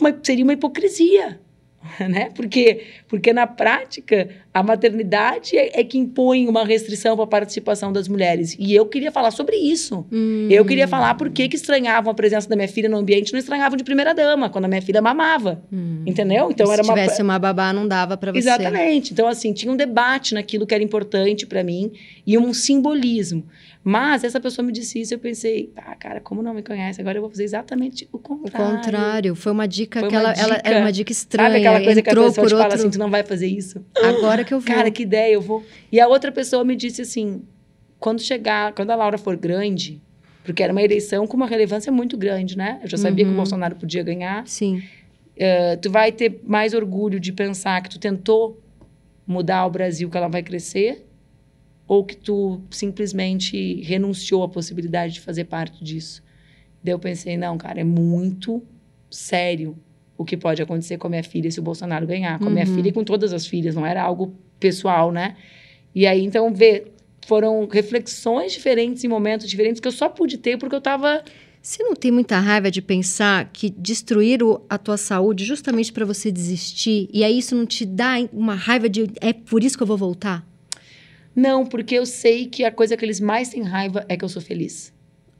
uma- 0.00 0.18
seria 0.22 0.44
uma 0.44 0.52
hipocrisia, 0.54 1.40
né? 2.08 2.30
Porque 2.34 2.86
porque 3.08 3.32
na 3.32 3.46
prática 3.46 4.28
a 4.54 4.62
maternidade 4.62 5.56
é, 5.56 5.80
é 5.80 5.84
que 5.84 5.96
impõe 5.96 6.46
uma 6.46 6.64
restrição 6.64 7.14
para 7.16 7.24
a 7.24 7.26
participação 7.26 7.92
das 7.92 8.06
mulheres 8.06 8.54
e 8.58 8.74
eu 8.74 8.84
queria 8.86 9.10
falar 9.10 9.30
sobre 9.30 9.56
isso. 9.56 10.04
Hum. 10.12 10.46
Eu 10.50 10.64
queria 10.64 10.86
falar 10.86 11.14
por 11.14 11.30
que 11.30 11.48
que 11.48 11.56
estranhavam 11.56 12.10
a 12.12 12.14
presença 12.14 12.48
da 12.48 12.54
minha 12.56 12.68
filha 12.68 12.88
no 12.88 12.96
ambiente, 12.98 13.32
não 13.32 13.38
estranhavam 13.38 13.76
de 13.76 13.84
primeira 13.84 14.14
dama 14.14 14.50
quando 14.50 14.66
a 14.66 14.68
minha 14.68 14.82
filha 14.82 15.00
mamava, 15.00 15.62
Hum. 15.72 16.02
entendeu? 16.06 16.50
Então 16.50 16.66
Se 16.66 16.72
era 16.72 16.82
uma 16.82 16.92
tivesse 16.94 17.22
uma 17.22 17.38
babá, 17.38 17.72
não 17.72 17.88
dava 17.88 18.16
para 18.16 18.30
você. 18.32 18.38
Exatamente. 18.38 19.12
Então, 19.12 19.26
assim, 19.26 19.52
tinha 19.52 19.72
um 19.72 19.76
debate 19.76 20.34
naquilo 20.34 20.66
que 20.66 20.74
era 20.74 20.84
importante 20.84 21.46
para 21.46 21.64
mim 21.64 21.90
e 22.26 22.36
um 22.36 22.52
simbolismo. 22.52 23.44
Mas 23.84 24.22
essa 24.22 24.38
pessoa 24.38 24.64
me 24.64 24.70
disse 24.72 25.00
isso 25.00 25.12
eu 25.12 25.18
pensei, 25.18 25.72
ah, 25.76 25.96
cara, 25.96 26.20
como 26.20 26.40
não 26.40 26.54
me 26.54 26.62
conhece? 26.62 27.00
Agora 27.00 27.18
eu 27.18 27.22
vou 27.22 27.28
fazer 27.30 27.42
exatamente 27.42 28.08
o 28.12 28.16
O 28.16 28.20
contrário. 28.20 28.76
contrário, 28.76 29.34
foi 29.34 29.50
uma 29.50 29.66
dica 29.66 29.98
Foi 29.98 30.08
que 30.08 30.14
uma 30.14 30.20
ela, 30.20 30.32
ela 30.38 30.54
dica. 30.56 30.68
era 30.68 30.78
uma 30.80 30.92
dica 30.92 31.10
estranha. 31.10 31.48
Sabe 31.50 31.58
aquela 31.66 31.84
coisa 31.84 32.00
que 32.00 32.08
a 32.08 32.12
entrou 32.12 32.26
pessoa 32.28 32.44
por 32.44 32.48
te 32.48 32.52
fala 32.52 32.64
outro... 32.66 32.78
assim, 32.78 32.90
tu 32.90 32.98
não 33.00 33.10
vai 33.10 33.24
fazer 33.24 33.48
isso? 33.48 33.84
Agora 34.00 34.41
que 34.44 34.54
eu 34.54 34.60
vou. 34.60 34.66
Cara, 34.74 34.90
que 34.90 35.02
ideia, 35.02 35.32
eu 35.32 35.40
vou. 35.40 35.64
E 35.90 35.98
a 36.00 36.06
outra 36.08 36.30
pessoa 36.32 36.64
me 36.64 36.74
disse 36.76 37.02
assim: 37.02 37.42
quando 37.98 38.20
chegar, 38.20 38.72
quando 38.74 38.90
a 38.90 38.96
Laura 38.96 39.18
for 39.18 39.36
grande, 39.36 40.00
porque 40.44 40.62
era 40.62 40.72
uma 40.72 40.82
eleição 40.82 41.26
com 41.26 41.36
uma 41.36 41.46
relevância 41.46 41.90
muito 41.92 42.16
grande, 42.16 42.56
né? 42.56 42.80
Eu 42.82 42.88
já 42.88 42.96
sabia 42.96 43.24
que 43.24 43.28
Uhum. 43.28 43.34
o 43.34 43.36
Bolsonaro 43.38 43.76
podia 43.76 44.02
ganhar. 44.02 44.46
Sim. 44.46 44.82
Eh, 45.36 45.76
tu 45.76 45.90
vai 45.90 46.12
ter 46.12 46.40
mais 46.44 46.74
orgulho 46.74 47.18
de 47.20 47.32
pensar 47.32 47.80
que 47.82 47.88
tu 47.90 47.98
tentou 47.98 48.60
mudar 49.26 49.64
o 49.66 49.70
Brasil, 49.70 50.10
que 50.10 50.16
ela 50.16 50.28
vai 50.28 50.42
crescer, 50.42 51.06
ou 51.86 52.04
que 52.04 52.16
tu 52.16 52.60
simplesmente 52.70 53.80
renunciou 53.82 54.42
à 54.42 54.48
possibilidade 54.48 55.14
de 55.14 55.20
fazer 55.20 55.44
parte 55.44 55.82
disso. 55.82 56.22
Daí 56.82 56.92
eu 56.92 56.98
pensei, 56.98 57.36
não, 57.36 57.56
cara, 57.56 57.80
é 57.80 57.84
muito 57.84 58.62
sério 59.10 59.76
o 60.22 60.24
que 60.24 60.36
pode 60.36 60.62
acontecer 60.62 60.96
com 60.98 61.06
a 61.06 61.10
minha 61.10 61.22
filha 61.24 61.50
se 61.50 61.60
o 61.60 61.62
Bolsonaro 61.62 62.06
ganhar, 62.06 62.38
com 62.38 62.48
a 62.48 62.50
minha 62.50 62.64
Uhum. 62.66 62.72
filha 62.72 62.88
e 62.88 62.92
com 62.92 63.04
todas 63.04 63.32
as 63.32 63.46
filhas, 63.46 63.74
não 63.74 63.84
era 63.84 64.02
algo 64.02 64.34
pessoal, 64.58 65.12
né? 65.12 65.36
E 65.94 66.06
aí, 66.06 66.24
então, 66.24 66.52
vê, 66.54 66.86
foram 67.26 67.66
reflexões 67.70 68.52
diferentes 68.52 69.04
em 69.04 69.08
momentos 69.08 69.48
diferentes 69.48 69.80
que 69.80 69.86
eu 69.88 69.92
só 69.92 70.08
pude 70.08 70.38
ter 70.38 70.56
porque 70.58 70.74
eu 70.74 70.80
tava 70.80 71.22
Você 71.60 71.80
não 71.84 71.94
tem 71.94 72.10
muita 72.10 72.40
raiva 72.40 72.70
de 72.72 72.82
pensar 72.82 73.48
que 73.52 73.70
destruir 73.70 74.42
o- 74.42 74.60
a 74.68 74.76
tua 74.78 74.96
saúde 74.96 75.44
justamente 75.44 75.92
para 75.92 76.04
você 76.04 76.32
desistir 76.32 77.08
e 77.12 77.22
aí 77.22 77.38
isso 77.38 77.54
não 77.54 77.64
te 77.64 77.86
dá 77.86 78.14
uma 78.32 78.54
raiva 78.56 78.88
de 78.88 79.08
é 79.20 79.32
por 79.32 79.62
isso 79.62 79.76
que 79.76 79.82
eu 79.82 79.86
vou 79.86 79.96
voltar? 79.96 80.44
Não, 81.34 81.64
porque 81.64 81.94
eu 81.94 82.04
sei 82.04 82.46
que 82.46 82.64
a 82.64 82.70
coisa 82.72 82.96
que 82.96 83.04
eles 83.04 83.20
mais 83.20 83.48
têm 83.50 83.62
raiva 83.62 84.04
é 84.08 84.16
que 84.16 84.24
eu 84.24 84.28
sou 84.28 84.42
feliz. 84.42 84.92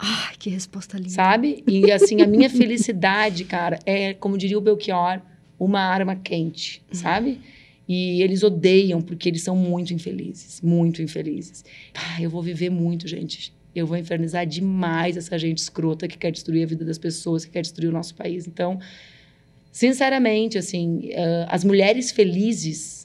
Ai, 0.04 0.34
que 0.36 0.50
resposta 0.50 0.96
linda. 0.96 1.10
Sabe? 1.10 1.62
E 1.68 1.92
assim, 1.92 2.20
a 2.22 2.26
minha 2.26 2.50
felicidade, 2.50 3.44
cara, 3.44 3.78
é, 3.86 4.12
como 4.14 4.36
diria 4.36 4.58
o 4.58 4.60
Belchior, 4.60 5.20
uma 5.58 5.80
arma 5.80 6.16
quente, 6.16 6.82
sabe? 6.90 7.40
E 7.88 8.20
eles 8.20 8.42
odeiam 8.42 9.00
porque 9.00 9.28
eles 9.28 9.42
são 9.42 9.54
muito 9.54 9.94
infelizes, 9.94 10.60
muito 10.60 11.00
infelizes. 11.00 11.64
Ah, 11.94 12.20
eu 12.20 12.28
vou 12.28 12.42
viver 12.42 12.68
muito, 12.68 13.06
gente. 13.06 13.54
Eu 13.74 13.86
vou 13.86 13.96
infernizar 13.96 14.44
demais 14.44 15.16
essa 15.16 15.38
gente 15.38 15.58
escrota 15.58 16.08
que 16.08 16.18
quer 16.18 16.32
destruir 16.32 16.64
a 16.64 16.66
vida 16.66 16.84
das 16.84 16.98
pessoas, 16.98 17.44
que 17.44 17.52
quer 17.52 17.62
destruir 17.62 17.88
o 17.88 17.92
nosso 17.92 18.14
país. 18.16 18.48
Então, 18.48 18.80
sinceramente, 19.70 20.58
assim, 20.58 21.10
eh, 21.12 21.46
as 21.48 21.64
mulheres 21.64 22.10
felizes, 22.10 23.01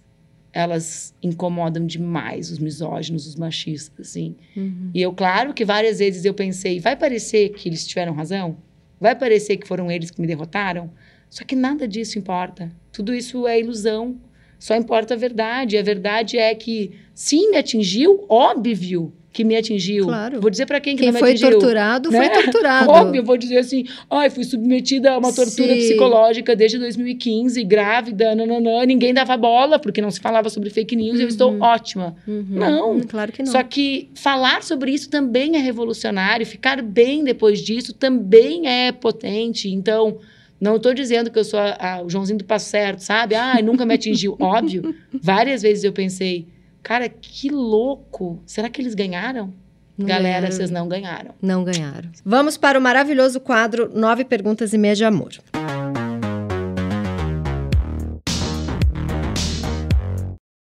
elas 0.58 1.14
incomodam 1.22 1.86
demais 1.86 2.50
os 2.50 2.58
misóginos, 2.58 3.28
os 3.28 3.36
machistas, 3.36 4.08
assim. 4.08 4.36
Uhum. 4.56 4.90
E 4.92 5.00
eu, 5.00 5.14
claro 5.14 5.54
que 5.54 5.64
várias 5.64 6.00
vezes 6.00 6.26
eu 6.26 6.34
pensei, 6.34 6.80
vai 6.80 6.96
parecer 6.96 7.50
que 7.50 7.70
eles 7.70 7.86
tiveram 7.86 8.12
razão? 8.14 8.58
Vai 9.00 9.16
parecer 9.16 9.58
que 9.58 9.68
foram 9.68 9.92
eles 9.92 10.10
que 10.10 10.20
me 10.20 10.26
derrotaram? 10.26 10.90
Só 11.30 11.46
que 11.46 11.56
nada 11.56 11.88
disso 11.88 12.18
importa. 12.18 12.72
Tudo 12.92 13.14
isso 13.14 13.48
é 13.48 13.60
ilusão. 13.60 14.18
Só 14.58 14.76
importa 14.76 15.14
a 15.14 15.18
verdade. 15.18 15.78
A 15.78 15.84
verdade 15.84 16.40
é 16.40 16.56
que, 16.56 16.92
sim, 17.14 17.52
me 17.52 17.58
atingiu, 17.58 18.26
óbvio 18.28 19.14
que 19.38 19.44
me 19.44 19.56
atingiu. 19.56 20.06
Claro. 20.06 20.42
Vou 20.42 20.50
dizer 20.50 20.66
para 20.66 20.80
quem 20.80 20.96
que 20.96 21.04
Quem 21.04 21.08
não 21.12 21.14
me 21.14 21.20
foi 21.20 21.30
atingiu. 21.34 21.52
torturado 21.52 22.10
né? 22.10 22.18
foi 22.34 22.44
torturado. 22.44 22.90
Óbvio, 22.92 23.20
eu 23.20 23.24
vou 23.24 23.38
dizer 23.38 23.60
assim, 23.60 23.86
ai, 24.10 24.30
fui 24.32 24.44
submetida 24.44 25.12
a 25.12 25.18
uma 25.20 25.32
tortura 25.32 25.74
Sim. 25.74 25.78
psicológica 25.78 26.56
desde 26.56 26.80
2015, 26.80 27.64
grávida, 27.64 28.34
nananã, 28.34 28.84
ninguém 28.86 29.14
dava 29.14 29.38
bola, 29.38 29.78
porque 29.78 30.02
não 30.02 30.10
se 30.10 30.20
falava 30.20 30.50
sobre 30.50 30.70
fake 30.72 30.96
news, 30.96 31.20
eu 31.20 31.28
estou 31.28 31.52
Uhum. 31.54 31.62
ótima. 31.62 32.16
Uhum. 32.28 32.46
Não. 32.50 32.92
Hum, 32.94 33.02
Claro 33.08 33.32
que 33.32 33.44
não. 33.44 33.52
Só 33.52 33.62
que 33.62 34.10
falar 34.16 34.64
sobre 34.64 34.92
isso 34.92 35.10
também 35.10 35.56
é 35.56 35.60
revolucionário, 35.60 36.46
ficar 36.46 36.82
bem 36.82 37.24
depois 37.24 37.60
disso 37.60 37.94
também 37.94 38.68
é 38.68 38.92
potente. 38.92 39.70
Então, 39.70 40.18
não 40.60 40.78
estou 40.78 40.94
dizendo 40.94 41.30
que 41.30 41.38
eu 41.38 41.44
sou 41.44 41.60
a- 41.60 41.78
a- 41.80 42.02
o 42.04 42.10
Joãozinho 42.10 42.40
do 42.40 42.44
passo 42.46 42.70
certo, 42.70 43.02
sabe? 43.02 43.36
Ah, 43.36 43.62
nunca 43.62 43.86
me 43.86 43.94
atingiu. 43.94 44.36
Óbvio, 44.42 44.96
várias 45.22 45.62
vezes 45.62 45.84
eu 45.84 45.92
pensei, 45.94 46.48
Cara, 46.88 47.10
que 47.10 47.50
louco! 47.50 48.42
Será 48.46 48.70
que 48.70 48.82
eles 48.82 48.96
ganharam? 48.96 49.54
Não 49.98 50.06
Galera, 50.08 50.24
ganharam. 50.40 50.52
vocês 50.56 50.72
não 50.72 50.88
ganharam. 50.88 51.36
Não 51.42 51.62
ganharam. 51.66 52.10
Vamos 52.24 52.56
para 52.56 52.80
o 52.80 52.82
maravilhoso 52.82 53.42
quadro 53.42 53.92
Nove 53.94 54.24
Perguntas 54.24 54.72
e 54.72 54.78
Meia 54.78 54.96
de 54.96 55.04
Amor. 55.04 55.34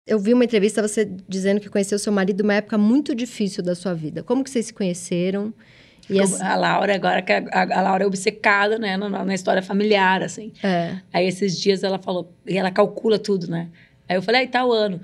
Eu 0.07 0.19
vi 0.19 0.35
uma 0.35 0.45
entrevista 0.45 0.87
você 0.87 1.05
dizendo 1.29 1.61
que 1.61 1.69
conheceu 1.69 1.99
seu 1.99 2.13
marido 2.13 2.43
numa 2.43 2.55
época 2.55 2.77
muito 2.77 3.15
difícil 3.15 3.63
da 3.63 3.75
sua 3.75 3.95
vida. 3.95 4.23
Como 4.23 4.45
que 4.45 4.51
vocês 4.51 4.67
se 4.67 4.73
conheceram? 4.75 5.55
E 6.11 6.19
essa- 6.21 6.45
A 6.47 6.57
Laura, 6.57 6.95
agora 6.95 7.23
que 7.23 7.33
a, 7.33 7.43
a- 7.53 7.81
Laura 7.83 8.05
é 8.05 8.07
obcecada, 8.07 8.79
né, 8.79 8.97
na, 8.97 9.09
na 9.25 9.35
história 9.35 9.63
familiar, 9.63 10.23
assim. 10.23 10.53
é, 10.63 10.97
Aí 11.13 11.27
esses 11.27 11.59
dias 11.59 11.83
ela 11.83 11.99
falou, 11.99 12.33
e 12.47 12.59
ela 12.59 12.71
calcula 12.71 13.19
tudo, 13.19 13.49
né? 13.49 13.69
Aí 14.09 14.17
eu 14.17 14.23
falei, 14.23 14.43
aí 14.43 14.49
tal 14.49 14.71
ano. 14.73 15.01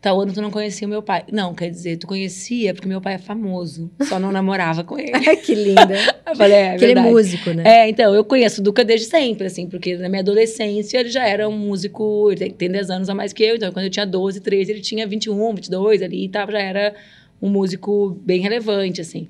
Tal 0.00 0.18
ano 0.18 0.32
tu 0.32 0.40
não 0.40 0.50
conhecia 0.50 0.86
o 0.86 0.90
meu 0.90 1.02
pai. 1.02 1.24
Não, 1.30 1.54
quer 1.54 1.68
dizer, 1.68 1.98
tu 1.98 2.06
conhecia 2.06 2.72
porque 2.72 2.88
meu 2.88 3.02
pai 3.02 3.14
é 3.14 3.18
famoso. 3.18 3.90
Só 4.04 4.18
não 4.18 4.32
namorava 4.32 4.82
com 4.82 4.98
ele. 4.98 5.12
Ai, 5.28 5.36
que 5.36 5.54
linda. 5.54 5.94
Eu 6.26 6.36
falei, 6.36 6.56
é, 6.56 6.76
que 6.76 6.84
ele 6.84 6.98
é 6.98 7.02
músico, 7.02 7.50
né? 7.50 7.62
É, 7.66 7.88
então, 7.88 8.14
eu 8.14 8.24
conheço 8.24 8.60
o 8.60 8.64
Duca 8.64 8.84
desde 8.84 9.06
sempre, 9.06 9.48
assim, 9.48 9.66
porque 9.66 9.96
na 9.96 10.08
minha 10.08 10.22
adolescência 10.22 10.98
ele 11.00 11.08
já 11.10 11.26
era 11.26 11.48
um 11.48 11.58
músico, 11.58 12.30
ele 12.30 12.38
tem, 12.38 12.50
tem 12.52 12.70
10 12.70 12.88
anos 12.88 13.08
a 13.10 13.14
mais 13.14 13.32
que 13.32 13.42
eu, 13.42 13.56
então 13.56 13.72
quando 13.72 13.86
eu 13.86 13.90
tinha 13.90 14.06
12, 14.06 14.40
13, 14.40 14.70
ele 14.70 14.80
tinha 14.80 15.06
21, 15.08 15.54
22 15.54 16.02
ali 16.02 16.24
e 16.24 16.28
tava, 16.28 16.52
já 16.52 16.60
era 16.60 16.94
um 17.42 17.50
músico 17.50 18.16
bem 18.24 18.40
relevante, 18.40 19.00
assim. 19.00 19.26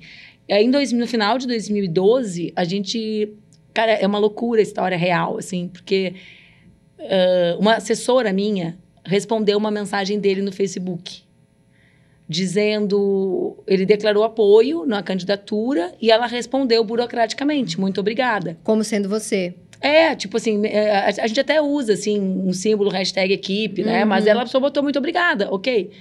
E 0.47 0.53
aí, 0.53 0.63
em 0.63 0.69
dois- 0.69 0.91
no 0.91 1.07
final 1.07 1.37
de 1.39 1.47
2012, 1.47 2.53
a 2.55 2.63
gente. 2.63 3.33
Cara, 3.73 3.93
é 3.93 4.05
uma 4.05 4.19
loucura 4.19 4.61
a 4.61 4.63
história 4.63 4.97
real, 4.97 5.37
assim, 5.39 5.67
porque 5.67 6.13
ah, 6.99 7.57
uma 7.59 7.75
assessora 7.75 8.31
minha 8.31 8.77
respondeu 9.03 9.57
uma 9.57 9.71
mensagem 9.71 10.19
dele 10.19 10.41
no 10.41 10.51
Facebook. 10.51 11.23
Dizendo, 12.27 13.57
ele 13.67 13.85
declarou 13.85 14.23
apoio 14.23 14.85
na 14.85 15.03
candidatura 15.03 15.93
e 16.01 16.09
ela 16.09 16.27
respondeu 16.27 16.83
burocraticamente, 16.83 17.79
muito 17.79 17.99
obrigada. 17.99 18.57
Como 18.63 18.83
sendo 18.83 19.09
você. 19.09 19.53
É, 19.81 20.15
tipo 20.15 20.37
assim, 20.37 20.65
é, 20.65 20.91
a, 20.91 21.05
a 21.07 21.27
gente 21.27 21.39
até 21.39 21.59
usa, 21.61 21.93
assim, 21.93 22.19
um 22.21 22.53
símbolo, 22.53 22.89
hashtag 22.89 23.33
equipe, 23.33 23.83
né? 23.83 24.03
Uhum. 24.03 24.09
Mas 24.09 24.27
ela 24.27 24.45
só 24.45 24.59
botou 24.59 24.83
muito 24.83 24.99
obrigada, 24.99 25.51
ok. 25.51 25.91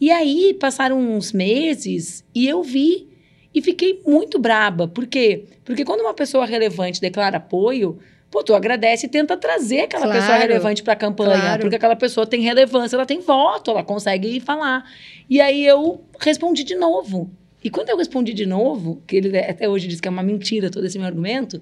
E 0.00 0.10
aí, 0.10 0.54
passaram 0.54 0.98
uns 0.98 1.32
meses 1.32 2.24
e 2.34 2.48
eu 2.48 2.62
vi 2.62 3.08
e 3.54 3.62
fiquei 3.62 4.00
muito 4.06 4.38
braba. 4.38 4.88
Por 4.88 5.06
quê? 5.06 5.44
Porque 5.64 5.84
quando 5.84 6.00
uma 6.00 6.14
pessoa 6.14 6.44
relevante 6.44 7.00
declara 7.00 7.36
apoio, 7.36 7.98
pô, 8.30 8.42
tu 8.44 8.54
agradece 8.54 9.06
e 9.06 9.08
tenta 9.08 9.36
trazer 9.36 9.80
aquela 9.80 10.04
Claro, 10.06 10.20
pessoa 10.20 10.38
relevante 10.38 10.82
pra 10.82 10.94
campanha. 10.96 11.40
claro. 11.40 11.60
Porque 11.62 11.76
aquela 11.76 11.96
pessoa 11.96 12.26
tem 12.26 12.40
relevância, 12.42 12.96
ela 12.96 13.04
tem 13.06 13.20
voto, 13.20 13.70
ela 13.70 13.82
consegue 13.82 14.38
falar. 14.40 14.84
E 15.28 15.40
aí 15.40 15.66
eu 15.66 16.04
respondi 16.18 16.62
de 16.64 16.74
novo. 16.76 17.30
E 17.62 17.68
quando 17.68 17.90
eu 17.90 17.96
respondi 17.96 18.32
de 18.32 18.46
novo, 18.46 19.02
que 19.06 19.16
ele 19.16 19.36
até 19.38 19.68
hoje 19.68 19.86
diz 19.88 20.00
que 20.00 20.08
é 20.08 20.10
uma 20.10 20.22
mentira 20.22 20.70
todo 20.70 20.86
esse 20.86 20.96
meu 20.98 21.06
argumento, 21.06 21.60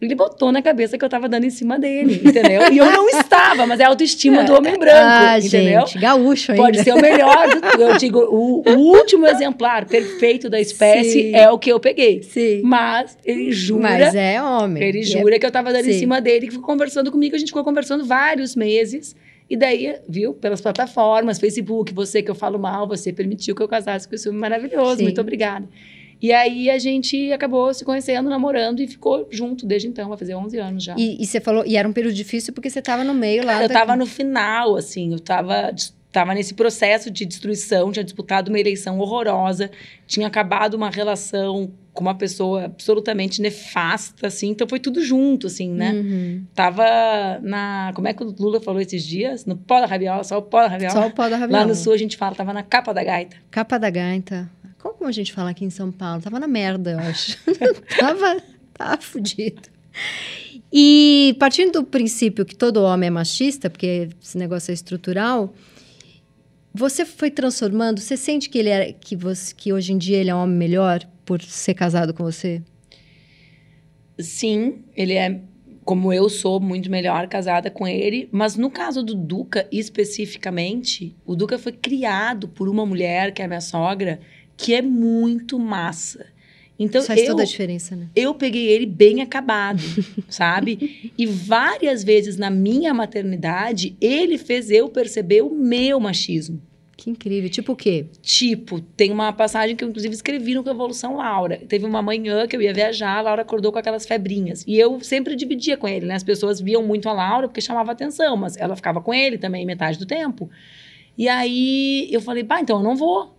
ele 0.00 0.14
botou 0.14 0.52
na 0.52 0.60
cabeça 0.60 0.98
que 0.98 1.04
eu 1.04 1.08
tava 1.08 1.28
dando 1.28 1.44
em 1.44 1.50
cima 1.50 1.78
dele, 1.78 2.20
entendeu? 2.24 2.70
E 2.70 2.78
eu 2.78 2.90
não 2.90 3.08
estava, 3.08 3.66
mas 3.66 3.80
é 3.80 3.84
a 3.84 3.88
autoestima 3.88 4.44
do 4.44 4.52
homem 4.54 4.76
branco, 4.78 4.98
ah, 5.00 5.38
entendeu? 5.38 5.80
gente, 5.86 5.98
gaúcho 5.98 6.52
ainda. 6.52 6.62
Pode 6.64 6.82
ser 6.82 6.92
o 6.92 7.00
melhor, 7.00 7.48
do, 7.48 7.82
eu 7.82 7.96
digo, 7.96 8.18
o, 8.18 8.62
o 8.68 8.76
último 8.76 9.26
exemplar 9.26 9.86
perfeito 9.86 10.50
da 10.50 10.60
espécie 10.60 11.30
Sim. 11.30 11.34
é 11.34 11.50
o 11.50 11.58
que 11.58 11.70
eu 11.70 11.80
peguei. 11.80 12.22
Sim. 12.22 12.60
Mas 12.62 13.16
ele 13.24 13.50
jura, 13.52 13.82
Mas 13.82 14.14
é 14.14 14.42
homem. 14.42 14.82
ele 14.82 15.00
é- 15.00 15.02
jura 15.02 15.38
que 15.38 15.46
eu 15.46 15.50
tava 15.50 15.72
dando 15.72 15.88
em 15.88 15.92
Sim. 15.92 16.00
cima 16.00 16.20
dele, 16.20 16.46
que 16.48 16.52
ficou 16.52 16.66
conversando 16.66 17.10
comigo, 17.10 17.34
a 17.34 17.38
gente 17.38 17.48
ficou 17.48 17.64
conversando 17.64 18.04
vários 18.04 18.54
meses. 18.54 19.14
E 19.48 19.56
daí, 19.56 19.96
viu, 20.08 20.32
pelas 20.34 20.60
plataformas, 20.60 21.38
Facebook, 21.38 21.92
você 21.92 22.22
que 22.22 22.30
eu 22.30 22.34
falo 22.34 22.58
mal, 22.58 22.88
você 22.88 23.12
permitiu 23.12 23.54
que 23.54 23.62
eu 23.62 23.68
casasse 23.68 24.08
com 24.08 24.14
esse 24.14 24.28
homem 24.28 24.40
maravilhoso, 24.40 25.02
muito 25.02 25.20
obrigada. 25.20 25.68
E 26.20 26.32
aí 26.32 26.70
a 26.70 26.78
gente 26.78 27.32
acabou 27.32 27.72
se 27.74 27.84
conhecendo, 27.84 28.28
namorando 28.30 28.80
e 28.80 28.86
ficou 28.88 29.26
junto 29.30 29.66
desde 29.66 29.88
então, 29.88 30.08
vai 30.08 30.18
fazer 30.18 30.34
11 30.34 30.58
anos 30.58 30.84
já. 30.84 30.94
E, 30.98 31.22
e 31.22 31.26
você 31.26 31.40
falou, 31.40 31.64
e 31.66 31.76
era 31.76 31.88
um 31.88 31.92
período 31.92 32.14
difícil 32.14 32.52
porque 32.54 32.70
você 32.70 32.80
tava 32.82 33.04
no 33.04 33.14
meio 33.14 33.44
lá. 33.44 33.62
eu 33.62 33.68
da- 33.68 33.74
tava 33.74 33.96
no 33.96 34.06
final, 34.06 34.76
assim, 34.76 35.12
eu 35.12 35.18
tava, 35.20 35.74
tava 36.10 36.34
nesse 36.34 36.54
processo 36.54 37.10
de 37.10 37.24
destruição, 37.24 37.92
tinha 37.92 38.04
disputado 38.04 38.48
uma 38.48 38.58
eleição 38.58 38.98
horrorosa, 38.98 39.70
tinha 40.06 40.26
acabado 40.26 40.74
uma 40.74 40.88
relação 40.90 41.70
com 41.92 42.02
uma 42.02 42.14
pessoa 42.14 42.64
absolutamente 42.64 43.40
nefasta, 43.40 44.26
assim, 44.26 44.48
então 44.48 44.66
foi 44.66 44.80
tudo 44.80 45.00
junto, 45.00 45.46
assim, 45.46 45.70
né? 45.70 45.92
Uhum. 45.92 46.44
Tava 46.54 46.84
na. 47.40 47.92
Como 47.94 48.08
é 48.08 48.12
que 48.12 48.24
o 48.24 48.34
Lula 48.36 48.60
falou 48.60 48.80
esses 48.80 49.04
dias? 49.04 49.46
No 49.46 49.56
pó 49.56 49.78
da 49.80 49.86
rabiola, 49.86 50.24
só 50.24 50.38
o 50.38 50.42
pó 50.42 50.62
da 50.62 50.68
rabiola. 50.68 50.92
Só 50.92 51.06
o 51.06 51.10
pó 51.12 51.28
da 51.28 51.36
rabiola. 51.36 51.62
Lá 51.62 51.68
no 51.68 51.74
sul 51.76 51.92
a 51.92 51.96
gente 51.96 52.16
fala, 52.16 52.34
tava 52.34 52.52
na 52.52 52.64
capa 52.64 52.92
da 52.92 53.04
gaita. 53.04 53.36
Capa 53.50 53.78
da 53.78 53.90
gaita. 53.90 54.50
Como 54.92 55.08
a 55.08 55.12
gente 55.12 55.32
fala 55.32 55.50
aqui 55.50 55.64
em 55.64 55.70
São 55.70 55.90
Paulo? 55.90 56.20
Tava 56.20 56.38
na 56.38 56.46
merda, 56.46 56.92
eu 56.92 56.98
acho. 56.98 57.38
tava, 57.98 58.42
tava 58.74 59.00
fudido. 59.00 59.62
E 60.72 61.36
partindo 61.38 61.72
do 61.72 61.84
princípio 61.84 62.44
que 62.44 62.54
todo 62.54 62.82
homem 62.82 63.06
é 63.06 63.10
machista, 63.10 63.70
porque 63.70 64.08
esse 64.22 64.36
negócio 64.36 64.70
é 64.70 64.74
estrutural, 64.74 65.54
você 66.72 67.04
foi 67.04 67.30
transformando, 67.30 68.00
você 68.00 68.16
sente 68.16 68.50
que 68.50 68.58
ele 68.58 68.68
é 68.68 68.92
que 68.92 69.14
você 69.14 69.54
que 69.54 69.72
hoje 69.72 69.92
em 69.92 69.98
dia 69.98 70.18
ele 70.18 70.30
é 70.30 70.34
um 70.34 70.42
homem 70.42 70.56
melhor 70.56 71.06
por 71.24 71.40
ser 71.40 71.74
casado 71.74 72.12
com 72.12 72.24
você? 72.24 72.60
Sim, 74.18 74.82
ele 74.96 75.14
é. 75.14 75.40
Como 75.84 76.12
eu 76.14 76.30
sou 76.30 76.58
muito 76.60 76.90
melhor 76.90 77.28
casada 77.28 77.70
com 77.70 77.86
ele, 77.86 78.26
mas 78.32 78.56
no 78.56 78.70
caso 78.70 79.02
do 79.02 79.14
Duca 79.14 79.68
especificamente, 79.70 81.14
o 81.26 81.36
Duca 81.36 81.58
foi 81.58 81.72
criado 81.72 82.48
por 82.48 82.70
uma 82.70 82.86
mulher, 82.86 83.34
que 83.34 83.42
é 83.42 83.46
minha 83.46 83.60
sogra, 83.60 84.18
que 84.56 84.74
é 84.74 84.82
muito 84.82 85.58
massa. 85.58 86.26
Então 86.78 87.02
faz 87.02 87.20
eu, 87.20 87.26
toda 87.28 87.42
a 87.42 87.46
diferença, 87.46 87.94
né? 87.94 88.08
eu 88.16 88.34
peguei 88.34 88.66
ele 88.66 88.86
bem 88.86 89.22
acabado, 89.22 89.80
sabe? 90.28 91.12
E 91.16 91.24
várias 91.24 92.02
vezes 92.02 92.36
na 92.36 92.50
minha 92.50 92.92
maternidade, 92.92 93.96
ele 94.00 94.36
fez 94.36 94.70
eu 94.70 94.88
perceber 94.88 95.42
o 95.42 95.50
meu 95.50 96.00
machismo. 96.00 96.60
Que 96.96 97.10
incrível. 97.10 97.50
Tipo 97.50 97.72
o 97.72 97.76
quê? 97.76 98.06
Tipo, 98.22 98.80
tem 98.80 99.10
uma 99.10 99.32
passagem 99.32 99.74
que 99.74 99.82
eu, 99.82 99.88
inclusive, 99.88 100.14
escrevi 100.14 100.54
no 100.54 100.62
Revolução 100.62 101.16
Laura. 101.16 101.60
Teve 101.68 101.84
uma 101.84 102.00
manhã 102.00 102.46
que 102.46 102.56
eu 102.56 102.62
ia 102.62 102.72
viajar, 102.72 103.18
a 103.18 103.20
Laura 103.20 103.42
acordou 103.42 103.72
com 103.72 103.78
aquelas 103.78 104.06
febrinhas. 104.06 104.64
E 104.66 104.78
eu 104.78 105.00
sempre 105.00 105.34
dividia 105.34 105.76
com 105.76 105.88
ele, 105.88 106.06
né? 106.06 106.14
As 106.14 106.22
pessoas 106.22 106.60
viam 106.60 106.82
muito 106.82 107.08
a 107.08 107.12
Laura 107.12 107.48
porque 107.48 107.60
chamava 107.60 107.92
atenção, 107.92 108.36
mas 108.36 108.56
ela 108.56 108.76
ficava 108.76 109.00
com 109.00 109.12
ele 109.12 109.38
também 109.38 109.66
metade 109.66 109.98
do 109.98 110.06
tempo. 110.06 110.48
E 111.18 111.28
aí 111.28 112.08
eu 112.10 112.20
falei, 112.20 112.44
pá, 112.44 112.60
então 112.60 112.78
eu 112.78 112.82
não 112.82 112.96
vou. 112.96 113.33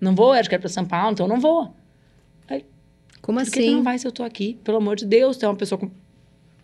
Não 0.00 0.14
vou, 0.14 0.34
eu 0.34 0.40
acho 0.40 0.48
que 0.48 0.54
é 0.54 0.58
pra 0.58 0.68
São 0.68 0.84
Paulo, 0.84 1.12
então 1.12 1.26
eu 1.26 1.30
não 1.32 1.40
vou. 1.40 1.74
Como 3.20 3.40
Por 3.40 3.44
que, 3.46 3.50
que 3.52 3.58
assim? 3.60 3.74
não 3.74 3.82
vai 3.82 3.98
se 3.98 4.06
eu 4.06 4.12
tô 4.12 4.22
aqui? 4.22 4.58
Pelo 4.62 4.76
amor 4.78 4.96
de 4.96 5.04
Deus, 5.04 5.42
é 5.42 5.48
uma 5.48 5.56
pessoa 5.56 5.78
com 5.78 5.90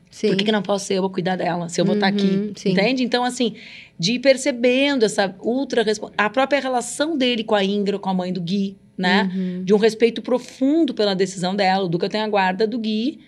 Sim. 0.08 0.28
por 0.28 0.36
que, 0.36 0.44
que 0.44 0.52
não 0.52 0.62
posso 0.62 0.86
ser 0.86 0.94
eu 0.94 1.04
a 1.04 1.10
cuidar 1.10 1.34
dela, 1.36 1.68
se 1.68 1.80
eu 1.80 1.84
vou 1.84 1.96
estar 1.96 2.12
Uhum, 2.12 2.16
aqui? 2.16 2.52
sim. 2.56 2.70
Entende? 2.70 3.02
Então, 3.02 3.24
assim, 3.24 3.56
de 3.98 4.12
ir 4.14 4.18
percebendo 4.20 5.04
essa 5.04 5.34
ultra... 5.42 5.84
A 6.16 6.30
própria 6.30 6.60
relação 6.60 7.18
dele 7.18 7.42
com 7.42 7.56
a 7.56 7.64
Ingra, 7.64 7.98
com 7.98 8.08
a 8.08 8.14
mãe 8.14 8.32
do 8.32 8.40
Gui, 8.40 8.78
né? 8.96 9.30
Uhum. 9.34 9.64
De 9.64 9.74
um 9.74 9.78
respeito 9.78 10.22
profundo 10.22 10.94
pela 10.94 11.14
decisão 11.14 11.54
dela. 11.56 11.84
O 11.84 11.88
Duca 11.88 12.08
tem 12.08 12.20
a 12.22 12.28
guarda 12.28 12.66
do 12.66 12.78
Gui 12.78 13.20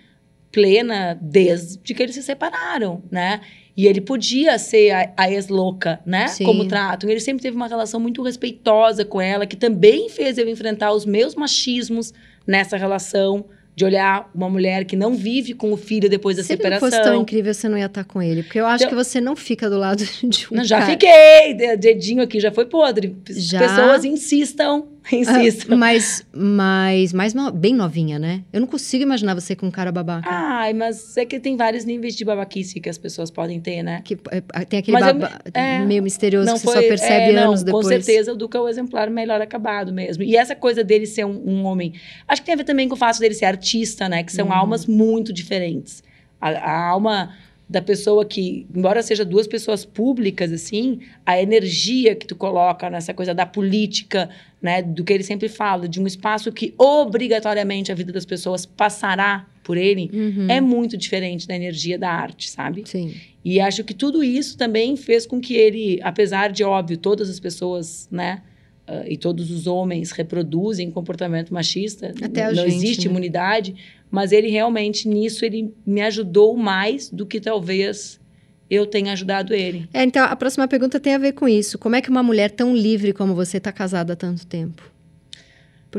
plena 0.53 1.19
desde 1.21 1.93
que 1.93 2.01
eles 2.03 2.15
se 2.15 2.23
separaram, 2.23 3.03
né? 3.11 3.41
E 3.77 3.87
ele 3.87 4.01
podia 4.01 4.59
ser 4.59 4.91
a, 4.91 5.13
a 5.17 5.31
ex-louca, 5.31 6.01
né? 6.07 6.29
Sim. 6.29 6.45
Como 6.45 6.67
tratam. 6.67 7.11
Ele 7.11 7.21
sempre 7.21 7.43
teve 7.43 7.55
uma 7.57 7.69
relação 7.69 8.01
muito 8.01 8.23
respeitosa 8.23 9.05
com 9.05 9.21
ela, 9.21 9.45
que 9.47 9.57
também 9.57 10.09
fez 10.09 10.39
eu 10.39 10.49
enfrentar 10.49 10.93
os 10.93 11.05
meus 11.05 11.35
machismos 11.35 12.13
nessa 12.47 12.77
relação. 12.77 13.45
De 13.79 13.85
olhar 13.85 14.31
uma 14.35 14.49
mulher 14.49 14.87
que 14.87 14.97
não 14.97 15.15
vive 15.15 15.53
com 15.53 15.71
o 15.71 15.77
filho 15.77 16.09
depois 16.09 16.35
da 16.39 16.43
Se 16.43 16.49
separação. 16.49 16.89
fosse 16.89 17.03
tão 17.03 17.21
incrível, 17.21 17.53
você 17.53 17.69
não 17.69 17.77
ia 17.77 17.85
estar 17.85 18.05
com 18.05 18.23
ele. 18.23 18.43
Porque 18.43 18.59
eu 18.59 18.65
acho 18.65 18.85
Eu- 18.85 18.89
que 18.89 18.95
você 18.95 19.21
não 19.21 19.37
fica 19.37 19.69
do 19.69 19.77
lado 19.77 20.03
de 20.25 20.47
um 20.51 20.57
Não, 20.57 20.65
já 20.65 20.79
cara. 20.79 20.93
fiquei, 20.93 21.53
de- 21.53 21.77
dedinho 21.77 22.23
aqui 22.23 22.41
já 22.41 22.51
foi 22.51 22.65
podre. 22.65 23.15
Já? 23.29 23.59
Pessoas 23.59 24.03
insistam, 24.07 24.87
insistam. 25.13 25.75
Ah, 25.75 25.77
mas, 25.79 26.27
mas 26.35 27.13
mais 27.13 27.33
no- 27.35 27.51
bem 27.53 27.75
novinha, 27.75 28.19
né? 28.19 28.43
Eu 28.53 28.61
não 28.61 28.67
consigo 28.67 29.03
imaginar 29.03 29.35
você 29.35 29.55
com 29.55 29.67
um 29.67 29.71
cara 29.71 29.93
babaca. 29.93 30.29
Ai, 30.31 30.73
mas 30.73 31.17
é 31.17 31.25
que 31.25 31.39
tem 31.39 31.57
vários 31.57 31.85
níveis 31.85 32.15
de 32.17 32.25
babaquice 32.25 32.81
que 32.81 32.89
as 32.89 32.99
pessoas 32.99 33.31
podem 33.31 33.61
ter, 33.61 33.83
né? 33.83 34.03
Que, 34.05 34.19
é, 34.31 34.41
tem 34.65 34.79
aquele 34.81 34.97
Mas 34.99 35.07
eu 35.07 35.15
baba 35.15 35.35
me- 35.45 35.51
é, 35.55 35.79
meio 35.85 36.03
misterioso 36.03 36.53
que 36.55 36.59
você 36.59 36.65
foi, 36.65 36.75
só 36.75 36.81
percebe 36.89 37.31
é, 37.31 37.33
não, 37.33 37.49
anos 37.49 37.63
depois. 37.63 37.87
Com 37.87 37.93
certeza 37.93 38.33
o 38.33 38.37
Duca 38.37 38.59
é 38.59 38.61
o 38.61 38.69
exemplar 38.69 39.09
melhor 39.11 39.41
acabado 39.41 39.93
mesmo. 39.93 40.23
E 40.23 40.37
essa 40.37 40.55
coisa 40.57 40.83
dele 40.83 41.07
ser 41.07 41.25
um, 41.25 41.43
um 41.47 41.65
homem. 41.65 41.93
Acho 42.27 42.43
que 42.43 42.47
tem 42.47 42.55
a 42.55 42.57
ver 42.57 42.65
também 42.65 42.89
com 42.89 42.95
o 42.95 42.99
fato 42.99 43.19
dele 43.19 43.35
ser 43.35 43.45
artista, 43.47 44.09
né? 44.09 44.23
Que 44.23 44.33
são 44.33 44.47
Uhum. 44.47 44.53
almas 44.53 44.87
muito 44.87 45.33
diferentes. 45.33 46.03
A, 46.41 46.49
a 46.51 46.89
alma 46.89 47.33
da 47.69 47.83
pessoa 47.83 48.25
que, 48.25 48.65
embora 48.75 49.03
seja 49.03 49.25
duas 49.25 49.47
pessoas 49.49 49.85
públicas, 49.85 50.53
assim, 50.53 51.01
a 51.25 51.41
energia 51.43 52.15
que 52.15 52.25
tu 52.27 52.37
coloca 52.37 52.89
nessa 52.89 53.13
coisa 53.13 53.35
da 53.35 53.45
política, 53.45 54.31
né? 54.63 54.83
Do 54.83 55.03
que 55.03 55.13
ele 55.13 55.25
sempre 55.25 55.49
fala, 55.49 55.89
de 55.89 56.01
um 56.01 56.07
espaço 56.07 56.53
que 56.53 56.73
obrigatoriamente 56.79 57.91
a 57.91 57.95
vida 57.95 58.13
das 58.13 58.25
pessoas 58.25 58.65
passará 58.65 59.47
por 59.65 59.77
ele, 59.77 60.09
Uhum. 60.13 60.47
é 60.49 60.61
muito 60.61 60.97
diferente 60.97 61.49
da 61.49 61.57
energia 61.57 61.99
da 61.99 62.09
arte, 62.09 62.49
sabe? 62.49 62.85
Sim. 62.87 63.13
E 63.45 63.59
acho 63.59 63.83
que 63.83 63.95
tudo 63.95 64.23
isso 64.23 64.57
também 64.57 64.97
fez 64.97 65.27
com 65.27 65.41
que 65.41 65.55
ele, 65.55 65.99
apesar 66.03 66.53
de 66.53 66.63
óbvio, 66.63 66.97
todas 66.97 67.29
as 67.29 67.41
pessoas, 67.41 68.09
né, 68.11 68.43
ah, 68.87 69.03
e 69.09 69.17
todos 69.17 69.51
os 69.51 69.67
homens 69.67 70.13
reproduzem 70.13 70.89
comportamento 70.93 71.53
machista, 71.53 72.15
Até 72.23 72.47
não 72.53 72.55
gente, 72.65 72.77
existe 72.77 73.07
né? 73.07 73.11
imunidade, 73.11 73.75
mas 74.11 74.33
ele 74.33 74.49
realmente 74.49 75.09
nisso 75.09 75.45
ele 75.45 75.75
me 75.87 76.01
ajudou 76.03 76.57
mais 76.57 77.11
do 77.11 77.27
que 77.27 77.41
talvez 77.41 78.21
eu 78.69 78.87
tenha 78.87 79.13
ajudado 79.13 79.55
ele. 79.55 79.89
É, 79.93 80.03
então, 80.03 80.25
a 80.25 80.35
próxima 80.35 80.67
pergunta 80.67 80.99
tem 80.99 81.15
a 81.15 81.19
ver 81.19 81.33
com 81.33 81.49
isso. 81.49 81.79
Como 81.79 81.95
é 81.95 82.03
que 82.03 82.11
uma 82.11 82.23
mulher 82.23 82.51
tão 82.51 82.75
livre 82.75 83.13
como 83.13 83.35
você 83.35 83.59
está 83.59 83.71
casada 83.73 84.15
há 84.15 84.17
tanto 84.17 84.47
tempo? 84.47 84.83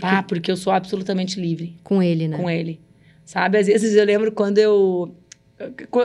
Ah, 0.02 0.22
porque 0.22 0.52
eu 0.52 0.58
sou 0.58 0.72
absolutamente 0.72 1.40
livre. 1.40 1.76
com 1.84 2.04
ele, 2.04 2.28
né? 2.28 2.38
com 2.38 2.50
ele. 2.50 2.80
Sabe? 3.26 3.58
Às 3.58 3.68
vezes 3.68 3.96
eu 3.96 4.06
lembro 4.06 4.32
quando 4.32 4.58
eu. 4.58 5.16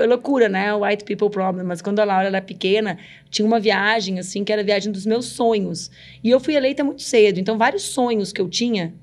Loucura, 0.09 0.49
né? 0.49 0.75
White 0.75 1.05
people 1.05 1.29
problem. 1.29 1.65
Mas 1.65 1.83
quando 1.83 1.99
a 1.99 2.05
Laura 2.05 2.27
era 2.27 2.41
pequena, 2.41 2.99
tinha 3.29 3.47
uma 3.47 3.61
viagem, 3.61 4.19
assim, 4.19 4.43
que 4.45 4.53
era 4.53 4.63
a 4.63 4.65
viagem 4.65 4.91
dos 4.91 5.05
meus 5.05 5.27
sonhos. 5.27 5.91
E 6.25 6.31
eu 6.31 6.41
fui 6.41 6.55
eleita 6.55 6.83
muito 6.83 7.03
cedo. 7.03 7.39
Então, 7.39 7.59
vários 7.59 7.83
sonhos 7.83 8.33
que 8.33 8.41
eu 8.41 8.49
tinha, 8.49 8.95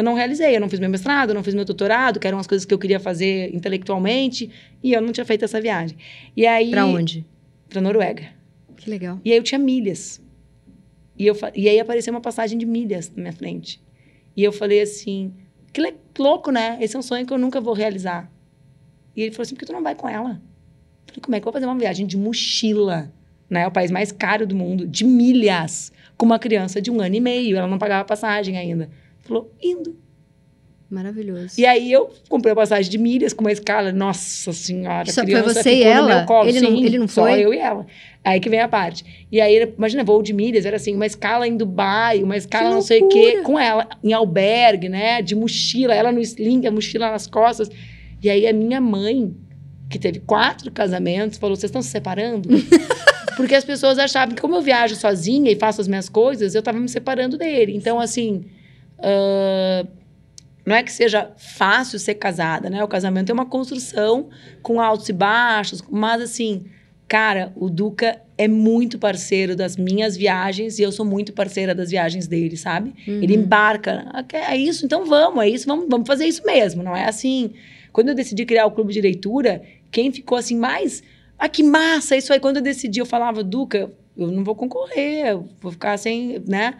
eu 0.00 0.04
não 0.04 0.14
realizei. 0.14 0.56
Eu 0.56 0.60
não 0.60 0.68
fiz 0.68 0.80
meu 0.80 0.90
mestrado, 0.90 1.30
eu 1.30 1.34
não 1.34 1.42
fiz 1.42 1.54
meu 1.54 1.64
doutorado, 1.64 2.18
que 2.18 2.26
eram 2.26 2.38
as 2.38 2.46
coisas 2.46 2.64
que 2.64 2.72
eu 2.74 2.78
queria 2.78 2.98
fazer 2.98 3.54
intelectualmente. 3.54 4.50
E 4.82 4.92
eu 4.92 5.00
não 5.00 5.12
tinha 5.12 5.24
feito 5.24 5.44
essa 5.44 5.60
viagem. 5.60 5.96
E 6.36 6.46
aí. 6.46 6.70
Pra 6.70 6.84
onde? 6.86 7.24
Pra 7.68 7.80
Noruega. 7.80 8.24
Que 8.76 8.90
legal. 8.90 9.20
E 9.24 9.30
aí 9.30 9.36
eu 9.38 9.42
tinha 9.42 9.58
milhas. 9.58 10.20
E, 11.18 11.26
eu, 11.26 11.36
e 11.54 11.68
aí 11.68 11.78
apareceu 11.78 12.12
uma 12.12 12.20
passagem 12.20 12.58
de 12.58 12.64
milhas 12.66 13.12
na 13.14 13.20
minha 13.22 13.32
frente. 13.32 13.80
E 14.36 14.42
eu 14.42 14.52
falei 14.52 14.80
assim, 14.80 15.32
que 15.72 15.80
le- 15.80 15.94
louco, 16.18 16.50
né? 16.50 16.78
Esse 16.80 16.96
é 16.96 16.98
um 16.98 17.02
sonho 17.02 17.26
que 17.26 17.32
eu 17.32 17.38
nunca 17.38 17.60
vou 17.60 17.74
realizar. 17.74 18.30
E 19.14 19.22
ele 19.22 19.30
falou 19.32 19.42
assim, 19.42 19.54
por 19.54 19.60
que 19.60 19.66
tu 19.66 19.72
não 19.72 19.82
vai 19.82 19.94
com 19.94 20.08
ela? 20.08 20.30
Eu 20.30 21.12
falei, 21.14 21.20
como 21.22 21.34
é 21.36 21.40
que 21.40 21.42
eu 21.42 21.52
vou 21.52 21.52
fazer 21.52 21.66
uma 21.66 21.78
viagem 21.78 22.06
de 22.06 22.16
mochila? 22.16 23.12
Né? 23.50 23.66
O 23.66 23.70
país 23.70 23.90
mais 23.90 24.10
caro 24.12 24.46
do 24.46 24.54
mundo, 24.54 24.86
de 24.86 25.04
milhas, 25.04 25.92
com 26.16 26.24
uma 26.24 26.38
criança 26.38 26.80
de 26.80 26.90
um 26.90 27.00
ano 27.00 27.16
e 27.16 27.20
meio. 27.20 27.56
Ela 27.56 27.66
não 27.66 27.78
pagava 27.78 28.04
passagem 28.04 28.56
ainda. 28.56 28.88
Falou, 29.30 29.54
indo. 29.62 29.96
Maravilhoso. 30.90 31.54
E 31.56 31.64
aí 31.64 31.92
eu 31.92 32.10
comprei 32.28 32.52
a 32.52 32.56
passagem 32.56 32.90
de 32.90 32.98
milhas 32.98 33.32
com 33.32 33.42
uma 33.44 33.52
escala, 33.52 33.92
nossa 33.92 34.52
senhora, 34.52 35.08
Só 35.12 35.20
a 35.20 35.24
foi 35.24 35.42
você 35.42 35.72
e 35.76 35.82
ela? 35.84 36.24
colo. 36.24 36.48
Ele 36.48 36.60
não- 36.60 36.70
Sim, 36.76 36.84
ele 36.84 36.98
não 36.98 37.06
só 37.06 37.22
foi? 37.22 37.40
eu 37.40 37.54
e 37.54 37.58
ela. 37.58 37.86
Aí 38.24 38.40
que 38.40 38.50
vem 38.50 38.58
a 38.58 38.66
parte. 38.66 39.04
E 39.30 39.40
aí, 39.40 39.72
imagina, 39.78 40.02
voo 40.02 40.20
de 40.20 40.32
milhas, 40.32 40.66
era 40.66 40.74
assim, 40.74 40.96
uma 40.96 41.06
escala 41.06 41.46
em 41.46 41.56
Dubai, 41.56 42.24
uma 42.24 42.36
escala 42.36 42.70
não 42.70 42.82
sei 42.82 43.02
o 43.02 43.08
quê, 43.08 43.40
com 43.44 43.56
ela, 43.56 43.88
em 44.02 44.12
albergue, 44.12 44.88
né, 44.88 45.22
de 45.22 45.36
mochila, 45.36 45.94
ela 45.94 46.10
no 46.10 46.18
sling, 46.20 46.66
a 46.66 46.72
mochila 46.72 47.08
nas 47.12 47.28
costas. 47.28 47.70
E 48.20 48.28
aí 48.28 48.44
a 48.48 48.52
minha 48.52 48.80
mãe, 48.80 49.32
que 49.88 49.96
teve 49.96 50.18
quatro 50.18 50.72
casamentos, 50.72 51.38
falou, 51.38 51.54
vocês 51.54 51.70
estão 51.70 51.82
se 51.82 51.88
separando? 51.90 52.48
Porque 53.36 53.54
as 53.54 53.64
pessoas 53.64 53.96
achavam 53.96 54.34
que 54.34 54.40
como 54.42 54.56
eu 54.56 54.60
viajo 54.60 54.96
sozinha 54.96 55.52
e 55.52 55.54
faço 55.54 55.80
as 55.80 55.86
minhas 55.86 56.08
coisas, 56.08 56.56
eu 56.56 56.62
tava 56.64 56.80
me 56.80 56.88
separando 56.88 57.38
dele. 57.38 57.76
Então, 57.76 58.00
assim... 58.00 58.44
ah, 59.02 59.86
não 60.66 60.76
é 60.76 60.82
que 60.82 60.92
seja 60.92 61.30
fácil 61.36 61.98
ser 61.98 62.14
casada, 62.14 62.68
né? 62.70 62.82
O 62.84 62.88
casamento 62.88 63.30
é 63.30 63.32
uma 63.32 63.46
construção 63.46 64.28
com 64.62 64.80
altos 64.80 65.08
e 65.08 65.12
baixos, 65.12 65.82
mas 65.90 66.22
assim, 66.22 66.66
cara, 67.08 67.52
o 67.56 67.68
Duca 67.68 68.20
é 68.38 68.46
muito 68.46 68.98
parceiro 68.98 69.56
das 69.56 69.76
minhas 69.76 70.16
viagens 70.16 70.78
e 70.78 70.82
eu 70.82 70.92
sou 70.92 71.04
muito 71.04 71.32
parceira 71.32 71.74
das 71.74 71.90
viagens 71.90 72.26
dele, 72.26 72.56
sabe? 72.56 72.94
Uhum. 73.06 73.22
Ele 73.22 73.34
embarca, 73.34 74.06
"Ah, 74.12 74.24
é 74.52 74.56
isso, 74.56 74.84
então 74.84 75.04
vamos, 75.04 75.42
é 75.42 75.48
isso, 75.48 75.66
vamos, 75.66 75.86
vamos 75.88 76.06
fazer 76.06 76.26
isso 76.26 76.44
mesmo, 76.46 76.82
não 76.82 76.96
é 76.96 77.06
assim. 77.06 77.52
Quando 77.92 78.10
eu 78.10 78.14
decidi 78.14 78.44
criar 78.44 78.66
o 78.66 78.70
clube 78.70 78.92
de 78.92 79.00
leitura, 79.00 79.62
quem 79.90 80.12
ficou 80.12 80.38
assim 80.38 80.56
mais, 80.56 81.02
ah, 81.38 81.48
que 81.48 81.62
massa, 81.62 82.16
isso 82.16 82.32
aí. 82.32 82.38
Quando 82.38 82.58
eu 82.58 82.62
decidi, 82.62 83.00
eu 83.00 83.06
falava, 83.06 83.42
Duca, 83.42 83.90
eu 84.16 84.30
não 84.30 84.44
vou 84.44 84.54
concorrer, 84.54 85.26
eu 85.26 85.48
vou 85.60 85.72
ficar 85.72 85.96
sem, 85.96 86.40
né? 86.46 86.74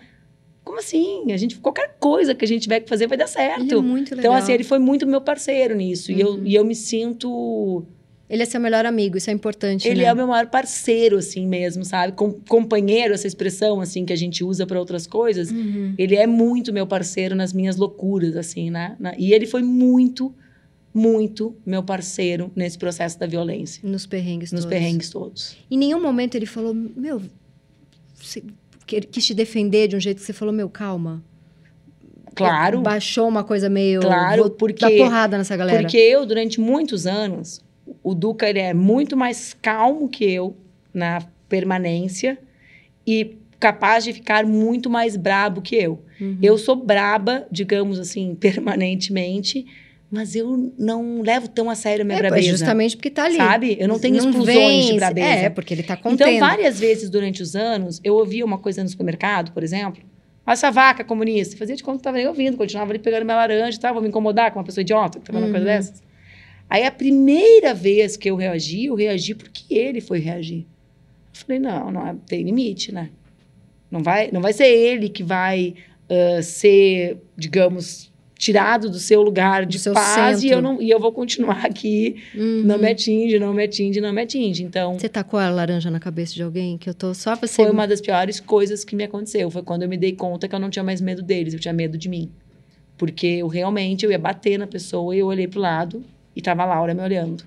Como 0.65 0.79
assim? 0.79 1.33
A 1.33 1.37
gente, 1.37 1.57
qualquer 1.59 1.97
coisa 1.99 2.35
que 2.35 2.45
a 2.45 2.49
gente 2.49 2.63
tiver 2.63 2.81
que 2.81 2.89
fazer 2.89 3.07
vai 3.07 3.17
dar 3.19 3.27
certo. 3.27 3.75
É 3.79 3.81
muito 3.81 4.15
legal. 4.15 4.33
Então, 4.33 4.35
assim, 4.35 4.53
ele 4.53 4.63
foi 4.65 4.79
muito 4.79 5.07
meu 5.07 5.21
parceiro 5.21 5.75
nisso. 5.75 6.13
E, 6.13 6.21
eu, 6.21 6.33
Uhum. 6.35 6.47
e 6.47 6.55
eu 6.55 6.65
me 6.65 6.75
sinto. 6.75 7.85
Ele 8.29 8.45
é 8.45 8.47
seu 8.47 8.61
melhor 8.61 8.87
amigo, 8.87 9.17
isso 9.17 9.29
é 9.29 9.33
importante, 9.33 9.89
Ele 9.89 10.03
né? 10.03 10.07
é 10.07 10.13
o 10.13 10.17
meu 10.17 10.29
maior 10.29 10.47
parceiro, 10.47 11.19
assim 11.19 11.49
mesmo, 11.49 11.85
sabe? 11.85 12.13
Com, 12.13 12.31
companheiro, 12.33 13.13
essa 13.13 13.27
expressão, 13.27 13.81
assim, 13.81 14.05
que 14.05 14.13
a 14.13 14.17
gente 14.17 14.45
usa 14.45 14.65
para 14.65 14.79
outras 14.79 15.05
coisas. 15.05 15.51
Uhum. 15.51 15.95
Ele 15.99 16.15
é 16.15 16.29
muito 16.29 16.73
meu 16.73 16.87
parceiro 16.87 17.35
nas 17.35 17.53
minhas 17.53 17.75
loucuras, 17.75 18.37
assim, 18.37 18.71
né? 18.71 18.97
E 19.19 19.33
ele 19.33 19.47
foi 19.47 19.63
muito, 19.65 20.33
muito 20.95 21.57
meu 21.67 21.83
parceiro 21.83 22.53
nesse 22.55 22.79
processo 22.79 23.19
da 23.19 23.27
violência. 23.27 23.81
Nos 23.83 24.07
perrengues 24.07 24.53
Nos 24.53 24.61
todos. 24.63 24.79
perrengues 24.79 25.11
todos. 25.11 25.57
Em 25.69 25.77
nenhum 25.77 26.01
momento 26.01 26.37
ele 26.37 26.47
falou, 26.47 26.73
meu, 26.73 27.21
que- 28.91 28.97
ele 28.97 29.07
quis 29.07 29.25
te 29.27 29.33
defender 29.35 29.89
de 29.89 29.97
um 29.97 30.01
jeito 30.01 30.19
que 30.19 30.25
você 30.27 30.33
falou, 30.33 30.53
meu, 30.53 30.69
calma. 30.69 31.23
Claro. 32.35 32.81
Baixou 32.81 33.29
uma 33.29 33.43
coisa 33.45 33.69
meio. 33.69 34.01
Claro, 34.01 34.43
vou 34.43 34.51
porque- 34.51 34.81
Dar 34.81 35.05
porrada 35.05 35.37
nessa 35.39 35.57
galera. 35.57 35.81
Porque 35.83 35.97
eu, 35.97 36.25
durante 36.25 36.61
muitos 36.61 37.07
anos, 37.07 37.61
o 38.03 38.15
Duca 38.15 38.49
ele 38.49 38.61
é 38.61 38.73
muito 38.73 39.17
mais 39.17 39.55
calmo 39.61 40.09
que 40.09 40.25
eu 40.25 40.57
na 40.95 41.23
permanência 41.49 42.39
e 43.07 43.37
capaz 43.59 44.05
de 44.05 44.13
ficar 44.13 44.47
muito 44.47 44.89
mais 44.89 45.17
brabo 45.17 45.61
que 45.61 45.75
eu. 45.77 46.03
Uhum. 46.21 46.39
Eu 46.41 46.57
sou 46.57 46.77
braba, 46.77 47.47
digamos 47.51 47.99
assim, 47.99 48.35
permanentemente, 48.41 49.67
mas 50.11 50.35
eu 50.35 50.73
não 50.79 51.23
levo 51.23 51.47
tão 51.49 51.71
a 51.71 51.75
sério 51.75 52.03
a 52.03 52.05
minha 52.05 52.19
é, 52.19 52.23
brabeza. 52.23 52.49
justamente 52.49 52.97
porque 52.97 53.11
tá 53.11 53.25
ali. 53.25 53.37
Sabe? 53.37 53.77
Eu 53.79 53.87
não 53.89 53.99
tenho 53.99 54.17
explosões 54.17 54.47
vence. 54.47 54.93
de 54.93 54.97
brabeza. 54.97 55.27
É, 55.29 55.49
porque 55.51 55.73
ele 55.75 55.83
tá 55.83 55.97
contendo. 55.97 56.29
Então, 56.29 56.41
várias 56.49 56.81
vezes 56.81 57.09
durante 57.09 57.43
os 57.43 57.55
anos, 57.55 58.01
eu 58.03 58.15
ouvia 58.17 58.45
uma 58.45 58.59
coisa 58.59 58.83
no 58.83 58.89
supermercado, 58.89 59.53
por 59.53 59.63
exemplo. 59.63 60.03
"Olha 60.47 60.53
Essa 60.55 60.71
vaca 60.71 61.05
comunista. 61.05 61.57
Fazia 61.57 61.77
de 61.77 61.83
conta 61.83 61.99
que 61.99 62.01
estava 62.01 62.17
nem 62.17 62.27
ouvindo, 62.27 62.57
continuava 62.57 62.91
ali 62.91 62.99
pegando 62.99 63.25
minha 63.25 63.37
laranja 63.37 63.77
e 63.77 63.81
tal. 63.81 63.93
Vou 63.95 64.03
me 64.03 64.09
incomodar 64.09 64.51
com 64.53 64.59
uma 64.59 64.65
pessoa 64.65 64.83
idiota 64.83 65.19
que 65.21 65.25
tá 65.27 65.33
falando 65.33 65.49
uma 65.49 65.53
coisa 65.53 65.67
Uhum. 65.71 65.77
dessas. 65.77 66.03
Aí, 66.69 66.85
a 66.85 66.91
primeira 66.91 67.73
vez 67.75 68.17
que 68.17 68.31
eu 68.31 68.37
reagi, 68.37 68.87
eu 68.87 68.95
reagi 68.95 69.35
porque 69.35 69.73
ele 69.73 70.01
foi 70.01 70.19
reagir. 70.19 70.67
Eu 71.33 71.41
falei, 71.47 71.59
não, 71.61 71.91
não 71.93 72.07
é- 72.07 72.17
tem 72.27 72.43
limite, 72.43 72.93
né? 72.93 73.11
Não 73.91 74.03
vai, 74.03 74.31
não 74.33 74.41
vai 74.41 74.53
ser 74.53 74.67
ele 74.69 75.09
que 75.09 75.23
vai 75.23 75.75
ah, 76.09 76.43
ser, 76.43 77.19
digamos, 77.37 78.10
tirado 78.41 78.89
do 78.89 78.99
seu 78.99 79.21
lugar 79.21 79.67
de 79.67 79.79
seu 79.79 79.93
paz 79.93 80.43
e 80.43 80.49
eu, 80.49 80.63
não, 80.63 80.81
e 80.81 80.89
eu 80.89 80.99
vou 80.99 81.13
continuar 81.13 81.67
aqui. 81.67 82.17
Uhum. 82.35 82.63
Não 82.65 82.79
me 82.79 82.91
atinge, 82.91 83.39
não 83.39 83.53
me 83.53 83.65
atinge, 83.65 84.01
não 84.01 84.15
me 84.15 84.23
atinge. 84.23 84.63
Então, 84.65 84.99
Você 84.99 85.11
tacou 85.11 85.39
a 85.39 85.51
laranja 85.51 85.91
na 85.91 86.01
cabeça 86.01 86.33
de 86.35 86.43
alguém? 86.43 86.79
Que 86.79 86.89
eu 86.89 86.95
tô 86.95 87.13
só 87.13 87.37
você. 87.37 87.49
foi 87.63 87.71
uma 87.71 87.87
das 87.87 88.01
piores 88.01 88.41
coisas 88.41 88.83
que 88.83 88.97
me 88.97 89.05
aconteceu. 89.05 89.51
Foi 89.51 89.63
quando 89.63 89.83
eu 89.83 89.91
me 89.91 89.99
dei 89.99 90.13
conta 90.13 90.49
que 90.49 90.55
eu 90.55 90.59
não 90.59 90.71
tinha 90.71 90.83
mais 90.83 91.03
medo 91.03 91.23
deles, 91.23 91.53
eu 91.53 91.61
tinha 91.61 91.75
medo 91.75 91.99
de 91.99 92.09
mim. 92.09 92.31
Porque 92.97 93.27
eu 93.27 93.47
realmente 93.47 94.07
eu 94.07 94.11
ia 94.11 94.19
bater 94.19 94.59
na 94.59 94.67
pessoa 94.67 95.15
e 95.15 95.19
eu 95.19 95.27
olhei 95.27 95.47
pro 95.47 95.61
lado 95.61 96.03
e 96.35 96.41
tava 96.41 96.63
a 96.63 96.67
Laura 96.67 96.95
me 96.95 97.03
olhando. 97.03 97.45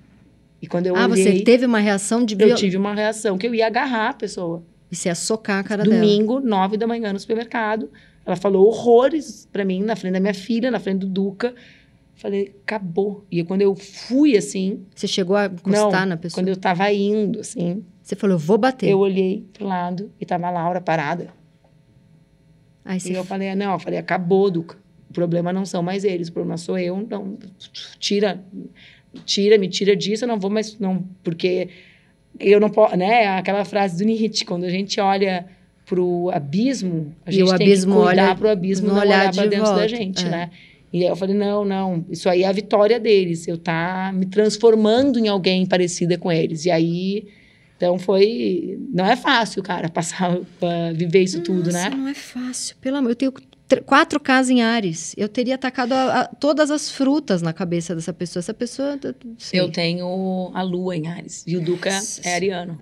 E 0.62 0.68
quando 0.68 0.86
eu 0.86 0.94
Ah, 0.94 1.08
olhei, 1.08 1.24
você 1.24 1.40
teve 1.42 1.66
uma 1.66 1.80
reação 1.80 2.24
de 2.24 2.36
eu 2.38 2.54
tive 2.54 2.76
uma 2.76 2.94
reação 2.94 3.36
que 3.36 3.48
eu 3.48 3.52
ia 3.54 3.66
agarrar 3.66 4.10
a 4.10 4.14
pessoa. 4.14 4.62
E 4.92 4.94
você 4.94 5.08
ia 5.08 5.14
socar 5.16 5.58
a 5.58 5.64
cara 5.64 5.82
dela. 5.82 5.96
Domingo, 5.96 6.38
nove 6.38 6.76
da 6.76 6.86
manhã 6.86 7.12
no 7.12 7.18
supermercado. 7.18 7.90
Ela 8.26 8.36
falou 8.36 8.66
horrores 8.66 9.48
pra 9.52 9.64
mim, 9.64 9.82
na 9.82 9.94
frente 9.96 10.14
da 10.14 10.20
minha 10.20 10.34
filha, 10.34 10.70
na 10.70 10.80
frente 10.80 11.00
do 11.00 11.06
Duca. 11.08 11.54
Falei, 12.14 12.54
acabou. 12.62 13.26
E 13.30 13.42
quando 13.44 13.62
eu 13.62 13.74
fui 13.74 14.36
assim, 14.36 14.84
Você 14.94 15.06
chegou 15.06 15.36
a 15.36 15.46
encostar 15.46 16.06
na 16.06 16.16
pessoa? 16.16 16.40
quando 16.42 16.48
eu 16.48 16.56
tava 16.56 16.90
indo, 16.92 17.40
assim, 17.40 17.84
Você 18.02 18.14
falou, 18.16 18.38
vou 18.38 18.56
bater. 18.56 18.88
eu 18.88 18.98
olhei 19.00 19.44
pro 19.52 19.66
lado 19.66 20.10
e 20.20 20.24
tava 20.24 20.46
a 20.46 20.50
Laura 20.50 20.80
parada. 20.80 21.28
Aí 22.84 22.98
E 23.04 23.12
eu 23.14 23.24
falei, 23.24 23.54
não, 23.54 23.72
eu 23.72 23.78
falei, 23.78 23.98
acabou, 23.98 24.50
Duca. 24.50 24.76
O 25.10 25.12
problema 25.12 25.52
não 25.52 25.64
são 25.64 25.82
mais 25.82 26.04
eles, 26.04 26.28
o 26.28 26.32
problema 26.32 26.56
sou 26.56 26.78
eu. 26.78 27.06
Não, 27.08 27.36
tira, 27.98 28.44
tira, 29.24 29.58
me 29.58 29.68
tira 29.68 29.94
disso, 29.96 30.24
eu 30.24 30.28
não 30.28 30.38
vou 30.38 30.50
mais, 30.50 30.78
não, 30.78 31.04
porque 31.22 31.68
eu 32.38 32.58
não 32.60 32.68
posso, 32.70 32.96
né? 32.96 33.26
Aquela 33.38 33.64
frase 33.64 33.96
do 33.98 34.04
Nietzsche, 34.04 34.44
quando 34.44 34.64
a 34.64 34.70
gente 34.70 35.00
olha 35.00 35.46
pro 35.86 36.30
abismo, 36.32 37.14
a 37.26 37.30
gente 37.30 37.42
o 37.44 37.56
tem 37.58 37.66
abismo 37.66 37.94
que 37.96 38.02
cuidar 38.06 38.24
olha- 38.26 38.34
pro 38.34 38.48
abismo 38.48 38.88
não 38.88 38.94
olhar 38.96 39.04
olhar 39.20 39.30
de 39.30 39.38
para 39.38 39.46
dentro 39.48 39.64
da 39.66 39.70
volta, 39.72 39.88
gente, 39.88 40.24
é. 40.24 40.28
né? 40.28 40.50
E 40.92 41.02
aí 41.02 41.08
eu 41.08 41.16
falei, 41.16 41.34
não, 41.34 41.64
não, 41.64 42.04
isso 42.08 42.28
aí 42.28 42.42
é 42.44 42.46
a 42.46 42.52
vitória 42.52 43.00
deles, 43.00 43.48
eu 43.48 43.58
tá 43.58 44.12
me 44.14 44.26
transformando 44.26 45.18
em 45.18 45.26
alguém 45.28 45.66
parecida 45.66 46.16
com 46.16 46.30
eles. 46.30 46.64
E 46.66 46.70
aí, 46.70 47.26
então 47.76 47.98
foi, 47.98 48.78
não 48.92 49.04
é 49.04 49.16
fácil, 49.16 49.60
cara, 49.62 49.88
passar, 49.88 50.36
uh, 50.38 50.44
viver 50.94 51.22
isso 51.22 51.40
tudo, 51.42 51.72
Nossa, 51.72 51.90
né? 51.90 51.96
não 51.96 52.06
é 52.08 52.14
fácil. 52.14 52.76
Pelo 52.80 52.96
amor, 52.98 53.10
eu 53.10 53.16
tenho 53.16 53.32
tr- 53.66 53.80
quatro 53.84 54.20
casas 54.20 54.50
em 54.50 54.62
Ares. 54.62 55.14
Eu 55.18 55.28
teria 55.28 55.56
atacado 55.56 55.92
a- 55.92 56.20
a- 56.20 56.24
todas 56.28 56.70
as 56.70 56.88
frutas 56.88 57.42
na 57.42 57.52
cabeça 57.52 57.92
dessa 57.94 58.12
pessoa. 58.12 58.40
Essa 58.40 58.54
pessoa... 58.54 58.96
eu. 59.02 59.14
Eu 59.52 59.72
tenho 59.72 60.52
a 60.54 60.62
lua 60.62 60.96
em 60.96 61.08
Ares. 61.08 61.42
E 61.44 61.56
o 61.56 61.60
Duca 61.60 61.90
Nossa 61.92 62.20
é 62.24 62.34
ariano. 62.36 62.78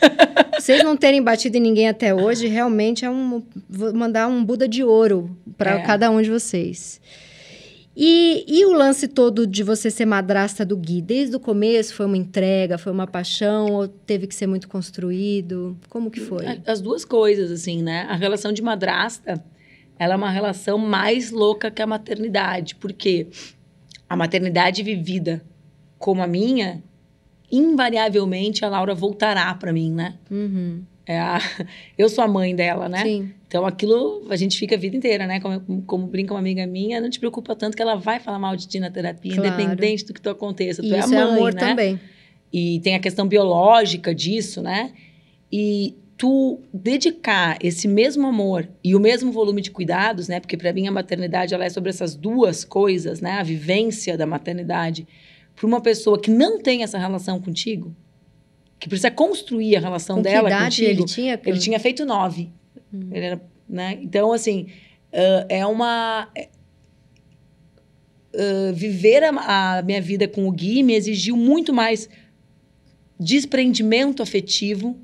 Vocês 0.58 0.82
não 0.82 0.96
terem 0.96 1.22
batido 1.22 1.56
em 1.56 1.60
ninguém 1.60 1.88
até 1.88 2.14
hoje, 2.14 2.46
realmente 2.46 3.04
é 3.04 3.10
um. 3.10 3.42
Vou 3.68 3.92
mandar 3.94 4.28
um 4.28 4.44
Buda 4.44 4.66
de 4.68 4.82
ouro 4.82 5.36
para 5.56 5.78
É. 5.78 5.82
cada 5.82 6.10
um 6.10 6.20
de 6.20 6.30
vocês. 6.30 7.00
E, 7.98 8.44
e 8.46 8.64
o 8.66 8.72
lance 8.72 9.08
todo 9.08 9.46
de 9.46 9.62
você 9.62 9.90
ser 9.90 10.04
madrasta 10.04 10.66
do 10.66 10.76
Gui? 10.76 11.00
Desde 11.00 11.34
o 11.34 11.40
começo 11.40 11.94
foi 11.94 12.04
uma 12.04 12.16
entrega, 12.16 12.76
foi 12.76 12.92
uma 12.92 13.06
paixão 13.06 13.72
ou 13.72 13.88
teve 13.88 14.26
que 14.26 14.34
ser 14.34 14.46
muito 14.46 14.68
construído? 14.68 15.78
Como 15.88 16.10
que 16.10 16.20
foi? 16.20 16.44
As 16.66 16.82
duas 16.82 17.06
coisas, 17.06 17.50
assim, 17.50 17.82
né? 17.82 18.06
A 18.10 18.14
relação 18.14 18.52
de 18.52 18.60
madrasta, 18.60 19.42
ela 19.98 20.12
é 20.12 20.16
uma 20.16 20.30
relação 20.30 20.76
mais 20.76 21.30
louca 21.30 21.70
que 21.70 21.80
a 21.80 21.86
maternidade. 21.86 22.74
Porque 22.74 23.28
a 24.06 24.14
maternidade 24.14 24.82
vivida 24.82 25.42
como 25.98 26.22
a 26.22 26.26
minha, 26.26 26.82
invariavelmente 27.50 28.64
a 28.64 28.68
Laura 28.68 28.94
voltará 28.94 29.52
para 29.54 29.72
mim, 29.72 29.90
né? 29.92 30.14
Uhum. 30.30 30.82
É 31.06 31.18
a... 31.18 31.38
Eu 31.96 32.08
sou 32.08 32.24
a 32.24 32.28
mãe 32.28 32.54
dela, 32.54 32.88
né? 32.88 33.02
Sim. 33.02 33.30
Então 33.46 33.64
aquilo 33.64 34.26
a 34.28 34.36
gente 34.36 34.58
fica 34.58 34.74
a 34.74 34.78
vida 34.78 34.96
inteira, 34.96 35.26
né? 35.26 35.38
Como, 35.40 35.82
como 35.82 36.06
brinca 36.06 36.34
uma 36.34 36.40
amiga 36.40 36.66
minha, 36.66 37.00
não 37.00 37.08
te 37.08 37.18
preocupa 37.20 37.54
tanto 37.54 37.76
que 37.76 37.82
ela 37.82 37.94
vai 37.94 38.18
falar 38.18 38.38
mal 38.38 38.56
de 38.56 38.66
ti 38.66 38.80
na 38.80 38.90
terapia, 38.90 39.34
Claro. 39.34 39.48
independente 39.60 40.04
do 40.04 40.12
que 40.12 40.20
tu 40.20 40.28
aconteça. 40.30 40.82
Tu 40.82 40.88
E 40.88 40.92
é 40.92 40.96
a 40.96 40.98
isso 41.00 41.10
mãe, 41.10 41.18
é 41.18 41.22
amor 41.22 41.54
né? 41.54 41.60
também. 41.60 42.00
E 42.52 42.80
tem 42.80 42.94
a 42.94 42.98
questão 43.00 43.26
biológica 43.26 44.14
disso, 44.14 44.60
né? 44.62 44.92
E 45.52 45.94
tu 46.16 46.60
dedicar 46.72 47.58
esse 47.62 47.86
mesmo 47.86 48.26
amor 48.26 48.66
e 48.82 48.96
o 48.96 49.00
mesmo 49.00 49.30
volume 49.30 49.60
de 49.60 49.70
cuidados, 49.70 50.26
né? 50.28 50.40
Porque 50.40 50.56
para 50.56 50.72
mim 50.72 50.88
a 50.88 50.90
maternidade 50.92 51.54
ela 51.54 51.64
é 51.64 51.68
sobre 51.68 51.90
essas 51.90 52.14
duas 52.16 52.64
coisas, 52.64 53.20
né? 53.20 53.32
A 53.32 53.42
vivência 53.42 54.16
da 54.16 54.26
maternidade 54.26 55.06
para 55.56 55.66
uma 55.66 55.80
pessoa 55.80 56.20
que 56.20 56.30
não 56.30 56.60
tem 56.60 56.82
essa 56.84 56.98
relação 56.98 57.40
contigo, 57.40 57.96
que 58.78 58.88
precisa 58.88 59.10
construir 59.10 59.74
a 59.76 59.80
relação 59.80 60.16
Com 60.18 60.22
que 60.22 60.28
dela 60.28 60.48
idade 60.48 60.64
contigo. 60.82 60.90
ele 61.00 61.04
tinha? 61.06 61.40
Ele 61.44 61.58
tinha 61.58 61.80
feito 61.80 62.04
nove. 62.04 62.50
Ele 62.92 63.24
era, 63.24 63.40
né? 63.68 63.98
Então, 64.02 64.32
assim, 64.32 64.66
ah, 65.12 65.46
é 65.48 65.66
uma. 65.66 66.28
ah, 68.34 68.72
viver 68.74 69.24
a, 69.24 69.78
a 69.78 69.82
minha 69.82 70.00
vida 70.00 70.28
com 70.28 70.46
o 70.46 70.52
Gui 70.52 70.82
me 70.82 70.94
exigiu 70.94 71.36
muito 71.36 71.72
mais 71.72 72.08
desprendimento 73.18 74.22
afetivo 74.22 74.96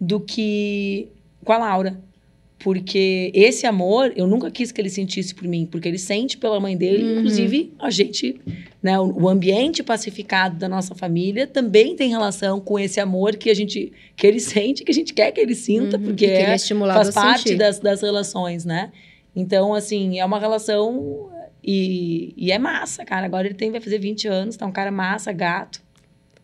do 0.00 0.20
que 0.20 1.08
com 1.44 1.52
a 1.52 1.58
Laura. 1.58 1.98
Porque 2.58 3.30
esse 3.34 3.66
amor, 3.66 4.12
eu 4.16 4.26
nunca 4.26 4.50
quis 4.50 4.72
que 4.72 4.80
ele 4.80 4.90
sentisse 4.90 5.32
por 5.34 5.46
mim, 5.46 5.64
porque 5.70 5.86
ele 5.88 5.98
sente 5.98 6.36
pela 6.36 6.58
mãe 6.58 6.76
dele, 6.76 7.04
Uhum. 7.04 7.18
inclusive 7.18 7.72
a 7.78 7.88
gente, 7.88 8.38
né, 8.82 8.98
o, 8.98 9.28
ambiente 9.28 9.82
pacificado 9.82 10.56
da 10.56 10.68
nossa 10.68 10.94
família 10.94 11.46
também 11.46 11.96
tem 11.96 12.08
relação 12.10 12.60
com 12.60 12.78
esse 12.78 13.00
amor 13.00 13.36
que 13.36 13.50
a 13.50 13.54
gente, 13.54 13.92
que 14.16 14.26
ele 14.26 14.38
sente, 14.40 14.84
que 14.84 14.90
a 14.90 14.94
gente 14.94 15.12
quer 15.12 15.32
que 15.32 15.40
ele 15.40 15.54
sinta, 15.54 15.96
Uhum, 15.96 16.04
porque 16.04 16.26
é 16.26 16.42
é, 16.42 16.58
faz 16.58 17.10
parte 17.12 17.54
das, 17.56 17.80
das 17.80 18.02
relações, 18.02 18.64
né? 18.64 18.92
Então, 19.34 19.74
assim, 19.74 20.18
é 20.18 20.24
uma 20.24 20.38
relação 20.38 21.28
e, 21.62 22.32
e 22.36 22.50
é 22.50 22.58
massa, 22.58 23.04
cara. 23.04 23.26
Agora 23.26 23.46
ele 23.46 23.54
tem, 23.54 23.70
vai 23.70 23.80
fazer 23.80 23.98
20 23.98 24.26
anos, 24.28 24.56
tá 24.56 24.66
um 24.66 24.72
cara 24.72 24.90
massa, 24.90 25.32
gato. 25.32 25.80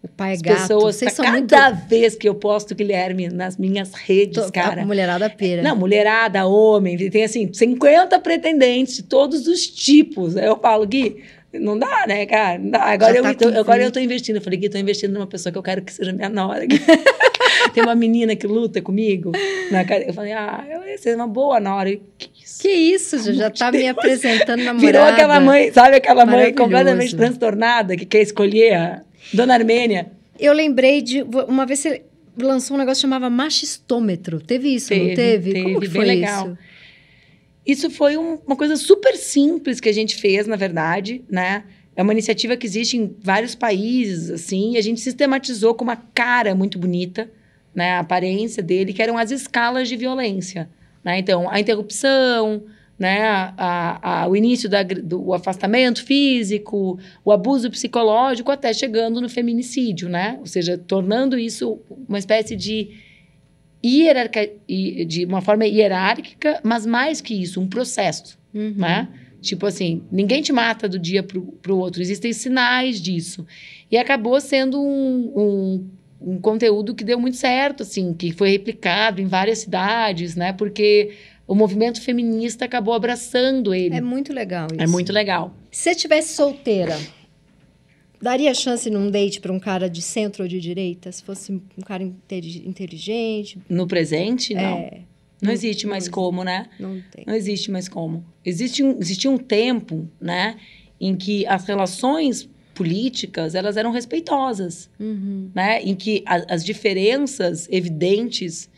O 0.02 0.08
pai 0.08 0.30
é 0.30 0.34
As 0.34 0.42
gato. 0.42 0.60
pessoas, 0.60 0.96
Vocês 0.96 1.14
tá, 1.14 1.22
são 1.22 1.32
cada 1.32 1.70
muito... 1.70 1.88
vez 1.88 2.14
que 2.14 2.28
eu 2.28 2.34
posto 2.34 2.74
Guilherme 2.74 3.28
nas 3.28 3.56
minhas 3.56 3.94
redes, 3.94 4.44
to- 4.44 4.52
cara. 4.52 4.82
A 4.82 4.86
mulherada 4.86 5.30
pera. 5.30 5.62
Não, 5.62 5.74
mulherada, 5.74 6.44
homem, 6.46 6.96
tem 7.08 7.24
assim, 7.24 7.50
50 7.50 8.18
pretendentes 8.18 8.96
de 8.96 9.04
todos 9.04 9.46
os 9.46 9.66
tipos. 9.66 10.36
Aí 10.36 10.44
eu 10.44 10.58
falo, 10.58 10.86
Gui, 10.86 11.24
não 11.60 11.78
dá, 11.78 12.04
né, 12.06 12.26
cara? 12.26 12.58
Não 12.58 12.70
dá. 12.70 12.82
Agora, 12.84 13.16
eu, 13.16 13.22
tá 13.22 13.34
tô, 13.34 13.52
com 13.52 13.58
agora 13.58 13.82
eu 13.82 13.90
tô 13.90 14.00
investindo. 14.00 14.36
Eu 14.36 14.42
falei, 14.42 14.58
Gui, 14.58 14.68
tô 14.68 14.78
investindo 14.78 15.12
numa 15.12 15.26
pessoa 15.26 15.52
que 15.52 15.58
eu 15.58 15.62
quero 15.62 15.82
que 15.82 15.92
seja 15.92 16.12
minha 16.12 16.28
nora. 16.28 16.66
tem 17.72 17.82
uma 17.82 17.94
menina 17.94 18.36
que 18.36 18.46
luta 18.46 18.80
comigo. 18.82 19.32
Na 19.70 19.84
cara. 19.84 20.04
Eu 20.04 20.14
falei, 20.14 20.32
ah, 20.32 20.64
eu 20.68 20.86
ia 20.86 20.98
ser 20.98 21.14
uma 21.16 21.26
boa 21.26 21.60
nora. 21.60 21.90
E, 21.90 22.00
Que 22.18 22.30
isso? 22.42 22.62
Que 22.62 22.68
isso, 22.68 23.18
já, 23.18 23.32
já 23.32 23.50
tá 23.50 23.72
me 23.72 23.88
apresentando 23.88 24.62
namorada. 24.62 24.86
Virou 24.86 25.02
aquela 25.02 25.40
mãe, 25.40 25.72
sabe 25.72 25.96
aquela 25.96 26.26
mãe 26.26 26.52
completamente 26.54 27.16
transtornada 27.16 27.96
que 27.96 28.04
quer 28.04 28.22
escolher 28.22 28.74
a 28.74 29.02
Dona 29.32 29.54
Armênia? 29.54 30.12
Eu 30.38 30.52
lembrei 30.52 31.00
de... 31.00 31.22
Uma 31.22 31.64
vez 31.64 31.80
você 31.80 32.02
lançou 32.36 32.76
um 32.76 32.78
negócio 32.78 33.00
que 33.00 33.02
chamava 33.02 33.30
machistômetro. 33.30 34.40
Teve 34.40 34.74
isso, 34.74 34.92
não 34.92 35.00
Teve, 35.00 35.14
teve? 35.14 35.62
Como 35.62 35.80
teve, 35.80 35.86
que 35.86 35.92
foi 35.92 36.04
legal. 36.04 36.46
isso? 36.48 36.58
Isso 37.66 37.90
foi 37.90 38.16
um- 38.16 38.38
uma 38.46 38.56
coisa 38.56 38.76
super 38.76 39.16
simples 39.16 39.80
que 39.80 39.88
a 39.88 39.92
gente 39.92 40.16
fez, 40.16 40.46
na 40.46 40.56
verdade, 40.56 41.24
né? 41.30 41.64
É 41.96 42.02
uma 42.02 42.12
iniciativa 42.12 42.56
que 42.56 42.66
existe 42.66 42.96
em 42.96 43.16
vários 43.22 43.54
países, 43.54 44.30
assim, 44.30 44.72
e 44.72 44.76
a 44.76 44.82
gente 44.82 45.00
sistematizou 45.00 45.74
com 45.74 45.84
uma 45.84 45.96
cara 45.96 46.54
muito 46.54 46.78
bonita, 46.78 47.30
né? 47.74 47.92
A 47.92 48.00
aparência 48.00 48.62
dele, 48.62 48.92
que 48.92 49.00
eram 49.02 49.16
as 49.16 49.30
escalas 49.30 49.88
de 49.88 49.96
violência, 49.96 50.68
né? 51.04 51.18
Então, 51.18 51.48
a 51.48 51.58
interrupção, 51.60 52.64
né? 52.98 53.22
A, 53.28 54.22
a- 54.24 54.28
o 54.28 54.36
início 54.36 54.68
da 54.68 54.82
do 54.82 55.32
afastamento 55.32 56.04
físico, 56.04 56.98
o 57.24 57.32
abuso 57.32 57.70
psicológico, 57.70 58.50
até 58.50 58.72
chegando 58.74 59.20
no 59.20 59.28
feminicídio, 59.28 60.08
né? 60.08 60.36
Ou 60.40 60.46
seja, 60.46 60.76
tornando 60.76 61.38
isso 61.38 61.80
uma 62.08 62.18
espécie 62.18 62.54
de 62.56 62.90
hierarca, 63.84 64.48
hi- 64.68 65.04
de 65.04 65.24
uma 65.24 65.40
forma 65.40 65.66
hierárquica, 65.66 66.60
mas 66.62 66.86
mais 66.86 67.20
que 67.20 67.34
isso, 67.34 67.60
um 67.60 67.66
processo, 67.68 68.38
Uhum. 68.54 68.74
né? 68.76 69.08
Tipo 69.40 69.66
assim, 69.66 70.02
ninguém 70.10 70.40
te 70.40 70.52
mata 70.52 70.88
do 70.88 70.98
dia 70.98 71.22
pro, 71.22 71.42
pro 71.60 71.76
outro, 71.76 72.00
existem 72.00 72.32
sinais 72.32 72.98
disso. 73.00 73.46
E 73.90 73.96
acabou 73.98 74.40
sendo 74.40 74.80
um, 74.80 75.32
um, 75.36 75.90
um 76.32 76.40
conteúdo 76.40 76.94
que 76.94 77.04
deu 77.04 77.20
muito 77.20 77.36
certo, 77.36 77.82
assim, 77.82 78.14
que 78.14 78.32
foi 78.32 78.50
replicado 78.50 79.20
em 79.20 79.26
várias 79.26 79.58
cidades, 79.58 80.34
né? 80.34 80.54
Porque 80.54 81.10
o 81.46 81.54
movimento 81.54 82.00
feminista 82.00 82.64
acabou 82.64 82.94
abraçando 82.94 83.74
ele. 83.74 83.94
É 83.94 84.00
muito 84.00 84.32
legal 84.32 84.68
isso. 84.72 84.80
É 84.82 84.86
muito 84.86 85.12
legal. 85.12 85.54
Se 85.70 85.90
você 85.90 85.94
tivesse 85.94 86.34
solteira, 86.34 86.98
daria 88.24 88.52
chance 88.54 88.88
num 88.90 89.10
date 89.10 89.40
pra 89.40 89.52
um 89.52 89.60
cara 89.60 89.88
de 89.88 90.02
centro 90.02 90.42
ou 90.42 90.48
de 90.48 90.58
direita? 90.60 91.12
Se 91.12 91.22
fosse 91.22 91.52
um 91.52 91.82
cara 91.84 92.02
inteli- 92.02 92.64
inteligente? 92.66 93.58
No 93.68 93.86
presente, 93.86 94.54
não. 94.54 94.78
É, 94.78 95.00
não 95.40 95.52
existe 95.52 95.86
mais 95.86 96.08
como, 96.08 96.42
né? 96.42 96.66
não 96.80 97.00
tem. 97.12 97.24
Não 97.26 97.34
existe 97.34 97.70
mais 97.70 97.88
como. 97.88 98.24
Existe 98.44 98.82
um, 98.82 98.98
existia 98.98 99.30
um 99.30 99.36
tempo, 99.38 100.08
né, 100.20 100.56
em 101.00 101.14
que 101.14 101.46
as 101.46 101.64
relações 101.66 102.48
políticas 102.74 103.54
elas 103.54 103.76
eram 103.76 103.92
respeitosas, 103.92 104.90
Uhum. 104.98 105.50
né, 105.54 105.80
em 105.82 105.94
que 105.94 106.22
a- 106.26 106.44
as 106.54 106.64
diferenças 106.64 107.68
evidentes, 107.70 108.68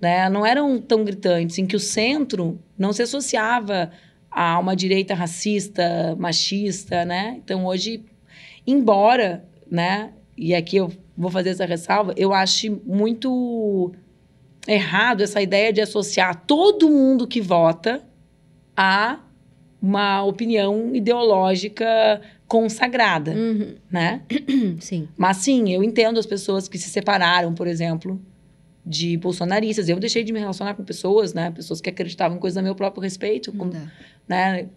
né, 0.00 0.28
não 0.28 0.44
eram 0.44 0.78
tão 0.78 1.04
gritantes, 1.04 1.58
em 1.58 1.64
que 1.66 1.76
o 1.76 1.80
centro 1.80 2.58
não 2.76 2.92
se 2.92 3.02
associava 3.02 3.90
a 4.30 4.58
uma 4.58 4.74
direita 4.76 5.14
racista, 5.14 6.14
machista, 6.18 7.04
né? 7.06 7.40
Então 7.42 7.64
hoje, 7.64 8.02
embora, 8.66 9.44
né, 9.70 10.12
e 10.36 10.54
aqui 10.54 10.76
eu 10.76 10.90
vou 11.16 11.30
fazer 11.30 11.50
essa 11.50 11.64
ressalva, 11.64 12.12
eu 12.16 12.32
acho 12.32 12.80
muito 12.84 13.92
errado 14.66 15.22
essa 15.22 15.40
ideia 15.40 15.72
de 15.72 15.80
associar 15.80 16.42
todo 16.46 16.88
mundo 16.90 17.26
que 17.26 17.40
vota 17.40 18.02
a 18.76 19.20
uma 19.80 20.24
opinião 20.24 20.94
ideológica 20.94 22.20
consagrada, 22.48 23.32
Uhum. 23.32 23.74
né? 23.90 24.22
Sim. 24.80 25.08
Mas 25.16 25.38
sim, 25.38 25.70
eu 25.72 25.82
entendo 25.82 26.18
as 26.18 26.26
pessoas 26.26 26.68
que 26.68 26.78
se 26.78 26.88
separaram, 26.88 27.54
por 27.54 27.66
exemplo, 27.66 28.20
de 28.84 29.16
bolsonaristas. 29.16 29.88
Eu 29.88 29.98
deixei 29.98 30.22
de 30.22 30.32
me 30.32 30.38
relacionar 30.38 30.74
com 30.74 30.84
pessoas, 30.84 31.34
né? 31.34 31.50
Pessoas 31.50 31.80
que 31.80 31.90
acreditavam 31.90 32.36
em 32.36 32.40
coisas 32.40 32.56
a 32.56 32.62
meu 32.62 32.74
próprio 32.74 33.02
respeito, 33.02 33.52
como, 33.52 33.72
né? 34.28 34.68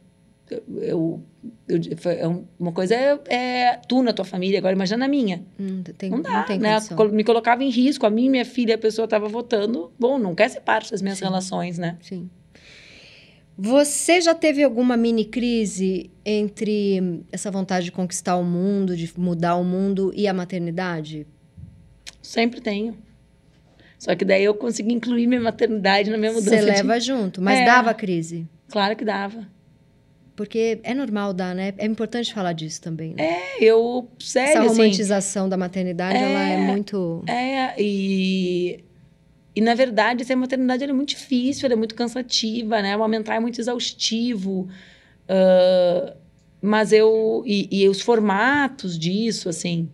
Eu, 0.49 1.21
eu, 1.67 1.79
foi- 1.97 2.15
é 2.17 2.27
um- 2.27 2.43
uma 2.59 2.71
coisa 2.71 2.95
é, 2.95 3.19
é 3.27 3.79
tu 3.87 4.01
na 4.01 4.11
tua 4.13 4.25
família, 4.25 4.57
agora 4.59 4.73
imagina 4.75 4.97
na 4.97 5.07
minha. 5.07 5.43
Não 5.59 5.83
tem, 5.83 6.09
Não 6.09 6.21
dá, 6.21 6.43
tem 6.43 6.57
né? 6.59 6.73
condição. 6.73 7.09
Me 7.11 7.23
colocava 7.23 7.63
em 7.63 7.69
risco. 7.69 8.05
A 8.05 8.09
mim 8.09 8.25
e 8.25 8.29
minha 8.29 8.45
filha, 8.45 8.75
a 8.75 8.77
pessoa 8.77 9.05
estava 9.05 9.27
votando. 9.27 9.91
Bom, 9.99 10.17
não 10.17 10.33
quer 10.33 10.49
ser 10.49 10.61
parte 10.61 10.91
das 10.91 11.01
minhas 11.01 11.17
Sim. 11.19 11.25
relações, 11.25 11.77
né? 11.77 11.97
Sim. 12.01 12.29
Você 13.57 14.21
já 14.21 14.33
teve 14.33 14.63
alguma 14.63 14.95
mini 14.95 15.25
crise 15.25 16.09
entre 16.25 16.99
hum, 17.01 17.23
essa 17.31 17.51
vontade 17.51 17.85
de 17.85 17.91
conquistar 17.91 18.37
o 18.37 18.43
mundo, 18.43 18.95
de 18.95 19.11
mudar 19.19 19.55
o 19.57 19.63
mundo 19.65 20.11
e 20.15 20.27
a 20.27 20.33
maternidade? 20.33 21.27
Sempre 22.21 22.61
tenho. 22.61 22.97
Só 23.97 24.15
que 24.15 24.23
daí 24.23 24.45
eu 24.45 24.53
consegui 24.53 24.93
incluir 24.93 25.27
minha 25.27 25.41
maternidade 25.41 26.09
na 26.09 26.17
minha 26.17 26.31
mudança. 26.31 26.51
Você 26.51 26.59
de- 26.59 26.71
leva 26.71 26.99
junto, 27.01 27.41
mas 27.41 27.59
É. 27.59 27.65
dava 27.65 27.93
crise. 27.93 28.47
Claro 28.71 28.95
que 28.95 29.03
dava. 29.03 29.45
Porque 30.39 30.79
é 30.83 30.93
normal 30.93 31.33
dar, 31.33 31.53
né? 31.53 31.73
É 31.77 31.85
importante 31.85 32.33
falar 32.33 32.53
disso 32.53 32.81
também. 32.81 33.13
Né? 33.13 33.23
É, 33.25 33.61
eu, 33.61 34.07
Essa 34.17 34.29
sério, 34.29 34.61
assim... 34.61 34.69
romantização 34.69 35.49
da 35.49 35.57
maternidade, 35.57 36.15
ela 36.17 36.49
é 36.49 36.53
É. 36.53 36.57
muito. 36.59 37.21
É, 37.27 37.75
e... 37.77 38.79
E, 39.53 39.59
na 39.59 39.75
verdade, 39.75 40.23
ser 40.23 40.35
maternidade 40.37 40.81
ela 40.81 40.93
é 40.93 40.95
muito 40.95 41.09
difícil, 41.09 41.65
ela 41.65 41.73
é 41.73 41.75
muito 41.75 41.93
cansativa, 41.93 42.81
né? 42.81 42.93
Amamentar 42.93 43.35
é 43.35 43.39
muito 43.41 43.59
exaustivo. 43.59 44.69
ah, 45.27 46.15
mas 46.61 46.93
eu... 46.93 47.43
E, 47.45 47.67
e 47.69 47.89
os 47.89 47.99
formatos 47.99 48.97
disso, 48.97 49.49
assim... 49.49 49.89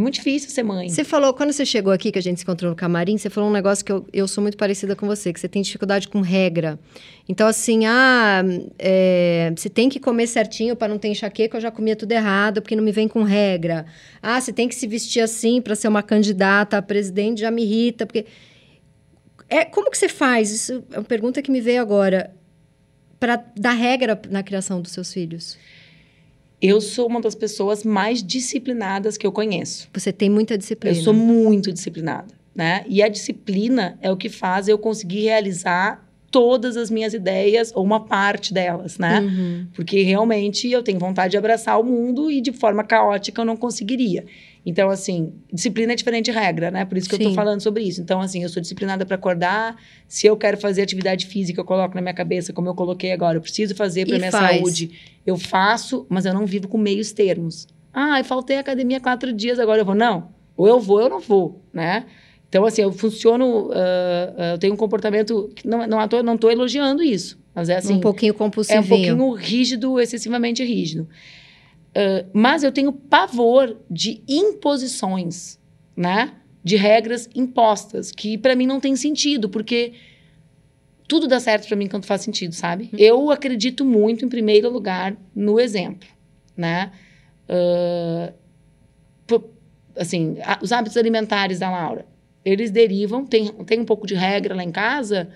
É 0.00 0.02
muito 0.02 0.14
difícil 0.14 0.48
ser 0.48 0.62
mãe. 0.62 0.88
Você 0.88 1.04
falou, 1.04 1.34
quando 1.34 1.52
você 1.52 1.66
chegou 1.66 1.92
aqui, 1.92 2.10
que 2.10 2.18
a 2.18 2.22
gente 2.22 2.38
se 2.38 2.44
encontrou 2.44 2.70
no 2.70 2.76
camarim, 2.76 3.18
você 3.18 3.28
falou 3.28 3.50
um 3.50 3.52
negócio 3.52 3.84
que 3.84 3.92
eu, 3.92 4.06
eu 4.14 4.26
sou 4.26 4.40
muito 4.40 4.56
parecida 4.56 4.96
com 4.96 5.06
você, 5.06 5.30
que 5.30 5.38
você 5.38 5.46
tem 5.46 5.60
dificuldade 5.60 6.08
com 6.08 6.22
regra. 6.22 6.78
Então, 7.28 7.46
assim, 7.46 7.84
ah, 7.84 8.42
é, 8.78 9.52
você 9.54 9.68
tem 9.68 9.90
que 9.90 10.00
comer 10.00 10.26
certinho 10.26 10.74
para 10.74 10.88
não 10.88 10.98
ter 10.98 11.08
enxaqueca, 11.08 11.58
eu 11.58 11.60
já 11.60 11.70
comia 11.70 11.94
tudo 11.94 12.12
errado, 12.12 12.62
porque 12.62 12.74
não 12.74 12.82
me 12.82 12.92
vem 12.92 13.06
com 13.06 13.22
regra. 13.22 13.84
Ah, 14.22 14.40
você 14.40 14.54
tem 14.54 14.66
que 14.66 14.74
se 14.74 14.86
vestir 14.86 15.20
assim 15.20 15.60
para 15.60 15.74
ser 15.74 15.88
uma 15.88 16.02
candidata 16.02 16.78
a 16.78 16.82
presidente, 16.82 17.42
já 17.42 17.50
me 17.50 17.62
irrita, 17.62 18.06
porque... 18.06 18.24
É, 19.50 19.66
como 19.66 19.90
que 19.90 19.98
você 19.98 20.08
faz? 20.08 20.50
Isso 20.50 20.82
é 20.92 20.98
uma 20.98 21.04
pergunta 21.04 21.42
que 21.42 21.50
me 21.50 21.60
veio 21.60 21.82
agora. 21.82 22.32
Para 23.18 23.44
dar 23.54 23.72
regra 23.72 24.18
na 24.30 24.42
criação 24.42 24.80
dos 24.80 24.92
seus 24.92 25.12
filhos. 25.12 25.58
Eu 26.60 26.80
sou 26.80 27.06
uma 27.06 27.20
das 27.20 27.34
pessoas 27.34 27.84
mais 27.84 28.22
disciplinadas 28.22 29.16
que 29.16 29.26
eu 29.26 29.32
conheço. 29.32 29.88
Você 29.94 30.12
tem 30.12 30.28
muita 30.28 30.58
disciplina. 30.58 30.96
Eu 30.96 31.02
sou 31.02 31.14
muito 31.14 31.72
disciplinada, 31.72 32.34
né? 32.54 32.84
E 32.86 33.02
a 33.02 33.08
disciplina 33.08 33.98
é 34.02 34.10
o 34.10 34.16
que 34.16 34.28
faz 34.28 34.68
eu 34.68 34.78
conseguir 34.78 35.22
realizar 35.22 36.06
todas 36.30 36.76
as 36.76 36.90
minhas 36.90 37.12
ideias 37.12 37.72
ou 37.74 37.82
uma 37.82 38.00
parte 38.00 38.54
delas, 38.54 38.98
né? 38.98 39.20
Uhum. 39.20 39.66
Porque 39.74 40.02
realmente 40.02 40.70
eu 40.70 40.82
tenho 40.82 40.98
vontade 40.98 41.32
de 41.32 41.36
abraçar 41.36 41.80
o 41.80 41.84
mundo 41.84 42.30
e 42.30 42.40
de 42.40 42.52
forma 42.52 42.84
caótica 42.84 43.40
eu 43.40 43.44
não 43.44 43.56
conseguiria. 43.56 44.24
Então, 44.64 44.90
assim, 44.90 45.32
disciplina 45.52 45.92
é 45.92 45.96
diferente 45.96 46.26
de 46.26 46.32
regra, 46.32 46.70
né? 46.70 46.84
Por 46.84 46.98
isso 46.98 47.08
que 47.08 47.16
Sim. 47.16 47.22
eu 47.22 47.28
tô 47.30 47.34
falando 47.34 47.60
sobre 47.60 47.82
isso. 47.82 48.00
Então, 48.00 48.20
assim, 48.20 48.42
eu 48.42 48.48
sou 48.48 48.60
disciplinada 48.60 49.06
para 49.06 49.14
acordar. 49.14 49.76
Se 50.06 50.26
eu 50.26 50.36
quero 50.36 50.58
fazer 50.58 50.82
atividade 50.82 51.26
física, 51.26 51.60
eu 51.60 51.64
coloco 51.64 51.94
na 51.94 52.02
minha 52.02 52.14
cabeça, 52.14 52.52
como 52.52 52.68
eu 52.68 52.74
coloquei 52.74 53.12
agora, 53.12 53.38
eu 53.38 53.40
preciso 53.40 53.74
fazer 53.74 54.06
para 54.06 54.18
minha 54.18 54.30
faz. 54.30 54.58
saúde. 54.58 54.90
Eu 55.26 55.38
faço, 55.38 56.06
mas 56.08 56.26
eu 56.26 56.34
não 56.34 56.44
vivo 56.44 56.68
com 56.68 56.76
meios 56.76 57.10
termos. 57.12 57.66
Ah, 57.92 58.18
eu 58.20 58.24
faltei 58.24 58.58
a 58.58 58.60
academia 58.60 59.00
quatro 59.00 59.32
dias, 59.32 59.58
agora 59.58 59.80
eu 59.80 59.84
vou. 59.84 59.94
Não. 59.94 60.28
Ou 60.56 60.68
eu 60.68 60.78
vou, 60.78 60.96
ou 60.96 61.02
eu 61.02 61.08
não 61.08 61.20
vou, 61.20 61.62
né? 61.72 62.04
Então, 62.48 62.64
assim, 62.66 62.82
eu 62.82 62.92
funciono, 62.92 63.68
uh, 63.68 63.70
uh, 63.70 64.42
eu 64.52 64.58
tenho 64.58 64.74
um 64.74 64.76
comportamento 64.76 65.50
que 65.54 65.66
não, 65.66 65.86
não, 65.86 66.06
tô, 66.08 66.22
não 66.22 66.36
tô 66.36 66.50
elogiando 66.50 67.00
isso, 67.00 67.38
mas 67.54 67.68
é 67.68 67.76
assim... 67.76 67.94
Um 67.94 68.00
pouquinho 68.00 68.34
compulsivo. 68.34 68.76
É 68.76 68.80
um 68.80 68.86
pouquinho 68.86 69.32
rígido, 69.32 70.00
excessivamente 70.00 70.62
rígido. 70.64 71.08
Uh, 71.90 72.28
mas 72.32 72.62
eu 72.62 72.70
tenho 72.70 72.92
pavor 72.92 73.76
de 73.90 74.22
imposições, 74.28 75.58
né? 75.96 76.34
De 76.62 76.76
regras 76.76 77.28
impostas, 77.34 78.12
que 78.12 78.38
para 78.38 78.54
mim 78.54 78.66
não 78.66 78.80
tem 78.80 78.94
sentido, 78.94 79.48
porque 79.48 79.94
tudo 81.08 81.26
dá 81.26 81.40
certo 81.40 81.66
para 81.66 81.76
mim 81.76 81.88
quando 81.88 82.04
faz 82.04 82.20
sentido, 82.22 82.54
sabe? 82.54 82.90
Uhum. 82.92 82.98
Eu 82.98 83.30
acredito 83.30 83.84
muito, 83.84 84.24
em 84.24 84.28
primeiro 84.28 84.70
lugar, 84.70 85.16
no 85.34 85.58
exemplo, 85.58 86.08
né? 86.56 86.92
Uh, 87.48 88.32
assim, 89.96 90.36
a, 90.42 90.58
os 90.62 90.72
hábitos 90.72 90.96
alimentares 90.96 91.58
da 91.58 91.70
Laura, 91.70 92.06
eles 92.44 92.70
derivam, 92.70 93.26
tem, 93.26 93.48
tem 93.48 93.80
um 93.80 93.84
pouco 93.84 94.06
de 94.06 94.14
regra 94.14 94.54
lá 94.54 94.62
em 94.62 94.70
casa, 94.70 95.28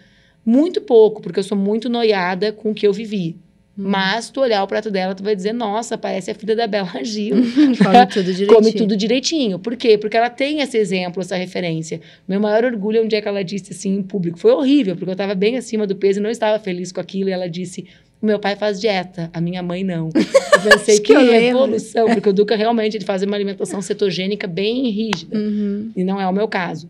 muito 0.44 0.80
pouco, 0.80 1.20
porque 1.20 1.40
eu 1.40 1.44
sou 1.44 1.56
muito 1.56 1.88
noiada 1.88 2.52
com 2.52 2.70
o 2.70 2.74
que 2.74 2.86
eu 2.86 2.92
vivi. 2.92 3.38
Hum. 3.76 3.88
Mas 3.88 4.30
tu 4.30 4.40
olhar 4.40 4.62
o 4.62 4.66
prato 4.66 4.90
dela, 4.90 5.14
tu 5.14 5.22
vai 5.22 5.34
dizer, 5.34 5.52
nossa, 5.52 5.98
parece 5.98 6.30
a 6.30 6.34
filha 6.34 6.54
da 6.54 6.66
Bela 6.66 6.92
Gil. 7.02 7.36
Come 7.82 8.06
tudo 8.06 8.32
direitinho. 8.32 8.46
Come 8.48 8.72
tudo 8.72 8.96
direitinho. 8.96 9.58
Por 9.58 9.76
quê? 9.76 9.98
Porque 9.98 10.16
ela 10.16 10.30
tem 10.30 10.60
esse 10.60 10.78
exemplo, 10.78 11.20
essa 11.20 11.36
referência. 11.36 12.00
Meu 12.26 12.40
maior 12.40 12.64
orgulho 12.64 12.98
é 12.98 13.02
um 13.02 13.08
dia 13.08 13.20
que 13.20 13.28
ela 13.28 13.42
disse 13.42 13.72
assim 13.72 13.96
em 13.96 14.02
público. 14.02 14.38
Foi 14.38 14.52
horrível, 14.52 14.94
porque 14.96 15.10
eu 15.10 15.12
estava 15.12 15.34
bem 15.34 15.56
acima 15.56 15.86
do 15.86 15.96
peso 15.96 16.20
e 16.20 16.22
não 16.22 16.30
estava 16.30 16.58
feliz 16.58 16.92
com 16.92 17.00
aquilo. 17.00 17.28
E 17.28 17.32
ela 17.32 17.48
disse, 17.48 17.86
o 18.22 18.26
meu 18.26 18.38
pai 18.38 18.56
faz 18.56 18.80
dieta, 18.80 19.28
a 19.32 19.40
minha 19.40 19.62
mãe 19.62 19.84
não. 19.84 20.08
Eu 20.54 20.70
pensei, 20.70 20.98
que, 20.98 21.14
que 21.14 21.34
evolução, 21.34 22.06
porque 22.06 22.28
o 22.28 22.32
Duca 22.32 22.56
realmente 22.56 22.96
ele 22.96 23.04
faz 23.04 23.22
uma 23.22 23.36
alimentação 23.36 23.82
cetogênica 23.82 24.46
bem 24.46 24.88
rígida. 24.88 25.36
Uhum. 25.36 25.90
E 25.94 26.02
não 26.04 26.18
é 26.18 26.26
o 26.26 26.32
meu 26.32 26.48
caso. 26.48 26.88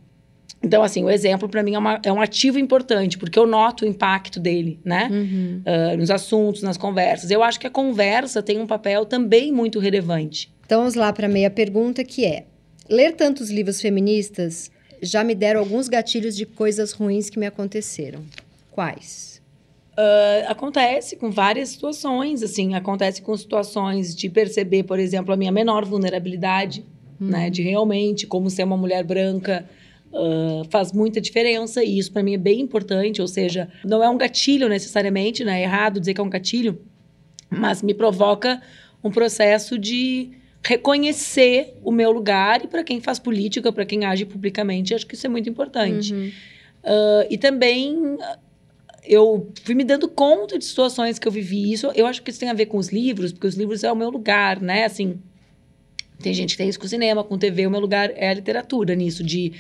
Então, 0.65 0.83
assim, 0.83 1.05
o 1.05 1.11
exemplo 1.11 1.47
para 1.47 1.63
mim 1.63 1.75
é, 1.75 1.79
uma, 1.79 2.01
é, 2.03 2.11
um 2.11 2.21
ativo 2.23 2.59
importante, 2.59 3.19
porque 3.19 3.39
eu 3.39 3.47
noto 3.47 3.85
o 3.85 3.89
impacto 3.89 4.41
dele, 4.41 4.81
né? 4.83 5.09
Uhum. 5.11 5.63
Uh, 5.67 5.97
nos 5.99 6.11
assuntos, 6.11 6.63
nas 6.63 6.79
conversas. 6.79 7.31
Eu 7.31 7.43
acho 7.43 7.61
que 7.61 7.67
a 7.67 7.71
conversa 7.71 8.43
tem 8.43 8.59
um 8.59 8.67
papel 8.67 9.05
também 9.05 9.53
muito 9.53 9.79
relevante. 9.79 10.51
Então, 10.65 10.81
vamos 10.81 10.95
lá 10.95 11.13
para 11.13 11.27
a 11.27 11.29
meia 11.29 11.51
pergunta, 11.51 12.03
que 12.03 12.25
é: 12.25 12.47
ler 12.89 13.13
tantos 13.13 13.51
livros 13.51 13.79
feministas 13.79 14.71
já 15.03 15.23
me 15.23 15.35
deram 15.35 15.61
alguns 15.61 15.87
gatilhos 15.87 16.35
de 16.35 16.47
coisas 16.47 16.93
ruins 16.93 17.29
que 17.29 17.39
me 17.39 17.47
aconteceram. 17.47 18.25
Quais? 18.71 19.43
Uh, 19.93 20.49
acontece 20.49 21.15
com 21.15 21.31
várias 21.31 21.69
situações, 21.69 22.43
assim, 22.43 22.75
acontece 22.75 23.21
com 23.21 23.37
situações 23.37 24.17
de 24.17 24.31
perceber, 24.31 24.85
por 24.85 24.99
exemplo, 24.99 25.35
a 25.35 25.37
minha 25.37 25.53
menor 25.53 25.85
vulnerabilidade, 25.85 26.83
uhum. 27.21 27.29
né? 27.29 27.51
De 27.51 27.63
realmente 27.63 28.27
como 28.27 28.49
ser 28.49 28.65
uma 28.65 28.79
mulher 28.79 29.05
branca 29.05 29.69
uh, 30.15 30.65
faz 30.71 30.93
muita 30.93 31.21
diferença 31.21 31.83
e 31.83 31.99
isso 31.99 32.13
para 32.13 32.23
mim 32.23 32.35
é 32.35 32.39
bem 32.39 32.61
importante. 32.61 33.21
Ou 33.21 33.29
seja, 33.29 33.69
não 33.85 34.03
é 34.03 34.09
um 34.09 34.17
gatilho 34.17 34.69
necessariamente, 34.69 35.45
né? 35.45 35.61
É 35.61 35.65
errado 35.65 36.01
dizer 36.01 36.15
que 36.15 36.21
é 36.21 36.25
um 36.25 36.31
gatilho, 36.31 36.81
mas 37.51 37.83
me 37.83 37.93
provoca 37.93 38.63
um 39.03 39.11
processo 39.11 39.79
de 39.79 40.31
reconhecer 40.67 41.75
o 41.83 41.93
meu 41.93 42.11
lugar 42.11 42.65
e 42.65 42.69
para 42.69 42.83
quem 42.83 43.01
faz 43.01 43.19
política, 43.19 43.71
para 43.71 43.85
quem 43.85 44.07
age 44.07 44.25
publicamente, 44.25 44.95
acho 44.95 45.07
que 45.07 45.15
isso 45.15 45.27
é 45.27 45.29
muito 45.29 45.49
importante. 45.49 46.15
Uhum. 46.15 46.29
Uh, 46.85 47.27
e 47.29 47.37
também 47.37 48.17
eu 49.05 49.53
fui 49.63 49.75
me 49.75 49.85
dando 49.85 50.09
conta 50.09 50.59
de 50.59 50.65
situações 50.65 51.19
que 51.19 51.29
eu 51.29 51.33
vivi. 51.33 51.73
Isso, 51.73 51.91
eu 51.95 52.07
acho 52.07 52.23
que 52.23 52.31
isso 52.31 52.41
tem 52.41 52.49
a 52.49 52.55
ver 52.55 52.67
com 52.67 52.79
os 52.79 52.89
livros, 52.89 53.33
porque 53.33 53.47
os 53.47 53.55
livros 53.55 53.85
é 53.85 53.93
o 53.93 53.97
meu 53.97 54.09
lugar, 54.09 54.61
né? 54.61 54.85
Assim, 54.85 55.19
tem 56.19 56.33
gente 56.33 56.53
que 56.53 56.59
tem 56.59 56.69
isso 56.69 56.81
com 56.81 56.89
cinema, 56.89 57.23
com 57.23 57.37
TV, 57.37 57.67
o 57.67 57.71
meu 57.71 57.81
lugar 57.81 58.11
é 58.15 58.31
a 58.31 58.35
literatura 58.35 58.95
nisso, 58.95 59.23
de 59.23 59.53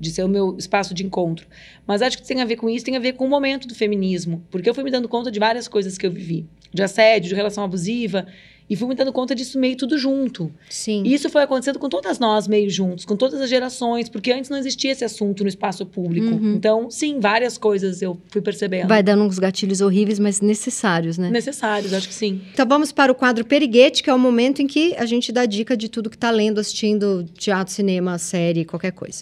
de 0.00 0.10
ser 0.10 0.24
o 0.24 0.28
meu 0.28 0.56
espaço 0.56 0.94
de 0.94 1.04
encontro. 1.04 1.46
Mas 1.86 2.00
acho 2.00 2.16
que 2.16 2.26
tem 2.26 2.40
a 2.40 2.44
ver 2.44 2.56
com 2.56 2.68
isso, 2.68 2.84
tem 2.84 2.96
a 2.96 3.00
ver 3.00 3.12
com 3.12 3.26
o 3.26 3.28
momento 3.28 3.68
do 3.68 3.74
feminismo, 3.74 4.42
porque 4.50 4.68
eu 4.68 4.74
fui 4.74 4.82
me 4.82 4.90
dando 4.90 5.08
conta 5.08 5.30
de 5.30 5.38
várias 5.38 5.68
coisas 5.68 5.98
que 5.98 6.06
eu 6.06 6.10
vivi, 6.10 6.46
de 6.72 6.82
assédio, 6.82 7.28
de 7.28 7.34
relação 7.34 7.62
abusiva, 7.62 8.26
e 8.70 8.76
fui 8.76 8.86
me 8.86 8.94
dando 8.94 9.12
conta 9.12 9.34
disso 9.34 9.58
meio 9.58 9.76
tudo 9.76 9.98
junto. 9.98 10.52
Sim. 10.68 11.02
E 11.04 11.12
isso 11.12 11.28
foi 11.28 11.42
acontecendo 11.42 11.80
com 11.80 11.88
todas 11.88 12.20
nós 12.20 12.46
meio 12.46 12.70
juntos, 12.70 13.04
com 13.04 13.16
todas 13.16 13.40
as 13.40 13.50
gerações, 13.50 14.08
porque 14.08 14.30
antes 14.30 14.48
não 14.48 14.56
existia 14.56 14.92
esse 14.92 15.04
assunto 15.04 15.42
no 15.42 15.48
espaço 15.48 15.84
público. 15.84 16.28
Uhum. 16.28 16.54
Então, 16.54 16.88
sim, 16.88 17.18
várias 17.18 17.58
coisas 17.58 18.00
eu 18.00 18.16
fui 18.28 18.40
percebendo. 18.40 18.86
Vai 18.86 19.02
dando 19.02 19.24
uns 19.24 19.40
gatilhos 19.40 19.80
horríveis, 19.80 20.20
mas 20.20 20.40
necessários, 20.40 21.18
né? 21.18 21.30
Necessários, 21.30 21.92
acho 21.92 22.06
que 22.06 22.14
sim. 22.14 22.40
Então 22.52 22.64
vamos 22.64 22.92
para 22.92 23.10
o 23.10 23.14
quadro 23.14 23.44
Periguete, 23.44 24.04
que 24.04 24.08
é 24.08 24.14
o 24.14 24.18
momento 24.18 24.62
em 24.62 24.68
que 24.68 24.94
a 24.96 25.04
gente 25.04 25.32
dá 25.32 25.44
dica 25.46 25.76
de 25.76 25.88
tudo 25.88 26.08
que 26.08 26.16
está 26.16 26.30
lendo, 26.30 26.60
assistindo 26.60 27.24
teatro, 27.36 27.74
cinema, 27.74 28.18
série, 28.18 28.64
qualquer 28.64 28.92
coisa. 28.92 29.18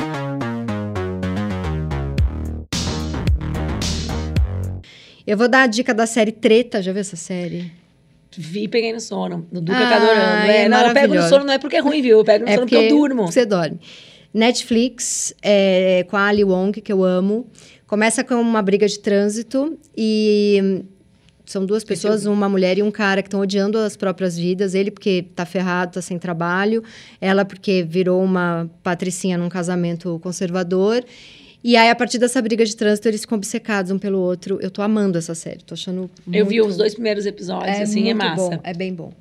Eu 5.27 5.39
vou 5.39 5.49
dar 5.49 5.63
a 5.63 5.67
dica 5.67 5.95
da 5.95 6.07
série 6.07 6.33
Treta. 6.33 6.83
Já 6.83 6.93
viu 6.93 7.01
essa 7.01 7.17
série? 7.17 7.88
Vi 8.41 8.65
e 8.65 8.69
peguei 8.69 8.93
no 8.93 9.01
sono. 9.01 9.49
O 9.51 9.61
Duca 9.61 9.77
ah, 9.77 9.89
tá 9.89 9.97
adorando. 9.97 10.51
É, 10.51 10.63
é 10.63 10.69
não, 10.69 10.87
eu 10.87 10.95
pego 10.95 11.15
no 11.15 11.23
sono 11.29 11.45
não 11.45 11.53
é 11.53 11.59
porque 11.59 11.75
é 11.75 11.81
ruim, 11.81 12.01
viu? 12.01 12.19
Eu 12.19 12.25
pego 12.25 12.45
no 12.45 12.51
é 12.51 12.55
sono 12.55 12.67
porque, 12.67 12.77
porque 12.77 12.93
eu 12.95 12.97
durmo. 12.97 13.27
Você 13.27 13.45
dorme. 13.45 13.81
Netflix, 14.33 15.35
é, 15.43 16.07
com 16.09 16.17
a 16.17 16.27
Ali 16.27 16.45
Wong, 16.45 16.81
que 16.81 16.93
eu 16.93 17.03
amo. 17.03 17.49
Começa 17.85 18.23
com 18.23 18.37
uma 18.37 18.63
briga 18.63 18.87
de 18.87 18.97
trânsito 19.01 19.77
e 19.97 20.85
são 21.45 21.67
duas 21.67 21.83
pessoas, 21.83 22.27
uma 22.27 22.49
mulher 22.49 22.79
e 22.79 22.83
um 22.83 22.91
cara 22.91 23.23
que 23.23 23.27
estão 23.27 23.41
odiando 23.41 23.77
as 23.79 23.97
próprias 23.97 24.39
vidas. 24.39 24.75
Ele 24.75 24.93
porque 24.93 25.25
tá 25.35 25.45
ferrado, 25.45 25.95
tá 25.95 26.03
sem 26.03 26.17
trabalho. 26.17 26.85
Ela 27.21 27.45
porque 27.45 27.83
virou 27.83 28.23
uma 28.23 28.71
patricinha 28.85 29.37
num 29.37 29.49
casamento 29.49 30.21
conservador. 30.23 31.03
E 31.63 31.77
aí, 31.77 31.91
a 31.91 31.95
partir 31.95 32.19
dessa 32.19 32.41
briga 32.41 32.65
de 32.65 32.77
trânsito, 32.77 33.09
eles 33.09 33.23
ficam 33.23 33.37
obcecados 33.37 33.91
um 33.91 33.99
pelo 33.99 34.19
outro. 34.19 34.59
Eu 34.63 34.71
tô 34.71 34.81
amando 34.81 35.19
essa 35.19 35.35
série, 35.35 35.59
tô 35.59 35.75
achando 35.75 36.11
muito... 36.25 36.39
Eu 36.39 36.47
vi 36.47 36.61
os 36.61 36.77
dois 36.77 36.95
primeiros 36.95 37.27
episódios, 37.27 37.77
é 37.77 37.83
assim, 37.83 38.09
é 38.09 38.15
massa. 38.15 38.51
Bom, 38.51 38.61
é 38.63 38.73
bem 38.73 38.95
bom. 38.95 39.13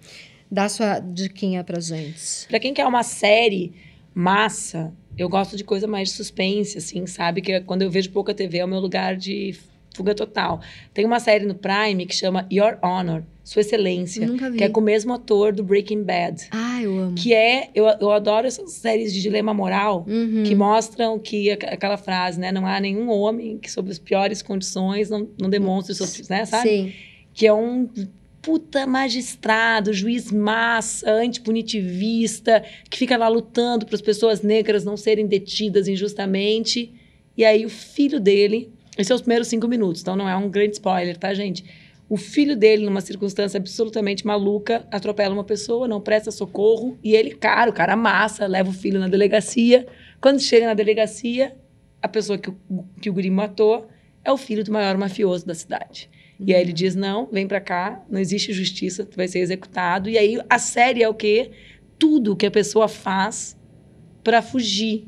Dá 0.50 0.70
sua 0.70 1.00
diquinha 1.00 1.64
pra 1.64 1.80
gente. 1.80 2.48
Pra 2.48 2.60
quem 2.60 2.74
quer 2.74 2.86
uma 2.86 3.04
série 3.04 3.74
massa, 4.14 4.94
eu 5.18 5.28
gosto 5.28 5.58
de 5.58 5.64
coisa 5.64 5.88
mais 5.88 6.10
de 6.10 6.16
suspense, 6.16 6.78
assim, 6.78 7.06
sabe? 7.08 7.42
Que 7.42 7.54
é 7.54 7.60
quando 7.60 7.82
eu 7.82 7.90
vejo 7.90 8.12
pouca 8.12 8.34
TV 8.34 8.60
é 8.60 8.66
o 8.66 8.68
meu 8.68 8.80
lugar 8.80 9.18
de 9.18 9.56
fuga 9.96 10.14
total. 10.14 10.62
Tem 10.94 11.06
uma 11.06 11.20
série 11.20 11.46
no 11.46 11.56
Prime 11.56 12.06
que 12.06 12.16
chama 12.16 12.48
Your 12.52 12.78
Honor, 12.84 13.24
Sua 13.48 13.62
Excelência, 13.62 14.28
que 14.58 14.62
é 14.62 14.68
com 14.68 14.82
o 14.82 14.84
mesmo 14.84 15.14
ator 15.14 15.54
do 15.54 15.64
Breaking 15.64 16.04
Bad. 16.04 16.50
Ah, 16.52 16.84
eu 16.84 17.00
amo. 17.00 17.16
Que 17.16 17.34
é, 17.34 17.70
eu, 17.74 17.86
eu 18.02 18.12
adoro 18.12 18.46
essas 18.46 18.74
séries 18.74 19.14
de 19.14 19.22
dilema 19.22 19.54
moral 19.54 20.06
uhum. 20.06 20.44
que 20.44 20.54
mostram 20.54 21.18
que 21.18 21.50
aquela 21.52 21.96
frase, 21.96 22.38
né, 22.38 22.52
não 22.52 22.68
há 22.68 22.78
nenhum 22.78 23.10
homem 23.10 23.58
que 23.58 23.72
sob 23.72 23.90
as 23.90 23.98
piores 23.98 24.42
condições 24.42 25.10
não, 25.10 25.30
não 25.40 25.50
demonstre 25.50 25.96
suas, 25.96 26.28
né, 26.28 26.44
sabe? 26.44 26.68
Sim. 26.68 26.94
Que 27.34 27.48
é 27.48 27.54
um 27.54 27.88
puta 28.42 28.86
magistrado, 28.86 29.94
juiz 29.94 30.30
massa, 30.30 31.10
antipunitivista, 31.10 32.62
que 32.90 32.98
fica 32.98 33.16
lá 33.16 33.30
lutando 33.30 33.86
para 33.86 33.96
as 33.96 34.02
pessoas 34.02 34.42
negras 34.42 34.84
não 34.84 34.98
serem 34.98 35.26
detidas 35.26 35.88
injustamente. 35.88 36.94
E 37.38 37.46
aí 37.46 37.66
o 37.66 37.70
filho 37.70 38.20
dele 38.20 38.74
esses 38.98 39.08
são 39.08 39.16
os 39.16 39.22
primeiros 39.22 39.48
cinco 39.48 39.68
minutos, 39.68 40.02
então 40.02 40.16
não 40.16 40.28
é 40.28 40.36
um 40.36 40.50
grande 40.50 40.74
spoiler, 40.74 41.16
tá, 41.16 41.32
gente? 41.34 41.64
O 42.10 42.16
filho 42.16 42.56
dele, 42.56 42.86
numa 42.86 43.02
circunstância 43.02 43.58
absolutamente 43.58 44.26
maluca, 44.26 44.88
atropela 44.90 45.34
uma 45.34 45.44
pessoa, 45.44 45.88
não 45.88 46.00
presta 46.00 46.32
socorro, 46.32 46.98
e 47.04 47.14
ele, 47.14 47.32
cara, 47.32 47.70
o 47.70 47.74
cara 47.74 47.94
amassa, 47.94 48.48
leva 48.48 48.70
o 48.70 48.74
filho 48.74 49.00
na 49.00 49.10
delegacia. 49.10 49.86
Quando 50.22 50.40
chega 50.40 50.66
na 50.66 50.74
delegacia, 50.74 51.56
a 52.02 52.08
pessoa 52.08 52.38
que 52.38 52.50
o, 52.50 52.56
que 53.02 53.10
o 53.10 53.14
guri 53.14 53.30
matou 53.30 53.88
é 54.24 54.32
o 54.32 54.38
filho 54.38 54.64
do 54.64 54.72
maior 54.72 54.98
mafioso 54.98 55.46
da 55.46 55.54
cidade. 55.54 56.10
E 56.40 56.54
aí 56.54 56.62
ele 56.62 56.74
diz: 56.74 56.96
não, 56.96 57.28
vem 57.28 57.48
pra 57.48 57.60
cá, 57.60 58.04
não 58.10 58.20
existe 58.20 58.54
justiça, 58.54 59.06
tu 59.06 59.18
vai 59.18 59.28
ser 59.28 59.40
executado. 59.40 60.10
E 60.10 60.18
aí 60.18 60.40
a 60.50 60.60
série 60.60 61.04
é 61.04 61.10
o 61.10 61.14
quê? 61.14 61.52
Tudo 62.00 62.36
que 62.36 62.46
a 62.46 62.52
pessoa 62.52 62.88
faz 62.88 63.58
para 64.24 64.42
fugir 64.42 65.08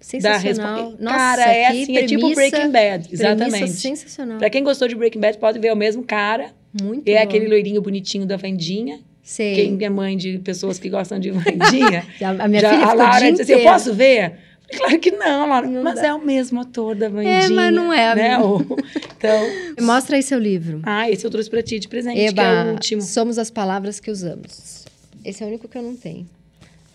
Sensacional. 0.00 0.92
Da 0.92 1.04
Nossa, 1.04 1.16
Cara, 1.16 1.42
é 1.52 1.66
assim, 1.66 1.84
premissa, 1.86 2.04
é 2.04 2.06
tipo 2.06 2.34
Breaking 2.34 2.70
Bad. 2.70 3.08
Exatamente. 3.12 3.68
sensacional. 3.72 4.38
Pra 4.38 4.50
quem 4.50 4.62
gostou 4.62 4.86
de 4.88 4.94
Breaking 4.94 5.20
Bad, 5.20 5.38
pode 5.38 5.58
ver 5.58 5.72
o 5.72 5.76
mesmo 5.76 6.02
cara. 6.04 6.50
Muito 6.80 7.08
É 7.08 7.16
bom. 7.16 7.22
aquele 7.22 7.48
loirinho 7.48 7.80
bonitinho 7.80 8.26
da 8.26 8.36
Vendinha. 8.36 9.00
Sei. 9.22 9.54
Quem 9.54 9.78
é 9.84 9.88
mãe 9.90 10.16
de 10.16 10.38
pessoas 10.38 10.78
que 10.78 10.88
gostam 10.88 11.18
de 11.18 11.30
Vendinha. 11.30 12.04
a 12.38 12.46
minha 12.46 12.60
já, 12.60 12.70
filha 12.70 12.86
a 12.86 12.92
Laura 12.92 13.30
disse 13.30 13.42
assim, 13.42 13.52
eu 13.54 13.62
posso 13.62 13.92
ver? 13.94 14.34
Claro 14.76 14.98
que 14.98 15.10
não, 15.12 15.48
Laura. 15.48 15.66
Não 15.68 15.82
mas 15.82 15.94
dá. 15.96 16.08
é 16.08 16.14
o 16.14 16.24
mesmo 16.24 16.60
ator 16.60 16.94
da 16.94 17.08
Vendinha. 17.08 17.40
É, 17.40 17.48
mas 17.48 17.74
não 17.74 17.92
é, 17.92 18.14
Né? 18.14 18.36
Então... 19.16 19.40
Mostra 19.80 20.16
aí 20.16 20.22
seu 20.22 20.38
livro. 20.38 20.80
Ah, 20.84 21.10
esse 21.10 21.24
eu 21.26 21.30
trouxe 21.30 21.48
pra 21.50 21.62
ti 21.62 21.78
de 21.78 21.88
presente, 21.88 22.14
que 22.14 22.20
é 22.20 22.26
Eba, 22.28 22.64
o 22.66 22.72
último. 22.72 23.00
somos 23.02 23.38
as 23.38 23.50
palavras 23.50 23.98
que 23.98 24.10
usamos. 24.10 24.84
Esse 25.24 25.42
é 25.42 25.46
o 25.46 25.48
único 25.48 25.66
que 25.66 25.76
eu 25.78 25.82
não 25.82 25.96
tenho. 25.96 26.28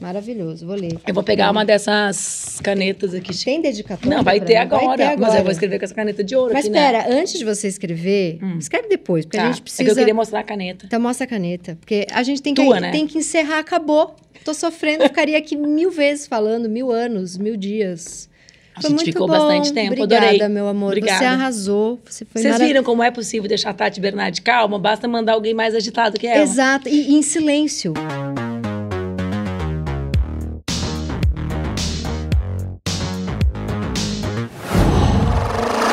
Maravilhoso, 0.02 0.66
vou 0.66 0.76
ler. 0.76 0.98
Eu 1.08 1.14
vou 1.14 1.22
pegar 1.24 1.52
uma 1.52 1.64
dessas 1.64 2.60
canetas 2.64 3.14
aqui. 3.14 3.38
Tem 3.46 3.62
dedicatória? 3.62 4.18
Não, 4.18 4.24
vai 4.24 4.40
ter, 4.40 4.56
agora, 4.56 4.86
Vai 4.88 4.98
ter 4.98 5.04
agora. 5.04 5.20
Mas 5.30 5.36
eu 5.36 5.44
vou 5.44 5.52
escrever 5.52 5.78
com 5.78 5.86
essa 5.86 5.94
caneta 5.94 6.24
de 6.24 6.36
ouro 6.36 6.52
Mas 6.54 6.66
aqui, 6.66 6.74
né? 6.74 6.80
espera, 6.88 7.16
antes 7.22 7.38
de 7.38 7.46
você 7.46 7.68
escrever, 7.68 8.40
escreve 8.60 8.88
depois, 8.88 9.26
porque 9.26 9.38
Tá. 9.38 9.44
a 9.44 9.48
gente 9.48 9.60
É 9.60 9.64
precisa... 9.64 9.84
que 9.84 9.92
eu 9.92 9.96
queria 9.96 10.14
mostrar 10.14 10.40
a 10.40 10.44
caneta. 10.44 10.86
Então 10.88 11.00
mostra 11.00 11.26
a 11.26 11.28
caneta, 11.30 11.78
porque 11.80 12.08
a 12.12 12.24
gente 12.24 12.42
tem 12.42 12.54
que, 12.56 12.64
Tua, 12.64 12.80
né? 12.80 12.92
tem 12.92 13.06
que 13.06 13.20
encerrar, 13.20 13.60
acabou. 13.60 14.16
Tô 14.44 14.56
sofrendo, 14.56 15.04
ficaria 15.04 15.38
aqui 15.38 15.56
mil 15.56 15.92
vezes 15.92 16.26
falando, 16.26 16.68
mil 16.68 16.92
anos, 16.92 17.38
mil 17.38 17.56
dias. 17.56 18.28
A 18.76 18.82
gente 18.82 19.04
ficou 19.06 19.28
bom. 19.28 19.34
bastante 19.34 19.72
tempo, 19.72 19.94
Obrigada, 20.02 20.28
adorei. 20.30 20.48
meu 20.48 20.68
amor. 20.68 20.94
Você 20.94 21.00
Obrigada. 21.00 21.28
arrasou. 21.28 22.00
Você 22.06 22.26
foi 22.26 22.42
Vocês 22.42 22.54
marav- 22.54 22.68
viram 22.68 22.84
como 22.84 23.04
é 23.04 23.12
possível 23.12 23.48
deixar 23.48 23.70
a 23.70 23.74
Tati 23.74 24.00
Bernardi 24.02 24.42
calma? 24.42 24.80
Basta 24.80 25.08
mandar 25.08 25.34
alguém 25.34 25.54
mais 25.54 25.76
agitado 25.76 26.18
que 26.20 26.26
ela. 26.26 26.42
Exato, 26.42 26.90
e, 26.90 27.12
e 27.12 27.14
em 27.14 27.22
silêncio. 27.22 27.94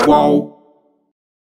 whoa. 0.09 0.58